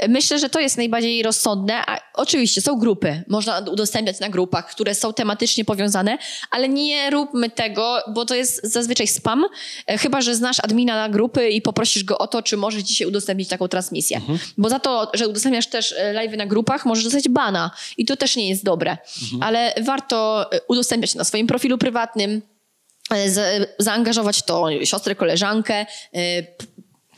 Yy, 0.00 0.08
myślę, 0.08 0.38
że 0.38 0.50
to 0.50 0.60
jest 0.60 0.76
najbardziej 0.76 1.22
rozsądne. 1.22 1.82
A 1.86 2.00
oczywiście 2.14 2.60
są 2.60 2.78
grupy, 2.78 3.22
można 3.28 3.58
udostępniać 3.58 4.20
na 4.20 4.28
grupach, 4.28 4.70
które 4.70 4.94
są 4.94 5.12
tematycznie 5.12 5.64
powiązane, 5.64 6.18
ale 6.50 6.67
nie 6.68 7.10
róbmy 7.10 7.50
tego, 7.50 7.98
bo 8.14 8.24
to 8.24 8.34
jest 8.34 8.60
zazwyczaj 8.72 9.06
spam, 9.06 9.44
e, 9.86 9.98
chyba, 9.98 10.20
że 10.20 10.34
znasz 10.34 10.60
admina 10.62 10.96
na 10.96 11.08
grupy 11.08 11.48
i 11.50 11.62
poprosisz 11.62 12.04
go 12.04 12.18
o 12.18 12.26
to, 12.26 12.42
czy 12.42 12.56
może 12.56 12.82
dzisiaj 12.82 13.06
udostępnić 13.08 13.48
taką 13.48 13.68
transmisję. 13.68 14.20
Bo 14.58 14.68
za 14.68 14.78
to, 14.78 15.10
że 15.14 15.28
udostępniasz 15.28 15.66
też 15.66 15.94
e, 15.98 16.14
live'y 16.14 16.36
na 16.36 16.46
grupach, 16.46 16.86
możesz 16.86 17.04
dostać 17.04 17.28
bana 17.28 17.70
i 17.96 18.04
to 18.04 18.16
też 18.16 18.36
nie 18.36 18.48
jest 18.48 18.64
dobre. 18.64 18.96
Ale 19.40 19.74
warto 19.84 20.46
e, 20.52 20.60
udostępniać 20.68 21.14
na 21.14 21.24
swoim 21.24 21.46
profilu 21.46 21.78
prywatnym, 21.78 22.42
za- 23.26 23.42
zaangażować 23.78 24.42
to 24.42 24.66
siostrę, 24.84 25.14
koleżankę, 25.14 25.86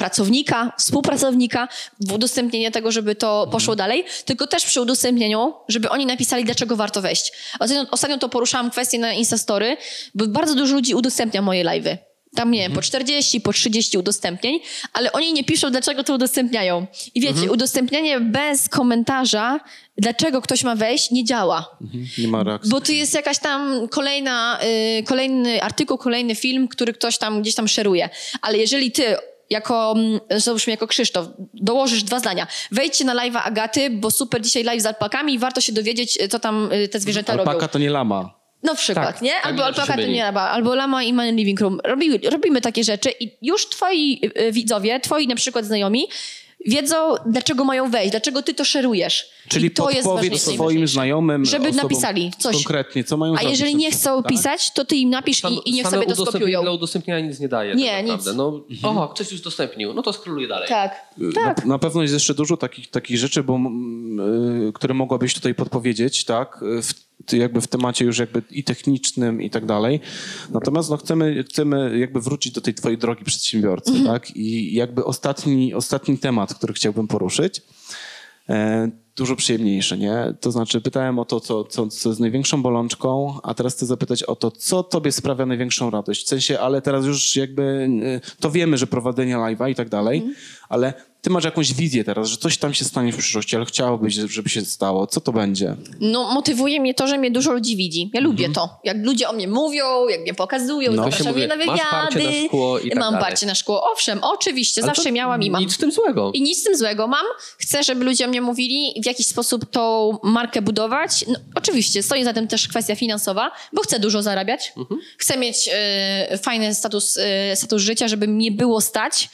pracownika, 0.00 0.72
współpracownika 0.78 1.68
w 2.00 2.12
udostępnienie 2.12 2.70
tego, 2.70 2.92
żeby 2.92 3.14
to 3.14 3.48
poszło 3.52 3.76
dalej, 3.76 4.04
tylko 4.24 4.46
też 4.46 4.64
przy 4.64 4.80
udostępnieniu, 4.80 5.54
żeby 5.68 5.88
oni 5.88 6.06
napisali, 6.06 6.44
dlaczego 6.44 6.76
warto 6.76 7.02
wejść. 7.02 7.32
Ostatnio, 7.58 7.86
ostatnio 7.90 8.18
to 8.18 8.28
poruszałam 8.28 8.70
kwestię 8.70 8.98
na 8.98 9.12
Instastory, 9.12 9.76
bo 10.14 10.26
bardzo 10.26 10.54
dużo 10.54 10.74
ludzi 10.74 10.94
udostępnia 10.94 11.42
moje 11.42 11.64
live'y. 11.64 11.96
Tam, 12.34 12.50
nie 12.50 12.58
wiem, 12.58 12.72
po 12.72 12.82
40, 12.82 13.40
po 13.40 13.52
30 13.52 13.98
udostępnień, 13.98 14.60
ale 14.92 15.12
oni 15.12 15.32
nie 15.32 15.44
piszą, 15.44 15.70
dlaczego 15.70 16.04
to 16.04 16.14
udostępniają. 16.14 16.86
I 17.14 17.20
wiecie, 17.20 17.52
udostępnianie 17.52 18.20
bez 18.20 18.68
komentarza, 18.68 19.60
dlaczego 19.98 20.42
ktoś 20.42 20.64
ma 20.64 20.76
wejść, 20.76 21.10
nie 21.10 21.24
działa. 21.24 21.78
Nie 22.18 22.28
ma 22.28 22.42
reakcji. 22.42 22.70
Bo 22.70 22.80
to 22.80 22.92
jest 22.92 23.14
jakaś 23.14 23.38
tam 23.38 23.88
kolejna, 23.88 24.60
y, 24.98 25.02
kolejny 25.02 25.62
artykuł, 25.62 25.98
kolejny 25.98 26.34
film, 26.34 26.68
który 26.68 26.92
ktoś 26.92 27.18
tam 27.18 27.42
gdzieś 27.42 27.54
tam 27.54 27.68
szeruje. 27.68 28.08
Ale 28.42 28.58
jeżeli 28.58 28.92
ty 28.92 29.16
jako, 29.50 29.94
mm, 29.96 30.20
załóżmy 30.36 30.70
jako 30.70 30.86
Krzysztof, 30.86 31.26
dołożysz 31.54 32.02
dwa 32.02 32.18
zdania. 32.18 32.46
Wejdźcie 32.72 33.04
na 33.04 33.14
live'a 33.14 33.40
Agaty, 33.44 33.90
bo 33.90 34.10
super 34.10 34.40
dzisiaj 34.42 34.64
live 34.64 34.82
z 34.82 34.86
alpakami 34.86 35.34
i 35.34 35.38
warto 35.38 35.60
się 35.60 35.72
dowiedzieć, 35.72 36.18
co 36.30 36.38
tam 36.38 36.72
y, 36.72 36.88
te 36.88 37.00
zwierzęta 37.00 37.36
robią. 37.36 37.50
Alpaka 37.50 37.68
to 37.68 37.78
nie 37.78 37.90
lama. 37.90 38.40
No 38.62 38.74
przykład, 38.74 39.06
Tak, 39.06 39.22
nie? 39.22 39.32
tak 39.32 39.46
Albo 39.46 39.64
alpaka 39.64 39.94
to 39.94 40.06
nie 40.06 40.22
lama, 40.22 40.50
albo 40.50 40.74
lama 40.74 41.02
i 41.02 41.12
man 41.12 41.36
living 41.36 41.60
room. 41.60 41.80
Robi, 41.84 42.18
robimy 42.18 42.60
takie 42.60 42.84
rzeczy 42.84 43.10
i 43.20 43.36
już 43.42 43.68
twoi 43.68 44.20
y, 44.40 44.52
widzowie, 44.52 45.00
twoi 45.00 45.26
na 45.26 45.34
przykład 45.34 45.64
znajomi 45.64 46.08
wiedzą, 46.66 47.14
dlaczego 47.26 47.64
mają 47.64 47.90
wejść, 47.90 48.10
dlaczego 48.10 48.42
ty 48.42 48.54
to 48.54 48.64
szerujesz. 48.64 49.30
Czyli 49.48 49.66
I 49.66 49.70
to 49.70 49.90
jest 49.90 50.02
podpowiedz 50.02 50.32
ważniejsze. 50.32 50.52
swoim 50.54 50.88
znajomym, 50.88 51.44
Żeby 51.44 51.72
napisali 51.72 52.30
coś. 52.38 52.54
Konkretnie, 52.56 53.04
co 53.04 53.16
mają 53.16 53.32
A 53.34 53.36
zrobić. 53.36 53.50
jeżeli 53.58 53.76
nie 53.76 53.90
chcą 53.90 54.22
Tak? 54.22 54.32
pisać, 54.32 54.72
to 54.72 54.84
ty 54.84 54.96
im 54.96 55.10
napisz 55.10 55.40
Sam- 55.40 55.52
i, 55.52 55.68
i 55.68 55.72
niech 55.72 55.86
sobie 55.88 56.06
to 56.06 56.26
skopiują. 56.26 56.62
dla 56.62 56.72
udostępniania 56.72 57.26
nic 57.26 57.40
nie 57.40 57.48
daje. 57.48 57.74
Nie, 57.74 57.90
tak 57.90 58.06
naprawdę. 58.06 58.30
nic. 58.70 58.82
No, 58.82 58.88
Oho, 58.90 59.08
ktoś 59.08 59.32
już 59.32 59.40
udostępnił, 59.40 59.94
no 59.94 60.02
to 60.02 60.12
skroluję 60.12 60.48
dalej. 60.48 60.68
Tak, 60.68 60.94
tak. 61.34 61.58
Na, 61.64 61.68
na 61.72 61.78
pewno 61.78 62.02
jest 62.02 62.14
jeszcze 62.14 62.34
dużo 62.34 62.56
takich, 62.56 62.90
takich 62.90 63.18
rzeczy, 63.18 63.42
bo, 63.42 63.54
mm, 63.54 64.68
y, 64.68 64.72
które 64.72 64.94
mogłabyś 64.94 65.34
tutaj 65.34 65.54
podpowiedzieć, 65.54 66.24
tak? 66.24 66.62
Y, 66.78 66.82
W, 66.82 67.09
jakby 67.32 67.60
w 67.60 67.66
temacie 67.66 68.04
już 68.04 68.18
jakby 68.18 68.42
i 68.50 68.64
technicznym 68.64 69.42
i 69.42 69.50
tak 69.50 69.66
dalej. 69.66 70.00
Natomiast 70.50 70.90
no, 70.90 70.96
chcemy, 70.96 71.44
chcemy 71.48 71.98
jakby 71.98 72.20
wrócić 72.20 72.52
do 72.52 72.60
tej 72.60 72.74
twojej 72.74 72.98
drogi 72.98 73.24
przedsiębiorcy, 73.24 73.90
Mhm. 73.90 74.06
tak? 74.06 74.36
I 74.36 74.74
jakby 74.74 75.04
ostatni, 75.04 75.74
ostatni 75.74 76.18
temat, 76.18 76.54
który 76.54 76.74
chciałbym 76.74 77.08
poruszyć, 77.08 77.62
e, 78.48 78.90
dużo 79.16 79.36
przyjemniejszy, 79.36 79.98
nie? 79.98 80.34
To 80.40 80.50
znaczy 80.52 80.80
pytałem 80.80 81.18
o 81.18 81.24
to, 81.24 81.40
co, 81.40 81.64
co, 81.64 81.88
co 81.88 82.08
jest 82.08 82.20
największą 82.20 82.62
bolączką, 82.62 83.38
a 83.42 83.54
teraz 83.54 83.74
chcę 83.74 83.86
zapytać 83.86 84.22
o 84.22 84.36
to, 84.36 84.50
co 84.50 84.82
tobie 84.82 85.12
sprawia 85.12 85.46
największą 85.46 85.90
radość. 85.90 86.24
W 86.24 86.28
sensie, 86.28 86.58
ale 86.60 86.82
teraz 86.82 87.04
już 87.06 87.36
jakby 87.36 87.62
y, 87.62 88.40
to 88.40 88.50
wiemy, 88.50 88.78
że 88.78 88.86
prowadzenie 88.86 89.36
live'a 89.36 89.70
i 89.70 89.74
tak 89.74 89.88
dalej, 89.88 90.18
Mhm. 90.18 90.34
ale 90.68 90.94
ty 91.22 91.30
masz 91.30 91.44
jakąś 91.44 91.74
wizję 91.74 92.04
teraz, 92.04 92.28
że 92.28 92.36
coś 92.36 92.58
tam 92.58 92.74
się 92.74 92.84
stanie 92.84 93.12
w 93.12 93.16
przyszłości, 93.16 93.56
ale 93.56 93.64
chciałobyś, 93.64 94.14
żeby 94.14 94.48
się 94.48 94.64
stało. 94.64 95.06
Co 95.06 95.20
to 95.20 95.32
będzie? 95.32 95.76
No, 96.00 96.34
motywuje 96.34 96.80
mnie 96.80 96.94
to, 96.94 97.06
że 97.06 97.18
mnie 97.18 97.30
dużo 97.30 97.52
ludzi 97.52 97.76
widzi. 97.76 98.10
Ja 98.14 98.20
lubię 98.20 98.48
to. 98.52 98.80
Jak 98.84 98.96
ludzie 99.04 99.28
o 99.28 99.32
mnie 99.32 99.48
mówią, 99.48 100.08
jak 100.08 100.20
mnie 100.20 100.34
pokazują, 100.34 100.92
No. 100.92 101.02
zapraszają 101.02 101.36
mnie 101.36 101.46
na 101.46 101.54
mówię, 101.56 101.66
masz 101.66 101.80
wywiady. 101.80 101.90
parcie 101.90 102.40
na 102.40 102.46
szkło 102.48 102.78
i 102.78 102.88
tak 102.90 102.98
mam 102.98 103.12
dalej. 103.14 103.28
parcie 103.28 103.46
na 103.46 103.54
szkło. 103.54 103.92
Owszem, 103.92 104.18
oczywiście, 104.22 104.82
Ale 104.82 104.94
zawsze 104.94 105.12
miałam 105.12 105.42
i 105.42 105.50
mam. 105.50 105.62
Nic 105.62 105.74
w 105.74 105.78
tym 105.78 105.92
złego. 105.92 106.30
I 106.34 106.42
nic 106.42 106.60
z 106.60 106.62
tym 106.64 106.76
złego 106.76 107.06
mam. 107.06 107.24
Chcę, 107.58 107.82
żeby 107.82 108.04
ludzie 108.04 108.24
o 108.24 108.28
mnie 108.28 108.40
mówili, 108.40 108.94
w 109.02 109.06
jakiś 109.06 109.26
sposób 109.26 109.70
tą 109.70 110.12
markę 110.22 110.62
budować. 110.62 111.24
No, 111.28 111.34
oczywiście, 111.54 112.02
stoi 112.02 112.24
za 112.24 112.32
tym 112.32 112.48
też 112.48 112.68
kwestia 112.68 112.94
finansowa, 112.96 113.50
bo 113.72 113.82
chcę 113.82 113.98
dużo 114.00 114.22
zarabiać. 114.22 114.72
Mhm. 114.76 115.00
Chcę 115.18 115.38
mieć 115.38 115.68
e, 115.72 116.38
fajny 116.42 116.74
status, 116.74 117.16
e, 117.16 117.56
status 117.56 117.82
życia, 117.82 118.08
żeby 118.08 118.26
mnie 118.28 118.50
było 118.52 118.80
stać 118.80 119.28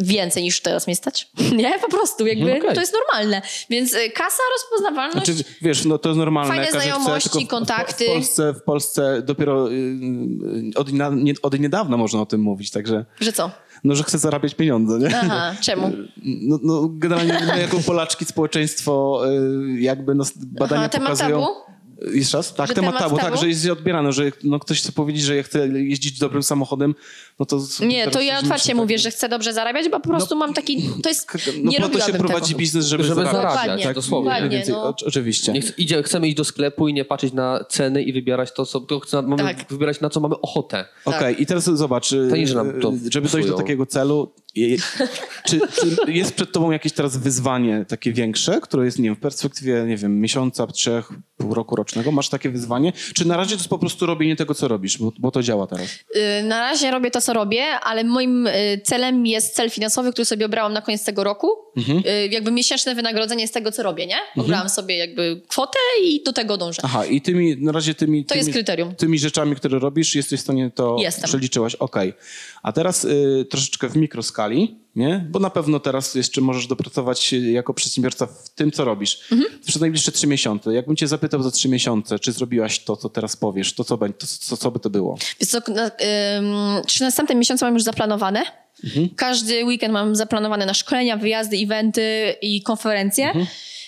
więcej 0.00 0.42
niż 0.42 0.60
teraz 0.60 0.86
mnie 0.86 0.96
stać. 0.96 1.30
Nie, 1.56 1.78
po 1.78 1.88
prostu, 1.88 2.26
jakby 2.26 2.44
Mhm, 2.44 2.62
okej. 2.62 2.74
to 2.74 2.80
jest 2.80 2.94
normalne. 2.94 3.42
Więc 3.70 3.94
e, 3.94 4.10
kasa, 4.10 4.42
rozpoznawalność, 4.52 5.26
Znaczy, 5.26 5.44
wiesz, 5.62 5.84
no 5.84 5.98
to 5.98 6.08
jest 6.08 6.18
normalne. 6.18 6.48
Fajne 6.54 6.64
każdy 6.64 6.78
chce, 6.80 6.88
znajomości, 6.90 7.44
w- 7.44 7.48
kontakty. 7.48 8.04
W, 8.04 8.08
Polsce, 8.08 8.52
w 8.52 8.62
Polsce 8.62 9.22
dopiero 9.22 9.70
y, 9.70 9.74
y, 9.74 10.70
od, 10.76 10.88
od 11.42 11.60
niedawna 11.60 11.96
można 11.96 12.20
o 12.20 12.26
tym 12.26 12.40
mówić, 12.40 12.70
także 12.70 13.04
że 13.20 13.32
co? 13.32 13.50
no, 13.84 13.94
że 13.94 14.02
chce 14.04 14.18
zarabiać 14.18 14.54
pieniądze, 14.54 14.98
nie? 14.98 15.16
Aha, 15.22 15.54
czemu? 15.60 15.92
No, 16.22 16.58
no 16.62 16.88
generalnie 16.92 17.32
my 17.46 17.60
jako 17.60 17.78
Polaczki 17.86 18.24
społeczeństwo 18.24 19.22
y, 19.76 19.80
jakby 19.80 20.14
no, 20.14 20.24
badania 20.36 20.80
Aha, 20.80 20.88
temat 20.88 21.08
pokazują... 21.12 21.40
tabu? 21.40 21.69
Jeszcze 22.14 22.36
raz? 22.36 22.54
Tak, 22.54 22.68
Że 22.68 22.74
temat, 22.74 22.90
temat 22.94 23.02
tabu, 23.02 23.16
tak, 23.16 23.24
tabu? 23.24 23.36
że 23.40 23.48
jest 23.48 23.70
odbierane, 23.70 24.12
że 24.12 24.32
no, 24.44 24.58
ktoś 24.58 24.80
chce 24.80 24.92
powiedzieć, 24.92 25.22
że 25.22 25.36
ja 25.36 25.42
chcę 25.42 25.68
jeździć 25.68 26.18
dobrym 26.18 26.42
samochodem, 26.42 26.94
no 27.38 27.46
to... 27.46 27.60
Nie, 27.86 28.10
to 28.10 28.20
ja 28.20 28.38
otwarcie 28.38 28.66
tak- 28.66 28.76
mówię, 28.76 28.98
że 28.98 29.10
chcę 29.10 29.28
dobrze 29.28 29.52
zarabiać, 29.52 29.88
bo 29.88 30.00
po 30.00 30.08
prostu 30.08 30.36
mam 30.36 30.54
taki... 30.54 30.82
To 31.02 31.08
jest... 31.08 31.32
No 31.62 31.70
nie 31.70 31.80
po 31.80 31.88
to 31.88 32.00
się 32.00 32.12
prowadzi 32.12 32.46
tego. 32.48 32.58
biznes, 32.58 32.86
żeby, 32.86 33.04
Żeby 33.04 33.14
zarabiać. 33.14 33.42
zarabiać, 33.42 33.60
Dokładnie, 33.62 33.84
tak, 33.84 33.94
dosłownie. 33.94 34.30
dokładnie, 34.30 34.64
no. 34.68 34.94
oczywiście. 35.06 35.52
Nie, 35.52 35.62
idzie, 35.78 36.02
chcemy 36.02 36.28
iść 36.28 36.36
do 36.36 36.44
sklepu 36.44 36.88
i 36.88 36.94
nie 36.94 37.04
patrzeć 37.04 37.32
na 37.32 37.64
ceny 37.68 38.02
i 38.02 38.12
wybierać 38.12 38.52
to, 38.52 38.66
co 38.66 38.80
to 38.80 39.00
chcemy, 39.00 39.28
mamy 39.28 39.42
Tak. 39.54 39.66
wybierać, 39.70 40.00
na 40.00 40.10
co 40.10 40.20
mamy 40.20 40.40
ochotę. 40.40 40.84
Okej, 41.04 41.42
i 41.42 41.46
teraz 41.46 41.64
zobacz, 41.64 42.12
y, 42.12 42.46
że 42.46 42.60
y, 42.62 43.10
żeby 43.12 43.28
dojść 43.28 43.48
do 43.48 43.54
takiego 43.54 43.86
celu, 43.86 44.32
je- 44.54 44.76
czy, 45.48 45.60
czy 45.60 46.12
jest 46.12 46.34
przed 46.34 46.52
tobą 46.52 46.70
jakieś 46.70 46.92
teraz 46.92 47.16
wyzwanie 47.16 47.84
takie 47.88 48.12
większe, 48.12 48.60
które 48.60 48.84
jest, 48.84 48.98
nie 48.98 49.04
wiem, 49.04 49.16
w 49.16 49.20
perspektywie, 49.20 49.84
nie 49.88 49.96
wiem, 49.96 50.20
miesiąca, 50.20 50.66
trzech, 50.66 51.08
roku 51.48 51.76
rocznego, 51.76 52.12
masz 52.12 52.28
takie 52.28 52.50
wyzwanie? 52.50 52.92
Czy 53.14 53.28
na 53.28 53.36
razie 53.36 53.50
to 53.50 53.56
jest 53.56 53.68
po 53.68 53.78
prostu 53.78 54.06
robienie 54.06 54.36
tego, 54.36 54.54
co 54.54 54.68
robisz, 54.68 54.98
bo, 54.98 55.12
bo 55.18 55.30
to 55.30 55.42
działa 55.42 55.66
teraz? 55.66 55.86
Y, 56.16 56.42
Na 56.42 56.60
razie 56.60 56.90
robię 56.90 57.10
to, 57.10 57.20
co 57.20 57.32
robię, 57.32 57.64
ale 57.70 58.04
moim 58.04 58.46
y, 58.46 58.80
celem 58.84 59.26
jest 59.26 59.54
cel 59.54 59.70
finansowy, 59.70 60.12
który 60.12 60.24
sobie 60.24 60.46
obrałam 60.46 60.72
na 60.72 60.82
koniec 60.82 61.04
tego 61.04 61.24
roku. 61.24 61.48
Mhm. 61.76 61.98
Y, 62.06 62.28
Jakby 62.30 62.50
miesięczne 62.50 62.94
wynagrodzenie 62.94 63.48
z 63.48 63.50
tego, 63.52 63.72
co 63.72 63.82
robię, 63.82 64.06
nie? 64.06 64.16
Obrałam 64.36 64.68
sobie 64.68 64.96
jakby 64.96 65.42
kwotę 65.48 65.78
i 66.04 66.22
do 66.22 66.32
tego 66.32 66.56
dążę. 66.56 66.82
Aha, 66.84 67.06
i 67.06 67.20
tymi, 67.20 67.56
na 67.56 67.72
razie 67.72 67.94
tymi... 67.94 68.24
To 68.24 68.28
tymi, 68.34 68.38
jest 68.38 68.52
kryterium. 68.52 68.94
Tymi 68.94 69.18
rzeczami, 69.18 69.56
które 69.56 69.78
robisz, 69.78 70.14
jesteś 70.14 70.40
w 70.40 70.42
stanie 70.42 70.70
to 70.74 70.96
Jestem. 70.98 71.24
przeliczyłaś. 71.24 71.74
Okej. 71.74 72.12
A 72.62 72.72
teraz 72.72 73.04
y, 73.04 73.46
troszeczkę 73.50 73.88
w 73.88 73.96
mikroskali 73.96 74.30
skali, 74.40 74.80
nie? 74.96 75.26
Bo 75.30 75.38
na 75.38 75.50
pewno 75.50 75.80
teraz 75.80 76.14
jeszcze 76.14 76.40
możesz 76.40 76.66
dopracować 76.66 77.32
jako 77.32 77.74
przedsiębiorca 77.74 78.26
w 78.26 78.48
tym, 78.48 78.72
co 78.72 78.84
robisz. 78.84 79.28
Przez 79.66 79.80
najbliższe 79.80 80.12
trzy 80.12 80.26
miesiące. 80.26 80.74
Jakbym 80.74 80.96
cię 80.96 81.08
zapytał 81.08 81.42
za 81.42 81.50
trzy 81.50 81.68
miesiące, 81.68 82.18
czy 82.18 82.32
zrobiłaś 82.32 82.78
to, 82.78 82.96
co 82.96 83.08
teraz 83.08 83.36
powiesz, 83.36 83.74
to 83.74 83.84
co, 83.84 83.96
będzie, 83.96 84.18
to, 84.18 84.26
co, 84.26 84.56
co 84.56 84.70
by 84.70 84.80
to 84.80 84.90
było? 84.90 85.18
Więc 85.40 85.50
co, 85.50 85.72
na, 85.72 85.90
trzy 86.86 87.04
następne 87.04 87.34
miesiące 87.34 87.64
mam 87.64 87.74
już 87.74 87.82
zaplanowane. 87.82 88.42
Każdy 89.16 89.64
weekend 89.64 89.92
mam 89.92 90.16
zaplanowane 90.16 90.66
na 90.66 90.74
szkolenia, 90.74 91.16
wyjazdy, 91.16 91.56
eventy 91.56 92.34
i 92.42 92.62
konferencje. 92.62 93.32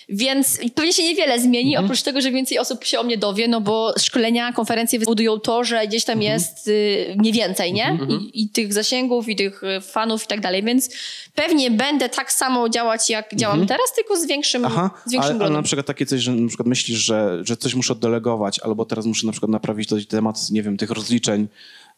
Więc 0.09 0.59
pewnie 0.75 0.93
się 0.93 1.03
niewiele 1.03 1.41
zmieni, 1.41 1.77
oprócz 1.77 2.03
tego, 2.03 2.21
że 2.21 2.31
więcej 2.31 2.59
osób 2.59 2.85
się 2.85 3.01
o 3.01 3.03
mnie 3.03 3.19
dowie, 3.19 3.49
no 3.49 3.61
bo 3.61 3.95
szkolenia, 3.99 4.53
konferencje 4.53 4.99
budują 4.99 5.41
to, 5.41 5.65
że 5.65 5.87
gdzieś 5.87 6.05
tam 6.05 6.23
jest 6.23 6.69
y, 6.69 7.15
mniej 7.19 7.33
więcej, 7.33 7.73
nie? 7.73 7.99
I, 8.33 8.43
I 8.43 8.49
tych 8.49 8.73
zasięgów, 8.73 9.29
i 9.29 9.37
tych 9.37 9.63
y, 9.63 9.81
fanów 9.81 10.25
i 10.25 10.27
tak 10.27 10.41
dalej. 10.41 10.63
Więc 10.63 10.91
pewnie 11.35 11.71
będę 11.71 12.09
tak 12.09 12.33
samo 12.33 12.69
działać, 12.69 13.11
jak 13.11 13.37
działam 13.37 13.67
teraz, 13.67 13.95
tylko 13.95 14.17
z 14.17 14.27
większym, 14.27 14.65
Aha, 14.65 14.91
z 15.07 15.13
większym 15.13 15.21
ale, 15.21 15.31
ale 15.31 15.39
gronem. 15.39 15.53
na 15.53 15.63
przykład 15.63 15.87
takie 15.87 16.07
coś, 16.07 16.21
że 16.21 16.33
na 16.33 16.49
przykład 16.49 16.69
myślisz, 16.69 16.99
że, 16.99 17.39
że 17.45 17.57
coś 17.57 17.75
muszę 17.75 17.93
oddelegować, 17.93 18.61
albo 18.61 18.85
teraz 18.85 19.07
muszę 19.07 19.27
na 19.27 19.33
przykład 19.33 19.51
naprawić 19.51 19.89
to 19.89 19.97
temat, 20.09 20.51
nie 20.51 20.63
wiem, 20.63 20.77
tych 20.77 20.91
rozliczeń, 20.91 21.49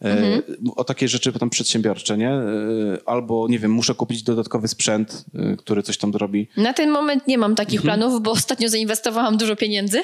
Mhm. 0.01 0.33
e, 0.33 0.43
o 0.77 0.85
takie 0.85 1.09
rzeczy 1.09 1.33
tam 1.33 1.51
przedsiębiorcze, 1.51 2.17
nie? 2.19 2.31
E, 2.31 2.43
albo, 3.07 3.47
nie 3.49 3.59
wiem, 3.59 3.71
muszę 3.71 3.95
kupić 3.95 4.23
dodatkowy 4.23 4.69
sprzęt, 4.69 5.25
e, 5.35 5.57
który 5.57 5.83
coś 5.83 5.99
tam 5.99 6.13
zrobi. 6.13 6.49
Na 6.57 6.73
ten 6.73 6.91
moment 6.91 7.27
nie 7.29 7.39
mam 7.39 7.55
takich 7.55 7.83
planów, 7.83 8.23
bo 8.23 8.31
ostatnio 8.31 8.69
zainwestowałam 8.69 9.37
dużo 9.37 9.57
pieniędzy 9.57 10.03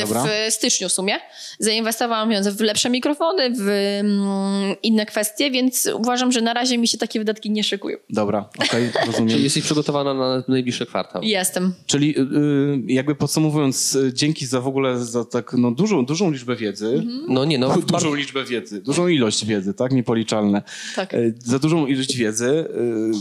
dobra. 0.00 0.24
w 0.24 0.52
styczniu 0.52 0.88
w 0.88 0.92
sumie. 0.92 1.14
Zainwestowałam 1.58 2.28
pieniądze 2.28 2.52
w 2.52 2.60
lepsze 2.60 2.90
mikrofony, 2.90 3.50
w 3.58 3.68
mm, 3.68 4.76
inne 4.82 5.06
kwestie, 5.06 5.50
więc 5.50 5.90
uważam, 5.94 6.32
że 6.32 6.40
na 6.40 6.54
razie 6.54 6.78
mi 6.78 6.88
się 6.88 6.98
takie 6.98 7.18
wydatki 7.18 7.50
nie 7.50 7.64
szykują. 7.64 7.96
Dobra, 8.10 8.48
okej, 8.58 8.90
rozumiem. 9.06 9.28
Czyli 9.28 9.44
jesteś 9.44 9.64
przygotowana 9.64 10.14
na 10.14 10.42
najbliższy 10.48 10.86
kwartał. 10.86 11.22
Jestem. 11.22 11.74
Czyli 11.86 12.18
y, 12.18 12.22
y, 12.22 12.92
jakby 12.92 13.14
podsumowując, 13.14 13.94
y, 13.94 14.12
dzięki 14.14 14.46
za 14.46 14.60
w 14.60 14.66
ogóle 14.66 14.98
za 14.98 15.24
tak 15.24 15.52
no, 15.58 15.70
dużą, 15.70 16.06
dużą 16.06 16.30
liczbę 16.30 16.56
wiedzy, 16.56 17.02
No 17.28 17.44
nie, 17.44 17.58
no. 17.58 17.76
dużą 17.92 18.14
liczbę 18.14 18.44
wiedzy, 18.44 18.82
dużą 18.82 19.06
ilość 19.18 19.44
wiedzy, 19.44 19.74
tak? 19.74 19.92
Niepoliczalne. 19.92 20.62
Tak. 20.96 21.14
E, 21.14 21.18
Za 21.38 21.58
dużą 21.58 21.86
ilość 21.86 22.16
wiedzy, 22.16 22.46
y, 22.50 22.66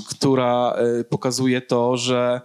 która 0.09 0.75
y, 0.99 1.03
pokazuje 1.03 1.61
to, 1.61 1.97
że 1.97 2.41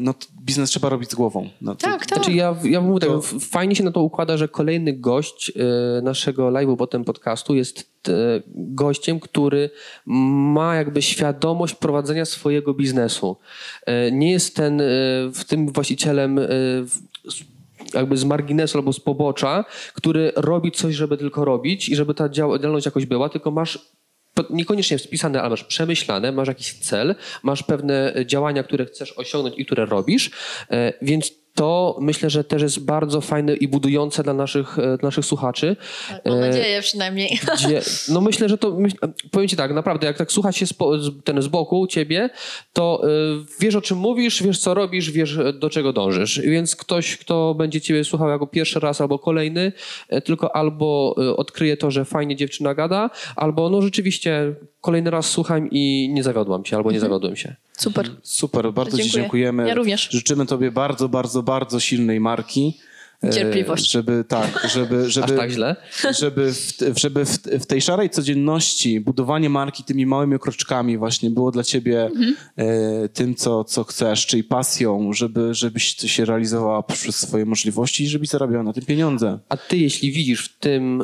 no, 0.00 0.14
biznes 0.44 0.70
trzeba 0.70 0.88
robić 0.88 1.10
z 1.10 1.14
głową. 1.14 1.48
No, 1.60 1.74
to- 1.74 1.86
Tak, 1.86 2.06
tak. 2.06 2.18
Znaczy 2.18 2.32
ja, 2.32 2.56
ja 2.64 2.80
mówię 2.80 3.00
tak, 3.00 3.08
To- 3.08 3.22
fajnie 3.40 3.74
się 3.76 3.84
na 3.84 3.92
to 3.92 4.00
układa, 4.02 4.36
że 4.36 4.48
kolejny 4.48 4.92
gość 4.92 5.52
e, 5.98 6.02
naszego 6.02 6.48
live'u, 6.50 6.76
potem 6.76 7.04
podcastu 7.04 7.54
jest 7.54 7.78
e, 8.08 8.12
gościem, 8.54 9.20
który 9.20 9.70
ma 10.06 10.74
jakby 10.76 11.02
świadomość 11.02 11.74
prowadzenia 11.74 12.24
swojego 12.24 12.74
biznesu. 12.74 13.36
E, 13.86 14.12
nie 14.12 14.30
jest 14.32 14.56
ten 14.56 14.80
e, 14.80 14.84
w 15.34 15.44
tym 15.48 15.72
właścicielem 15.72 16.38
e, 16.38 16.44
jakby 17.94 18.16
z 18.16 18.24
marginesu 18.24 18.78
albo 18.78 18.92
z 18.92 19.00
pobocza, 19.00 19.64
który 19.94 20.32
robi 20.36 20.72
coś, 20.72 20.94
żeby 20.94 21.16
tylko 21.16 21.44
robić 21.44 21.88
i 21.88 21.96
żeby 21.96 22.14
ta 22.14 22.28
dział- 22.28 22.58
działalność 22.58 22.86
jakoś 22.86 23.06
była, 23.06 23.28
tylko 23.28 23.50
masz 23.50 23.78
niekoniecznie 24.50 24.98
spisane, 24.98 25.40
ale 25.40 25.50
masz 25.50 25.64
przemyślane, 25.64 26.32
masz 26.32 26.48
jakiś 26.48 26.72
cel, 26.72 27.14
masz 27.42 27.62
pewne 27.62 28.14
e, 28.14 28.26
działania, 28.26 28.62
które 28.62 28.86
chcesz 28.86 29.12
osiągnąć 29.12 29.58
i 29.58 29.66
które 29.66 29.86
robisz, 29.86 30.30
e, 30.70 30.92
więc 31.02 31.32
to 31.58 31.96
myślę, 32.00 32.30
że 32.30 32.44
też 32.44 32.62
jest 32.62 32.84
bardzo 32.84 33.20
fajne 33.20 33.54
i 33.54 33.68
budujące 33.68 34.22
dla 34.22 34.34
naszych, 34.34 34.78
e, 34.78 34.82
dla 34.82 35.06
naszych 35.08 35.24
słuchaczy. 35.24 35.76
Mam 36.24 36.34
E, 36.34 36.40
nadzieję 36.40 36.80
przynajmniej. 36.80 37.40
Gdzie, 37.54 37.80
no 38.14 38.20
myślę, 38.20 38.48
że 38.48 38.58
to, 38.58 38.70
myśl, 38.70 38.96
powiem 39.30 39.48
ci 39.48 39.56
tak, 39.56 39.72
naprawdę, 39.72 40.06
jak 40.06 40.18
tak 40.18 40.32
słuchać 40.32 40.56
się 40.56 40.66
spo, 40.66 40.92
ten 41.24 41.42
z 41.42 41.48
boku 41.48 41.86
ciebie, 41.86 42.30
to 42.72 43.02
wiesz 43.60 43.74
o 43.74 43.80
czym 43.80 43.98
mówisz, 43.98 44.42
wiesz 44.42 44.58
co 44.58 44.74
robisz, 44.74 45.10
wiesz 45.10 45.38
e, 45.38 45.52
do 45.52 45.70
czego 45.70 45.92
dążysz. 45.92 46.40
Więc 46.40 46.76
ktoś, 46.76 47.16
kto 47.16 47.54
będzie 47.54 47.80
ciebie 47.80 48.04
słuchał 48.04 48.28
jako 48.28 48.46
pierwszy 48.46 48.80
raz 48.80 49.00
albo 49.00 49.18
kolejny, 49.18 49.72
e, 50.08 50.20
tylko 50.20 50.56
albo 50.56 51.14
odkryje 51.36 51.76
to, 51.76 51.90
że 51.90 52.04
fajnie 52.04 52.36
dziewczyna 52.36 52.74
gada, 52.74 53.10
albo 53.36 53.70
no 53.70 53.82
rzeczywiście 53.82 54.54
kolejny 54.80 55.10
raz 55.10 55.30
słucham 55.30 55.68
i 55.70 56.10
nie 56.12 56.22
zawiodłam 56.22 56.64
się, 56.64 56.76
albo 56.76 56.92
nie 56.92 57.00
zawiodłem 57.00 57.36
się. 57.36 57.56
Super. 57.78 58.10
Super, 58.22 58.72
bardzo 58.72 58.96
Ci 58.96 59.02
Dziękuję. 59.02 59.22
dziękujemy. 59.22 59.68
Ja 59.68 59.74
również. 59.74 60.08
Życzymy 60.12 60.46
Tobie 60.46 60.70
bardzo, 60.70 61.08
bardzo, 61.08 61.42
bardzo 61.42 61.80
silnej 61.80 62.20
marki. 62.20 62.78
e, 63.24 63.30
Cierpliwość. 63.30 63.90
Żeby 63.90 64.24
tak, 64.28 64.68
żeby, 64.74 65.10
żeby, 65.10 65.26
Aż 65.32 65.38
tak 65.38 65.50
źle? 65.50 65.76
żeby, 66.20 66.52
w, 66.54 66.98
żeby 66.98 67.24
w, 67.24 67.38
w 67.38 67.66
tej 67.66 67.80
szarej 67.82 68.10
codzienności 68.10 69.00
budowanie 69.00 69.50
marki 69.50 69.84
tymi 69.84 70.06
małymi 70.06 70.38
kroczkami 70.38 70.98
właśnie 70.98 71.30
było 71.30 71.50
dla 71.50 71.62
ciebie 71.62 72.02
Mhm. 72.06 72.36
e, 72.56 73.08
tym, 73.08 73.34
co, 73.34 73.64
co 73.64 73.84
chcesz, 73.84 74.26
czyli 74.26 74.44
pasją, 74.44 75.12
żeby, 75.12 75.54
żebyś 75.54 75.96
ty 75.96 76.08
się 76.08 76.24
realizowała 76.24 76.82
przez 76.82 77.16
swoje 77.16 77.44
możliwości 77.44 78.04
i 78.04 78.08
żebyś 78.08 78.28
zarabiała 78.28 78.62
na 78.62 78.72
tym 78.72 78.84
pieniądze. 78.84 79.38
A 79.48 79.56
ty, 79.56 79.76
jeśli 79.76 80.12
widzisz 80.12 80.44
w 80.44 80.58
tym 80.58 81.02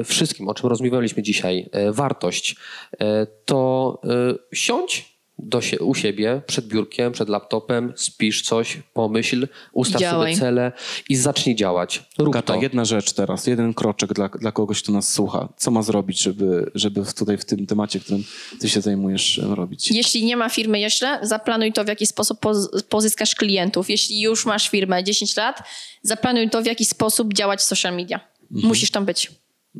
e, 0.00 0.04
wszystkim, 0.04 0.48
o 0.48 0.54
czym 0.54 0.68
rozmawialiśmy 0.70 1.22
dzisiaj, 1.22 1.68
e, 1.72 1.92
wartość, 1.92 2.56
e, 3.00 3.26
to 3.44 4.00
e, 4.04 4.34
siądź 4.56 5.15
do 5.38 5.60
sie, 5.62 5.78
u 5.78 5.94
siebie 5.94 6.42
przed 6.46 6.66
biurkiem, 6.68 7.12
przed 7.12 7.28
laptopem, 7.28 7.92
spisz 7.96 8.42
coś, 8.42 8.78
pomyśl, 8.92 9.48
ustaw 9.72 10.00
Działaj. 10.00 10.34
sobie 10.34 10.40
cele 10.46 10.72
i 11.08 11.16
zacznij 11.16 11.56
działać. 11.56 12.04
Rób 12.18 12.32
Gata, 12.32 12.54
to. 12.54 12.62
jedna 12.62 12.84
rzecz 12.84 13.12
teraz, 13.12 13.46
jeden 13.46 13.74
kroczek 13.74 14.12
dla, 14.12 14.28
dla 14.28 14.52
kogoś, 14.52 14.82
kto 14.82 14.92
nas 14.92 15.12
słucha. 15.12 15.48
Co 15.56 15.70
ma 15.70 15.82
zrobić, 15.82 16.22
żeby, 16.22 16.70
żeby 16.74 17.02
tutaj 17.16 17.38
w 17.38 17.44
tym 17.44 17.66
temacie, 17.66 18.00
którym 18.00 18.24
ty 18.60 18.68
się 18.68 18.80
zajmujesz, 18.80 19.40
robić? 19.42 19.90
Jeśli 19.90 20.24
nie 20.24 20.36
ma 20.36 20.48
firmy 20.48 20.80
jeszcze, 20.80 21.18
zaplanuj 21.22 21.72
to, 21.72 21.84
w 21.84 21.88
jaki 21.88 22.06
sposób 22.06 22.40
poz- 22.40 22.82
pozyskasz 22.88 23.34
klientów. 23.34 23.90
Jeśli 23.90 24.20
już 24.20 24.46
masz 24.46 24.68
firmę 24.68 25.04
10 25.04 25.36
lat, 25.36 25.62
zaplanuj 26.02 26.50
to, 26.50 26.62
w 26.62 26.66
jaki 26.66 26.84
sposób 26.84 27.34
działać 27.34 27.60
w 27.60 27.62
social 27.62 27.96
media. 27.96 28.20
Musisz 28.50 28.90
tam 28.90 29.04
być. 29.04 29.30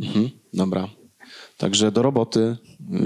Mhm, 0.01 0.31
dobra. 0.55 0.89
Także 1.57 1.93
do 1.93 2.03
roboty, 2.03 2.57
yy, 2.91 3.01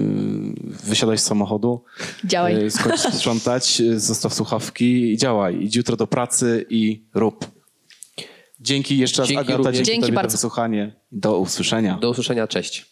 wysiadaj 0.84 1.18
z 1.18 1.22
samochodu, 1.22 1.84
Działaj. 2.24 2.54
yy, 2.54 2.70
skończ 2.70 3.00
sprzątać, 3.18 3.82
zostaw 3.96 4.34
słuchawki 4.34 5.12
i 5.12 5.16
działaj. 5.16 5.62
Idź 5.64 5.76
jutro 5.76 5.96
do 5.96 6.06
pracy 6.06 6.66
i 6.70 7.02
rób. 7.14 7.46
Dzięki 8.60 8.98
jeszcze 8.98 9.22
raz 9.22 9.28
Dzięki 9.28 9.40
Agata, 9.40 9.56
również. 9.56 9.76
dzięki, 9.76 9.90
Dzięki 9.90 10.12
bardzo. 10.12 10.30
za 10.30 10.36
wysłuchanie. 10.36 10.92
Do 11.12 11.38
usłyszenia. 11.38 11.98
Do 12.00 12.10
usłyszenia, 12.10 12.46
cześć. 12.48 12.86